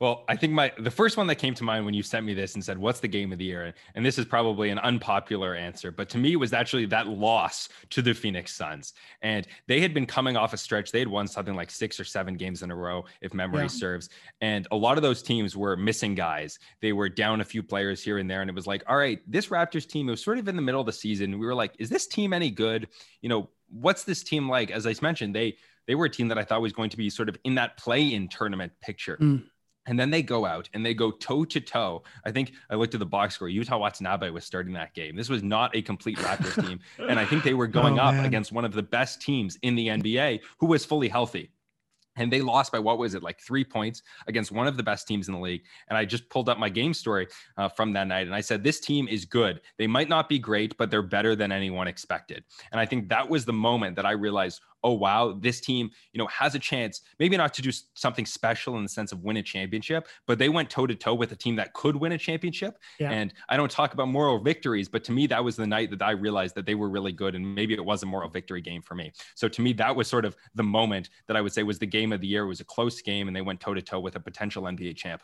Well, 0.01 0.25
I 0.29 0.37
think 0.37 0.53
my 0.53 0.73
the 0.79 0.91
first 0.91 1.17
one 1.17 1.27
that 1.29 1.37
came 1.37 1.55
to 1.55 1.65
mind 1.65 1.85
when 1.85 1.95
you 1.95 2.03
sent 2.03 2.25
me 2.27 2.35
this 2.35 2.55
and 2.55 2.65
said, 2.65 2.79
"What's 2.79 3.01
the 3.01 3.09
game 3.09 3.33
of 3.33 3.39
the 3.39 3.45
year?" 3.45 3.75
and 3.95 4.05
this 4.05 4.19
is 4.19 4.25
probably 4.25 4.71
an 4.71 4.79
unpopular 4.79 5.55
answer, 5.55 5.91
but 5.91 6.09
to 6.11 6.19
me, 6.19 6.33
it 6.33 6.37
was 6.37 6.53
actually 6.53 6.87
that 6.87 7.09
loss 7.09 7.69
to 7.91 8.03
the 8.03 8.15
Phoenix 8.15 8.55
Suns, 8.55 8.95
and 9.23 9.47
they 9.67 9.81
had 9.81 9.95
been 9.95 10.07
coming 10.07 10.37
off 10.37 10.53
a 10.53 10.57
stretch. 10.57 10.93
They 10.93 11.01
had 11.01 11.09
won 11.09 11.27
something 11.29 11.55
like 11.55 11.71
six 11.71 12.01
or 12.01 12.05
seven 12.05 12.35
games 12.35 12.63
in 12.63 12.71
a 12.71 12.77
row, 12.77 13.05
if 13.21 13.35
memory 13.35 13.63
yeah. 13.63 13.69
serves, 13.69 14.09
and 14.41 14.67
a 14.71 14.77
lot 14.77 14.97
of 14.97 15.03
those 15.03 15.23
teams 15.23 15.57
were 15.57 15.77
missing 15.77 16.15
guys. 16.15 16.59
They 16.81 16.93
were 16.93 17.09
down 17.09 17.41
a 17.41 17.45
few 17.45 17.63
players 17.63 18.03
here 18.03 18.19
and 18.19 18.31
there, 18.31 18.41
and 18.41 18.51
it 18.51 18.55
was 18.55 18.67
like, 18.67 18.83
all 18.89 18.97
right, 18.97 19.21
this 19.27 19.49
Raptors 19.49 19.87
team 19.87 20.07
was 20.07 20.23
sort 20.23 20.39
of 20.39 20.49
in 20.49 20.57
the 20.57 20.63
middle 20.63 20.81
of 20.81 20.87
the 20.87 20.93
season. 20.93 21.39
We 21.39 21.47
were 21.47 21.55
like, 21.55 21.75
is 21.79 21.89
this 21.89 22.07
team 22.07 22.33
any 22.33 22.51
good? 22.51 22.89
You 23.23 23.29
know, 23.29 23.51
what's 23.69 24.05
this 24.05 24.23
team 24.23 24.49
like? 24.49 24.71
As 24.71 24.87
I 24.87 24.95
mentioned, 25.01 25.35
they 25.35 25.57
they 25.87 25.95
were 25.95 26.07
a 26.07 26.11
team 26.11 26.29
that 26.29 26.39
I 26.39 26.45
thought 26.45 26.63
was 26.63 26.73
going 26.73 26.91
to 26.91 26.97
be 26.97 27.11
sort 27.11 27.29
of 27.29 27.37
in 27.45 27.57
that 27.57 27.77
play-in 27.77 28.29
tournament 28.29 28.73
picture. 28.81 29.17
Mm. 29.17 29.45
And 29.91 29.99
then 29.99 30.09
they 30.09 30.23
go 30.23 30.47
out 30.47 30.69
and 30.73 30.87
they 30.87 30.95
go 30.95 31.11
toe 31.11 31.45
to 31.45 31.61
toe. 31.61 32.05
I 32.25 32.31
think 32.31 32.53
I 32.71 32.77
looked 32.77 32.95
at 32.95 33.01
the 33.01 33.07
box 33.07 33.35
score. 33.35 33.49
Yuta 33.49 33.79
Watanabe 33.79 34.31
was 34.31 34.45
starting 34.45 34.73
that 34.75 34.95
game. 34.95 35.17
This 35.17 35.29
was 35.29 35.43
not 35.43 35.75
a 35.75 35.83
complete 35.83 36.17
Raptors 36.19 36.65
team. 36.65 36.79
And 37.09 37.19
I 37.19 37.25
think 37.25 37.43
they 37.43 37.55
were 37.55 37.67
going 37.67 37.99
oh, 37.99 38.05
up 38.05 38.15
man. 38.15 38.25
against 38.25 38.53
one 38.53 38.65
of 38.65 38.73
the 38.73 38.85
best 38.85 39.21
teams 39.21 39.59
in 39.63 39.75
the 39.75 39.89
NBA 39.89 40.43
who 40.61 40.67
was 40.67 40.85
fully 40.85 41.09
healthy 41.09 41.51
and 42.17 42.33
they 42.33 42.41
lost 42.41 42.71
by 42.71 42.79
what 42.79 42.99
was 42.99 43.15
it 43.15 43.23
like 43.23 43.41
three 43.41 43.65
points 43.65 44.03
against 44.27 44.53
one 44.53 44.67
of 44.67 44.77
the 44.77 44.83
best 44.83 45.07
teams 45.07 45.29
in 45.29 45.35
the 45.35 45.41
league 45.41 45.63
and 45.89 45.97
i 45.97 46.05
just 46.05 46.29
pulled 46.29 46.49
up 46.49 46.59
my 46.59 46.69
game 46.69 46.93
story 46.93 47.27
uh, 47.57 47.69
from 47.69 47.93
that 47.93 48.07
night 48.07 48.27
and 48.27 48.35
i 48.35 48.41
said 48.41 48.65
this 48.65 48.81
team 48.81 49.07
is 49.09 49.25
good 49.25 49.61
they 49.79 49.87
might 49.87 50.09
not 50.09 50.29
be 50.29 50.39
great 50.39 50.77
but 50.77 50.91
they're 50.91 51.03
better 51.03 51.37
than 51.37 51.53
anyone 51.53 51.87
expected 51.87 52.43
and 52.73 52.81
i 52.81 52.87
think 52.87 53.09
that 53.09 53.29
was 53.29 53.45
the 53.45 53.53
moment 53.53 53.95
that 53.95 54.07
i 54.07 54.11
realized 54.11 54.61
oh 54.85 54.93
wow 54.93 55.33
this 55.41 55.61
team 55.61 55.91
you 56.13 56.19
know 56.19 56.27
has 56.27 56.55
a 56.55 56.59
chance 56.59 57.03
maybe 57.19 57.37
not 57.37 57.53
to 57.55 57.63
do 57.63 57.71
something 57.95 58.27
special 58.27 58.77
in 58.77 58.83
the 58.83 58.89
sense 58.89 59.13
of 59.13 59.23
win 59.23 59.37
a 59.37 59.43
championship 59.43 60.09
but 60.27 60.39
they 60.39 60.49
went 60.49 60.71
toe 60.71 60.87
to 60.87 60.95
toe 60.95 61.15
with 61.15 61.33
a 61.33 61.37
team 61.37 61.57
that 61.57 61.73
could 61.73 61.97
win 61.97 62.13
a 62.13 62.19
championship. 62.19 62.79
Yeah. 62.99 63.11
and 63.11 63.33
i 63.49 63.57
don't 63.57 63.71
talk 63.71 63.95
about 63.95 64.09
moral 64.09 64.39
victories 64.39 64.89
but 64.89 65.05
to 65.05 65.13
me 65.13 65.27
that 65.27 65.43
was 65.43 65.57
the 65.57 65.67
night 65.67 65.91
that 65.91 66.03
i 66.03 66.11
realized 66.13 66.55
that 66.55 66.67
they 66.67 66.75
were 66.75 66.89
really 66.89 67.13
good 67.13 67.35
and 67.35 67.55
maybe 67.55 67.75
it 67.75 67.85
was 67.85 68.03
a 68.03 68.07
moral 68.07 68.29
victory 68.29 68.61
game 68.61 68.83
for 68.83 68.95
me. 68.95 69.13
So 69.35 69.49
to 69.49 69.63
me 69.63 69.73
that 69.75 69.95
was 69.95 70.09
sort 70.09 70.25
of 70.25 70.37
the 70.55 70.63
moment 70.63 71.11
that 71.27 71.37
i 71.37 71.41
would 71.41 71.53
say 71.53 71.63
was 71.63 71.79
the 71.79 71.87
game 71.87 72.13
of 72.13 72.21
the 72.21 72.27
year. 72.27 72.45
It 72.45 72.49
was 72.49 72.61
a 72.61 72.65
close 72.65 73.01
game 73.03 73.29
and 73.29 73.37
they 73.37 73.41
went 73.41 73.61
toe 73.61 73.75
to 73.75 73.83
toe 73.83 74.01
with 74.01 74.17
a 74.17 74.21
potential 74.21 74.63
nba 74.65 74.97
champ 74.97 75.23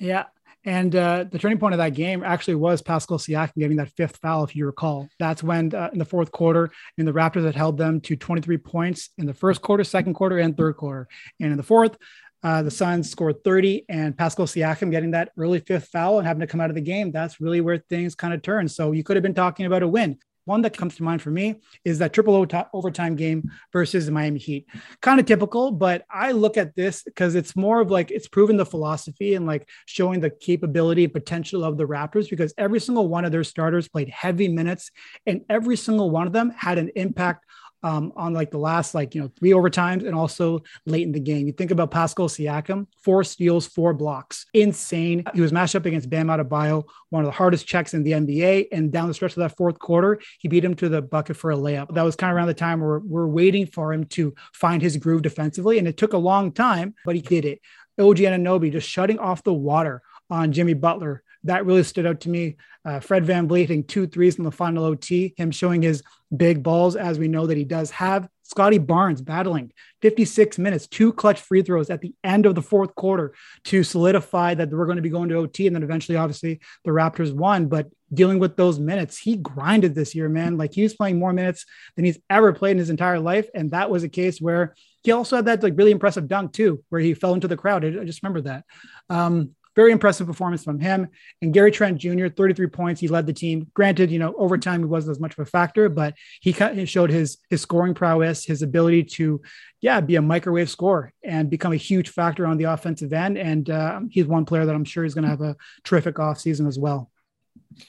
yeah 0.00 0.24
and 0.64 0.94
uh, 0.94 1.24
the 1.30 1.38
turning 1.38 1.58
point 1.58 1.72
of 1.72 1.78
that 1.78 1.94
game 1.94 2.22
actually 2.22 2.56
was 2.56 2.82
Pascal 2.82 3.18
Siakam 3.18 3.54
getting 3.56 3.78
that 3.78 3.90
fifth 3.96 4.18
foul, 4.18 4.44
if 4.44 4.54
you 4.54 4.66
recall. 4.66 5.08
That's 5.18 5.42
when 5.42 5.74
uh, 5.74 5.88
in 5.92 5.98
the 5.98 6.04
fourth 6.04 6.30
quarter, 6.32 6.70
and 6.98 7.08
the 7.08 7.12
Raptors 7.12 7.46
had 7.46 7.54
held 7.54 7.78
them 7.78 8.00
to 8.02 8.14
23 8.14 8.58
points 8.58 9.08
in 9.16 9.24
the 9.24 9.32
first 9.32 9.62
quarter, 9.62 9.84
second 9.84 10.14
quarter, 10.14 10.38
and 10.38 10.54
third 10.54 10.76
quarter. 10.76 11.08
And 11.40 11.50
in 11.50 11.56
the 11.56 11.62
fourth, 11.62 11.96
uh, 12.42 12.62
the 12.62 12.70
Suns 12.70 13.10
scored 13.10 13.42
30, 13.42 13.86
and 13.88 14.16
Pascal 14.16 14.46
Siakam 14.46 14.90
getting 14.90 15.12
that 15.12 15.30
early 15.38 15.60
fifth 15.60 15.88
foul 15.88 16.18
and 16.18 16.26
having 16.26 16.40
to 16.40 16.46
come 16.46 16.60
out 16.60 16.70
of 16.70 16.76
the 16.76 16.82
game. 16.82 17.10
That's 17.10 17.40
really 17.40 17.62
where 17.62 17.78
things 17.78 18.14
kind 18.14 18.34
of 18.34 18.42
turn. 18.42 18.68
So 18.68 18.92
you 18.92 19.02
could 19.02 19.16
have 19.16 19.22
been 19.22 19.34
talking 19.34 19.64
about 19.64 19.82
a 19.82 19.88
win. 19.88 20.18
One 20.50 20.62
that 20.62 20.76
comes 20.76 20.96
to 20.96 21.04
mind 21.04 21.22
for 21.22 21.30
me 21.30 21.60
is 21.84 22.00
that 22.00 22.12
triple 22.12 22.44
overtime 22.72 23.14
game 23.14 23.52
versus 23.72 24.06
the 24.06 24.10
Miami 24.10 24.40
Heat. 24.40 24.66
Kind 25.00 25.20
of 25.20 25.26
typical, 25.26 25.70
but 25.70 26.04
I 26.10 26.32
look 26.32 26.56
at 26.56 26.74
this 26.74 27.04
because 27.04 27.36
it's 27.36 27.54
more 27.54 27.80
of 27.80 27.92
like 27.92 28.10
it's 28.10 28.26
proven 28.26 28.56
the 28.56 28.66
philosophy 28.66 29.34
and 29.34 29.46
like 29.46 29.68
showing 29.86 30.18
the 30.18 30.28
capability 30.28 31.06
potential 31.06 31.62
of 31.62 31.78
the 31.78 31.86
Raptors 31.86 32.28
because 32.28 32.52
every 32.58 32.80
single 32.80 33.06
one 33.06 33.24
of 33.24 33.30
their 33.30 33.44
starters 33.44 33.86
played 33.86 34.08
heavy 34.08 34.48
minutes 34.48 34.90
and 35.24 35.42
every 35.48 35.76
single 35.76 36.10
one 36.10 36.26
of 36.26 36.32
them 36.32 36.50
had 36.50 36.78
an 36.78 36.90
impact 36.96 37.44
um, 37.82 38.12
on 38.16 38.32
like 38.34 38.50
the 38.50 38.58
last 38.58 38.94
like 38.94 39.14
you 39.14 39.20
know 39.20 39.30
three 39.38 39.50
overtimes 39.50 40.06
and 40.06 40.14
also 40.14 40.62
late 40.86 41.02
in 41.02 41.12
the 41.12 41.20
game. 41.20 41.46
You 41.46 41.52
think 41.52 41.70
about 41.70 41.90
Pascal 41.90 42.28
Siakam, 42.28 42.86
four 43.02 43.24
steals, 43.24 43.66
four 43.66 43.94
blocks, 43.94 44.46
insane. 44.54 45.24
He 45.34 45.40
was 45.40 45.52
matched 45.52 45.76
up 45.76 45.86
against 45.86 46.10
Bam 46.10 46.28
Adebayo, 46.28 46.84
one 47.10 47.22
of 47.22 47.26
the 47.26 47.36
hardest 47.36 47.66
checks 47.66 47.94
in 47.94 48.02
the 48.02 48.12
NBA. 48.12 48.68
And 48.72 48.92
down 48.92 49.08
the 49.08 49.14
stretch 49.14 49.32
of 49.32 49.40
that 49.40 49.56
fourth 49.56 49.78
quarter, 49.78 50.20
he 50.38 50.48
beat 50.48 50.64
him 50.64 50.74
to 50.76 50.88
the 50.88 51.02
bucket 51.02 51.36
for 51.36 51.50
a 51.50 51.56
layup. 51.56 51.94
That 51.94 52.04
was 52.04 52.16
kind 52.16 52.30
of 52.30 52.36
around 52.36 52.48
the 52.48 52.54
time 52.54 52.80
where 52.80 52.98
we're 53.00 53.26
waiting 53.26 53.66
for 53.66 53.92
him 53.92 54.04
to 54.06 54.34
find 54.52 54.82
his 54.82 54.96
groove 54.96 55.22
defensively, 55.22 55.78
and 55.78 55.88
it 55.88 55.96
took 55.96 56.12
a 56.12 56.18
long 56.18 56.52
time, 56.52 56.94
but 57.04 57.14
he 57.14 57.22
did 57.22 57.44
it. 57.44 57.60
OG 57.98 58.16
Anunoby 58.18 58.72
just 58.72 58.88
shutting 58.88 59.18
off 59.18 59.42
the 59.42 59.52
water 59.52 60.02
on 60.30 60.52
Jimmy 60.52 60.74
Butler 60.74 61.22
that 61.44 61.66
really 61.66 61.82
stood 61.82 62.06
out 62.06 62.20
to 62.20 62.28
me. 62.28 62.56
Uh, 62.84 63.00
Fred 63.00 63.24
VanVleet 63.24 63.60
hitting 63.60 63.84
two 63.84 64.06
threes 64.06 64.36
in 64.36 64.44
the 64.44 64.50
final 64.50 64.84
OT, 64.84 65.34
him 65.36 65.50
showing 65.50 65.82
his 65.82 66.02
big 66.34 66.62
balls 66.62 66.96
as 66.96 67.18
we 67.18 67.28
know 67.28 67.46
that 67.46 67.56
he 67.56 67.64
does 67.64 67.90
have. 67.90 68.28
Scottie 68.42 68.78
Barnes 68.78 69.22
battling 69.22 69.72
56 70.02 70.58
minutes, 70.58 70.88
two 70.88 71.12
clutch 71.12 71.40
free 71.40 71.62
throws 71.62 71.88
at 71.88 72.00
the 72.00 72.14
end 72.24 72.46
of 72.46 72.56
the 72.56 72.62
fourth 72.62 72.94
quarter 72.96 73.32
to 73.64 73.84
solidify 73.84 74.54
that 74.54 74.70
we're 74.70 74.86
going 74.86 74.96
to 74.96 75.02
be 75.02 75.08
going 75.08 75.28
to 75.28 75.36
OT. 75.36 75.68
And 75.68 75.76
then 75.76 75.84
eventually, 75.84 76.18
obviously, 76.18 76.60
the 76.84 76.90
Raptors 76.90 77.32
won. 77.32 77.66
But 77.68 77.88
dealing 78.12 78.40
with 78.40 78.56
those 78.56 78.80
minutes, 78.80 79.16
he 79.18 79.36
grinded 79.36 79.94
this 79.94 80.16
year, 80.16 80.28
man. 80.28 80.56
Like 80.56 80.74
he 80.74 80.82
was 80.82 80.94
playing 80.94 81.18
more 81.18 81.32
minutes 81.32 81.64
than 81.94 82.04
he's 82.04 82.18
ever 82.28 82.52
played 82.52 82.72
in 82.72 82.78
his 82.78 82.90
entire 82.90 83.20
life. 83.20 83.48
And 83.54 83.70
that 83.70 83.88
was 83.88 84.02
a 84.02 84.08
case 84.08 84.40
where 84.40 84.74
he 85.04 85.12
also 85.12 85.36
had 85.36 85.44
that 85.44 85.62
like 85.62 85.74
really 85.76 85.92
impressive 85.92 86.26
dunk 86.26 86.52
too, 86.52 86.82
where 86.88 87.00
he 87.00 87.14
fell 87.14 87.34
into 87.34 87.48
the 87.48 87.56
crowd. 87.56 87.84
I 87.84 88.04
just 88.04 88.22
remember 88.22 88.40
that. 88.42 88.64
Um, 89.08 89.54
very 89.76 89.92
impressive 89.92 90.26
performance 90.26 90.64
from 90.64 90.80
him. 90.80 91.08
And 91.42 91.54
Gary 91.54 91.70
Trent 91.70 91.98
Jr., 91.98 92.28
33 92.28 92.66
points. 92.68 93.00
He 93.00 93.08
led 93.08 93.26
the 93.26 93.32
team. 93.32 93.68
Granted, 93.74 94.10
you 94.10 94.18
know, 94.18 94.34
overtime 94.36 94.80
he 94.80 94.86
wasn't 94.86 95.12
as 95.12 95.20
much 95.20 95.32
of 95.32 95.40
a 95.40 95.44
factor, 95.46 95.88
but 95.88 96.14
he 96.40 96.52
showed 96.86 97.10
his 97.10 97.38
his 97.48 97.62
scoring 97.62 97.94
prowess, 97.94 98.44
his 98.44 98.62
ability 98.62 99.04
to, 99.04 99.40
yeah, 99.80 100.00
be 100.00 100.16
a 100.16 100.22
microwave 100.22 100.70
scorer 100.70 101.12
and 101.22 101.50
become 101.50 101.72
a 101.72 101.76
huge 101.76 102.08
factor 102.10 102.46
on 102.46 102.56
the 102.56 102.64
offensive 102.64 103.12
end. 103.12 103.38
And 103.38 103.70
uh, 103.70 104.00
he's 104.10 104.26
one 104.26 104.44
player 104.44 104.66
that 104.66 104.74
I'm 104.74 104.84
sure 104.84 105.04
is 105.04 105.14
going 105.14 105.24
to 105.24 105.30
have 105.30 105.40
a 105.40 105.56
terrific 105.84 106.16
offseason 106.16 106.66
as 106.66 106.78
well. 106.78 107.10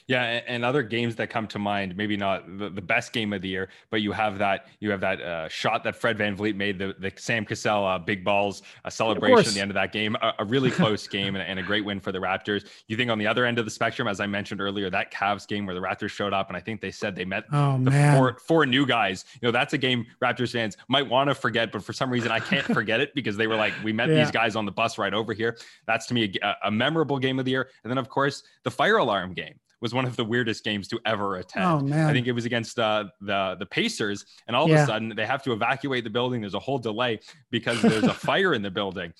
Yeah, 0.06 0.40
and 0.46 0.64
other 0.64 0.82
games 0.82 1.16
that 1.16 1.28
come 1.28 1.46
to 1.48 1.58
mind, 1.58 1.96
maybe 1.96 2.16
not 2.16 2.58
the, 2.58 2.70
the 2.70 2.80
best 2.80 3.12
game 3.12 3.32
of 3.32 3.42
the 3.42 3.48
year, 3.48 3.68
but 3.90 4.00
you 4.00 4.12
have 4.12 4.38
that 4.38 4.66
you 4.78 4.90
have 4.90 5.00
that 5.00 5.20
uh, 5.20 5.48
shot 5.48 5.82
that 5.84 5.96
Fred 5.96 6.16
VanVleet 6.18 6.54
made, 6.54 6.78
the, 6.78 6.94
the 6.98 7.12
Sam 7.16 7.44
Cassell 7.44 7.84
uh, 7.84 7.98
big 7.98 8.24
balls 8.24 8.62
a 8.84 8.90
celebration 8.90 9.48
at 9.48 9.54
the 9.54 9.60
end 9.60 9.70
of 9.70 9.74
that 9.74 9.92
game, 9.92 10.16
a, 10.22 10.34
a 10.38 10.44
really 10.44 10.70
close 10.82 11.08
game 11.08 11.34
and, 11.34 11.44
and, 11.44 11.58
a 11.58 11.62
great 11.62 11.84
win 11.84 11.98
for 11.98 12.12
the 12.12 12.18
Raptors. 12.18 12.64
You 12.86 12.96
think 12.96 13.10
on 13.10 13.18
the 13.18 13.26
other 13.26 13.44
end 13.44 13.58
of 13.58 13.64
the 13.64 13.70
spectrum, 13.70 14.06
as 14.06 14.20
I 14.20 14.26
mentioned 14.26 14.60
earlier, 14.60 14.88
that 14.90 15.12
Cavs 15.12 15.48
game 15.48 15.66
where 15.66 15.74
the 15.74 15.80
Raptors 15.80 16.10
showed 16.10 16.32
up 16.32 16.48
and 16.48 16.56
I 16.56 16.60
think 16.60 16.80
they 16.80 16.92
said 16.92 17.16
they 17.16 17.24
met 17.24 17.44
oh, 17.52 17.72
the 17.72 17.90
man. 17.90 18.16
four 18.16 18.38
four 18.38 18.66
new 18.66 18.86
guys. 18.86 19.24
You 19.40 19.48
know, 19.48 19.52
that's 19.52 19.72
a 19.72 19.78
game 19.78 20.06
Raptors 20.22 20.52
fans 20.52 20.76
might 20.88 21.08
want 21.08 21.28
to 21.28 21.34
forget, 21.34 21.72
but 21.72 21.82
for 21.82 21.92
some 21.92 22.10
reason 22.10 22.30
I 22.30 22.38
can't 22.38 22.64
forget 22.74 23.00
it 23.00 23.14
because 23.14 23.36
they 23.36 23.48
were 23.48 23.56
like, 23.56 23.72
we 23.82 23.92
met 23.92 24.08
yeah. 24.08 24.22
these 24.22 24.30
guys 24.30 24.54
on 24.54 24.64
the 24.64 24.72
bus 24.72 24.96
right 24.96 25.12
over 25.12 25.32
here. 25.32 25.58
That's 25.86 26.06
to 26.06 26.14
me 26.14 26.32
a, 26.42 26.54
a 26.64 26.70
memorable 26.70 27.18
game 27.18 27.40
of 27.40 27.44
the 27.44 27.50
year. 27.50 27.68
And 27.82 27.90
then 27.90 27.98
of 27.98 28.08
course 28.08 28.44
the 28.62 28.70
fire 28.70 28.98
alarm 28.98 29.34
game 29.34 29.58
was 29.82 29.92
one 29.92 30.06
of 30.06 30.16
the 30.16 30.24
weirdest 30.24 30.64
games 30.64 30.88
to 30.88 31.00
ever 31.04 31.36
attend. 31.36 31.64
Oh, 31.64 31.80
man. 31.80 32.08
I 32.08 32.12
think 32.12 32.28
it 32.28 32.32
was 32.32 32.46
against 32.46 32.78
uh, 32.78 33.04
the 33.20 33.56
the 33.58 33.66
Pacers, 33.66 34.24
and 34.46 34.56
all 34.56 34.68
yeah. 34.68 34.76
of 34.76 34.80
a 34.82 34.86
sudden 34.86 35.12
they 35.14 35.26
have 35.26 35.42
to 35.42 35.52
evacuate 35.52 36.04
the 36.04 36.10
building. 36.10 36.40
There's 36.40 36.54
a 36.54 36.60
whole 36.60 36.78
delay 36.78 37.20
because 37.50 37.82
there's 37.82 38.04
a 38.04 38.14
fire 38.28 38.54
in 38.54 38.62
the 38.62 38.70
building. 38.70 39.12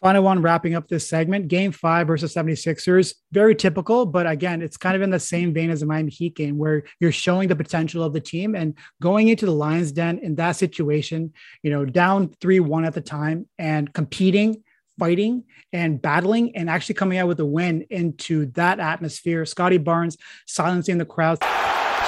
Final 0.00 0.24
one 0.24 0.42
wrapping 0.42 0.74
up 0.74 0.88
this 0.88 1.08
segment 1.08 1.46
game 1.46 1.70
five 1.70 2.08
versus 2.08 2.34
76ers. 2.34 3.14
Very 3.30 3.54
typical, 3.54 4.04
but 4.04 4.26
again, 4.26 4.60
it's 4.60 4.76
kind 4.76 4.96
of 4.96 5.02
in 5.02 5.10
the 5.10 5.20
same 5.20 5.54
vein 5.54 5.70
as 5.70 5.78
the 5.78 5.86
Miami 5.86 6.10
Heat 6.10 6.34
game 6.34 6.58
where 6.58 6.82
you're 6.98 7.12
showing 7.12 7.46
the 7.46 7.54
potential 7.54 8.02
of 8.02 8.12
the 8.12 8.20
team 8.20 8.56
and 8.56 8.76
going 9.00 9.28
into 9.28 9.46
the 9.46 9.52
Lions 9.52 9.92
Den 9.92 10.18
in 10.18 10.34
that 10.34 10.56
situation, 10.56 11.32
you 11.62 11.70
know, 11.70 11.84
down 11.84 12.34
3 12.40 12.58
1 12.58 12.84
at 12.84 12.94
the 12.94 13.00
time 13.00 13.48
and 13.60 13.92
competing, 13.94 14.64
fighting, 14.98 15.44
and 15.72 16.00
battling, 16.00 16.54
and 16.56 16.68
actually 16.68 16.94
coming 16.94 17.18
out 17.18 17.28
with 17.28 17.40
a 17.40 17.46
win 17.46 17.86
into 17.90 18.46
that 18.52 18.80
atmosphere. 18.80 19.44
Scottie 19.44 19.78
Barnes 19.78 20.16
silencing 20.46 20.98
the 20.98 21.04
crowd. 21.04 21.38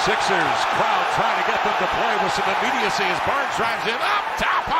Sixers 0.03 0.59
crowd 0.75 1.05
trying 1.15 1.41
to 1.41 1.51
get 1.51 1.63
them 1.63 1.75
to 1.79 1.87
play 1.87 2.23
with 2.23 2.33
some 2.33 2.45
immediacy 2.45 3.03
as 3.03 3.19
Barnes 3.25 3.55
drives 3.55 3.87
in 3.87 3.95
up 3.95 4.37
top. 4.37 4.74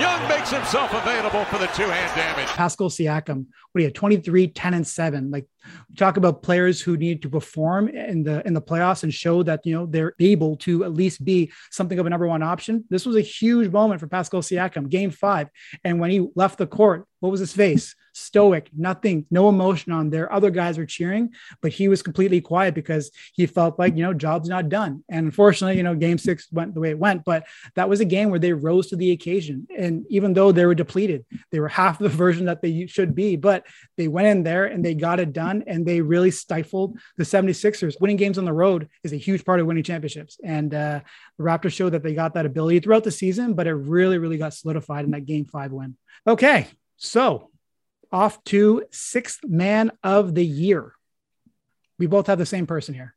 Young 0.00 0.26
makes 0.28 0.50
himself 0.50 0.92
available 0.94 1.44
for 1.44 1.58
the 1.58 1.66
two-hand 1.66 2.14
damage. 2.16 2.48
Pascal 2.48 2.88
Siakam, 2.88 3.46
what 3.72 3.78
do 3.78 3.80
you 3.80 3.84
have? 3.84 3.92
23, 3.92 4.48
10, 4.48 4.74
and 4.74 4.86
7. 4.86 5.30
Like 5.30 5.46
talk 5.96 6.16
about 6.16 6.42
players 6.42 6.80
who 6.80 6.96
need 6.96 7.22
to 7.22 7.28
perform 7.28 7.88
in 7.88 8.22
the 8.22 8.44
in 8.46 8.54
the 8.54 8.62
playoffs 8.62 9.02
and 9.02 9.12
show 9.12 9.42
that 9.42 9.60
you 9.64 9.74
know 9.74 9.86
they're 9.86 10.14
able 10.18 10.56
to 10.58 10.84
at 10.84 10.94
least 10.94 11.24
be 11.24 11.52
something 11.70 11.98
of 11.98 12.06
a 12.06 12.10
number 12.10 12.26
one 12.26 12.42
option. 12.42 12.84
This 12.88 13.04
was 13.04 13.16
a 13.16 13.20
huge 13.20 13.70
moment 13.70 14.00
for 14.00 14.06
Pascal 14.06 14.40
Siakam, 14.40 14.88
game 14.88 15.10
five. 15.10 15.48
And 15.84 16.00
when 16.00 16.10
he 16.10 16.26
left 16.34 16.58
the 16.58 16.66
court, 16.66 17.06
what 17.20 17.30
was 17.30 17.40
his 17.40 17.52
face? 17.52 17.94
Stoic, 18.12 18.70
nothing, 18.76 19.26
no 19.30 19.48
emotion 19.48 19.92
on 19.92 20.10
there. 20.10 20.32
Other 20.32 20.50
guys 20.50 20.78
were 20.78 20.86
cheering, 20.86 21.30
but 21.60 21.72
he 21.72 21.88
was 21.88 22.02
completely 22.02 22.40
quiet 22.40 22.74
because 22.74 23.10
he 23.32 23.46
felt 23.46 23.78
like, 23.78 23.96
you 23.96 24.02
know, 24.02 24.12
job's 24.12 24.48
not 24.48 24.68
done. 24.68 25.02
And 25.08 25.26
unfortunately, 25.26 25.76
you 25.76 25.82
know, 25.82 25.94
game 25.94 26.18
six 26.18 26.50
went 26.52 26.74
the 26.74 26.80
way 26.80 26.90
it 26.90 26.98
went, 26.98 27.24
but 27.24 27.46
that 27.74 27.88
was 27.88 28.00
a 28.00 28.04
game 28.04 28.30
where 28.30 28.38
they 28.38 28.52
rose 28.52 28.88
to 28.88 28.96
the 28.96 29.12
occasion. 29.12 29.66
And 29.76 30.04
even 30.08 30.34
though 30.34 30.52
they 30.52 30.66
were 30.66 30.74
depleted, 30.74 31.24
they 31.50 31.60
were 31.60 31.68
half 31.68 31.98
the 31.98 32.08
version 32.22 32.46
that 32.46 32.62
they 32.62 32.86
should 32.86 33.14
be, 33.14 33.36
but 33.36 33.66
they 33.96 34.08
went 34.08 34.28
in 34.28 34.42
there 34.42 34.66
and 34.66 34.84
they 34.84 34.94
got 34.94 35.20
it 35.20 35.32
done 35.32 35.64
and 35.66 35.86
they 35.86 36.00
really 36.00 36.30
stifled 36.30 36.98
the 37.16 37.24
76ers. 37.24 38.00
Winning 38.00 38.16
games 38.16 38.38
on 38.38 38.44
the 38.44 38.52
road 38.52 38.88
is 39.04 39.12
a 39.12 39.16
huge 39.16 39.44
part 39.44 39.60
of 39.60 39.66
winning 39.66 39.84
championships. 39.84 40.38
And 40.44 40.74
uh, 40.74 41.00
the 41.38 41.44
Raptors 41.44 41.72
showed 41.72 41.90
that 41.90 42.02
they 42.02 42.14
got 42.14 42.34
that 42.34 42.46
ability 42.46 42.80
throughout 42.80 43.04
the 43.04 43.10
season, 43.10 43.54
but 43.54 43.66
it 43.66 43.74
really, 43.74 44.18
really 44.18 44.38
got 44.38 44.54
solidified 44.54 45.04
in 45.04 45.12
that 45.12 45.26
game 45.26 45.46
five 45.46 45.72
win. 45.72 45.96
Okay. 46.26 46.66
So 46.96 47.50
off 48.12 48.42
to 48.44 48.84
sixth 48.90 49.40
man 49.44 49.90
of 50.02 50.34
the 50.34 50.44
year. 50.44 50.92
We 51.98 52.06
both 52.06 52.26
have 52.26 52.38
the 52.38 52.46
same 52.46 52.66
person 52.66 52.94
here. 52.94 53.14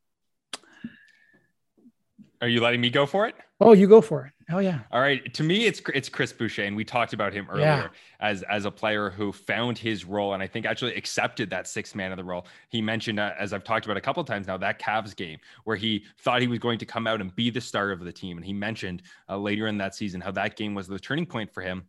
Are 2.41 2.47
you 2.47 2.61
letting 2.61 2.81
me 2.81 2.89
go 2.89 3.05
for 3.05 3.27
it? 3.27 3.35
Oh, 3.61 3.71
you 3.73 3.87
go 3.87 4.01
for 4.01 4.25
it. 4.25 4.33
Oh 4.51 4.59
yeah. 4.59 4.81
All 4.91 4.99
right. 5.01 5.33
To 5.33 5.41
me, 5.43 5.65
it's 5.65 5.81
it's 5.95 6.09
Chris 6.09 6.31
Boucher, 6.31 6.63
and 6.65 6.75
we 6.75 6.83
talked 6.83 7.13
about 7.13 7.33
him 7.33 7.47
earlier 7.49 7.65
Yeah. 7.65 7.87
as 8.19 8.43
as 8.43 8.65
a 8.65 8.71
player 8.71 9.09
who 9.09 9.31
found 9.31 9.77
his 9.77 10.05
role, 10.05 10.33
and 10.33 10.43
I 10.43 10.47
think 10.47 10.65
actually 10.67 10.93
accepted 10.95 11.49
that 11.49 11.65
sixth 11.67 11.95
man 11.95 12.11
of 12.11 12.17
the 12.17 12.23
role. 12.23 12.45
He 12.69 12.81
mentioned, 12.81 13.19
uh, 13.19 13.31
as 13.39 13.53
I've 13.53 13.63
talked 13.63 13.85
about 13.85 13.97
a 13.97 14.01
couple 14.01 14.21
of 14.21 14.27
times 14.27 14.45
now, 14.45 14.57
that 14.57 14.79
Cavs 14.79 15.15
game 15.15 15.39
where 15.63 15.77
he 15.77 16.05
thought 16.19 16.41
he 16.41 16.47
was 16.47 16.59
going 16.59 16.77
to 16.79 16.85
come 16.85 17.07
out 17.07 17.21
and 17.21 17.33
be 17.35 17.49
the 17.49 17.61
star 17.61 17.89
of 17.91 18.01
the 18.01 18.11
team, 18.11 18.37
and 18.37 18.45
he 18.45 18.53
mentioned 18.53 19.01
uh, 19.29 19.37
later 19.37 19.65
in 19.67 19.77
that 19.79 19.95
season 19.95 20.21
how 20.21 20.31
that 20.31 20.55
game 20.57 20.75
was 20.75 20.87
the 20.87 20.99
turning 20.99 21.25
point 21.25 21.51
for 21.51 21.61
him 21.61 21.85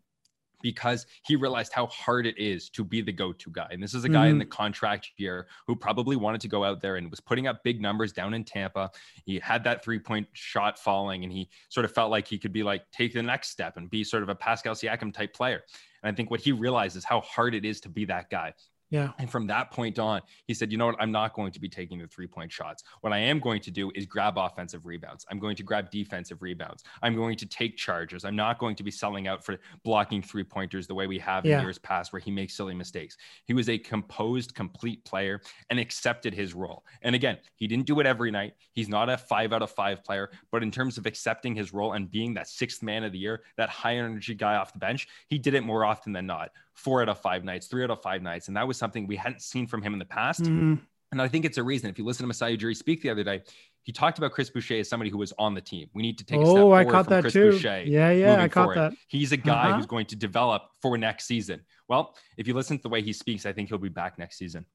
because 0.66 1.06
he 1.22 1.36
realized 1.36 1.72
how 1.72 1.86
hard 1.86 2.26
it 2.26 2.36
is 2.36 2.68
to 2.70 2.82
be 2.82 3.00
the 3.00 3.12
go-to 3.12 3.50
guy. 3.52 3.68
And 3.70 3.80
this 3.80 3.94
is 3.94 4.02
a 4.02 4.08
guy 4.08 4.26
in 4.26 4.34
Mhm. 4.34 4.40
the 4.40 4.46
contract 4.46 5.12
year 5.16 5.46
who 5.68 5.76
probably 5.76 6.16
wanted 6.16 6.40
to 6.40 6.48
go 6.48 6.64
out 6.64 6.80
there 6.80 6.96
and 6.96 7.08
was 7.08 7.20
putting 7.20 7.46
up 7.46 7.62
big 7.62 7.80
numbers 7.80 8.12
down 8.12 8.34
in 8.34 8.42
Tampa. 8.42 8.90
He 9.24 9.38
had 9.38 9.62
that 9.62 9.84
three-point 9.84 10.26
shot 10.32 10.76
falling 10.76 11.22
and 11.22 11.32
he 11.32 11.48
sort 11.68 11.84
of 11.84 11.92
felt 11.94 12.10
like 12.10 12.26
he 12.26 12.36
could 12.36 12.52
be 12.52 12.64
like 12.64 12.90
take 12.90 13.14
the 13.14 13.22
next 13.22 13.50
step 13.50 13.76
and 13.76 13.88
be 13.88 14.02
sort 14.02 14.24
of 14.24 14.28
a 14.28 14.34
Pascal 14.34 14.74
Siakam 14.74 15.14
type 15.14 15.32
player. 15.32 15.62
And 16.02 16.12
I 16.12 16.16
think 16.16 16.32
what 16.32 16.40
he 16.40 16.50
realized 16.50 16.96
is 16.96 17.04
how 17.04 17.20
hard 17.20 17.54
it 17.54 17.64
is 17.64 17.80
to 17.82 17.88
be 17.88 18.04
that 18.06 18.28
guy. 18.28 18.52
Yeah. 18.90 19.12
And 19.18 19.28
from 19.28 19.46
that 19.48 19.72
point 19.72 19.98
on, 19.98 20.20
he 20.46 20.54
said, 20.54 20.70
you 20.70 20.78
know 20.78 20.86
what? 20.86 20.96
I'm 21.00 21.10
not 21.10 21.34
going 21.34 21.50
to 21.52 21.60
be 21.60 21.68
taking 21.68 21.98
the 21.98 22.06
three 22.06 22.26
point 22.28 22.52
shots. 22.52 22.84
What 23.00 23.12
I 23.12 23.18
am 23.18 23.40
going 23.40 23.60
to 23.62 23.70
do 23.70 23.90
is 23.94 24.06
grab 24.06 24.38
offensive 24.38 24.86
rebounds. 24.86 25.26
I'm 25.30 25.38
going 25.40 25.56
to 25.56 25.62
grab 25.64 25.90
defensive 25.90 26.40
rebounds. 26.40 26.84
I'm 27.02 27.16
going 27.16 27.36
to 27.38 27.46
take 27.46 27.76
charges. 27.76 28.24
I'm 28.24 28.36
not 28.36 28.58
going 28.58 28.76
to 28.76 28.84
be 28.84 28.90
selling 28.92 29.26
out 29.26 29.44
for 29.44 29.58
blocking 29.82 30.22
three 30.22 30.44
pointers 30.44 30.86
the 30.86 30.94
way 30.94 31.06
we 31.06 31.18
have 31.18 31.44
Yeah. 31.44 31.58
in 31.58 31.64
years 31.64 31.78
past 31.78 32.12
where 32.12 32.20
he 32.20 32.30
makes 32.30 32.54
silly 32.56 32.74
mistakes. 32.74 33.16
He 33.44 33.54
was 33.54 33.68
a 33.68 33.76
composed, 33.78 34.54
complete 34.54 35.04
player 35.04 35.40
and 35.70 35.80
accepted 35.80 36.32
his 36.32 36.54
role. 36.54 36.84
And 37.02 37.14
again, 37.16 37.38
he 37.56 37.66
didn't 37.66 37.86
do 37.86 37.98
it 38.00 38.06
every 38.06 38.30
night. 38.30 38.54
He's 38.72 38.88
not 38.88 39.08
a 39.10 39.16
five 39.18 39.52
out 39.52 39.62
of 39.62 39.70
five 39.70 40.04
player, 40.04 40.30
but 40.52 40.62
in 40.62 40.70
terms 40.70 40.96
of 40.96 41.06
accepting 41.06 41.56
his 41.56 41.72
role 41.72 41.94
and 41.94 42.08
being 42.10 42.34
that 42.34 42.46
sixth 42.46 42.82
man 42.84 43.02
of 43.02 43.10
the 43.12 43.18
year, 43.18 43.42
that 43.56 43.68
high 43.68 43.96
energy 43.96 44.34
guy 44.34 44.54
off 44.54 44.72
the 44.72 44.78
bench, 44.78 45.08
he 45.28 45.38
did 45.38 45.54
it 45.54 45.64
more 45.64 45.84
often 45.84 46.12
than 46.12 46.26
not. 46.26 46.50
Four 46.76 47.02
out 47.02 47.08
of 47.08 47.20
five 47.20 47.42
nights, 47.44 47.66
three 47.66 47.82
out 47.82 47.90
of 47.90 48.00
five 48.00 48.22
nights. 48.22 48.48
And 48.48 48.56
that 48.56 48.68
was 48.68 48.76
something 48.76 49.06
we 49.06 49.16
hadn't 49.16 49.42
seen 49.42 49.66
from 49.66 49.82
him 49.82 49.92
in 49.92 49.98
the 49.98 50.04
past. 50.04 50.42
Mhm. 50.42 50.80
And 51.12 51.20
I 51.22 51.28
think 51.28 51.44
it's 51.44 51.58
a 51.58 51.62
reason. 51.62 51.88
If 51.90 51.98
you 51.98 52.04
listen 52.04 52.22
to 52.24 52.26
Masai 52.28 52.56
Ujiri 52.56 52.76
speak 52.76 53.02
the 53.02 53.10
other 53.10 53.24
day, 53.24 53.42
he 53.82 53.92
talked 53.92 54.18
about 54.18 54.32
Chris 54.32 54.50
Boucher 54.50 54.80
as 54.80 54.88
somebody 54.88 55.08
who 55.10 55.18
was 55.18 55.32
on 55.38 55.54
the 55.54 55.60
team. 55.60 55.88
We 55.94 56.02
need 56.02 56.18
to 56.18 56.24
take 56.24 56.40
a 56.40 56.44
step 56.44 56.56
Oh, 56.58 56.72
I 56.72 56.84
caught 56.84 57.04
from 57.06 57.14
that 57.14 57.20
Chris 57.22 57.32
too. 57.32 57.50
Boucher. 57.52 57.82
Yeah, 57.84 58.10
yeah, 58.10 58.42
I 58.42 58.48
caught 58.48 58.74
forward. 58.74 58.76
that. 58.76 58.92
He's 59.08 59.32
a 59.32 59.36
guy 59.36 59.68
Uh-huh. 59.68 59.76
who's 59.76 59.86
going 59.86 60.06
to 60.06 60.16
develop 60.16 60.62
for 60.82 60.98
next 60.98 61.26
season. 61.26 61.62
Well, 61.88 62.16
if 62.36 62.48
you 62.48 62.54
listen 62.54 62.76
to 62.78 62.82
the 62.82 62.88
way 62.88 63.00
he 63.02 63.12
speaks, 63.12 63.46
I 63.46 63.52
think 63.52 63.68
he'll 63.68 63.78
be 63.78 63.88
back 63.88 64.18
next 64.18 64.36
season. 64.38 64.66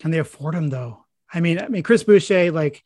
Can 0.00 0.10
they 0.10 0.18
afford 0.18 0.54
him 0.56 0.68
though? 0.68 1.04
I 1.32 1.40
mean, 1.40 1.60
I 1.60 1.68
mean, 1.68 1.82
Chris 1.84 2.02
Boucher, 2.04 2.50
like, 2.50 2.82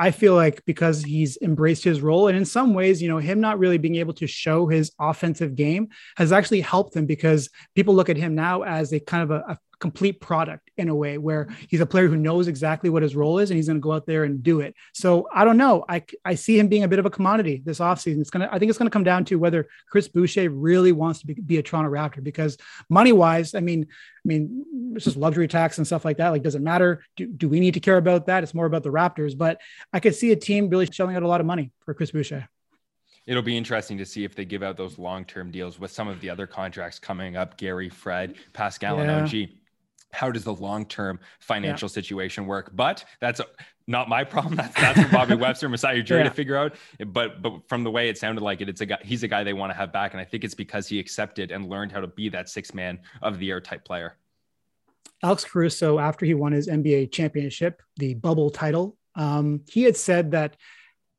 I 0.00 0.12
feel 0.12 0.36
like 0.36 0.64
because 0.64 1.02
he's 1.02 1.36
embraced 1.42 1.82
his 1.82 2.00
role, 2.00 2.28
and 2.28 2.38
in 2.38 2.44
some 2.44 2.72
ways, 2.72 3.02
you 3.02 3.08
know, 3.08 3.18
him 3.18 3.40
not 3.40 3.58
really 3.58 3.78
being 3.78 3.96
able 3.96 4.14
to 4.14 4.28
show 4.28 4.68
his 4.68 4.92
offensive 5.00 5.56
game 5.56 5.88
has 6.16 6.30
actually 6.30 6.60
helped 6.60 6.94
him 6.94 7.04
because 7.04 7.50
people 7.74 7.94
look 7.94 8.08
at 8.08 8.16
him 8.16 8.36
now 8.36 8.62
as 8.62 8.92
a 8.92 9.00
kind 9.00 9.24
of 9.24 9.32
a, 9.32 9.44
a 9.48 9.58
complete 9.80 10.20
product 10.20 10.70
in 10.76 10.88
a 10.88 10.94
way 10.94 11.18
where 11.18 11.48
he's 11.68 11.80
a 11.80 11.86
player 11.86 12.08
who 12.08 12.16
knows 12.16 12.48
exactly 12.48 12.90
what 12.90 13.02
his 13.02 13.14
role 13.14 13.38
is 13.38 13.50
and 13.50 13.56
he's 13.56 13.66
going 13.68 13.76
to 13.76 13.80
go 13.80 13.92
out 13.92 14.06
there 14.06 14.24
and 14.24 14.42
do 14.42 14.60
it. 14.60 14.74
So 14.92 15.28
I 15.32 15.44
don't 15.44 15.56
know. 15.56 15.84
I, 15.88 16.04
I 16.24 16.34
see 16.34 16.58
him 16.58 16.68
being 16.68 16.84
a 16.84 16.88
bit 16.88 16.98
of 16.98 17.06
a 17.06 17.10
commodity 17.10 17.62
this 17.64 17.78
offseason. 17.78 18.20
It's 18.20 18.30
going 18.30 18.46
to, 18.46 18.52
I 18.52 18.58
think 18.58 18.70
it's 18.70 18.78
going 18.78 18.88
to 18.88 18.92
come 18.92 19.04
down 19.04 19.24
to 19.26 19.36
whether 19.36 19.68
Chris 19.88 20.08
Boucher 20.08 20.50
really 20.50 20.92
wants 20.92 21.20
to 21.20 21.26
be, 21.26 21.34
be 21.34 21.58
a 21.58 21.62
Toronto 21.62 21.90
Raptor 21.90 22.22
because 22.22 22.58
money 22.88 23.12
wise, 23.12 23.54
I 23.54 23.60
mean, 23.60 23.84
I 23.84 24.28
mean, 24.28 24.92
it's 24.96 25.04
just 25.04 25.16
luxury 25.16 25.48
tax 25.48 25.78
and 25.78 25.86
stuff 25.86 26.04
like 26.04 26.16
that. 26.18 26.30
Like, 26.30 26.42
does 26.42 26.54
it 26.54 26.62
matter? 26.62 27.04
Do, 27.16 27.26
do 27.26 27.48
we 27.48 27.60
need 27.60 27.74
to 27.74 27.80
care 27.80 27.96
about 27.96 28.26
that? 28.26 28.42
It's 28.42 28.54
more 28.54 28.66
about 28.66 28.82
the 28.82 28.90
Raptors, 28.90 29.38
but 29.38 29.60
I 29.92 30.00
could 30.00 30.14
see 30.14 30.32
a 30.32 30.36
team 30.36 30.68
really 30.68 30.86
shelling 30.90 31.16
out 31.16 31.22
a 31.22 31.28
lot 31.28 31.40
of 31.40 31.46
money 31.46 31.70
for 31.84 31.94
Chris 31.94 32.10
Boucher. 32.10 32.48
It'll 33.26 33.42
be 33.42 33.58
interesting 33.58 33.98
to 33.98 34.06
see 34.06 34.24
if 34.24 34.34
they 34.34 34.46
give 34.46 34.62
out 34.62 34.78
those 34.78 34.98
long-term 34.98 35.50
deals 35.50 35.78
with 35.78 35.90
some 35.90 36.08
of 36.08 36.18
the 36.22 36.30
other 36.30 36.46
contracts 36.46 36.98
coming 36.98 37.36
up. 37.36 37.58
Gary, 37.58 37.90
Fred, 37.90 38.36
Pascal, 38.54 38.96
Yeah. 38.96 39.02
and 39.02 39.10
OG. 39.10 39.50
How 40.12 40.30
does 40.30 40.44
the 40.44 40.54
long-term 40.54 41.20
financial 41.40 41.88
situation 41.88 42.46
work? 42.46 42.70
But 42.74 43.04
that's 43.20 43.40
not 43.86 44.08
my 44.08 44.24
problem. 44.24 44.56
That's 44.56 44.74
that's 44.74 45.02
for 45.02 45.08
Bobby 45.08 45.34
Webster, 45.34 45.68
Masai 45.68 46.02
Ujiri 46.02 46.18
Yeah. 46.18 46.22
to 46.24 46.30
figure 46.30 46.56
out. 46.56 46.74
But 47.06 47.40
but 47.42 47.68
from 47.68 47.84
the 47.84 47.90
way 47.90 48.08
it 48.08 48.18
sounded 48.18 48.42
like 48.42 48.60
it, 48.60 48.68
it's 48.68 48.80
a 48.82 48.86
guy. 48.86 48.98
He's 49.02 49.22
a 49.22 49.28
guy 49.28 49.44
they 49.44 49.54
want 49.54 49.70
to 49.72 49.76
have 49.76 49.92
back, 49.92 50.12
and 50.12 50.20
I 50.20 50.24
think 50.24 50.44
it's 50.44 50.54
because 50.54 50.86
he 50.86 50.98
accepted 50.98 51.50
and 51.50 51.68
learned 51.68 51.92
how 51.92 52.00
to 52.00 52.06
be 52.06 52.28
that 52.30 52.48
six 52.48 52.74
man 52.74 53.00
of 53.22 53.38
the 53.38 53.46
year 53.46 53.60
type 53.60 53.84
player. 53.84 54.16
Alex 55.22 55.44
Caruso, 55.44 55.98
after 55.98 56.24
he 56.26 56.34
won 56.34 56.52
his 56.52 56.68
NBA 56.68 57.10
championship, 57.12 57.82
the 57.96 58.14
bubble 58.14 58.50
title, 58.50 58.96
um, 59.16 59.62
he 59.68 59.82
had 59.82 59.96
said 59.96 60.30
that 60.32 60.56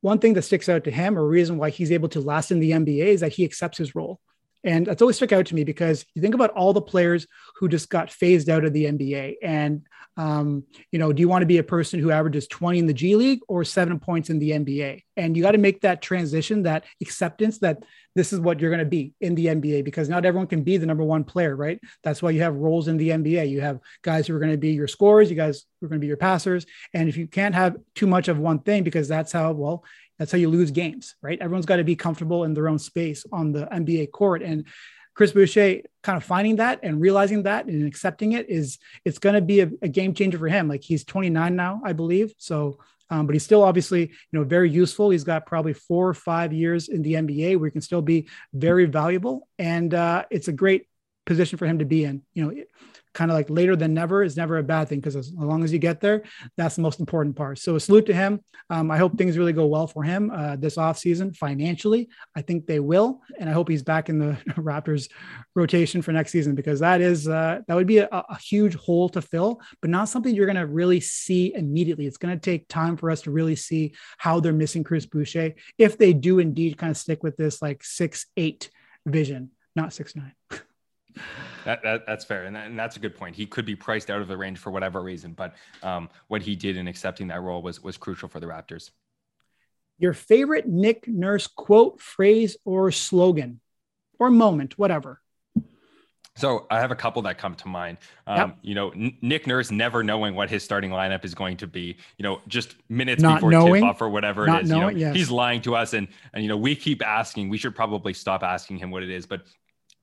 one 0.01 0.19
thing 0.19 0.33
that 0.35 0.43
sticks 0.43 0.69
out 0.69 0.83
to 0.85 0.91
him, 0.91 1.17
or 1.17 1.27
reason 1.27 1.57
why 1.57 1.69
he's 1.69 1.91
able 1.91 2.07
to 2.09 2.21
last 2.21 2.51
in 2.51 2.59
the 2.59 2.71
NBA, 2.71 3.05
is 3.07 3.19
that 3.21 3.33
he 3.33 3.43
accepts 3.43 3.77
his 3.77 3.95
role. 3.95 4.21
And 4.63 4.85
that's 4.85 5.01
always 5.01 5.15
stuck 5.15 5.31
out 5.31 5.45
to 5.47 5.55
me 5.55 5.63
because 5.63 6.05
you 6.13 6.21
think 6.21 6.35
about 6.35 6.51
all 6.51 6.73
the 6.73 6.81
players 6.81 7.25
who 7.55 7.69
just 7.69 7.89
got 7.89 8.11
phased 8.11 8.49
out 8.49 8.65
of 8.65 8.73
the 8.73 8.85
NBA. 8.85 9.35
And, 9.41 9.83
um, 10.17 10.63
you 10.91 10.99
know, 10.99 11.13
do 11.13 11.21
you 11.21 11.29
want 11.29 11.43
to 11.43 11.47
be 11.47 11.59
a 11.59 11.63
person 11.63 11.99
who 11.99 12.11
averages 12.11 12.47
20 12.47 12.79
in 12.79 12.85
the 12.85 12.93
G 12.93 13.15
League 13.15 13.39
or 13.47 13.63
seven 13.63 13.99
points 13.99 14.29
in 14.29 14.39
the 14.39 14.51
NBA? 14.51 15.03
And 15.15 15.37
you 15.37 15.43
got 15.43 15.51
to 15.51 15.57
make 15.57 15.81
that 15.81 16.01
transition, 16.01 16.63
that 16.63 16.83
acceptance 17.01 17.59
that 17.59 17.83
this 18.15 18.33
is 18.33 18.39
what 18.39 18.59
you're 18.59 18.71
going 18.71 18.79
to 18.79 18.85
be 18.85 19.13
in 19.21 19.35
the 19.35 19.45
NBA 19.45 19.85
because 19.85 20.09
not 20.09 20.25
everyone 20.25 20.47
can 20.47 20.63
be 20.63 20.75
the 20.75 20.85
number 20.85 21.03
one 21.03 21.23
player, 21.23 21.55
right? 21.55 21.79
That's 22.03 22.21
why 22.21 22.31
you 22.31 22.41
have 22.41 22.55
roles 22.55 22.87
in 22.87 22.97
the 22.97 23.09
NBA. 23.09 23.49
You 23.49 23.61
have 23.61 23.79
guys 24.01 24.27
who 24.27 24.35
are 24.35 24.39
going 24.39 24.51
to 24.51 24.57
be 24.57 24.71
your 24.71 24.87
scorers, 24.87 25.29
you 25.29 25.37
guys 25.37 25.63
who 25.79 25.85
are 25.85 25.89
going 25.89 26.01
to 26.01 26.03
be 26.03 26.07
your 26.07 26.17
passers. 26.17 26.65
And 26.93 27.07
if 27.07 27.15
you 27.15 27.27
can't 27.27 27.55
have 27.55 27.77
too 27.95 28.07
much 28.07 28.27
of 28.27 28.37
one 28.37 28.59
thing, 28.59 28.83
because 28.83 29.07
that's 29.07 29.31
how, 29.31 29.53
well, 29.53 29.85
that's 30.19 30.31
how 30.31 30.37
you 30.37 30.49
lose 30.49 30.69
games, 30.69 31.15
right? 31.21 31.39
Everyone's 31.39 31.65
got 31.65 31.77
to 31.77 31.83
be 31.83 31.95
comfortable 31.95 32.43
in 32.43 32.53
their 32.53 32.67
own 32.67 32.77
space 32.77 33.25
on 33.31 33.53
the 33.53 33.65
NBA 33.67 34.11
court. 34.11 34.43
And 34.43 34.65
Chris 35.15 35.31
Boucher 35.31 35.81
kind 36.03 36.17
of 36.17 36.23
finding 36.23 36.57
that 36.57 36.79
and 36.83 37.01
realizing 37.01 37.43
that 37.43 37.65
and 37.65 37.87
accepting 37.87 38.33
it 38.33 38.49
is 38.49 38.77
it's 39.05 39.17
going 39.17 39.35
to 39.35 39.41
be 39.41 39.61
a, 39.61 39.71
a 39.81 39.87
game 39.87 40.13
changer 40.13 40.37
for 40.37 40.47
him. 40.47 40.67
Like 40.67 40.83
he's 40.83 41.03
29 41.05 41.55
now, 41.55 41.81
I 41.83 41.93
believe. 41.93 42.33
So, 42.37 42.79
um, 43.09 43.25
but 43.25 43.33
he's 43.33 43.43
still 43.43 43.63
obviously, 43.63 44.01
you 44.01 44.39
know, 44.39 44.43
very 44.43 44.69
useful. 44.69 45.09
He's 45.09 45.23
got 45.23 45.45
probably 45.45 45.73
four 45.73 46.07
or 46.07 46.13
five 46.13 46.53
years 46.53 46.89
in 46.89 47.01
the 47.01 47.13
NBA 47.13 47.57
where 47.57 47.69
he 47.69 47.71
can 47.71 47.81
still 47.81 48.01
be 48.01 48.27
very 48.53 48.85
valuable. 48.85 49.47
And 49.57 49.93
uh, 49.93 50.25
it's 50.29 50.47
a 50.47 50.53
great 50.53 50.87
position 51.25 51.57
for 51.57 51.65
him 51.65 51.79
to 51.79 51.85
be 51.85 52.03
in. 52.03 52.21
You 52.33 52.43
know, 52.45 52.63
kind 53.13 53.31
of 53.31 53.35
like 53.35 53.49
later 53.49 53.75
than 53.75 53.93
never 53.93 54.23
is 54.23 54.37
never 54.37 54.57
a 54.57 54.63
bad 54.63 54.87
thing 54.87 54.99
because 54.99 55.15
as 55.15 55.33
long 55.33 55.63
as 55.63 55.73
you 55.73 55.79
get 55.79 55.99
there, 55.99 56.23
that's 56.57 56.75
the 56.75 56.81
most 56.81 56.99
important 56.99 57.35
part. 57.35 57.57
So 57.57 57.75
a 57.75 57.79
salute 57.79 58.05
to 58.07 58.13
him. 58.13 58.39
Um, 58.69 58.91
I 58.91 58.97
hope 58.97 59.17
things 59.17 59.37
really 59.37 59.53
go 59.53 59.65
well 59.65 59.87
for 59.87 60.03
him 60.03 60.31
uh, 60.31 60.55
this 60.55 60.75
offseason 60.75 61.35
financially. 61.35 62.09
I 62.35 62.41
think 62.41 62.67
they 62.67 62.79
will. 62.79 63.21
And 63.39 63.49
I 63.49 63.53
hope 63.53 63.67
he's 63.67 63.83
back 63.83 64.09
in 64.09 64.19
the 64.19 64.37
Raptors 64.51 65.09
rotation 65.55 66.01
for 66.01 66.11
next 66.11 66.31
season 66.31 66.53
because 66.55 66.79
that 66.81 67.01
is, 67.01 67.27
uh, 67.27 67.61
that 67.67 67.75
would 67.75 67.87
be 67.87 67.97
a, 67.97 68.07
a 68.11 68.37
huge 68.37 68.75
hole 68.75 69.09
to 69.09 69.21
fill, 69.21 69.59
but 69.81 69.89
not 69.89 70.09
something 70.09 70.33
you're 70.33 70.45
going 70.45 70.55
to 70.55 70.67
really 70.67 70.99
see 70.99 71.53
immediately. 71.55 72.05
It's 72.05 72.17
going 72.17 72.37
to 72.37 72.39
take 72.39 72.67
time 72.67 72.95
for 72.95 73.09
us 73.09 73.21
to 73.23 73.31
really 73.31 73.55
see 73.55 73.93
how 74.17 74.39
they're 74.39 74.53
missing 74.53 74.83
Chris 74.83 75.05
Boucher 75.05 75.55
if 75.77 75.97
they 75.97 76.13
do 76.13 76.39
indeed 76.39 76.77
kind 76.77 76.91
of 76.91 76.97
stick 76.97 77.23
with 77.23 77.37
this 77.37 77.61
like 77.61 77.83
six, 77.83 78.27
eight 78.37 78.69
vision, 79.05 79.51
not 79.75 79.93
six, 79.93 80.15
nine. 80.15 80.33
That, 81.65 81.81
that, 81.83 82.05
that's 82.07 82.23
fair, 82.23 82.45
and, 82.45 82.55
that, 82.55 82.67
and, 82.67 82.79
that's 82.79 82.95
a 82.95 82.99
good 82.99 83.15
point. 83.15 83.35
He 83.35 83.45
could 83.45 83.65
be 83.65 83.75
priced 83.75 84.09
out 84.09 84.21
of 84.21 84.27
the 84.27 84.37
range 84.37 84.59
for 84.59 84.71
whatever 84.71 85.01
reason, 85.01 85.33
but 85.33 85.55
um, 85.83 86.09
what 86.27 86.41
he 86.41 86.55
did 86.55 86.77
in 86.77 86.87
accepting 86.87 87.27
that 87.27 87.41
role 87.41 87.61
was 87.61 87.83
was 87.83 87.97
crucial 87.97 88.29
for 88.29 88.39
the 88.39 88.45
Raptors. 88.45 88.91
Your 89.97 90.13
favorite 90.13 90.67
Nick 90.67 91.07
Nurse 91.07 91.47
quote, 91.47 91.99
phrase, 91.99 92.55
or 92.63 92.91
slogan, 92.91 93.59
or 94.17 94.29
moment, 94.29 94.77
whatever. 94.77 95.21
So 96.39 96.67
I 96.71 96.79
have 96.79 96.91
a 96.91 96.95
couple 96.95 97.21
that 97.23 97.37
come 97.37 97.53
to 97.55 97.67
mind. 97.67 97.97
Um, 98.25 98.37
yep. 98.37 98.57
You 98.61 98.75
know, 98.75 98.93
Nick 99.21 99.45
Nurse 99.45 99.71
never 99.71 100.03
knowing 100.03 100.35
what 100.35 100.49
his 100.49 100.63
starting 100.63 100.89
lineup 100.89 101.25
is 101.25 101.35
going 101.35 101.57
to 101.57 101.67
be. 101.67 101.97
You 102.17 102.23
know, 102.23 102.39
just 102.47 102.75
minutes 102.87 103.21
Not 103.21 103.35
before 103.35 103.51
knowing, 103.51 103.81
tip 103.81 103.89
off 103.89 104.01
or 104.01 104.09
whatever 104.09 104.47
it 104.47 104.63
is. 104.63 104.69
Knowing, 104.69 104.97
you 104.97 105.03
know, 105.03 105.09
yes. 105.09 105.15
he's 105.17 105.29
lying 105.29 105.61
to 105.63 105.75
us, 105.75 105.93
and 105.93 106.07
and 106.33 106.41
you 106.41 106.47
know 106.47 106.55
we 106.55 106.75
keep 106.75 107.05
asking. 107.05 107.49
We 107.49 107.57
should 107.57 107.75
probably 107.75 108.13
stop 108.13 108.41
asking 108.41 108.77
him 108.77 108.89
what 108.89 109.03
it 109.03 109.09
is. 109.09 109.25
But 109.25 109.41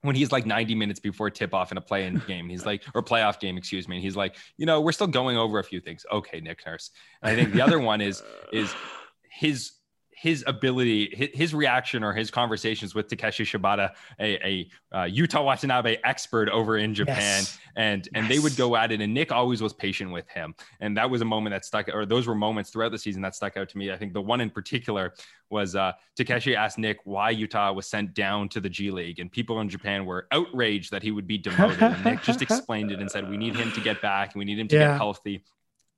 when 0.03 0.15
he's 0.15 0.33
like 0.33 0.47
90 0.47 0.75
minutes 0.75 1.01
before 1.01 1.31
tip 1.31 1.55
off 1.55 1.73
in 1.73 1.79
a 1.79 1.81
play 1.81 2.07
in 2.07 2.19
game, 2.27 2.49
he's 2.49 2.67
like, 2.67 2.83
or 2.95 3.03
playoff 3.03 3.41
game, 3.41 3.57
excuse 3.57 3.89
me. 3.89 3.97
And 3.97 4.05
he's 4.05 4.17
like, 4.17 4.37
you 4.57 4.67
know, 4.67 4.81
we're 4.81 4.93
still 4.93 5.07
going 5.07 5.37
over 5.37 5.59
a 5.59 5.65
few 5.65 5.81
things. 5.81 6.05
Okay, 6.13 6.41
Nick 6.41 6.65
Nurse. 6.67 6.91
And 7.23 7.33
I 7.33 7.35
think 7.35 7.53
the 7.53 7.63
other 7.63 7.79
one 7.79 8.01
is, 8.01 8.23
is 8.53 8.73
his 9.31 9.73
his 10.27 10.43
ability, 10.49 11.31
his 11.35 11.55
reaction 11.55 12.03
or 12.03 12.13
his 12.13 12.33
conversations 12.33 12.97
with 12.97 13.07
Takeshi 13.07 13.45
Shibata, 13.45 13.93
a, 14.19 14.45
a 14.45 14.69
uh, 14.91 15.05
Yuta 15.05 15.45
Watanabe 15.45 15.99
expert 16.03 16.49
over 16.49 16.79
in 16.79 16.95
Japan, 16.95 17.17
yes. 17.17 17.59
and 17.77 18.09
and 18.13 18.25
yes. 18.25 18.35
they 18.35 18.41
would 18.41 18.57
go 18.57 18.75
at 18.75 18.91
it. 18.91 19.01
And 19.01 19.15
Nick 19.15 19.31
always 19.31 19.63
was 19.63 19.73
patient 19.73 20.11
with 20.11 20.29
him, 20.29 20.57
and 20.81 20.97
that 20.97 21.09
was 21.09 21.21
a 21.21 21.25
moment 21.25 21.55
that 21.55 21.65
stuck, 21.65 21.89
or 21.95 22.05
those 22.05 22.27
were 22.27 22.35
moments 22.35 22.71
throughout 22.71 22.91
the 22.91 22.99
season 22.99 23.23
that 23.23 23.37
stuck 23.37 23.57
out 23.57 23.69
to 23.69 23.79
me. 23.79 23.93
I 23.93 23.97
think 23.97 24.15
the 24.15 24.21
one 24.21 24.41
in 24.41 24.51
particular 24.51 25.15
was 25.49 25.77
uh, 25.77 25.93
Takeshi 26.17 26.57
asked 26.57 26.77
Nick 26.77 26.99
why 27.05 27.33
Yuta 27.33 27.73
was 27.73 27.87
sent 27.87 28.13
down 28.13 28.49
to 28.49 28.61
the 28.61 28.69
G 28.69 28.91
League, 28.91 29.21
and 29.21 29.31
people 29.31 29.61
in 29.61 29.69
Japan 29.69 30.07
were 30.07 30.27
outraged 30.33 30.91
that 30.91 31.05
he 31.05 31.13
would 31.13 31.29
be 31.29 31.39
demoted. 31.39 31.81
and 31.81 32.05
Nick 32.05 32.23
just 32.23 32.43
explained 32.47 32.91
it 32.91 32.99
and 32.99 33.09
said, 33.09 33.31
"We 33.31 33.37
need 33.37 33.55
him 33.55 33.71
to 33.71 33.81
get 33.81 34.03
back, 34.03 34.35
and 34.35 34.41
we 34.41 34.45
need 34.45 34.59
him 34.59 34.67
to 34.67 34.77
yeah. 34.77 34.89
get 34.89 34.97
healthy." 34.97 35.45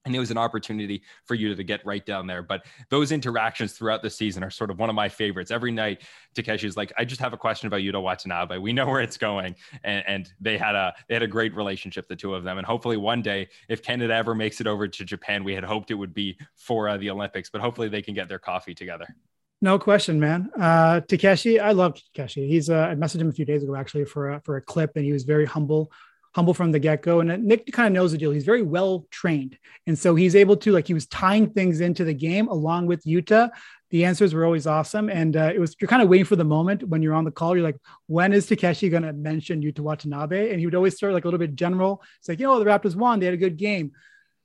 And 0.08 0.16
it 0.16 0.20
was 0.20 0.30
an 0.30 0.38
opportunity 0.38 1.02
for 1.24 1.34
you 1.34 1.54
to 1.54 1.62
get 1.62 1.84
right 1.84 2.04
down 2.04 2.26
there. 2.26 2.42
But 2.42 2.66
those 2.88 3.12
interactions 3.12 3.72
throughout 3.72 4.02
the 4.02 4.10
season 4.10 4.42
are 4.42 4.50
sort 4.50 4.70
of 4.70 4.78
one 4.78 4.88
of 4.88 4.94
my 4.94 5.08
favorites. 5.08 5.50
Every 5.50 5.70
night, 5.70 6.02
Takeshi 6.34 6.66
is 6.66 6.76
like, 6.76 6.92
"I 6.98 7.04
just 7.04 7.20
have 7.20 7.32
a 7.32 7.36
question 7.36 7.66
about 7.66 7.80
Yuta 7.80 8.02
Watanabe. 8.02 8.58
We 8.58 8.72
know 8.72 8.86
where 8.86 9.00
it's 9.00 9.16
going," 9.16 9.54
and, 9.84 10.04
and 10.06 10.32
they 10.40 10.58
had 10.58 10.74
a 10.74 10.94
they 11.08 11.14
had 11.14 11.22
a 11.22 11.28
great 11.28 11.54
relationship, 11.54 12.08
the 12.08 12.16
two 12.16 12.34
of 12.34 12.44
them. 12.44 12.58
And 12.58 12.66
hopefully, 12.66 12.96
one 12.96 13.22
day, 13.22 13.48
if 13.68 13.82
Canada 13.82 14.14
ever 14.14 14.34
makes 14.34 14.60
it 14.60 14.66
over 14.66 14.88
to 14.88 15.04
Japan, 15.04 15.44
we 15.44 15.54
had 15.54 15.64
hoped 15.64 15.90
it 15.90 15.94
would 15.94 16.14
be 16.14 16.38
for 16.56 16.88
uh, 16.88 16.96
the 16.96 17.10
Olympics, 17.10 17.50
but 17.50 17.60
hopefully, 17.60 17.88
they 17.88 18.02
can 18.02 18.14
get 18.14 18.28
their 18.28 18.38
coffee 18.38 18.74
together. 18.74 19.14
No 19.60 19.78
question, 19.78 20.20
man. 20.20 20.50
Uh, 20.58 21.00
Takeshi, 21.00 21.58
I 21.58 21.72
love 21.72 22.00
Takeshi. 22.14 22.46
He's 22.46 22.70
uh, 22.70 22.88
I 22.90 22.94
messaged 22.94 23.20
him 23.20 23.28
a 23.28 23.32
few 23.32 23.44
days 23.44 23.62
ago 23.64 23.74
actually 23.74 24.04
for 24.04 24.30
a, 24.30 24.40
for 24.42 24.56
a 24.56 24.62
clip, 24.62 24.92
and 24.94 25.04
he 25.04 25.12
was 25.12 25.24
very 25.24 25.46
humble 25.46 25.90
humble 26.34 26.54
from 26.54 26.72
the 26.72 26.78
get 26.78 27.02
go. 27.02 27.20
And 27.20 27.44
Nick 27.44 27.70
kind 27.72 27.86
of 27.86 27.92
knows 27.92 28.12
the 28.12 28.18
deal. 28.18 28.30
He's 28.30 28.44
very 28.44 28.62
well 28.62 29.06
trained. 29.10 29.58
And 29.86 29.98
so 29.98 30.14
he's 30.14 30.36
able 30.36 30.56
to, 30.58 30.72
like, 30.72 30.86
he 30.86 30.94
was 30.94 31.06
tying 31.06 31.50
things 31.50 31.80
into 31.80 32.04
the 32.04 32.14
game 32.14 32.48
along 32.48 32.86
with 32.86 33.04
Yuta. 33.04 33.50
The 33.90 34.04
answers 34.04 34.34
were 34.34 34.44
always 34.44 34.66
awesome. 34.66 35.08
And 35.08 35.36
uh, 35.36 35.50
it 35.54 35.58
was, 35.58 35.74
you're 35.80 35.88
kind 35.88 36.02
of 36.02 36.08
waiting 36.08 36.26
for 36.26 36.36
the 36.36 36.44
moment 36.44 36.86
when 36.88 37.02
you're 37.02 37.14
on 37.14 37.24
the 37.24 37.30
call. 37.30 37.56
You're 37.56 37.64
like, 37.64 37.78
when 38.06 38.32
is 38.32 38.46
Takeshi 38.46 38.88
going 38.88 39.02
to 39.02 39.12
mention 39.12 39.62
Yuta 39.62 39.80
Watanabe? 39.80 40.50
And 40.50 40.60
he 40.60 40.66
would 40.66 40.74
always 40.74 40.96
start 40.96 41.14
like 41.14 41.24
a 41.24 41.26
little 41.26 41.38
bit 41.38 41.54
general. 41.54 42.02
It's 42.18 42.28
like, 42.28 42.38
you 42.38 42.46
know, 42.46 42.58
the 42.58 42.66
Raptors 42.66 42.94
won. 42.94 43.20
They 43.20 43.26
had 43.26 43.34
a 43.34 43.38
good 43.38 43.56
game. 43.56 43.92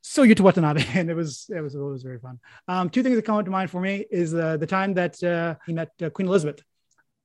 So 0.01 0.23
Yuta 0.23 0.41
Watanabe. 0.41 0.85
And 0.93 1.09
it 1.09 1.15
was, 1.15 1.49
it 1.49 1.61
was, 1.61 1.75
it 1.75 1.79
was 1.79 2.03
very 2.03 2.19
fun. 2.19 2.39
Um, 2.67 2.89
two 2.89 3.03
things 3.03 3.15
that 3.17 3.25
come 3.25 3.43
to 3.43 3.51
mind 3.51 3.69
for 3.69 3.81
me 3.81 4.05
is 4.09 4.33
uh, 4.33 4.57
the 4.57 4.67
time 4.67 4.93
that 4.93 5.21
uh, 5.23 5.55
he 5.65 5.73
met 5.73 5.89
uh, 6.01 6.09
Queen 6.09 6.27
Elizabeth 6.27 6.61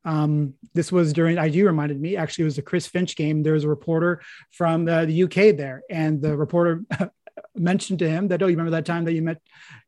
um, 0.08 0.54
this 0.72 0.90
was 0.90 1.12
during 1.12 1.36
IG 1.36 1.56
reminded 1.56 2.00
me 2.00 2.16
actually 2.16 2.44
it 2.44 2.46
was 2.46 2.58
a 2.58 2.62
Chris 2.62 2.86
Finch 2.86 3.14
game. 3.14 3.42
There 3.42 3.52
was 3.52 3.64
a 3.64 3.68
reporter 3.68 4.22
from 4.50 4.88
uh, 4.88 5.04
the 5.04 5.24
UK 5.24 5.54
there, 5.54 5.82
and 5.90 6.22
the 6.22 6.34
reporter 6.34 6.82
mentioned 7.54 7.98
to 7.98 8.08
him 8.08 8.28
that 8.28 8.42
oh, 8.42 8.46
you 8.46 8.52
remember 8.52 8.70
that 8.70 8.86
time 8.86 9.04
that 9.04 9.12
you 9.12 9.20
met 9.20 9.42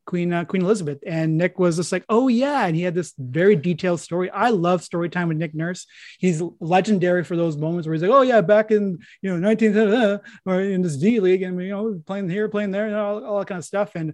Queen 0.05 0.31
uh, 0.31 0.45
Queen 0.45 0.61
Elizabeth? 0.61 0.99
And 1.07 1.39
Nick 1.39 1.59
was 1.59 1.77
just 1.77 1.91
like, 1.91 2.05
oh 2.11 2.29
yeah, 2.29 2.67
and 2.67 2.77
he 2.77 2.83
had 2.83 2.95
this 2.95 3.15
very 3.17 3.57
detailed 3.57 4.01
story. 4.01 4.29
I 4.31 4.51
love 4.51 4.85
story 4.85 5.09
time 5.09 5.29
with 5.29 5.39
Nick 5.39 5.55
Nurse. 5.55 5.87
He's 6.19 6.43
legendary 6.61 7.25
for 7.25 7.35
those 7.35 7.57
moments 7.57 7.87
where 7.87 7.95
he's 7.95 8.03
like, 8.03 8.11
oh 8.11 8.21
yeah, 8.21 8.43
back 8.43 8.71
in 8.71 8.99
you 9.23 9.35
know 9.35 9.49
19th 9.49 10.21
or 10.45 10.61
in 10.61 10.83
this 10.83 10.99
D 10.99 11.19
League, 11.21 11.43
and 11.43 11.59
you 11.63 11.71
know 11.71 12.03
playing 12.05 12.29
here, 12.29 12.47
playing 12.51 12.73
there, 12.73 12.87
and 12.87 12.95
all, 12.95 13.25
all 13.25 13.39
that 13.39 13.49
kind 13.49 13.61
of 13.61 13.65
stuff. 13.65 13.95
And 13.95 14.13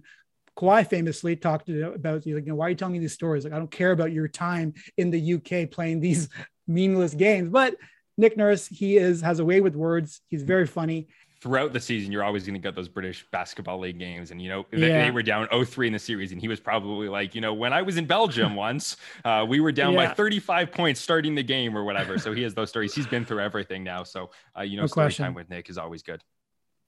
Kawhi 0.57 0.87
famously 0.87 1.35
talked 1.35 1.69
about, 1.69 2.15
like, 2.15 2.25
you 2.25 2.41
know, 2.41 2.55
why 2.55 2.65
are 2.65 2.69
you 2.69 2.75
telling 2.75 2.93
me 2.93 2.99
these 2.99 3.13
stories? 3.13 3.43
Like, 3.43 3.53
I 3.53 3.57
don't 3.57 3.71
care 3.71 3.91
about 3.91 4.11
your 4.11 4.27
time 4.27 4.73
in 4.97 5.11
the 5.11 5.33
UK 5.35 5.69
playing 5.69 5.99
these 5.99 6.29
meaningless 6.67 7.13
games. 7.13 7.49
But 7.49 7.75
Nick 8.17 8.35
Nurse, 8.35 8.67
he 8.67 8.97
is 8.97 9.21
has 9.21 9.39
a 9.39 9.45
way 9.45 9.61
with 9.61 9.75
words. 9.75 10.21
He's 10.27 10.43
very 10.43 10.65
funny. 10.65 11.07
Throughout 11.39 11.71
the 11.71 11.79
season, 11.79 12.11
you're 12.11 12.23
always 12.23 12.45
going 12.45 12.55
to 12.55 12.59
get 12.59 12.73
those 12.73 12.89
British 12.89 13.23
basketball 13.31 13.79
league 13.79 13.99
games. 13.99 14.31
And, 14.31 14.41
you 14.41 14.49
know, 14.49 14.65
they, 14.71 14.87
yeah. 14.87 15.05
they 15.05 15.11
were 15.11 15.21
down 15.21 15.45
0-3 15.49 15.85
in 15.85 15.93
the 15.93 15.99
series. 15.99 16.31
And 16.31 16.41
he 16.41 16.47
was 16.47 16.59
probably 16.59 17.07
like, 17.07 17.35
you 17.35 17.41
know, 17.41 17.53
when 17.53 17.73
I 17.73 17.83
was 17.83 17.97
in 17.97 18.07
Belgium 18.07 18.55
once, 18.67 18.97
uh, 19.23 19.45
we 19.47 19.59
were 19.59 19.71
down 19.71 19.93
yeah. 19.93 20.07
by 20.07 20.13
35 20.15 20.71
points 20.71 20.99
starting 20.99 21.35
the 21.35 21.43
game 21.43 21.77
or 21.77 21.83
whatever. 21.83 22.17
So 22.17 22.33
he 22.33 22.41
has 22.41 22.55
those 22.55 22.69
stories. 22.69 22.95
He's 22.95 23.05
been 23.05 23.23
through 23.23 23.41
everything 23.41 23.83
now. 23.83 24.01
So, 24.01 24.31
uh, 24.57 24.63
you 24.63 24.77
know, 24.77 24.83
no 24.83 24.87
story 24.87 25.05
question. 25.05 25.25
time 25.25 25.35
with 25.35 25.47
Nick 25.51 25.69
is 25.69 25.77
always 25.77 26.01
good. 26.01 26.23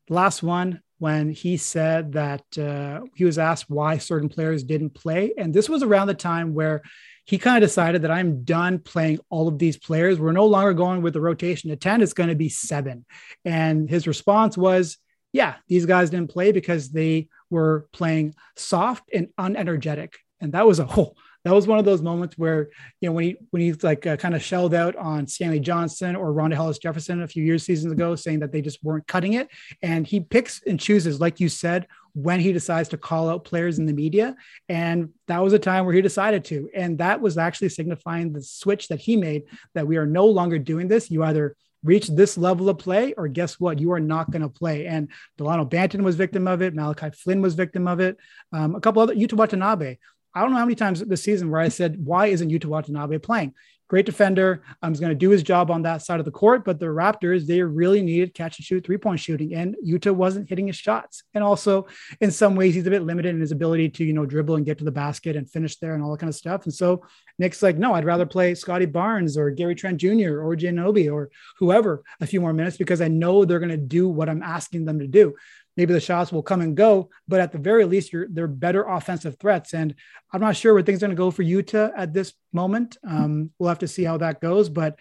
Last 0.10 0.44
one, 0.44 0.82
when 1.00 1.30
he 1.30 1.56
said 1.58 2.14
that 2.14 2.44
uh, 2.58 3.02
he 3.16 3.24
was 3.24 3.38
asked 3.38 3.70
why 3.70 3.98
certain 3.98 4.30
players 4.30 4.64
didn't 4.64 4.92
play. 4.92 5.34
And 5.38 5.54
this 5.54 5.70
was 5.70 5.82
around 5.82 6.08
the 6.08 6.14
time 6.14 6.54
where 6.54 6.82
he 7.26 7.38
kind 7.38 7.64
of 7.64 7.68
decided 7.68 8.02
that 8.02 8.12
I'm 8.12 8.44
done 8.44 8.80
playing 8.80 9.20
all 9.30 9.48
of 9.48 9.58
these 9.58 9.78
players. 9.78 10.20
We're 10.20 10.34
no 10.34 10.46
longer 10.46 10.74
going 10.74 11.02
with 11.02 11.14
the 11.14 11.22
rotation 11.22 11.70
to 11.70 11.78
10, 11.78 12.02
it's 12.02 12.14
going 12.14 12.30
to 12.30 12.36
be 12.36 12.50
seven. 12.50 13.06
And 13.46 13.90
his 13.90 14.08
response 14.08 14.58
was, 14.58 14.98
yeah, 15.32 15.56
these 15.68 15.86
guys 15.86 16.10
didn't 16.10 16.32
play 16.32 16.52
because 16.52 16.90
they 16.90 17.30
were 17.50 17.88
playing 17.94 18.36
soft 18.58 19.10
and 19.14 19.30
unenergetic. 19.40 20.16
And 20.42 20.54
that 20.54 20.68
was 20.68 20.80
a 20.80 20.86
whole 20.86 21.18
that 21.46 21.54
was 21.54 21.68
one 21.68 21.80
of 21.80 21.86
those 21.86 22.02
moments 22.02 22.38
where 22.38 22.70
you 23.00 23.10
know 23.10 23.14
when 23.14 23.24
he 23.24 23.38
when 23.52 23.62
he's 23.62 23.84
like 23.84 24.06
uh, 24.06 24.18
kind 24.18 24.36
of 24.36 24.44
shelled 24.44 24.74
out 24.74 24.96
on 24.96 25.28
Stanley 25.28 25.60
Johnson 25.60 26.16
or 26.16 26.34
Rondae 26.34 26.56
Hollis 26.56 26.80
Jefferson 26.80 27.22
a 27.22 27.28
few 27.28 27.44
years 27.44 27.64
seasons 27.64 27.94
ago, 27.94 28.16
saying 28.16 28.40
that 28.40 28.52
they 28.52 28.62
just 28.62 28.84
weren't 28.84 29.08
cutting 29.08 29.34
it, 29.34 29.48
and 29.82 30.06
he 30.06 30.20
picks 30.20 30.62
and 30.64 30.80
chooses, 30.80 31.20
like 31.20 31.40
you 31.40 31.50
said, 31.50 31.88
when 32.14 32.40
he 32.40 32.52
decides 32.52 32.90
to 32.90 32.98
call 32.98 33.30
out 33.30 33.46
players 33.46 33.80
in 33.80 33.86
the 33.86 33.94
media, 33.94 34.36
and 34.68 35.10
that 35.28 35.42
was 35.42 35.54
a 35.54 35.60
time 35.60 35.86
where 35.86 35.96
he 35.96 36.02
decided 36.02 36.44
to, 36.46 36.70
and 36.76 36.98
that 36.98 37.22
was 37.22 37.38
actually 37.38 37.70
signifying 37.70 38.34
the 38.34 38.42
switch 38.42 38.88
that 38.90 39.00
he 39.00 39.16
made 39.16 39.44
that 39.76 39.88
we 39.88 39.98
are 39.98 40.06
no 40.06 40.26
longer 40.26 40.60
doing 40.60 40.88
this. 40.88 41.10
You 41.10 41.24
either 41.24 41.56
reach 41.84 42.08
this 42.08 42.38
level 42.38 42.68
of 42.70 42.78
play, 42.78 43.14
or 43.14 43.28
guess 43.28 43.60
what? 43.60 43.80
You 43.80 43.94
are 43.94 44.00
not 44.00 44.32
going 44.32 44.42
to 44.42 44.50
play. 44.50 44.86
And 44.86 45.10
Delano 45.38 45.66
Banton 45.66 46.02
was 46.02 46.16
victim 46.16 46.48
of 46.48 46.62
it. 46.62 46.76
Malachi 46.76 47.10
Flynn 47.12 47.42
was 47.42 47.56
victim 47.56 47.88
of 47.88 48.02
it. 48.02 48.18
Um, 48.52 48.76
a 48.76 48.82
couple 48.82 49.02
other 49.02 49.16
Yuta 49.16 49.34
Watanabe 49.34 49.98
I 50.34 50.42
don't 50.42 50.52
know 50.52 50.58
how 50.58 50.66
many 50.66 50.76
times 50.76 51.04
this 51.04 51.24
season 51.24 51.50
where 51.50 51.62
I 51.62 51.70
said, 51.70 52.04
why 52.04 52.28
isn't 52.28 52.50
Yuta 52.50 52.66
Watanabe 52.66 53.18
playing? 53.20 53.54
Great 53.90 54.06
defender. 54.06 54.62
Um, 54.84 54.94
I'm 54.94 54.94
going 54.94 55.10
to 55.10 55.16
do 55.16 55.32
his 55.32 55.42
job 55.42 55.72
on 55.72 55.82
that 55.82 56.04
side 56.04 56.20
of 56.20 56.26
the 56.26 56.32
court. 56.32 56.64
But 56.64 56.80
the 56.80 56.86
Raptors, 56.86 57.48
they 57.48 57.64
really 57.64 58.04
needed 58.04 58.36
catch 58.36 58.60
and 58.60 58.66
shoot 58.66 58.86
three 58.86 59.00
point 59.00 59.20
shooting, 59.20 59.56
and 59.56 59.76
Yuta 59.84 60.14
wasn't 60.14 60.48
hitting 60.48 60.68
his 60.68 60.76
shots. 60.76 61.24
And 61.34 61.44
also, 61.44 61.88
in 62.22 62.30
some 62.30 62.56
ways, 62.56 62.76
he's 62.76 62.86
a 62.86 62.92
bit 62.92 63.02
limited 63.02 63.34
in 63.34 63.42
his 63.42 63.52
ability 63.52 63.90
to, 63.90 64.06
you 64.06 64.14
know, 64.14 64.28
dribble 64.28 64.58
and 64.58 64.66
get 64.66 64.78
to 64.78 64.84
the 64.84 64.92
basket 64.92 65.36
and 65.36 65.50
finish 65.50 65.78
there 65.78 65.96
and 65.96 66.04
all 66.04 66.12
that 66.12 66.20
kind 66.20 66.30
of 66.30 66.36
stuff. 66.36 66.66
And 66.66 66.74
so 66.74 67.04
Nick's 67.40 67.64
like, 67.64 67.80
no, 67.80 67.96
I'd 67.96 68.06
rather 68.06 68.28
play 68.28 68.54
Scottie 68.54 68.86
Barnes 68.86 69.36
or 69.38 69.50
Gary 69.50 69.74
Trent 69.74 69.98
Jr. 69.98 70.40
or 70.40 70.56
Ginobili 70.56 71.12
or 71.12 71.32
whoever 71.58 72.04
a 72.22 72.28
few 72.28 72.42
more 72.42 72.54
minutes 72.54 72.78
because 72.78 73.02
I 73.02 73.08
know 73.08 73.44
they're 73.44 73.58
going 73.58 73.70
to 73.70 73.78
do 73.78 74.08
what 74.08 74.30
I'm 74.30 74.44
asking 74.44 74.86
them 74.86 75.00
to 75.00 75.08
do 75.08 75.34
maybe 75.78 75.94
the 75.94 76.00
shots 76.00 76.32
will 76.32 76.44
come 76.44 76.62
and 76.62 76.76
go, 76.76 77.10
but 77.28 77.40
at 77.40 77.52
the 77.52 77.58
very 77.58 77.86
least, 77.86 78.12
you're 78.12 78.28
they're 78.30 78.48
better 78.48 78.84
offensive 78.84 79.38
threats. 79.40 79.74
And 79.74 79.96
I'm 80.32 80.42
not 80.42 80.56
sure 80.56 80.74
where 80.74 80.84
things 80.84 80.98
are 80.98 81.08
going 81.08 81.16
to 81.16 81.16
go 81.16 81.32
for 81.32 81.44
Yuta 81.44 81.92
at 81.96 82.14
this 82.14 82.34
moment. 82.54 82.98
Um, 83.08 83.52
we'll 83.58 83.70
have 83.70 83.80
to 83.80 83.88
see 83.88 84.04
how 84.04 84.18
that 84.18 84.42
goes. 84.42 84.70
But 84.70 84.98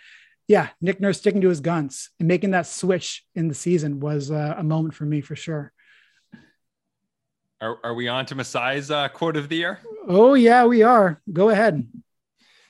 yeah, 0.46 0.68
Nick 0.80 1.00
Nurse 1.00 1.18
sticking 1.18 1.42
to 1.42 1.48
his 1.48 1.60
guns 1.60 2.10
and 2.18 2.26
making 2.26 2.52
that 2.52 2.66
switch 2.66 3.24
in 3.34 3.48
the 3.48 3.54
season 3.54 4.00
was 4.00 4.30
uh, 4.30 4.54
a 4.56 4.64
moment 4.64 4.94
for 4.94 5.04
me 5.04 5.20
for 5.20 5.36
sure. 5.36 5.72
Are, 7.60 7.78
are 7.82 7.94
we 7.94 8.08
on 8.08 8.24
to 8.26 8.34
Masai's 8.36 8.90
uh, 8.90 9.08
quote 9.08 9.36
of 9.36 9.48
the 9.48 9.56
year? 9.56 9.80
Oh 10.06 10.34
yeah, 10.34 10.64
we 10.64 10.82
are. 10.82 11.20
Go 11.32 11.50
ahead. 11.50 11.86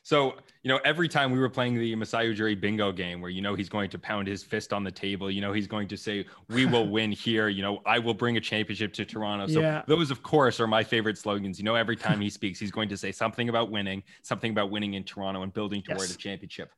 So 0.02 0.34
you 0.62 0.68
know, 0.68 0.80
every 0.84 1.08
time 1.08 1.30
we 1.30 1.38
were 1.38 1.48
playing 1.48 1.78
the 1.78 1.94
Masai 1.94 2.34
Ujiri 2.34 2.60
bingo 2.60 2.90
game 2.90 3.20
where, 3.20 3.30
you 3.30 3.40
know, 3.40 3.54
he's 3.54 3.68
going 3.68 3.88
to 3.90 3.98
pound 3.98 4.26
his 4.26 4.42
fist 4.42 4.72
on 4.72 4.82
the 4.82 4.90
table, 4.90 5.30
you 5.30 5.40
know, 5.40 5.52
he's 5.52 5.68
going 5.68 5.86
to 5.88 5.96
say, 5.96 6.26
we 6.48 6.66
will 6.66 6.88
win 6.90 7.12
here, 7.12 7.48
you 7.48 7.62
know, 7.62 7.80
I 7.86 7.98
will 7.98 8.14
bring 8.14 8.36
a 8.36 8.40
championship 8.40 8.92
to 8.94 9.04
Toronto. 9.04 9.46
So 9.46 9.60
yeah. 9.60 9.82
those, 9.86 10.10
of 10.10 10.22
course, 10.22 10.58
are 10.58 10.66
my 10.66 10.82
favorite 10.82 11.16
slogans. 11.16 11.58
You 11.58 11.64
know, 11.64 11.76
every 11.76 11.96
time 11.96 12.20
he 12.20 12.28
speaks, 12.28 12.58
he's 12.58 12.72
going 12.72 12.88
to 12.88 12.96
say 12.96 13.12
something 13.12 13.48
about 13.48 13.70
winning, 13.70 14.02
something 14.22 14.50
about 14.50 14.70
winning 14.70 14.94
in 14.94 15.04
Toronto 15.04 15.42
and 15.42 15.52
building 15.52 15.82
toward 15.82 16.00
yes. 16.00 16.14
a 16.14 16.18
championship. 16.18 16.72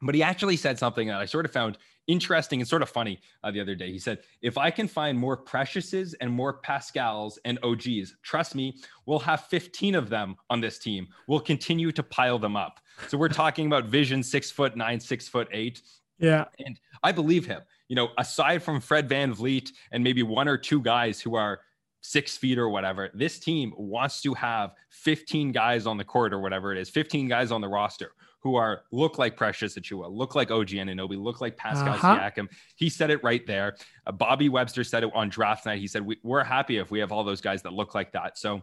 But 0.00 0.14
he 0.14 0.22
actually 0.22 0.56
said 0.56 0.78
something 0.78 1.08
that 1.08 1.20
I 1.20 1.26
sort 1.26 1.44
of 1.44 1.52
found 1.52 1.78
interesting 2.06 2.60
and 2.60 2.68
sort 2.68 2.82
of 2.82 2.88
funny 2.88 3.20
uh, 3.44 3.50
the 3.50 3.60
other 3.60 3.74
day. 3.74 3.90
He 3.90 3.98
said, 3.98 4.20
If 4.40 4.58
I 4.58 4.70
can 4.70 4.88
find 4.88 5.18
more 5.18 5.36
Preciouses 5.36 6.14
and 6.20 6.30
more 6.30 6.54
Pascals 6.54 7.38
and 7.44 7.58
OGs, 7.62 8.16
trust 8.22 8.54
me, 8.54 8.76
we'll 9.06 9.20
have 9.20 9.44
15 9.46 9.94
of 9.94 10.08
them 10.08 10.36
on 10.50 10.60
this 10.60 10.78
team. 10.78 11.08
We'll 11.28 11.40
continue 11.40 11.92
to 11.92 12.02
pile 12.02 12.38
them 12.38 12.56
up. 12.56 12.80
So 13.08 13.16
we're 13.18 13.28
talking 13.28 13.66
about 13.66 13.86
vision 13.86 14.22
six 14.22 14.50
foot 14.50 14.76
nine, 14.76 15.00
six 15.00 15.28
foot 15.28 15.48
eight. 15.52 15.82
Yeah. 16.18 16.44
And 16.58 16.78
I 17.02 17.12
believe 17.12 17.46
him. 17.46 17.62
You 17.88 17.96
know, 17.96 18.08
aside 18.18 18.62
from 18.62 18.80
Fred 18.80 19.08
VanVleet 19.08 19.72
and 19.90 20.02
maybe 20.04 20.22
one 20.22 20.48
or 20.48 20.56
two 20.56 20.80
guys 20.80 21.20
who 21.20 21.34
are 21.34 21.60
six 22.00 22.36
feet 22.36 22.58
or 22.58 22.68
whatever, 22.68 23.10
this 23.14 23.38
team 23.38 23.72
wants 23.76 24.22
to 24.22 24.34
have 24.34 24.72
15 24.90 25.52
guys 25.52 25.86
on 25.86 25.96
the 25.96 26.04
court 26.04 26.32
or 26.32 26.40
whatever 26.40 26.72
it 26.72 26.78
is, 26.78 26.88
15 26.90 27.28
guys 27.28 27.50
on 27.50 27.60
the 27.60 27.68
roster 27.68 28.12
who 28.42 28.56
are 28.56 28.82
look 28.90 29.18
like 29.18 29.36
Precious 29.36 29.76
Achiuwa, 29.76 30.10
look 30.10 30.34
like 30.34 30.50
OG 30.50 30.68
Anunoby, 30.68 31.16
look 31.22 31.40
like 31.40 31.56
Pascal 31.56 31.94
uh-huh. 31.94 32.18
Siakam. 32.18 32.48
He 32.76 32.88
said 32.88 33.10
it 33.10 33.22
right 33.22 33.46
there. 33.46 33.76
Uh, 34.06 34.12
Bobby 34.12 34.48
Webster 34.48 34.84
said 34.84 35.04
it 35.04 35.10
on 35.14 35.28
draft 35.28 35.64
night. 35.64 35.80
He 35.80 35.86
said, 35.86 36.04
we, 36.04 36.18
We're 36.22 36.44
happy 36.44 36.78
if 36.78 36.90
we 36.90 36.98
have 36.98 37.12
all 37.12 37.24
those 37.24 37.40
guys 37.40 37.62
that 37.62 37.72
look 37.72 37.94
like 37.94 38.12
that. 38.12 38.36
So, 38.36 38.62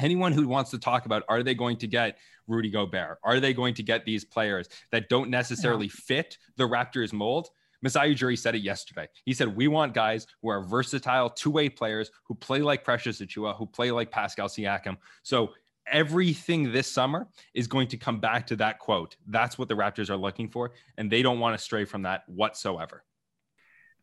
anyone 0.00 0.32
who 0.32 0.48
wants 0.48 0.72
to 0.72 0.78
talk 0.78 1.06
about 1.06 1.22
are 1.28 1.42
they 1.42 1.54
going 1.54 1.76
to 1.78 1.86
get 1.86 2.18
Rudy 2.48 2.70
Gobert? 2.70 3.18
Are 3.22 3.38
they 3.38 3.54
going 3.54 3.74
to 3.74 3.82
get 3.82 4.04
these 4.04 4.24
players 4.24 4.68
that 4.90 5.08
don't 5.08 5.30
necessarily 5.30 5.86
yeah. 5.86 5.92
fit 5.94 6.38
the 6.56 6.64
Raptors 6.64 7.12
mold? 7.12 7.50
Masai 7.82 8.14
Ujiri 8.14 8.38
said 8.38 8.54
it 8.54 8.62
yesterday. 8.62 9.06
He 9.26 9.34
said, 9.34 9.54
We 9.54 9.68
want 9.68 9.92
guys 9.94 10.26
who 10.42 10.48
are 10.48 10.62
versatile 10.62 11.28
two 11.30 11.50
way 11.50 11.68
players 11.68 12.10
who 12.24 12.34
play 12.34 12.62
like 12.62 12.82
Precious 12.82 13.20
Achiuwa, 13.20 13.56
who 13.56 13.66
play 13.66 13.90
like 13.90 14.10
Pascal 14.10 14.48
Siakam. 14.48 14.96
So 15.22 15.50
everything 15.86 16.72
this 16.72 16.90
summer 16.90 17.28
is 17.54 17.66
going 17.66 17.88
to 17.88 17.96
come 17.96 18.20
back 18.20 18.46
to 18.48 18.56
that 18.56 18.78
quote. 18.78 19.16
That's 19.26 19.58
what 19.58 19.68
the 19.68 19.74
Raptors 19.74 20.10
are 20.10 20.16
looking 20.16 20.48
for, 20.48 20.72
and 20.96 21.10
they 21.10 21.22
don't 21.22 21.40
want 21.40 21.56
to 21.56 21.62
stray 21.62 21.84
from 21.84 22.02
that 22.02 22.28
whatsoever. 22.28 23.04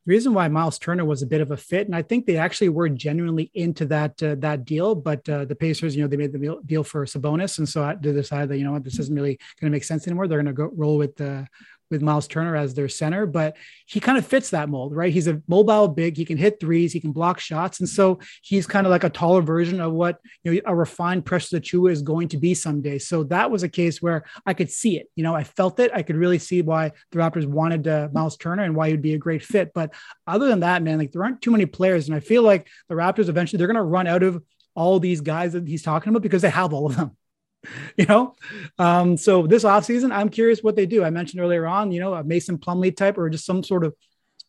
The 0.05 0.09
reason 0.09 0.33
why 0.33 0.47
Miles 0.47 0.79
Turner 0.79 1.05
was 1.05 1.21
a 1.21 1.27
bit 1.27 1.41
of 1.41 1.51
a 1.51 1.57
fit, 1.57 1.85
and 1.85 1.95
I 1.95 2.01
think 2.01 2.25
they 2.25 2.37
actually 2.37 2.69
were 2.69 2.89
genuinely 2.89 3.51
into 3.53 3.85
that 3.87 4.21
uh, 4.23 4.35
that 4.39 4.65
deal, 4.65 4.95
but 4.95 5.27
uh, 5.29 5.45
the 5.45 5.55
Pacers, 5.55 5.95
you 5.95 6.01
know, 6.01 6.07
they 6.07 6.17
made 6.17 6.31
the 6.31 6.59
deal 6.65 6.83
for 6.83 7.05
Sabonis, 7.05 7.59
and 7.59 7.69
so 7.69 7.95
they 8.01 8.11
decided 8.11 8.49
that 8.49 8.57
you 8.57 8.63
know 8.63 8.71
what, 8.71 8.83
this 8.83 8.97
isn't 8.97 9.15
really 9.15 9.37
going 9.59 9.71
to 9.71 9.75
make 9.75 9.83
sense 9.83 10.07
anymore. 10.07 10.27
They're 10.27 10.41
going 10.41 10.47
to 10.47 10.53
go 10.53 10.71
roll 10.73 10.97
with 10.97 11.15
the 11.17 11.47
with 11.91 12.01
Miles 12.01 12.27
Turner 12.27 12.55
as 12.55 12.73
their 12.73 12.89
center, 12.89 13.25
but 13.25 13.55
he 13.85 13.99
kind 13.99 14.17
of 14.17 14.25
fits 14.25 14.49
that 14.51 14.69
mold, 14.69 14.95
right? 14.95 15.13
He's 15.13 15.27
a 15.27 15.41
mobile 15.47 15.87
big, 15.87 16.17
he 16.17 16.25
can 16.25 16.37
hit 16.37 16.59
threes, 16.59 16.93
he 16.93 16.99
can 16.99 17.11
block 17.11 17.39
shots. 17.39 17.79
And 17.79 17.87
so 17.87 18.19
he's 18.41 18.65
kind 18.65 18.87
of 18.87 18.91
like 18.91 19.03
a 19.03 19.09
taller 19.09 19.41
version 19.41 19.81
of 19.81 19.91
what 19.91 20.19
you 20.43 20.53
know 20.53 20.61
a 20.65 20.75
refined 20.75 21.25
Precious 21.25 21.51
Achiuwa 21.51 21.91
is 21.91 22.01
going 22.01 22.29
to 22.29 22.37
be 22.37 22.53
someday. 22.53 22.97
So 22.97 23.23
that 23.25 23.51
was 23.51 23.63
a 23.63 23.69
case 23.69 24.01
where 24.01 24.23
I 24.45 24.53
could 24.53 24.71
see 24.71 24.97
it. 24.97 25.07
You 25.15 25.23
know, 25.23 25.35
I 25.35 25.43
felt 25.43 25.79
it. 25.79 25.91
I 25.93 26.01
could 26.01 26.15
really 26.15 26.39
see 26.39 26.61
why 26.61 26.91
the 27.11 27.19
Raptors 27.19 27.45
wanted 27.45 27.87
uh, 27.87 28.07
Miles 28.13 28.37
Turner 28.37 28.63
and 28.63 28.75
why 28.75 28.89
he'd 28.89 29.01
be 29.01 29.13
a 29.13 29.19
great 29.19 29.43
fit. 29.43 29.71
But 29.73 29.93
other 30.25 30.47
than 30.47 30.61
that, 30.61 30.81
man, 30.81 30.97
like 30.97 31.11
there 31.11 31.23
aren't 31.23 31.41
too 31.41 31.51
many 31.51 31.65
players. 31.65 32.07
And 32.07 32.15
I 32.15 32.21
feel 32.21 32.43
like 32.43 32.67
the 32.89 32.95
Raptors 32.95 33.29
eventually 33.29 33.57
they're 33.57 33.67
gonna 33.67 33.83
run 33.83 34.07
out 34.07 34.23
of 34.23 34.41
all 34.73 34.99
these 34.99 35.21
guys 35.21 35.53
that 35.53 35.67
he's 35.67 35.83
talking 35.83 36.09
about 36.09 36.21
because 36.21 36.41
they 36.41 36.49
have 36.49 36.73
all 36.73 36.85
of 36.85 36.95
them. 36.95 37.17
you 37.97 38.05
know? 38.05 38.35
Um, 38.77 39.17
so 39.17 39.47
this 39.47 39.63
offseason 39.63 40.11
i'm 40.11 40.29
curious 40.29 40.61
what 40.61 40.75
they 40.75 40.85
do. 40.85 41.03
I 41.03 41.09
mentioned 41.09 41.41
earlier 41.41 41.65
on 41.67 41.91
you 41.91 41.99
know 41.99 42.13
a 42.13 42.23
mason 42.23 42.57
plumlee 42.57 42.95
type 42.95 43.17
or 43.17 43.29
just 43.29 43.45
some 43.45 43.63
sort 43.63 43.83
of 43.83 43.95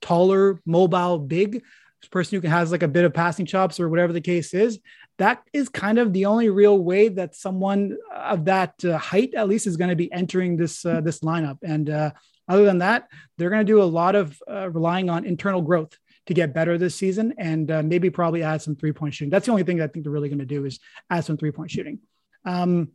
taller 0.00 0.60
mobile 0.66 1.18
big 1.18 1.62
person 2.10 2.40
who 2.40 2.48
has 2.48 2.72
like 2.72 2.82
a 2.82 2.88
bit 2.88 3.04
of 3.04 3.14
passing 3.14 3.46
chops 3.46 3.78
or 3.78 3.88
whatever 3.88 4.12
the 4.12 4.20
case 4.20 4.54
is. 4.54 4.80
That 5.18 5.42
is 5.52 5.68
kind 5.68 5.98
of 5.98 6.12
the 6.12 6.26
only 6.26 6.48
real 6.48 6.78
way 6.78 7.08
that 7.08 7.36
someone 7.36 7.96
of 8.12 8.46
that 8.46 8.84
uh, 8.84 8.98
height 8.98 9.34
at 9.34 9.48
least 9.48 9.66
is 9.66 9.76
going 9.76 9.90
to 9.90 9.96
be 9.96 10.12
entering 10.12 10.56
this 10.56 10.84
uh, 10.84 11.00
this 11.00 11.20
lineup. 11.20 11.58
And 11.62 11.88
uh, 11.88 12.10
other 12.48 12.64
than 12.64 12.78
that 12.78 13.08
they're 13.38 13.50
going 13.50 13.64
to 13.64 13.72
do 13.72 13.82
a 13.82 13.84
lot 13.84 14.14
of 14.14 14.36
uh, 14.50 14.70
relying 14.70 15.10
on 15.10 15.24
internal 15.24 15.62
growth 15.62 15.96
to 16.26 16.34
get 16.34 16.54
better 16.54 16.78
this 16.78 16.94
season 16.94 17.34
and 17.38 17.70
uh, 17.70 17.82
maybe 17.82 18.10
probably 18.10 18.42
add 18.42 18.62
some 18.62 18.76
three 18.76 18.92
point 18.92 19.14
shooting. 19.14 19.30
That's 19.30 19.46
the 19.46 19.52
only 19.52 19.64
thing 19.64 19.80
i 19.80 19.86
think 19.86 20.04
they're 20.04 20.12
really 20.12 20.28
going 20.28 20.38
to 20.38 20.44
do 20.44 20.64
is 20.64 20.80
add 21.10 21.24
some 21.24 21.36
three 21.36 21.52
point 21.52 21.70
shooting. 21.70 22.00
Um, 22.44 22.90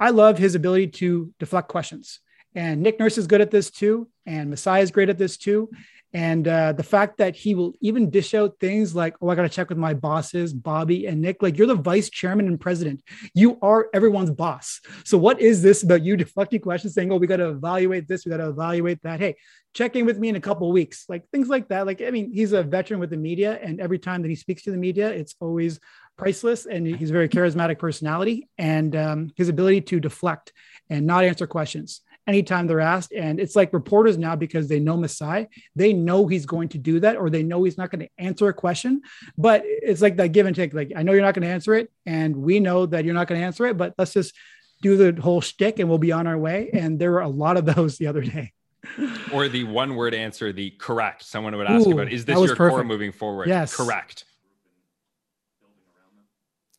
I 0.00 0.10
love 0.10 0.38
his 0.38 0.54
ability 0.54 0.88
to 0.88 1.32
deflect 1.38 1.68
questions. 1.68 2.20
And 2.54 2.82
Nick 2.82 2.98
Nurse 2.98 3.18
is 3.18 3.26
good 3.26 3.40
at 3.40 3.50
this 3.50 3.70
too. 3.70 4.08
And 4.26 4.50
Masai 4.50 4.80
is 4.80 4.90
great 4.90 5.10
at 5.10 5.18
this 5.18 5.36
too. 5.36 5.70
And 6.12 6.48
uh, 6.48 6.72
the 6.72 6.82
fact 6.82 7.18
that 7.18 7.36
he 7.36 7.54
will 7.54 7.72
even 7.80 8.10
dish 8.10 8.34
out 8.34 8.56
things 8.58 8.94
like, 8.94 9.14
oh, 9.20 9.28
I 9.28 9.36
got 9.36 9.42
to 9.42 9.48
check 9.48 9.68
with 9.68 9.78
my 9.78 9.94
bosses, 9.94 10.52
Bobby 10.52 11.06
and 11.06 11.20
Nick. 11.20 11.40
Like, 11.40 11.56
you're 11.56 11.68
the 11.68 11.74
vice 11.74 12.10
chairman 12.10 12.48
and 12.48 12.60
president. 12.60 13.02
You 13.32 13.58
are 13.62 13.88
everyone's 13.94 14.32
boss. 14.32 14.80
So, 15.04 15.16
what 15.16 15.40
is 15.40 15.62
this 15.62 15.82
about 15.84 16.02
you 16.02 16.16
deflecting 16.16 16.60
questions, 16.60 16.94
saying, 16.94 17.12
oh, 17.12 17.16
we 17.16 17.28
got 17.28 17.36
to 17.36 17.50
evaluate 17.50 18.08
this, 18.08 18.24
we 18.24 18.30
got 18.30 18.38
to 18.38 18.48
evaluate 18.48 19.02
that? 19.02 19.20
Hey, 19.20 19.36
check 19.72 19.94
in 19.94 20.04
with 20.04 20.18
me 20.18 20.28
in 20.28 20.36
a 20.36 20.40
couple 20.40 20.70
weeks. 20.72 21.04
Like, 21.08 21.28
things 21.30 21.48
like 21.48 21.68
that. 21.68 21.86
Like, 21.86 22.02
I 22.02 22.10
mean, 22.10 22.32
he's 22.32 22.52
a 22.52 22.64
veteran 22.64 22.98
with 22.98 23.10
the 23.10 23.16
media. 23.16 23.60
And 23.62 23.80
every 23.80 23.98
time 23.98 24.22
that 24.22 24.28
he 24.28 24.36
speaks 24.36 24.62
to 24.64 24.72
the 24.72 24.76
media, 24.76 25.10
it's 25.10 25.36
always 25.40 25.78
priceless. 26.18 26.66
And 26.66 26.86
he's 26.86 27.10
a 27.10 27.12
very 27.12 27.28
charismatic 27.28 27.78
personality 27.78 28.48
and 28.58 28.96
um, 28.96 29.30
his 29.36 29.48
ability 29.48 29.82
to 29.82 30.00
deflect 30.00 30.52
and 30.88 31.06
not 31.06 31.24
answer 31.24 31.46
questions 31.46 32.00
anytime 32.30 32.68
they're 32.68 32.80
asked. 32.80 33.12
And 33.12 33.40
it's 33.40 33.56
like 33.56 33.72
reporters 33.72 34.16
now, 34.16 34.36
because 34.36 34.68
they 34.68 34.78
know 34.78 34.96
Masai, 34.96 35.48
they 35.74 35.92
know 35.92 36.28
he's 36.28 36.46
going 36.46 36.68
to 36.70 36.78
do 36.78 37.00
that, 37.00 37.16
or 37.16 37.28
they 37.28 37.42
know 37.42 37.64
he's 37.64 37.76
not 37.76 37.90
going 37.90 38.06
to 38.06 38.08
answer 38.18 38.48
a 38.48 38.54
question. 38.54 39.02
But 39.36 39.62
it's 39.64 40.00
like 40.00 40.16
that 40.16 40.28
give 40.28 40.46
and 40.46 40.54
take. 40.54 40.72
Like, 40.72 40.92
I 40.96 41.02
know 41.02 41.12
you're 41.12 41.22
not 41.22 41.34
going 41.34 41.46
to 41.46 41.52
answer 41.52 41.74
it, 41.74 41.90
and 42.06 42.36
we 42.36 42.60
know 42.60 42.86
that 42.86 43.04
you're 43.04 43.14
not 43.14 43.26
going 43.26 43.40
to 43.40 43.44
answer 43.44 43.66
it, 43.66 43.76
but 43.76 43.94
let's 43.98 44.12
just 44.12 44.32
do 44.80 44.96
the 44.96 45.20
whole 45.20 45.40
shtick 45.40 45.78
and 45.78 45.88
we'll 45.88 45.98
be 45.98 46.12
on 46.12 46.26
our 46.26 46.38
way. 46.38 46.70
And 46.72 46.98
there 46.98 47.10
were 47.10 47.20
a 47.20 47.28
lot 47.28 47.56
of 47.56 47.66
those 47.66 47.98
the 47.98 48.06
other 48.06 48.22
day. 48.22 48.52
or 49.32 49.48
the 49.48 49.64
one 49.64 49.96
word 49.96 50.14
answer, 50.14 50.52
the 50.52 50.70
correct. 50.70 51.24
Someone 51.24 51.56
would 51.56 51.66
ask 51.66 51.86
Ooh, 51.86 51.92
about, 51.92 52.12
is 52.12 52.24
this 52.24 52.38
your 52.38 52.56
perfect. 52.56 52.76
core 52.76 52.84
moving 52.84 53.12
forward? 53.12 53.48
Yes. 53.48 53.76
Correct. 53.76 54.24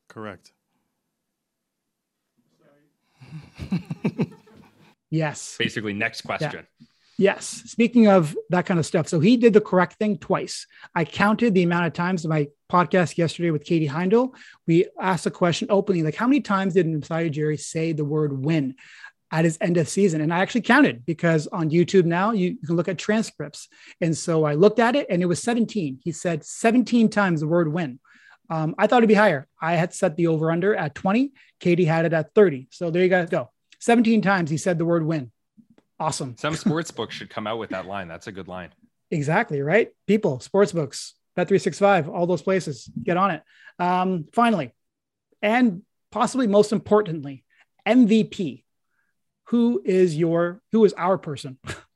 Correct. 0.08 0.52
Yes. 5.12 5.56
Basically, 5.60 5.94
next 5.94 6.22
question. 6.22 6.66
Yeah. 6.80 6.88
Yes. 7.18 7.46
Speaking 7.68 8.08
of 8.08 8.36
that 8.50 8.66
kind 8.66 8.80
of 8.80 8.86
stuff. 8.86 9.08
So 9.08 9.20
he 9.20 9.38
did 9.38 9.54
the 9.54 9.62
correct 9.62 10.00
thing 10.00 10.18
twice. 10.18 10.66
I 10.96 11.06
counted 11.06 11.54
the 11.54 11.62
amount 11.62 11.86
of 11.86 11.94
times 11.94 12.26
in 12.26 12.30
my 12.30 12.48
podcast 12.72 13.18
yesterday 13.18 13.52
with 13.52 13.64
Katie 13.64 13.88
Heindl. 13.88 14.34
We 14.66 14.88
asked 15.00 15.28
a 15.28 15.32
question 15.32 15.68
openly, 15.70 16.02
like 16.02 16.16
how 16.16 16.26
many 16.26 16.42
times 16.42 16.74
did 16.74 16.88
Masai 16.88 17.30
Ujiri 17.30 17.60
say 17.60 17.92
the 17.92 18.06
word 18.06 18.44
win 18.44 18.76
at 19.32 19.46
his 19.46 19.58
end 19.62 19.78
of 19.78 19.88
season? 19.88 20.22
And 20.22 20.34
I 20.34 20.40
actually 20.40 20.62
counted 20.62 21.06
because 21.06 21.46
on 21.48 21.70
YouTube 21.70 22.06
now 22.06 22.32
you, 22.32 22.58
you 22.60 22.66
can 22.66 22.76
look 22.76 22.88
at 22.88 22.98
transcripts. 22.98 23.68
And 24.00 24.18
so 24.18 24.46
I 24.46 24.56
looked 24.56 24.80
at 24.80 24.96
it 24.96 25.06
and 25.10 25.22
it 25.22 25.28
was 25.28 25.44
17. 25.44 26.00
He 26.04 26.12
said 26.12 26.44
17 26.44 27.10
times 27.10 27.42
the 27.42 27.48
word 27.48 27.72
win. 27.72 28.00
Um, 28.50 28.74
I 28.80 28.88
thought 28.88 28.98
it'd 28.98 29.08
be 29.10 29.14
higher. 29.14 29.48
I 29.62 29.74
had 29.74 29.94
set 29.94 30.16
the 30.16 30.28
over 30.28 30.52
under 30.52 30.76
at 30.76 30.96
20. 30.96 31.34
Katie 31.60 31.86
had 31.86 32.06
it 32.06 32.14
at 32.14 32.34
30. 32.34 32.68
So 32.72 32.90
there 32.90 33.04
you 33.04 33.10
guys 33.10 33.30
go. 33.30 33.52
17 33.82 34.22
times 34.22 34.50
he 34.50 34.58
said 34.58 34.78
the 34.78 34.86
word 34.86 35.06
win. 35.06 35.32
Awesome. 36.00 36.36
Some 36.38 36.56
sports 36.56 36.90
books 36.90 37.16
should 37.16 37.30
come 37.30 37.46
out 37.46 37.60
with 37.60 37.72
that 37.72 37.86
line. 37.86 38.08
That's 38.08 38.28
a 38.28 38.32
good 38.32 38.48
line. 38.48 38.70
Exactly, 39.12 39.62
right? 39.62 39.90
People, 40.08 40.40
sports 40.40 40.72
books, 40.72 41.14
Bet365, 41.38 42.08
all 42.08 42.26
those 42.26 42.42
places, 42.42 42.90
get 43.04 43.18
on 43.18 43.32
it. 43.32 43.44
Um, 43.78 44.26
finally, 44.34 44.72
and 45.42 45.84
possibly 46.12 46.48
most 46.48 46.72
importantly, 46.72 47.44
MVP. 47.88 48.64
Who 49.46 49.82
is 49.84 50.16
your, 50.16 50.62
who 50.72 50.86
is 50.86 50.94
our 50.94 51.18
person? 51.18 51.58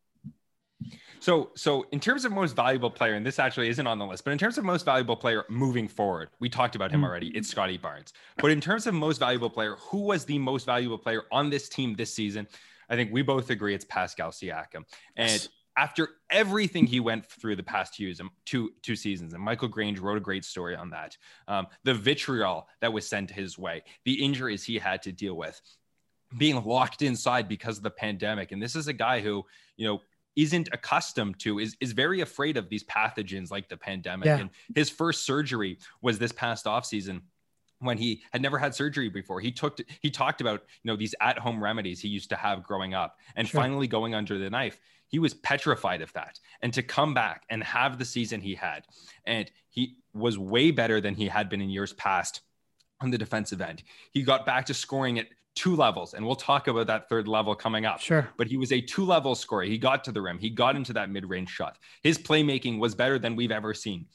So, 1.26 1.50
so 1.56 1.88
in 1.92 2.00
terms 2.00 2.24
of 2.24 2.32
most 2.32 2.56
valuable 2.56 2.92
player, 2.92 3.16
and 3.16 3.26
this 3.26 3.40
actually 3.40 3.68
isn't 3.70 3.88
on 3.88 3.98
the 3.98 4.06
list, 4.06 4.24
but 4.24 4.30
in 4.30 4.38
terms 4.38 4.60
of 4.60 4.64
most 4.64 4.86
valuable 4.86 5.16
player 5.16 5.44
moving 5.50 5.88
forward, 5.88 6.30
we 6.40 6.50
talked 6.50 6.76
about 6.76 6.92
him 6.92 7.02
mm. 7.02 7.06
already. 7.06 7.30
It's 7.30 7.50
Scottie 7.50 7.80
Barnes. 7.80 8.14
But 8.38 8.52
in 8.52 8.62
terms 8.62 8.86
of 8.86 8.94
most 8.94 9.18
valuable 9.18 9.50
player, 9.50 9.76
who 9.90 10.02
was 10.02 10.24
the 10.26 10.38
most 10.38 10.68
valuable 10.68 11.00
player 11.00 11.24
on 11.32 11.50
this 11.50 11.68
team 11.68 11.96
this 11.96 12.14
season? 12.14 12.48
I 12.92 12.96
think 12.96 13.12
we 13.12 13.24
both 13.24 13.50
agree 13.50 13.74
it's 13.74 13.86
Pascal 13.86 14.30
Siakam. 14.30 14.84
And 15.16 15.48
after 15.76 16.10
everything 16.30 16.86
he 16.86 17.00
went 17.00 17.26
through 17.26 17.56
the 17.56 17.64
past 17.64 17.96
two, 17.96 18.14
two, 18.46 18.74
two 18.84 18.96
seasons, 18.96 19.34
and 19.34 19.42
Michael 19.42 19.68
Grange 19.68 19.98
wrote 19.98 20.20
a 20.20 20.22
great 20.22 20.46
story 20.46 20.76
on 20.76 20.92
that. 20.92 21.18
Um, 21.48 21.66
the 21.86 21.96
vitriol 21.96 22.68
that 22.82 22.94
was 22.94 23.08
sent 23.08 23.32
his 23.32 23.58
way, 23.58 23.82
the 24.04 24.24
injuries 24.24 24.64
he 24.64 24.78
had 24.78 25.02
to 25.02 25.12
deal 25.12 25.34
with, 25.34 25.60
being 26.38 26.64
locked 26.64 27.02
inside 27.02 27.48
because 27.48 27.78
of 27.78 27.84
the 27.84 27.90
pandemic. 27.90 28.52
And 28.52 28.62
this 28.62 28.76
is 28.76 28.88
a 28.88 28.94
guy 28.94 29.22
who, 29.22 29.44
you 29.76 29.88
know, 29.88 30.02
isn't 30.36 30.70
accustomed 30.74 31.40
to 31.40 31.60
is 31.60 31.78
is 31.80 31.92
very 31.92 32.22
afraid 32.22 32.58
of 32.58 32.70
these 32.70 32.84
pathogens 32.84 33.52
like 33.52 33.70
the 33.70 33.78
pandemic. 33.78 34.26
Yeah. 34.26 34.38
And 34.38 34.50
his 34.76 34.90
first 34.90 35.26
surgery 35.26 35.80
was 36.02 36.20
this 36.20 36.32
past 36.32 36.68
off 36.68 36.86
season 36.86 37.22
when 37.80 37.98
he 37.98 38.22
had 38.32 38.42
never 38.42 38.58
had 38.58 38.74
surgery 38.74 39.10
before. 39.10 39.40
He 39.40 39.52
took 39.52 39.80
he 40.02 40.10
talked 40.10 40.42
about 40.42 40.64
you 40.84 40.92
know 40.92 40.96
these 40.96 41.16
at 41.22 41.40
home 41.40 41.64
remedies 41.64 42.00
he 42.00 42.08
used 42.08 42.30
to 42.30 42.36
have 42.36 42.64
growing 42.64 42.94
up, 42.94 43.18
and 43.36 43.48
sure. 43.48 43.62
finally 43.62 43.88
going 43.88 44.16
under 44.16 44.38
the 44.38 44.50
knife. 44.50 44.80
He 45.08 45.20
was 45.20 45.36
petrified 45.36 46.02
of 46.02 46.12
that, 46.14 46.40
and 46.62 46.74
to 46.74 46.82
come 46.82 47.14
back 47.14 47.44
and 47.50 47.64
have 47.64 48.00
the 48.00 48.06
season 48.06 48.42
he 48.42 48.56
had, 48.56 48.86
and 49.26 49.50
he 49.70 49.98
was 50.14 50.38
way 50.38 50.72
better 50.72 51.00
than 51.00 51.14
he 51.14 51.28
had 51.28 51.48
been 51.48 51.62
in 51.62 51.70
years 51.70 51.94
past 51.94 52.42
on 53.02 53.12
the 53.12 53.18
defensive 53.18 53.62
end. 53.62 53.84
He 54.12 54.24
got 54.24 54.46
back 54.46 54.66
to 54.66 54.74
scoring 54.74 55.20
at 55.20 55.28
two 55.56 55.76
levels, 55.76 56.14
and 56.14 56.26
we'll 56.26 56.36
talk 56.36 56.68
about 56.68 56.88
that 56.88 57.10
third 57.10 57.28
level 57.28 57.56
coming 57.56 57.86
up. 57.86 58.00
Sure. 58.00 58.30
But 58.38 58.48
he 58.48 58.58
was 58.58 58.72
a 58.72 58.82
two 58.82 59.06
level 59.06 59.36
scorer. 59.36 59.64
He 59.64 59.78
got 59.78 60.04
to 60.04 60.12
the 60.12 60.22
rim, 60.22 60.38
he 60.38 60.50
got 60.50 60.76
into 60.76 60.94
that 60.94 61.10
mid 61.10 61.26
range 61.26 61.50
shot. 61.50 61.78
His 62.04 62.18
playmaking 62.18 62.80
was 62.80 62.94
better 62.94 63.18
than 63.18 63.36
we've 63.36 63.52
ever 63.52 63.74
seen. 63.74 64.06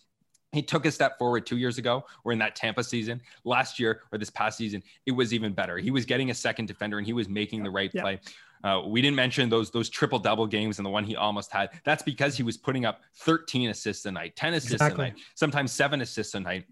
He 0.53 0.63
took 0.63 0.85
a 0.85 0.91
step 0.91 1.17
forward 1.17 1.47
two 1.47 1.59
years 1.59 1.79
ago, 1.79 2.05
or 2.25 2.33
in 2.33 2.39
that 2.41 2.57
Tampa 2.57 2.83
season. 2.83 3.21
Last 3.45 3.79
year, 3.79 4.03
or 4.13 4.19
this 4.19 4.31
past 4.31 4.59
season, 4.59 4.83
it 5.07 5.13
was 5.13 5.33
even 5.33 5.53
better. 5.53 5.79
He 5.79 5.93
was 5.93 6.05
getting 6.05 6.31
a 6.31 6.35
second 6.35 6.67
defender 6.67 6.99
and 6.99 7.07
he 7.07 7.13
was 7.13 7.29
making 7.29 7.63
the 7.63 7.71
right 7.71 7.93
play. 7.93 8.21
Uh, 8.63 8.83
we 8.87 9.01
didn't 9.01 9.17
mention 9.17 9.49
those 9.49 9.71
those 9.71 9.89
triple 9.89 10.19
double 10.19 10.47
games 10.47 10.79
and 10.79 10.85
the 10.85 10.91
one 10.91 11.05
he 11.05 11.17
almost 11.17 11.51
had. 11.51 11.71
That's 11.85 12.03
because 12.03 12.37
he 12.37 12.43
was 12.43 12.59
putting 12.59 12.85
up 12.85 13.01
13 13.15 13.71
assists 13.71 14.05
a 14.05 14.13
night, 14.13 14.37
10 14.37 14.55
assists 14.55 14.73
exactly. 14.73 15.07
a 15.07 15.09
night, 15.11 15.19
sometimes 15.35 15.73
seven 15.73 16.03
assists 16.03 16.35
a 16.35 16.41
night 16.41 16.67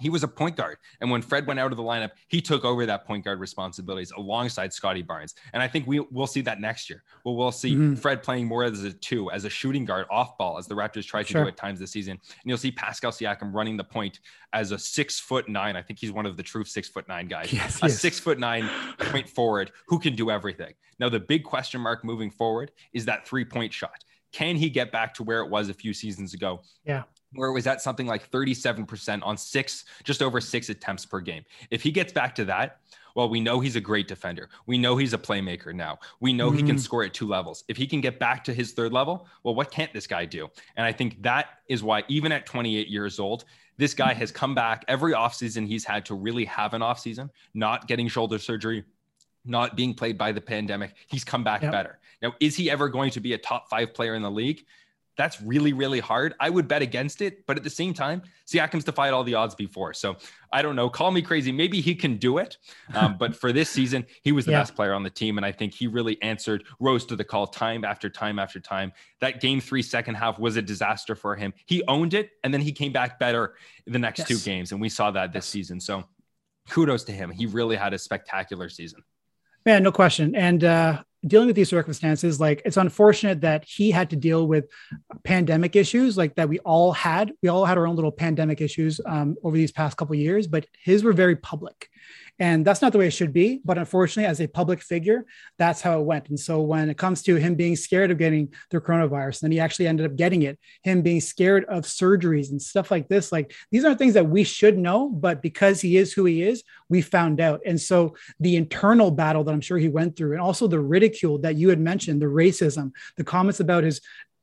he 0.00 0.10
was 0.10 0.22
a 0.22 0.28
point 0.28 0.56
guard. 0.56 0.78
And 1.00 1.10
when 1.10 1.22
Fred 1.22 1.46
went 1.46 1.60
out 1.60 1.70
of 1.70 1.76
the 1.76 1.82
lineup, 1.82 2.10
he 2.28 2.40
took 2.40 2.64
over 2.64 2.84
that 2.86 3.06
point 3.06 3.24
guard 3.24 3.38
responsibilities 3.38 4.12
alongside 4.16 4.72
Scottie 4.72 5.02
Barnes. 5.02 5.34
And 5.52 5.62
I 5.62 5.68
think 5.68 5.86
we 5.86 6.00
will 6.00 6.26
see 6.26 6.40
that 6.42 6.60
next 6.60 6.90
year. 6.90 7.04
Well, 7.24 7.36
we'll 7.36 7.52
see 7.52 7.74
mm-hmm. 7.74 7.94
Fred 7.94 8.22
playing 8.22 8.46
more 8.46 8.64
as 8.64 8.82
a 8.82 8.92
two, 8.92 9.30
as 9.30 9.44
a 9.44 9.50
shooting 9.50 9.84
guard 9.84 10.06
off 10.10 10.36
ball, 10.36 10.58
as 10.58 10.66
the 10.66 10.74
Raptors 10.74 11.06
tried 11.06 11.24
to 11.24 11.32
sure. 11.32 11.42
do 11.42 11.48
at 11.48 11.56
times 11.56 11.78
this 11.78 11.92
season. 11.92 12.12
And 12.12 12.44
you'll 12.44 12.58
see 12.58 12.72
Pascal 12.72 13.12
Siakam 13.12 13.54
running 13.54 13.76
the 13.76 13.84
point 13.84 14.20
as 14.52 14.72
a 14.72 14.78
six 14.78 15.20
foot 15.20 15.48
nine. 15.48 15.76
I 15.76 15.82
think 15.82 15.98
he's 15.98 16.12
one 16.12 16.26
of 16.26 16.36
the 16.36 16.42
true 16.42 16.64
six 16.64 16.88
foot 16.88 17.06
nine 17.08 17.28
guys. 17.28 17.52
Yes, 17.52 17.82
a 17.82 17.86
yes. 17.86 18.00
six 18.00 18.18
foot 18.18 18.38
nine 18.38 18.68
point 18.98 19.28
forward 19.28 19.70
who 19.86 19.98
can 19.98 20.16
do 20.16 20.30
everything. 20.30 20.74
Now, 20.98 21.08
the 21.08 21.20
big 21.20 21.44
question 21.44 21.80
mark 21.80 22.04
moving 22.04 22.30
forward 22.30 22.72
is 22.92 23.04
that 23.04 23.26
three 23.26 23.44
point 23.44 23.72
shot. 23.72 24.04
Can 24.32 24.56
he 24.56 24.68
get 24.68 24.90
back 24.90 25.14
to 25.14 25.22
where 25.22 25.40
it 25.40 25.48
was 25.48 25.68
a 25.68 25.74
few 25.74 25.94
seasons 25.94 26.34
ago? 26.34 26.62
Yeah 26.84 27.04
where 27.34 27.48
it 27.48 27.52
was 27.52 27.66
at 27.66 27.80
something 27.80 28.06
like 28.06 28.30
37% 28.30 29.20
on 29.24 29.36
six, 29.36 29.84
just 30.04 30.22
over 30.22 30.40
six 30.40 30.68
attempts 30.68 31.06
per 31.06 31.20
game. 31.20 31.44
If 31.70 31.82
he 31.82 31.90
gets 31.90 32.12
back 32.12 32.34
to 32.36 32.44
that, 32.46 32.80
well, 33.14 33.28
we 33.28 33.40
know 33.40 33.60
he's 33.60 33.76
a 33.76 33.80
great 33.80 34.08
defender. 34.08 34.48
We 34.66 34.76
know 34.76 34.96
he's 34.96 35.12
a 35.12 35.18
playmaker 35.18 35.72
now. 35.72 36.00
We 36.20 36.32
know 36.32 36.48
mm-hmm. 36.48 36.56
he 36.56 36.62
can 36.62 36.76
mm-hmm. 36.76 36.78
score 36.78 37.04
at 37.04 37.14
two 37.14 37.28
levels. 37.28 37.64
If 37.68 37.76
he 37.76 37.86
can 37.86 38.00
get 38.00 38.18
back 38.18 38.42
to 38.44 38.54
his 38.54 38.72
third 38.72 38.92
level, 38.92 39.28
well, 39.42 39.54
what 39.54 39.70
can't 39.70 39.92
this 39.92 40.06
guy 40.06 40.24
do? 40.24 40.48
And 40.76 40.84
I 40.84 40.92
think 40.92 41.22
that 41.22 41.46
is 41.68 41.82
why, 41.82 42.02
even 42.08 42.32
at 42.32 42.44
28 42.46 42.88
years 42.88 43.20
old, 43.20 43.44
this 43.76 43.94
guy 43.94 44.12
has 44.14 44.30
come 44.30 44.54
back 44.54 44.84
every 44.88 45.12
offseason 45.12 45.66
he's 45.66 45.84
had 45.84 46.04
to 46.06 46.14
really 46.14 46.44
have 46.44 46.74
an 46.74 46.82
offseason, 46.82 47.30
not 47.54 47.86
getting 47.88 48.08
shoulder 48.08 48.38
surgery, 48.38 48.84
not 49.44 49.76
being 49.76 49.94
played 49.94 50.16
by 50.16 50.32
the 50.32 50.40
pandemic. 50.40 50.94
He's 51.06 51.24
come 51.24 51.44
back 51.44 51.62
yep. 51.62 51.72
better. 51.72 51.98
Now, 52.22 52.34
is 52.40 52.56
he 52.56 52.70
ever 52.70 52.88
going 52.88 53.10
to 53.10 53.20
be 53.20 53.34
a 53.34 53.38
top 53.38 53.68
five 53.68 53.92
player 53.92 54.14
in 54.14 54.22
the 54.22 54.30
league? 54.30 54.64
That's 55.16 55.40
really, 55.40 55.72
really 55.72 56.00
hard. 56.00 56.34
I 56.40 56.50
would 56.50 56.66
bet 56.66 56.82
against 56.82 57.22
it, 57.22 57.46
but 57.46 57.56
at 57.56 57.62
the 57.62 57.70
same 57.70 57.94
time, 57.94 58.22
Siakam's 58.46 58.84
defied 58.84 59.12
all 59.12 59.24
the 59.24 59.34
odds 59.34 59.54
before. 59.54 59.94
So 59.94 60.16
I 60.52 60.62
don't 60.62 60.76
know. 60.76 60.88
Call 60.88 61.10
me 61.10 61.22
crazy. 61.22 61.52
Maybe 61.52 61.80
he 61.80 61.94
can 61.94 62.16
do 62.16 62.38
it. 62.38 62.58
Um, 62.94 63.16
but 63.18 63.36
for 63.36 63.52
this 63.52 63.70
season, 63.70 64.06
he 64.22 64.32
was 64.32 64.44
the 64.44 64.52
yeah. 64.52 64.60
best 64.60 64.74
player 64.74 64.92
on 64.92 65.02
the 65.02 65.10
team. 65.10 65.36
And 65.36 65.46
I 65.46 65.52
think 65.52 65.74
he 65.74 65.86
really 65.86 66.20
answered, 66.22 66.64
rose 66.80 67.06
to 67.06 67.16
the 67.16 67.24
call 67.24 67.46
time 67.46 67.84
after 67.84 68.08
time 68.08 68.38
after 68.38 68.58
time. 68.58 68.92
That 69.20 69.40
game 69.40 69.60
three 69.60 69.82
second 69.82 70.16
half 70.16 70.38
was 70.38 70.56
a 70.56 70.62
disaster 70.62 71.14
for 71.14 71.36
him. 71.36 71.54
He 71.66 71.82
owned 71.86 72.14
it 72.14 72.30
and 72.42 72.52
then 72.52 72.60
he 72.60 72.72
came 72.72 72.92
back 72.92 73.18
better 73.18 73.54
the 73.86 73.98
next 73.98 74.20
yes. 74.20 74.28
two 74.28 74.38
games. 74.38 74.72
And 74.72 74.80
we 74.80 74.88
saw 74.88 75.10
that 75.12 75.32
this 75.32 75.46
season. 75.46 75.80
So 75.80 76.04
kudos 76.68 77.04
to 77.04 77.12
him. 77.12 77.30
He 77.30 77.46
really 77.46 77.76
had 77.76 77.94
a 77.94 77.98
spectacular 77.98 78.68
season. 78.68 79.02
Man, 79.66 79.82
no 79.82 79.92
question. 79.92 80.34
And 80.34 80.62
uh, 80.62 81.02
dealing 81.26 81.46
with 81.46 81.56
these 81.56 81.68
circumstances, 81.68 82.40
like 82.40 82.62
it's 82.64 82.76
unfortunate 82.76 83.40
that 83.42 83.64
he 83.64 83.90
had 83.90 84.10
to 84.10 84.16
deal 84.16 84.46
with 84.46 84.66
pandemic 85.22 85.76
issues, 85.76 86.16
like 86.16 86.34
that 86.36 86.48
we 86.48 86.58
all 86.60 86.92
had. 86.92 87.32
We 87.42 87.48
all 87.48 87.64
had 87.64 87.78
our 87.78 87.86
own 87.86 87.96
little 87.96 88.12
pandemic 88.12 88.60
issues 88.60 89.00
um, 89.06 89.36
over 89.42 89.56
these 89.56 89.72
past 89.72 89.96
couple 89.96 90.14
years, 90.16 90.46
but 90.46 90.66
his 90.82 91.02
were 91.04 91.12
very 91.12 91.36
public. 91.36 91.88
And 92.40 92.64
that's 92.64 92.82
not 92.82 92.90
the 92.90 92.98
way 92.98 93.06
it 93.06 93.12
should 93.12 93.32
be. 93.32 93.60
But 93.64 93.78
unfortunately, 93.78 94.28
as 94.28 94.40
a 94.40 94.48
public 94.48 94.82
figure, 94.82 95.24
that's 95.56 95.80
how 95.80 96.00
it 96.00 96.04
went. 96.04 96.30
And 96.30 96.38
so 96.38 96.60
when 96.60 96.90
it 96.90 96.98
comes 96.98 97.22
to 97.22 97.36
him 97.36 97.54
being 97.54 97.76
scared 97.76 98.10
of 98.10 98.18
getting 98.18 98.52
the 98.70 98.80
coronavirus, 98.80 99.40
then 99.40 99.52
he 99.52 99.60
actually 99.60 99.86
ended 99.86 100.06
up 100.06 100.16
getting 100.16 100.42
it, 100.42 100.58
him 100.82 101.02
being 101.02 101.20
scared 101.20 101.64
of 101.66 101.84
surgeries 101.84 102.50
and 102.50 102.60
stuff 102.60 102.90
like 102.90 103.08
this, 103.08 103.30
like 103.30 103.54
these 103.70 103.84
aren't 103.84 103.98
things 103.98 104.14
that 104.14 104.28
we 104.28 104.42
should 104.42 104.76
know, 104.76 105.08
but 105.08 105.42
because 105.42 105.80
he 105.80 105.96
is 105.96 106.12
who 106.12 106.24
he 106.24 106.42
is, 106.42 106.64
we 106.88 107.00
found 107.02 107.40
out. 107.40 107.60
And 107.64 107.80
so 107.80 108.16
the 108.40 108.56
internal 108.56 109.12
battle 109.12 109.44
that 109.44 109.52
I'm 109.52 109.60
sure 109.60 109.78
he 109.78 109.88
went 109.88 110.16
through, 110.16 110.32
and 110.32 110.40
also 110.40 110.66
the 110.66 110.80
ridicule 110.80 111.13
that 111.42 111.56
you 111.56 111.68
had 111.68 111.80
mentioned, 111.80 112.20
the 112.20 112.26
racism, 112.26 112.92
the 113.16 113.24
comments 113.24 113.60
about 113.60 113.84
his 113.84 114.00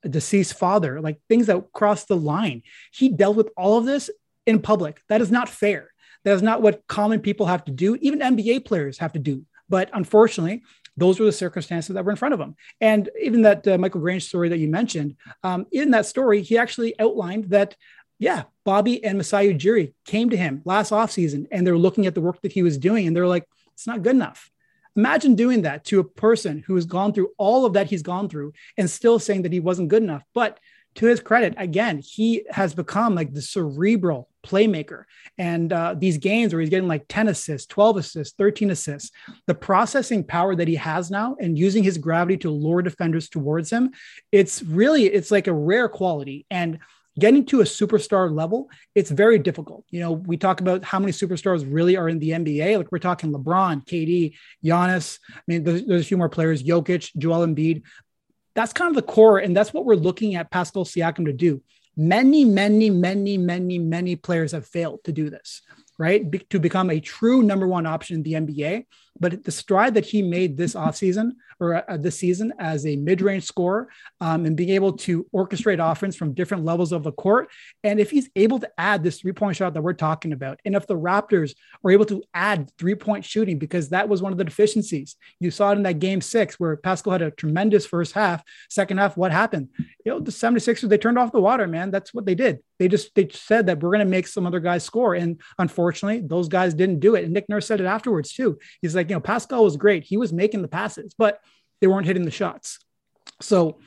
deceased 0.10 0.58
father, 0.58 1.00
like 1.02 1.20
things 1.30 1.48
that 1.48 1.72
crossed 1.74 2.08
the 2.08 2.18
line. 2.18 2.64
He 2.92 3.10
dealt 3.10 3.36
with 3.36 3.50
all 3.56 3.78
of 3.78 3.86
this 3.86 4.10
in 4.46 4.62
public. 4.62 5.02
That 5.10 5.22
is 5.22 5.32
not 5.32 5.50
fair. 5.50 5.92
That 6.24 6.34
is 6.34 6.42
not 6.42 6.62
what 6.62 6.86
common 6.88 7.20
people 7.20 7.48
have 7.48 7.66
to 7.66 7.72
do. 7.72 7.96
Even 8.02 8.20
NBA 8.20 8.66
players 8.66 8.98
have 9.00 9.14
to 9.14 9.20
do. 9.20 9.46
But 9.70 9.90
unfortunately, 9.94 10.64
those 10.98 11.20
were 11.20 11.26
the 11.26 11.32
circumstances 11.32 11.94
that 11.94 12.04
were 12.04 12.12
in 12.12 12.18
front 12.18 12.34
of 12.34 12.40
him. 12.40 12.56
And 12.82 13.10
even 13.20 13.44
that 13.44 13.68
uh, 13.68 13.78
Michael 13.78 14.02
Grange 14.02 14.26
story 14.26 14.50
that 14.50 14.60
you 14.60 14.68
mentioned, 14.68 15.16
um, 15.44 15.66
in 15.72 15.92
that 15.92 16.06
story, 16.06 16.42
he 16.42 16.58
actually 16.58 17.00
outlined 17.00 17.46
that, 17.46 17.76
yeah, 18.20 18.44
Bobby 18.66 19.04
and 19.04 19.18
Masai 19.18 19.54
Ujiri 19.54 19.94
came 20.06 20.30
to 20.30 20.38
him 20.38 20.62
last 20.66 20.92
offseason 20.92 21.48
and 21.52 21.66
they're 21.66 21.78
looking 21.78 22.06
at 22.06 22.14
the 22.14 22.22
work 22.22 22.42
that 22.42 22.52
he 22.52 22.62
was 22.62 22.78
doing 22.78 23.08
and 23.08 23.16
they're 23.16 23.28
like, 23.28 23.48
it's 23.74 23.88
not 23.88 24.04
good 24.04 24.16
enough. 24.16 24.51
Imagine 24.96 25.36
doing 25.36 25.62
that 25.62 25.86
to 25.86 26.00
a 26.00 26.04
person 26.04 26.64
who 26.66 26.76
has 26.76 26.86
gone 26.86 27.14
through 27.14 27.30
all 27.38 27.66
of 27.66 27.74
that 27.74 27.90
he's 27.90 28.02
gone 28.02 28.30
through 28.30 28.54
and 28.78 28.90
still 28.90 29.20
saying 29.20 29.44
that 29.44 29.54
he 29.54 29.60
wasn't 29.60 29.90
good 29.90 30.04
enough. 30.04 30.24
But 30.34 30.60
to 30.96 31.06
his 31.06 31.22
credit, 31.22 31.54
again, 31.58 32.02
he 32.04 32.44
has 32.50 32.74
become 32.74 33.16
like 33.16 33.34
the 33.34 33.42
cerebral 33.42 34.30
playmaker. 34.46 35.04
And 35.38 35.72
uh, 35.72 35.96
these 35.98 36.18
games 36.18 36.54
where 36.54 36.60
he's 36.60 36.70
getting 36.70 36.90
like 36.90 37.06
10 37.08 37.30
assists, 37.30 37.68
12 37.68 37.98
assists, 37.98 38.36
13 38.36 38.72
assists, 38.72 39.12
the 39.48 39.56
processing 39.56 40.24
power 40.24 40.56
that 40.56 40.68
he 40.68 40.76
has 40.76 41.10
now 41.10 41.36
and 41.40 41.58
using 41.58 41.84
his 41.84 41.98
gravity 41.98 42.38
to 42.38 42.50
lure 42.50 42.82
defenders 42.82 43.30
towards 43.30 43.70
him, 43.70 43.92
it's 44.32 44.62
really, 44.64 45.06
it's 45.06 45.32
like 45.32 45.48
a 45.48 45.54
rare 45.54 45.88
quality. 45.88 46.46
And 46.50 46.80
getting 47.20 47.46
to 47.46 47.62
a 47.62 47.66
superstar 47.66 48.34
level, 48.34 48.70
it's 48.96 49.12
very 49.12 49.38
difficult. 49.38 49.86
You 49.90 50.00
know, 50.00 50.12
we 50.14 50.38
talk 50.38 50.62
about 50.62 50.84
how 50.84 51.00
many 51.00 51.12
superstars 51.12 51.66
really 51.68 51.98
are 51.98 52.08
in 52.10 52.20
the 52.20 52.30
NBA. 52.30 52.78
Like 52.78 52.92
we're 52.92 53.00
talking 53.00 53.34
LeBron, 53.34 53.86
KD, 53.86 54.34
Giannis. 54.64 55.20
I 55.36 55.42
mean, 55.48 55.64
there's, 55.64 55.86
there's 55.86 56.02
a 56.02 56.06
few 56.06 56.18
more 56.18 56.30
players, 56.30 56.64
Jokic, 56.64 57.12
Joel 57.18 57.46
Embiid 57.46 57.84
that's 58.54 58.74
kind 58.74 58.90
of 58.90 58.96
the 58.96 59.12
core. 59.12 59.40
And 59.40 59.56
that's 59.56 59.74
what 59.74 59.86
we're 59.86 59.96
looking 59.96 60.36
at 60.36 60.52
Pascal 60.52 60.86
Siakam 60.86 61.26
to 61.26 61.34
do. 61.34 61.62
Many, 61.98 62.46
many, 62.46 62.90
many, 62.90 63.38
many, 63.38 63.78
many 63.78 64.16
players 64.16 64.54
have 64.54 64.66
failed 64.66 65.04
to 65.04 65.12
do 65.12 65.30
this, 65.30 65.62
right? 66.02 66.30
Be- 66.32 66.40
to 66.50 66.60
become 66.60 66.90
a 66.90 67.00
true 67.00 67.44
number 67.44 67.68
one 67.68 67.86
option 67.86 68.16
in 68.16 68.24
the 68.24 68.34
NBA. 68.34 68.88
But 69.20 69.44
the 69.44 69.52
stride 69.52 69.94
that 69.94 70.06
he 70.06 70.24
made 70.24 70.58
this 70.58 70.74
offseason 70.74 71.34
or 71.60 71.88
uh, 71.88 71.98
this 71.98 72.18
season 72.18 72.54
as 72.58 72.88
a 72.88 72.96
mid-range 72.96 73.44
scorer 73.44 73.88
um, 74.20 74.48
and 74.48 74.58
being 74.58 74.70
able 74.70 74.94
to 74.94 75.28
orchestrate 75.32 75.80
offense 75.80 76.16
from 76.16 76.34
different 76.34 76.66
levels 76.66 76.92
of 76.92 77.04
the 77.04 77.12
court, 77.12 77.52
and 77.84 78.00
if 78.00 78.10
he's 78.10 78.32
able 78.36 78.58
to 78.58 78.70
add 78.80 79.04
this 79.04 79.22
three-point 79.22 79.58
shot 79.58 79.76
that 79.76 79.84
we're 79.84 79.94
talking 79.94 80.34
about, 80.34 80.60
and 80.66 80.74
if 80.76 80.88
the 80.88 80.98
Raptors 80.98 81.54
are 81.84 81.92
able 81.92 82.06
to 82.06 82.24
add 82.34 82.72
three-point 82.80 83.24
shooting 83.24 83.60
because 83.60 83.90
that 83.90 84.10
was 84.10 84.24
one 84.24 84.32
of 84.32 84.40
the 84.40 84.44
deficiencies, 84.44 85.18
you 85.40 85.52
saw 85.52 85.72
it 85.72 85.76
in 85.76 85.84
that 85.84 86.00
game 86.00 86.22
six 86.22 86.60
where 86.60 86.78
Pascal 86.78 87.12
had 87.12 87.22
a 87.22 87.30
tremendous 87.30 87.86
first 87.86 88.14
half. 88.14 88.44
Second 88.72 88.98
half, 88.98 89.16
what 89.18 89.32
happened? 89.32 89.70
You 90.04 90.14
know, 90.14 90.20
the 90.20 90.32
76ers 90.32 90.90
they 90.90 90.98
turned 90.98 91.20
off 91.20 91.32
the 91.32 91.40
water, 91.40 91.68
man. 91.68 91.92
That's 91.92 92.12
what 92.12 92.26
they 92.26 92.34
did. 92.34 92.60
They 92.82 92.88
just 92.88 93.14
they 93.14 93.30
said 93.30 93.68
that 93.68 93.80
we're 93.80 93.92
going 93.92 94.00
to 94.00 94.06
make 94.06 94.26
some 94.26 94.48
other 94.48 94.60
guys 94.60 94.84
score, 94.84 95.14
and 95.14 95.40
unfortunately, 95.60 96.28
those 96.28 96.48
guys 96.48 96.74
didn't 96.74 97.00
do 97.00 97.14
it. 97.14 97.24
And 97.24 97.32
Nick 97.32 97.48
Nurse 97.48 97.68
said 97.68 97.80
it 97.80 97.86
afterwards 97.86 98.34
too. 98.34 98.58
He's 98.82 98.96
like 98.96 99.08
you 99.08 99.16
know, 99.16 99.20
Pascal 99.20 99.64
was 99.64 99.78
great. 99.78 100.04
He 100.04 100.18
was 100.18 100.34
making 100.34 100.64
the 100.64 100.68
passes, 100.68 101.14
but 101.16 101.42
they 101.80 101.86
weren't 101.86 102.08
hitting 102.08 102.26
the 102.26 102.32
shots. 102.32 102.80
So 103.40 103.78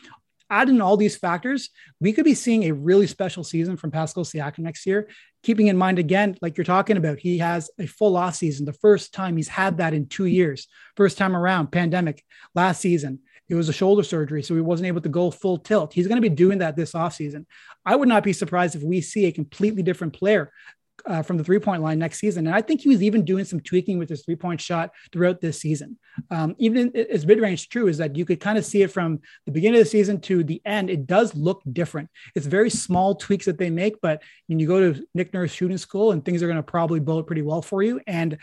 adding 0.49 0.81
all 0.81 0.97
these 0.97 1.17
factors, 1.17 1.71
we 1.99 2.13
could 2.13 2.25
be 2.25 2.35
seeing 2.35 2.63
a 2.63 2.73
really 2.73 3.09
special 3.09 3.43
season 3.43 3.77
from 3.77 3.91
Pascal 3.91 4.23
Siakam 4.23 4.61
next 4.61 4.87
year. 4.87 5.09
Keeping 5.43 5.67
in 5.67 5.77
mind, 5.77 5.99
again, 5.99 6.37
like 6.41 6.57
you're 6.57 6.65
talking 6.65 6.97
about, 6.97 7.19
he 7.19 7.39
has 7.39 7.73
a 7.81 7.87
full 7.87 8.17
off 8.17 8.37
season. 8.37 8.65
The 8.65 8.75
first 8.75 9.13
time 9.13 9.37
he's 9.37 9.49
had 9.49 9.79
that 9.79 9.93
in 9.93 10.07
two 10.07 10.27
years. 10.27 10.69
First 10.97 11.19
time 11.19 11.35
around, 11.35 11.73
pandemic 11.73 12.25
last 12.55 12.81
season. 12.81 13.19
It 13.49 13.55
was 13.55 13.69
a 13.69 13.73
shoulder 13.73 14.03
surgery, 14.03 14.43
so 14.43 14.55
he 14.55 14.61
wasn't 14.61 14.87
able 14.87 15.03
to 15.03 15.09
go 15.09 15.31
full 15.31 15.59
tilt. 15.59 15.93
He's 15.93 16.07
going 16.07 16.21
to 16.21 16.29
be 16.29 16.35
doing 16.35 16.59
that 16.59 16.77
this 16.77 16.93
offseason. 16.93 17.47
I 17.85 17.97
would 17.97 18.09
not 18.09 18.25
be 18.25 18.33
surprised 18.33 18.75
if 18.75 18.83
we 18.83 19.01
see 19.01 19.27
a 19.27 19.33
completely 19.33 19.83
different 19.83 20.15
player 20.15 20.51
uh, 21.07 21.23
from 21.23 21.37
the 21.37 21.45
three 21.45 21.59
point 21.59 21.83
line 21.83 21.99
next 21.99 22.19
season. 22.19 22.47
And 22.47 22.55
I 22.55 22.63
think 22.63 22.81
he 22.81 22.89
was 22.89 23.03
even 23.03 23.25
doing 23.25 23.45
some 23.45 23.61
tweaking 23.61 23.99
with 23.99 24.09
his 24.09 24.25
three 24.25 24.37
point 24.37 24.61
shot 24.61 24.91
throughout 25.13 25.41
this 25.41 25.61
season. 25.61 25.99
Um, 26.31 26.55
even 26.59 26.93
his 26.95 27.27
mid 27.27 27.41
range, 27.41 27.69
true 27.69 27.89
is 27.89 27.99
that 27.99 28.17
you 28.17 28.25
could 28.25 28.41
kind 28.41 28.57
of 28.57 28.65
see 28.65 28.83
it 28.83 28.91
from 28.91 29.21
the 29.47 29.53
beginning 29.53 29.81
of 29.81 29.85
the 29.85 29.91
season 29.91 30.21
to 30.23 30.45
the 30.45 30.63
end. 30.65 30.91
It 30.91 31.07
does 31.07 31.35
look 31.35 31.63
different. 31.71 32.09
It's 32.35 32.47
very 32.47 32.71
small 32.71 33.15
tweaks 33.15 33.47
that 33.47 33.59
they 33.59 33.71
make, 33.71 34.01
but 34.01 34.23
when 34.47 34.59
you 34.59 34.67
go 34.67 34.93
to 34.93 35.07
Nick 35.15 35.35
Nurse 35.35 35.53
shooting 35.53 35.79
school 35.79 36.13
and 36.13 36.25
things 36.25 36.43
are 36.43 36.47
going 36.47 36.57
to 36.57 36.63
probably 36.63 37.01
bullet 37.01 37.27
pretty 37.27 37.43
well 37.43 37.63
for 37.63 37.83
you. 37.83 38.01
And 38.07 38.39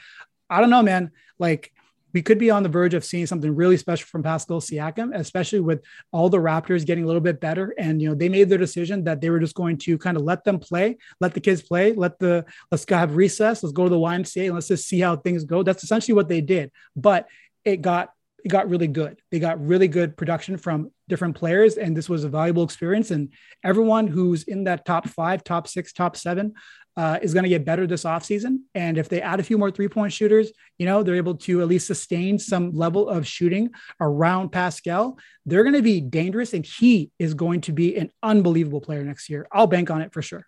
I 0.49 0.60
don't 0.60 0.69
know, 0.69 0.84
man. 0.84 1.11
Like 1.40 1.72
we 2.13 2.21
could 2.21 2.38
be 2.38 2.49
on 2.49 2.63
the 2.63 2.69
verge 2.69 2.93
of 2.93 3.05
seeing 3.05 3.25
something 3.25 3.55
really 3.55 3.77
special 3.77 4.07
from 4.07 4.23
Pascal 4.23 4.61
Siakam, 4.61 5.15
especially 5.15 5.59
with 5.59 5.83
all 6.11 6.29
the 6.29 6.38
Raptors 6.38 6.85
getting 6.85 7.03
a 7.03 7.07
little 7.07 7.21
bit 7.21 7.39
better. 7.39 7.73
And 7.77 8.01
you 8.01 8.09
know, 8.09 8.15
they 8.15 8.29
made 8.29 8.49
their 8.49 8.57
decision 8.57 9.03
that 9.05 9.21
they 9.21 9.29
were 9.29 9.39
just 9.39 9.55
going 9.55 9.77
to 9.79 9.97
kind 9.97 10.17
of 10.17 10.23
let 10.23 10.43
them 10.43 10.59
play, 10.59 10.97
let 11.19 11.33
the 11.33 11.39
kids 11.39 11.61
play, 11.61 11.93
let 11.93 12.19
the 12.19 12.45
let's 12.71 12.85
go 12.85 12.97
have 12.97 13.15
recess, 13.15 13.63
let's 13.63 13.73
go 13.73 13.83
to 13.83 13.89
the 13.89 13.97
YMCA 13.97 14.45
and 14.45 14.55
let's 14.55 14.67
just 14.67 14.88
see 14.88 14.99
how 14.99 15.15
things 15.15 15.43
go. 15.43 15.63
That's 15.63 15.83
essentially 15.83 16.15
what 16.15 16.29
they 16.29 16.41
did. 16.41 16.71
But 16.95 17.27
it 17.63 17.81
got 17.81 18.09
it 18.43 18.49
got 18.49 18.69
really 18.69 18.88
good. 18.88 19.21
They 19.29 19.39
got 19.39 19.65
really 19.65 19.88
good 19.88 20.17
production 20.17 20.57
from 20.57 20.91
different 21.11 21.35
players, 21.35 21.77
and 21.77 21.95
this 21.95 22.09
was 22.09 22.23
a 22.23 22.29
valuable 22.29 22.63
experience. 22.63 23.11
And 23.11 23.29
everyone 23.63 24.07
who's 24.07 24.43
in 24.43 24.63
that 24.63 24.85
top 24.85 25.07
five, 25.07 25.43
top 25.43 25.67
six, 25.67 25.93
top 25.93 26.15
seven 26.15 26.53
uh, 26.97 27.19
is 27.21 27.33
going 27.33 27.43
to 27.43 27.49
get 27.49 27.65
better 27.65 27.85
this 27.85 28.05
offseason. 28.05 28.61
And 28.73 28.97
if 28.97 29.07
they 29.09 29.21
add 29.21 29.39
a 29.39 29.43
few 29.43 29.57
more 29.57 29.71
three 29.71 29.88
point 29.88 30.13
shooters, 30.13 30.51
you 30.79 30.85
know, 30.85 31.03
they're 31.03 31.15
able 31.15 31.35
to 31.35 31.61
at 31.61 31.67
least 31.67 31.88
sustain 31.88 32.39
some 32.39 32.71
level 32.71 33.07
of 33.07 33.27
shooting 33.27 33.69
around 33.99 34.49
Pascal. 34.51 35.19
They're 35.45 35.63
going 35.63 35.75
to 35.75 35.81
be 35.81 36.01
dangerous, 36.01 36.53
and 36.53 36.65
he 36.65 37.11
is 37.19 37.33
going 37.33 37.61
to 37.61 37.73
be 37.73 37.95
an 37.97 38.09
unbelievable 38.23 38.81
player 38.81 39.03
next 39.03 39.29
year. 39.29 39.47
I'll 39.51 39.67
bank 39.67 39.91
on 39.91 40.01
it 40.01 40.13
for 40.13 40.21
sure. 40.21 40.47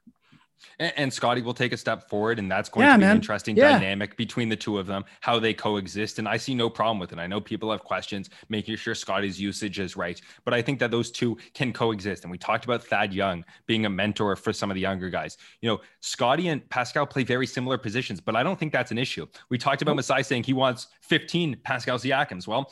And, 0.80 0.94
and 0.95 1.14
Scottie 1.14 1.41
will 1.41 1.53
take 1.53 1.73
a 1.73 1.77
step 1.77 2.10
forward, 2.10 2.40
and 2.40 2.52
that's 2.52 2.69
going 2.69 2.85
yeah, 2.85 2.94
to 2.94 2.98
be 2.98 3.02
man. 3.02 3.11
an 3.11 3.18
interesting 3.18 3.56
yeah. 3.56 3.72
dynamic 3.72 4.18
between 4.18 4.49
the 4.49 4.56
two 4.56 4.77
of 4.77 4.88
them, 4.88 5.06
how 5.22 5.40
they 5.40 5.53
coexist. 5.53 6.19
And 6.19 6.27
I 6.27 6.38
see 6.38 6.56
no 6.56 6.69
problem 6.69 6.99
with 6.99 7.11
it. 7.11 7.19
I 7.19 7.27
know 7.27 7.41
people 7.41 7.72
have 7.72 7.84
questions, 7.84 8.30
making 8.49 8.76
sure 8.76 8.95
Scottie's 8.95 9.40
usage 9.40 9.80
is 9.80 9.95
right, 9.95 10.19
but 10.45 10.53
I 10.53 10.61
think 10.61 10.80
that 10.80 10.91
those 10.91 11.11
two 11.11 11.38
can 11.53 11.73
coexist. 11.73 12.23
And 12.23 12.31
we 12.31 12.38
talked 12.38 12.65
about 12.65 12.84
Thad 12.84 13.14
Young 13.14 13.45
being 13.65 13.85
a 13.85 13.90
mentor 13.90 14.35
for 14.35 14.53
some 14.53 14.72
of 14.72 14.76
the 14.76 14.81
younger 14.81 15.10
guys. 15.10 15.38
You 15.61 15.69
know, 15.69 15.81
Scottie 16.02 16.48
and 16.49 16.68
Pascal 16.69 17.06
play 17.06 17.23
very 17.23 17.48
similar 17.48 17.77
positions, 17.77 18.19
but 18.19 18.35
I 18.35 18.44
don't 18.44 18.60
think 18.60 18.72
that's 18.72 18.91
an 18.91 18.98
issue. 18.98 19.27
We 19.49 19.57
talked 19.57 19.81
about 19.81 19.95
Masai 19.95 20.23
saying 20.23 20.44
he 20.44 20.53
wants 20.53 20.88
15 21.02 21.57
Pascal 21.64 21.98
Siakams. 21.98 22.48
Well, 22.48 22.72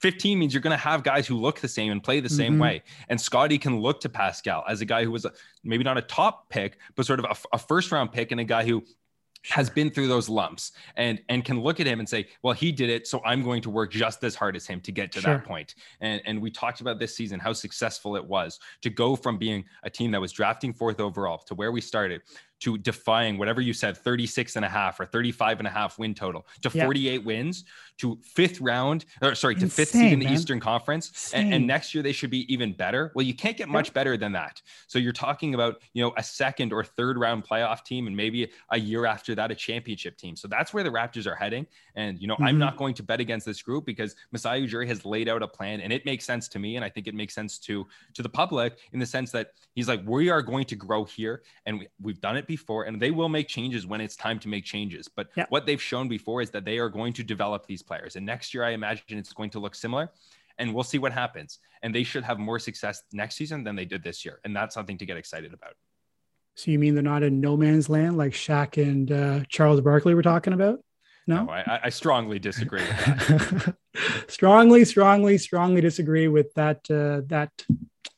15 0.00 0.38
means 0.38 0.54
you're 0.54 0.62
going 0.62 0.76
to 0.76 0.82
have 0.82 1.02
guys 1.02 1.26
who 1.26 1.36
look 1.36 1.60
the 1.60 1.68
same 1.68 1.92
and 1.92 2.02
play 2.02 2.20
the 2.20 2.28
same 2.28 2.52
mm-hmm. 2.52 2.62
way. 2.62 2.82
And 3.08 3.20
Scottie 3.20 3.58
can 3.58 3.80
look 3.80 4.00
to 4.00 4.08
Pascal 4.08 4.64
as 4.68 4.80
a 4.80 4.84
guy 4.84 5.04
who 5.04 5.10
was 5.10 5.24
a, 5.24 5.32
maybe 5.62 5.84
not 5.84 5.98
a 5.98 6.02
top 6.02 6.48
pick, 6.48 6.78
but 6.96 7.06
sort 7.06 7.18
of 7.20 7.26
a, 7.26 7.56
a 7.56 7.58
first 7.58 7.92
round 7.92 8.12
pick 8.12 8.32
and 8.32 8.40
a 8.40 8.44
guy 8.44 8.64
who 8.64 8.82
has 9.44 9.70
been 9.70 9.90
through 9.90 10.06
those 10.06 10.28
lumps 10.28 10.72
and 10.96 11.20
and 11.28 11.44
can 11.44 11.60
look 11.60 11.80
at 11.80 11.86
him 11.86 11.98
and 11.98 12.08
say 12.08 12.26
well 12.42 12.52
he 12.52 12.70
did 12.70 12.90
it 12.90 13.06
so 13.06 13.22
i'm 13.24 13.42
going 13.42 13.62
to 13.62 13.70
work 13.70 13.90
just 13.90 14.22
as 14.22 14.34
hard 14.34 14.54
as 14.54 14.66
him 14.66 14.80
to 14.80 14.92
get 14.92 15.10
to 15.10 15.20
sure. 15.20 15.34
that 15.34 15.44
point 15.44 15.76
and 16.00 16.20
and 16.26 16.40
we 16.40 16.50
talked 16.50 16.82
about 16.82 16.98
this 16.98 17.16
season 17.16 17.40
how 17.40 17.52
successful 17.52 18.16
it 18.16 18.24
was 18.24 18.60
to 18.82 18.90
go 18.90 19.16
from 19.16 19.38
being 19.38 19.64
a 19.84 19.90
team 19.90 20.10
that 20.10 20.20
was 20.20 20.30
drafting 20.30 20.74
fourth 20.74 21.00
overall 21.00 21.38
to 21.38 21.54
where 21.54 21.72
we 21.72 21.80
started 21.80 22.20
to 22.60 22.78
defying 22.78 23.38
whatever 23.38 23.60
you 23.60 23.72
said 23.72 23.96
36 23.96 24.56
and 24.56 24.64
a 24.64 24.68
half 24.68 25.00
or 25.00 25.06
35 25.06 25.58
and 25.58 25.66
a 25.66 25.70
half 25.70 25.98
win 25.98 26.14
total 26.14 26.46
to 26.62 26.70
yeah. 26.72 26.84
48 26.84 27.24
wins 27.24 27.64
to 27.98 28.18
fifth 28.22 28.60
round 28.60 29.04
or 29.20 29.34
sorry 29.34 29.54
to 29.54 29.68
fifth 29.68 29.90
seed 29.90 30.12
in 30.12 30.18
the 30.18 30.24
man. 30.26 30.34
eastern 30.34 30.60
conference. 30.60 31.32
And, 31.34 31.52
and, 31.52 31.66
next 31.66 31.94
year 31.94 32.02
they 32.02 32.12
should 32.12 32.30
be 32.30 32.52
even 32.52 32.72
better. 32.72 33.12
Well 33.14 33.26
you 33.26 33.34
can't 33.34 33.56
get 33.56 33.68
much 33.68 33.92
better 33.92 34.16
than 34.16 34.32
that. 34.32 34.62
So 34.86 34.98
you're 34.98 35.12
talking 35.12 35.54
about 35.54 35.82
you 35.92 36.02
know 36.02 36.12
a 36.16 36.22
second 36.22 36.72
or 36.72 36.84
third 36.84 37.18
round 37.18 37.44
playoff 37.44 37.84
team 37.84 38.06
and 38.06 38.16
maybe 38.16 38.50
a 38.70 38.78
year 38.78 39.06
after 39.06 39.34
that 39.34 39.50
a 39.50 39.54
championship 39.54 40.16
team. 40.16 40.36
So 40.36 40.48
that's 40.48 40.72
where 40.72 40.84
the 40.84 40.90
raptors 40.90 41.26
are 41.26 41.34
heading. 41.34 41.66
And 41.96 42.20
you 42.20 42.26
know 42.26 42.34
mm-hmm. 42.34 42.44
i'm 42.44 42.58
not 42.58 42.76
going 42.76 42.94
to 42.94 43.02
bet 43.02 43.20
against 43.20 43.46
this 43.46 43.62
group 43.62 43.84
because 43.84 44.14
masai 44.32 44.66
ujiri 44.66 44.86
has 44.86 45.04
laid 45.04 45.28
out 45.28 45.42
a 45.42 45.48
plan 45.48 45.80
and 45.80 45.92
it 45.92 46.04
makes 46.04 46.24
sense 46.24 46.48
to 46.48 46.58
me 46.58 46.76
and 46.76 46.84
i 46.84 46.88
think 46.88 47.06
it 47.06 47.14
makes 47.14 47.34
sense 47.34 47.58
to 47.58 47.86
to 48.14 48.22
the 48.22 48.28
public 48.28 48.78
in 48.92 48.98
the 48.98 49.06
sense 49.06 49.30
that 49.32 49.52
he's 49.74 49.88
like 49.88 50.00
we 50.06 50.28
are 50.28 50.42
going 50.42 50.64
to 50.64 50.76
grow 50.76 51.04
here 51.04 51.42
and 51.66 51.78
we, 51.78 51.88
we've 52.00 52.20
done 52.20 52.36
it 52.36 52.46
before, 52.56 52.82
and 52.86 53.00
they 53.00 53.12
will 53.18 53.28
make 53.28 53.48
changes 53.48 53.86
when 53.86 54.00
it's 54.00 54.16
time 54.16 54.38
to 54.40 54.48
make 54.48 54.64
changes. 54.64 55.04
But 55.08 55.26
yeah. 55.36 55.46
what 55.48 55.62
they've 55.66 55.84
shown 55.92 56.06
before 56.08 56.42
is 56.42 56.50
that 56.50 56.64
they 56.64 56.78
are 56.78 56.88
going 56.88 57.12
to 57.14 57.22
develop 57.22 57.66
these 57.66 57.82
players. 57.90 58.16
And 58.16 58.26
next 58.26 58.52
year, 58.52 58.64
I 58.64 58.70
imagine 58.80 59.18
it's 59.22 59.32
going 59.32 59.50
to 59.50 59.60
look 59.60 59.74
similar. 59.74 60.10
And 60.58 60.74
we'll 60.74 60.90
see 60.92 60.98
what 60.98 61.12
happens. 61.12 61.58
And 61.82 61.94
they 61.94 62.04
should 62.10 62.24
have 62.24 62.38
more 62.38 62.58
success 62.58 63.02
next 63.12 63.36
season 63.36 63.64
than 63.64 63.76
they 63.76 63.86
did 63.86 64.02
this 64.02 64.24
year. 64.26 64.40
And 64.44 64.54
that's 64.54 64.74
something 64.74 64.98
to 64.98 65.06
get 65.06 65.16
excited 65.16 65.54
about. 65.54 65.74
So 66.56 66.70
you 66.70 66.78
mean 66.78 66.94
they're 66.94 67.02
not 67.14 67.22
in 67.22 67.40
no 67.40 67.56
man's 67.56 67.88
land 67.88 68.18
like 68.18 68.32
Shaq 68.32 68.70
and 68.76 69.10
uh, 69.10 69.40
Charles 69.48 69.80
Barkley 69.80 70.14
were 70.14 70.22
talking 70.32 70.52
about? 70.52 70.80
No, 71.26 71.44
no 71.44 71.50
I, 71.50 71.80
I, 71.84 71.88
strongly 71.90 72.38
disagree 72.38 72.80
with 72.80 73.06
that. 73.06 73.76
strongly, 74.28 74.84
strongly, 74.84 75.38
strongly 75.38 75.80
disagree 75.80 76.28
with 76.28 76.52
that. 76.54 76.78
Uh, 76.90 77.22
that 77.26 77.50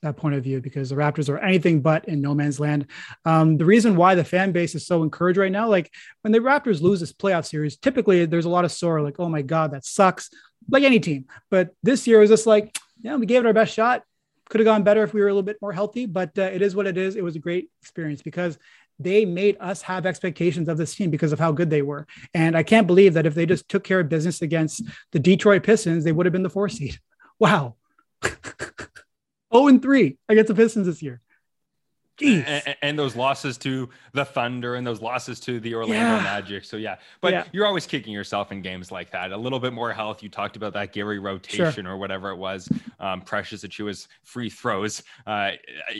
that 0.02 0.16
point 0.16 0.34
of 0.34 0.42
view 0.42 0.60
because 0.60 0.90
the 0.90 0.96
Raptors 0.96 1.28
are 1.28 1.38
anything 1.38 1.80
but 1.80 2.06
in 2.08 2.20
no 2.20 2.34
man's 2.34 2.60
land. 2.60 2.86
Um, 3.24 3.56
the 3.56 3.64
reason 3.64 3.96
why 3.96 4.14
the 4.14 4.24
fan 4.24 4.52
base 4.52 4.74
is 4.74 4.86
so 4.86 5.02
encouraged 5.02 5.38
right 5.38 5.52
now, 5.52 5.68
like 5.68 5.90
when 6.22 6.32
the 6.32 6.40
Raptors 6.40 6.82
lose 6.82 7.00
this 7.00 7.12
playoff 7.12 7.46
series, 7.46 7.76
typically 7.76 8.26
there's 8.26 8.44
a 8.44 8.50
lot 8.50 8.64
of 8.64 8.72
sore, 8.72 9.00
like, 9.00 9.20
oh 9.20 9.28
my 9.28 9.42
God, 9.42 9.72
that 9.72 9.84
sucks, 9.84 10.30
like 10.68 10.82
any 10.82 11.00
team. 11.00 11.26
But 11.50 11.70
this 11.82 12.06
year 12.06 12.18
was 12.18 12.30
just 12.30 12.46
like, 12.46 12.76
yeah, 13.00 13.16
we 13.16 13.26
gave 13.26 13.40
it 13.40 13.46
our 13.46 13.52
best 13.52 13.74
shot. 13.74 14.02
Could 14.48 14.60
have 14.60 14.66
gone 14.66 14.82
better 14.82 15.02
if 15.02 15.14
we 15.14 15.20
were 15.20 15.28
a 15.28 15.30
little 15.30 15.42
bit 15.42 15.62
more 15.62 15.72
healthy, 15.72 16.04
but 16.04 16.36
uh, 16.36 16.42
it 16.42 16.62
is 16.62 16.74
what 16.74 16.86
it 16.86 16.98
is. 16.98 17.16
It 17.16 17.24
was 17.24 17.36
a 17.36 17.40
great 17.40 17.70
experience 17.80 18.22
because 18.22 18.58
they 19.02 19.24
made 19.24 19.56
us 19.60 19.82
have 19.82 20.06
expectations 20.06 20.68
of 20.68 20.78
this 20.78 20.94
team 20.94 21.10
because 21.10 21.32
of 21.32 21.38
how 21.38 21.52
good 21.52 21.70
they 21.70 21.82
were. 21.82 22.06
And 22.34 22.56
I 22.56 22.62
can't 22.62 22.86
believe 22.86 23.14
that 23.14 23.26
if 23.26 23.34
they 23.34 23.46
just 23.46 23.68
took 23.68 23.84
care 23.84 24.00
of 24.00 24.08
business 24.08 24.42
against 24.42 24.82
the 25.12 25.18
Detroit 25.18 25.62
Pistons, 25.62 26.04
they 26.04 26.12
would 26.12 26.26
have 26.26 26.32
been 26.32 26.42
the 26.42 26.50
four 26.50 26.68
seed. 26.68 26.98
Wow. 27.38 27.74
0 28.22 28.36
and 29.66 29.82
3 29.82 30.16
against 30.28 30.46
the 30.46 30.54
Pistons 30.54 30.86
this 30.86 31.02
year. 31.02 31.21
And, 32.20 32.76
and, 32.82 32.98
those 32.98 33.16
losses 33.16 33.56
to 33.58 33.88
the 34.12 34.24
Thunder 34.24 34.74
and 34.74 34.86
those 34.86 35.00
losses 35.00 35.40
to 35.40 35.58
the 35.60 35.74
Orlando 35.74 36.16
yeah. 36.16 36.22
Magic. 36.22 36.64
So 36.64 36.76
yeah, 36.76 36.96
but 37.20 37.32
yeah. 37.32 37.44
you're 37.52 37.66
always 37.66 37.86
kicking 37.86 38.12
yourself 38.12 38.52
in 38.52 38.60
games 38.60 38.92
like 38.92 39.10
that. 39.12 39.32
A 39.32 39.36
little 39.36 39.58
bit 39.58 39.72
more 39.72 39.92
health. 39.92 40.22
You 40.22 40.28
talked 40.28 40.56
about 40.56 40.74
that 40.74 40.92
Gary 40.92 41.18
rotation 41.18 41.84
sure. 41.84 41.92
or 41.92 41.96
whatever 41.96 42.30
it 42.30 42.36
was. 42.36 42.68
Um, 43.00 43.22
Precious 43.22 43.64
Achiuwa's 43.64 44.08
free 44.24 44.50
throws. 44.50 45.02
Uh, 45.26 45.52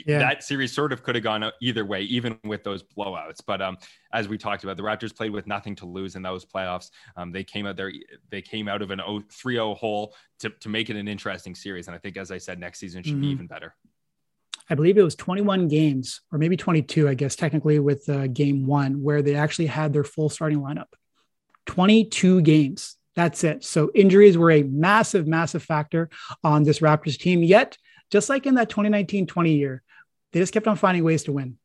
yeah. 0.05 0.19
That 0.19 0.43
series 0.43 0.71
sort 0.71 0.93
of 0.93 1.03
could 1.03 1.15
have 1.15 1.23
gone 1.23 1.51
either 1.61 1.83
way, 1.83 2.03
even 2.03 2.37
with 2.43 2.63
those 2.63 2.83
blowouts. 2.83 3.39
But 3.45 3.61
um, 3.61 3.77
as 4.13 4.27
we 4.27 4.37
talked 4.37 4.63
about, 4.63 4.77
the 4.77 4.83
Raptors 4.83 5.15
played 5.15 5.31
with 5.31 5.47
nothing 5.47 5.75
to 5.77 5.85
lose 5.85 6.15
in 6.15 6.21
those 6.21 6.45
playoffs. 6.45 6.91
Um, 7.17 7.31
they 7.31 7.43
came 7.43 7.65
out 7.65 7.75
there. 7.75 7.91
They 8.29 8.41
came 8.41 8.67
out 8.67 8.81
of 8.81 8.91
an 8.91 8.99
3-0 8.99 9.77
hole 9.77 10.15
to 10.39 10.49
to 10.49 10.69
make 10.69 10.89
it 10.89 10.95
an 10.95 11.07
interesting 11.07 11.55
series. 11.55 11.87
And 11.87 11.95
I 11.95 11.99
think, 11.99 12.17
as 12.17 12.31
I 12.31 12.37
said, 12.37 12.59
next 12.59 12.79
season 12.79 13.03
should 13.03 13.13
mm-hmm. 13.13 13.21
be 13.21 13.27
even 13.29 13.47
better. 13.47 13.75
I 14.69 14.75
believe 14.75 14.97
it 14.97 15.03
was 15.03 15.15
21 15.15 15.67
games, 15.67 16.21
or 16.31 16.37
maybe 16.37 16.57
22, 16.57 17.07
I 17.07 17.13
guess, 17.13 17.35
technically, 17.35 17.79
with 17.79 18.07
uh, 18.09 18.27
game 18.27 18.65
one, 18.65 19.03
where 19.03 19.21
they 19.21 19.35
actually 19.35 19.67
had 19.67 19.93
their 19.93 20.03
full 20.03 20.29
starting 20.29 20.59
lineup. 20.59 20.87
22 21.65 22.41
games. 22.41 22.97
That's 23.15 23.43
it. 23.43 23.63
So 23.63 23.91
injuries 23.93 24.37
were 24.37 24.51
a 24.51 24.63
massive, 24.63 25.27
massive 25.27 25.63
factor 25.63 26.09
on 26.43 26.63
this 26.63 26.79
Raptors 26.79 27.17
team. 27.17 27.43
Yet, 27.43 27.77
just 28.09 28.29
like 28.29 28.45
in 28.45 28.55
that 28.55 28.69
2019 28.69 29.27
20 29.27 29.53
year, 29.53 29.83
they 30.31 30.39
just 30.39 30.53
kept 30.53 30.67
on 30.67 30.75
finding 30.75 31.03
ways 31.03 31.23
to 31.23 31.31
win. 31.31 31.57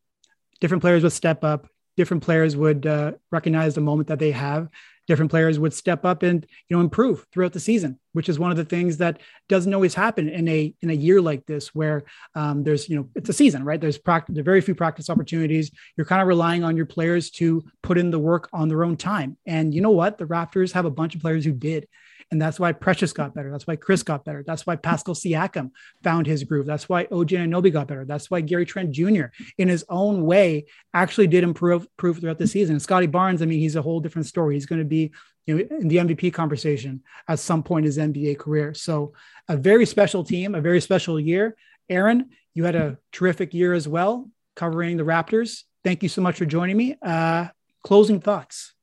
Different 0.60 0.82
players 0.82 1.02
would 1.02 1.12
step 1.12 1.44
up, 1.44 1.68
different 1.96 2.22
players 2.22 2.56
would 2.56 2.86
uh, 2.86 3.12
recognize 3.30 3.74
the 3.74 3.80
moment 3.80 4.08
that 4.08 4.18
they 4.18 4.32
have 4.32 4.68
different 5.08 5.30
players 5.30 5.58
would 5.58 5.74
step 5.74 6.04
up 6.04 6.22
and 6.22 6.46
you 6.68 6.76
know 6.76 6.80
improve 6.80 7.26
throughout 7.32 7.52
the 7.52 7.60
season 7.60 7.98
which 8.12 8.28
is 8.28 8.38
one 8.38 8.50
of 8.50 8.56
the 8.56 8.64
things 8.64 8.98
that 8.98 9.20
doesn't 9.48 9.74
always 9.74 9.94
happen 9.94 10.28
in 10.28 10.48
a 10.48 10.74
in 10.82 10.90
a 10.90 10.94
year 10.94 11.20
like 11.20 11.44
this 11.46 11.74
where 11.74 12.04
um, 12.34 12.62
there's 12.62 12.88
you 12.88 12.96
know 12.96 13.08
it's 13.14 13.28
a 13.28 13.32
season 13.32 13.64
right? 13.64 13.80
There's 13.80 13.98
practice 13.98 14.34
there 14.34 14.44
very 14.44 14.60
few 14.60 14.74
practice 14.74 15.10
opportunities. 15.10 15.70
You're 15.96 16.06
kind 16.06 16.22
of 16.22 16.28
relying 16.28 16.64
on 16.64 16.76
your 16.76 16.86
players 16.86 17.30
to 17.32 17.62
put 17.82 17.98
in 17.98 18.10
the 18.10 18.18
work 18.18 18.48
on 18.52 18.68
their 18.68 18.84
own 18.84 18.96
time. 18.96 19.36
And 19.46 19.74
you 19.74 19.80
know 19.80 19.90
what? 19.90 20.18
The 20.18 20.24
raptors 20.24 20.72
have 20.72 20.86
a 20.86 20.90
bunch 20.90 21.14
of 21.14 21.20
players 21.20 21.44
who 21.44 21.52
did 21.52 21.86
and 22.30 22.40
that's 22.40 22.60
why 22.60 22.72
Precious 22.72 23.12
got 23.12 23.34
better. 23.34 23.50
That's 23.50 23.66
why 23.66 23.76
Chris 23.76 24.02
got 24.02 24.24
better. 24.24 24.44
That's 24.46 24.66
why 24.66 24.76
Pascal 24.76 25.14
Siakam 25.14 25.70
found 26.02 26.26
his 26.26 26.44
groove. 26.44 26.66
That's 26.66 26.88
why 26.88 27.04
OG 27.04 27.28
Anunoby 27.28 27.72
got 27.72 27.88
better. 27.88 28.04
That's 28.04 28.30
why 28.30 28.42
Gary 28.42 28.66
Trent 28.66 28.90
Jr. 28.90 29.26
in 29.56 29.68
his 29.68 29.84
own 29.88 30.24
way 30.24 30.66
actually 30.92 31.26
did 31.26 31.42
improve, 31.42 31.82
improve 31.82 32.18
throughout 32.18 32.38
the 32.38 32.46
season. 32.46 32.74
And 32.74 32.82
Scottie 32.82 33.06
Barnes, 33.06 33.40
I 33.40 33.46
mean, 33.46 33.60
he's 33.60 33.76
a 33.76 33.82
whole 33.82 34.00
different 34.00 34.26
story. 34.26 34.54
He's 34.54 34.66
going 34.66 34.80
to 34.80 34.84
be 34.84 35.12
you 35.46 35.56
know, 35.56 35.76
in 35.78 35.88
the 35.88 35.96
MVP 35.96 36.34
conversation 36.34 37.02
at 37.26 37.38
some 37.38 37.62
point 37.62 37.86
in 37.86 37.86
his 37.86 37.98
NBA 37.98 38.38
career. 38.38 38.74
So 38.74 39.14
a 39.48 39.56
very 39.56 39.86
special 39.86 40.22
team, 40.22 40.54
a 40.54 40.60
very 40.60 40.82
special 40.82 41.18
year. 41.18 41.56
Aaron, 41.88 42.28
you 42.52 42.64
had 42.64 42.76
a 42.76 42.98
terrific 43.12 43.54
year 43.54 43.72
as 43.72 43.88
well 43.88 44.28
covering 44.54 44.98
the 44.98 45.04
Raptors. 45.04 45.62
Thank 45.82 46.02
you 46.02 46.08
so 46.10 46.20
much 46.20 46.36
for 46.36 46.44
joining 46.44 46.76
me. 46.76 46.96
Uh, 47.00 47.46
closing 47.82 48.20
thoughts. 48.20 48.74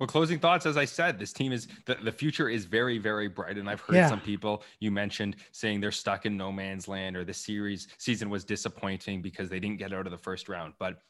Well, 0.00 0.06
closing 0.06 0.38
thoughts, 0.38 0.64
as 0.64 0.78
I 0.78 0.86
said, 0.86 1.18
this 1.18 1.30
team 1.30 1.52
is 1.52 1.68
the, 1.84 1.94
the 1.94 2.10
future 2.10 2.48
is 2.48 2.64
very, 2.64 2.96
very 2.96 3.28
bright. 3.28 3.58
And 3.58 3.68
I've 3.68 3.82
heard 3.82 3.96
yeah. 3.96 4.08
some 4.08 4.20
people 4.20 4.62
you 4.80 4.90
mentioned 4.90 5.36
saying 5.52 5.80
they're 5.80 5.92
stuck 5.92 6.24
in 6.24 6.38
no 6.38 6.50
man's 6.50 6.88
land 6.88 7.16
or 7.16 7.24
the 7.24 7.34
series 7.34 7.86
season 7.98 8.30
was 8.30 8.42
disappointing 8.42 9.20
because 9.20 9.50
they 9.50 9.60
didn't 9.60 9.76
get 9.76 9.92
out 9.92 10.06
of 10.06 10.10
the 10.10 10.18
first 10.18 10.48
round. 10.48 10.72
But 10.78 11.02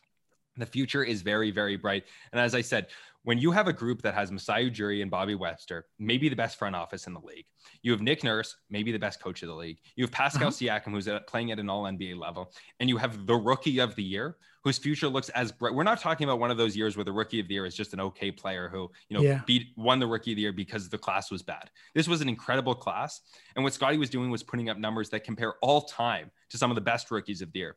The 0.57 0.67
future 0.67 1.05
is 1.05 1.23
very, 1.23 1.53
very 1.53 1.77
bright. 1.77 2.05
And 2.33 2.41
as 2.41 2.55
I 2.55 2.61
said, 2.61 2.89
when 3.23 3.39
you 3.39 3.51
have 3.51 3.69
a 3.69 3.73
group 3.73 4.03
that 4.03 4.15
has 4.15 4.31
Masai 4.31 4.71
Ujiri 4.71 5.03
and 5.03 5.11
Bobby 5.11 5.35
Webster, 5.35 5.87
maybe 5.99 6.29
the 6.29 6.37
best 6.37 6.59
front 6.59 6.75
office 6.75 7.07
in 7.07 7.13
the 7.13 7.21
league. 7.21 7.45
You 7.83 7.93
have 7.93 8.01
Nick 8.01 8.25
Nurse, 8.25 8.57
maybe 8.71 8.93
the 8.93 8.99
best 8.99 9.23
coach 9.23 9.43
of 9.43 9.49
the 9.49 9.55
league. 9.55 9.79
You 9.95 10.05
have 10.05 10.13
Pascal 10.13 10.49
uh-huh. 10.49 10.57
Siakam, 10.57 10.93
who's 10.93 11.09
playing 11.27 11.53
at 11.53 11.59
an 11.59 11.69
all 11.69 11.85
NBA 11.85 12.19
level. 12.19 12.53
And 12.79 12.89
you 12.89 12.97
have 12.97 13.27
the 13.27 13.37
rookie 13.37 13.79
of 13.79 13.95
the 13.95 14.03
year, 14.03 14.37
whose 14.65 14.79
future 14.79 15.09
looks 15.09 15.29
as 15.31 15.53
bright. 15.53 15.75
We're 15.75 15.83
not 15.83 16.01
talking 16.01 16.25
about 16.25 16.39
one 16.39 16.51
of 16.51 16.57
those 16.57 16.75
years 16.75 16.97
where 16.97 17.05
the 17.05 17.13
rookie 17.13 17.41
of 17.41 17.49
the 17.49 17.55
year 17.55 17.67
is 17.67 17.75
just 17.75 17.93
an 17.93 18.01
okay 18.01 18.31
player 18.31 18.69
who, 18.69 18.91
you 19.09 19.17
know, 19.17 19.23
yeah. 19.23 19.43
beat 19.47 19.69
won 19.77 19.99
the 19.99 20.07
rookie 20.07 20.33
of 20.33 20.37
the 20.37 20.43
year 20.43 20.53
because 20.53 20.89
the 20.89 20.99
class 20.99 21.31
was 21.31 21.43
bad. 21.43 21.71
This 21.95 22.09
was 22.09 22.23
an 22.23 22.29
incredible 22.29 22.75
class. 22.75 23.21
And 23.55 23.65
what 23.65 23.75
Scottie 23.75 23.99
was 23.99 24.11
doing 24.11 24.31
was 24.31 24.43
putting 24.43 24.71
up 24.71 24.79
numbers 24.79 25.11
that 25.11 25.25
compare 25.25 25.55
all 25.61 25.83
time 25.83 26.31
to 26.51 26.59
some 26.59 26.71
of 26.71 26.75
the 26.75 26.81
best 26.81 27.11
rookies 27.11 27.43
of 27.43 27.53
the 27.53 27.59
year. 27.59 27.77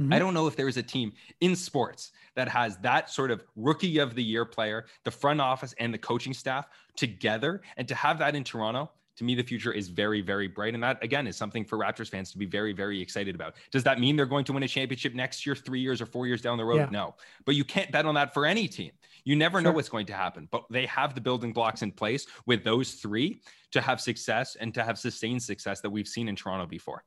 Mm-hmm. 0.00 0.12
I 0.12 0.18
don't 0.18 0.34
know 0.34 0.46
if 0.46 0.56
there 0.56 0.68
is 0.68 0.76
a 0.76 0.82
team 0.82 1.12
in 1.40 1.54
sports 1.54 2.12
that 2.34 2.48
has 2.48 2.78
that 2.78 3.10
sort 3.10 3.30
of 3.30 3.44
rookie 3.54 3.98
of 3.98 4.14
the 4.14 4.22
year 4.22 4.44
player, 4.44 4.86
the 5.04 5.10
front 5.10 5.40
office 5.40 5.74
and 5.78 5.92
the 5.92 5.98
coaching 5.98 6.32
staff 6.32 6.68
together. 6.96 7.60
And 7.76 7.86
to 7.88 7.94
have 7.94 8.18
that 8.18 8.34
in 8.34 8.44
Toronto, 8.44 8.90
to 9.16 9.24
me, 9.24 9.34
the 9.34 9.42
future 9.42 9.72
is 9.72 9.88
very, 9.88 10.22
very 10.22 10.48
bright. 10.48 10.72
And 10.72 10.82
that, 10.82 11.02
again, 11.04 11.26
is 11.26 11.36
something 11.36 11.66
for 11.66 11.76
Raptors 11.76 12.08
fans 12.08 12.32
to 12.32 12.38
be 12.38 12.46
very, 12.46 12.72
very 12.72 12.98
excited 13.02 13.34
about. 13.34 13.56
Does 13.70 13.84
that 13.84 14.00
mean 14.00 14.16
they're 14.16 14.24
going 14.24 14.46
to 14.46 14.54
win 14.54 14.62
a 14.62 14.68
championship 14.68 15.14
next 15.14 15.44
year, 15.44 15.54
three 15.54 15.80
years 15.80 16.00
or 16.00 16.06
four 16.06 16.26
years 16.26 16.40
down 16.40 16.56
the 16.56 16.64
road? 16.64 16.76
Yeah. 16.76 16.88
No. 16.90 17.16
But 17.44 17.54
you 17.54 17.64
can't 17.64 17.92
bet 17.92 18.06
on 18.06 18.14
that 18.14 18.32
for 18.32 18.46
any 18.46 18.66
team. 18.66 18.92
You 19.24 19.36
never 19.36 19.58
sure. 19.58 19.64
know 19.64 19.72
what's 19.72 19.90
going 19.90 20.06
to 20.06 20.14
happen. 20.14 20.48
But 20.50 20.64
they 20.70 20.86
have 20.86 21.14
the 21.14 21.20
building 21.20 21.52
blocks 21.52 21.82
in 21.82 21.92
place 21.92 22.26
with 22.46 22.64
those 22.64 22.94
three 22.94 23.42
to 23.72 23.82
have 23.82 24.00
success 24.00 24.56
and 24.56 24.72
to 24.72 24.82
have 24.82 24.98
sustained 24.98 25.42
success 25.42 25.82
that 25.82 25.90
we've 25.90 26.08
seen 26.08 26.26
in 26.26 26.34
Toronto 26.34 26.64
before. 26.64 27.04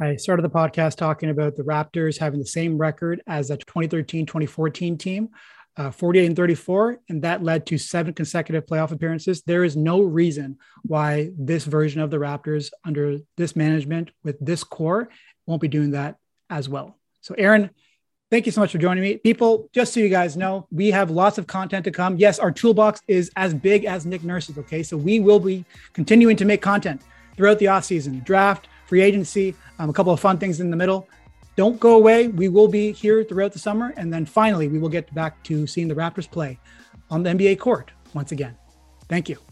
I 0.00 0.16
started 0.16 0.42
the 0.42 0.50
podcast 0.50 0.96
talking 0.96 1.30
about 1.30 1.56
the 1.56 1.62
Raptors 1.62 2.18
having 2.18 2.40
the 2.40 2.46
same 2.46 2.76
record 2.76 3.22
as 3.26 3.48
the 3.48 3.56
2013 3.56 4.26
2014 4.26 4.98
team, 4.98 5.28
uh, 5.76 5.90
48 5.90 6.26
and 6.26 6.36
34, 6.36 6.98
and 7.08 7.22
that 7.22 7.42
led 7.42 7.66
to 7.66 7.78
seven 7.78 8.12
consecutive 8.12 8.66
playoff 8.66 8.90
appearances. 8.90 9.42
There 9.42 9.64
is 9.64 9.76
no 9.76 10.02
reason 10.02 10.58
why 10.82 11.30
this 11.38 11.64
version 11.64 12.00
of 12.00 12.10
the 12.10 12.18
Raptors, 12.18 12.70
under 12.84 13.18
this 13.36 13.56
management 13.56 14.10
with 14.22 14.38
this 14.40 14.64
core, 14.64 15.08
won't 15.46 15.62
be 15.62 15.68
doing 15.68 15.92
that 15.92 16.16
as 16.50 16.68
well. 16.68 16.98
So, 17.20 17.34
Aaron, 17.38 17.70
thank 18.30 18.46
you 18.46 18.52
so 18.52 18.60
much 18.60 18.72
for 18.72 18.78
joining 18.78 19.02
me. 19.02 19.16
People, 19.16 19.70
just 19.72 19.94
so 19.94 20.00
you 20.00 20.08
guys 20.08 20.36
know, 20.36 20.66
we 20.70 20.90
have 20.90 21.10
lots 21.10 21.38
of 21.38 21.46
content 21.46 21.84
to 21.84 21.90
come. 21.90 22.16
Yes, 22.16 22.38
our 22.38 22.50
toolbox 22.50 23.00
is 23.08 23.30
as 23.36 23.54
big 23.54 23.84
as 23.84 24.04
Nick 24.04 24.24
Nurse's, 24.24 24.58
okay? 24.58 24.82
So, 24.82 24.96
we 24.96 25.20
will 25.20 25.40
be 25.40 25.64
continuing 25.92 26.36
to 26.36 26.44
make 26.44 26.60
content 26.60 27.02
throughout 27.36 27.58
the 27.58 27.66
offseason, 27.66 28.24
draft, 28.24 28.68
free 28.92 29.00
agency, 29.00 29.54
um, 29.78 29.88
a 29.88 29.92
couple 29.94 30.12
of 30.12 30.20
fun 30.20 30.36
things 30.36 30.60
in 30.60 30.70
the 30.70 30.76
middle. 30.76 31.08
Don't 31.56 31.80
go 31.80 31.96
away. 31.96 32.28
We 32.28 32.48
will 32.48 32.68
be 32.68 32.92
here 32.92 33.24
throughout 33.24 33.54
the 33.54 33.58
summer. 33.58 33.94
And 33.96 34.12
then 34.12 34.26
finally, 34.26 34.68
we 34.68 34.78
will 34.78 34.90
get 34.90 35.14
back 35.14 35.42
to 35.44 35.66
seeing 35.66 35.88
the 35.88 35.94
Raptors 35.94 36.30
play 36.30 36.58
on 37.08 37.22
the 37.22 37.30
NBA 37.30 37.58
court 37.58 37.90
once 38.12 38.32
again. 38.32 38.54
Thank 39.08 39.30
you. 39.30 39.51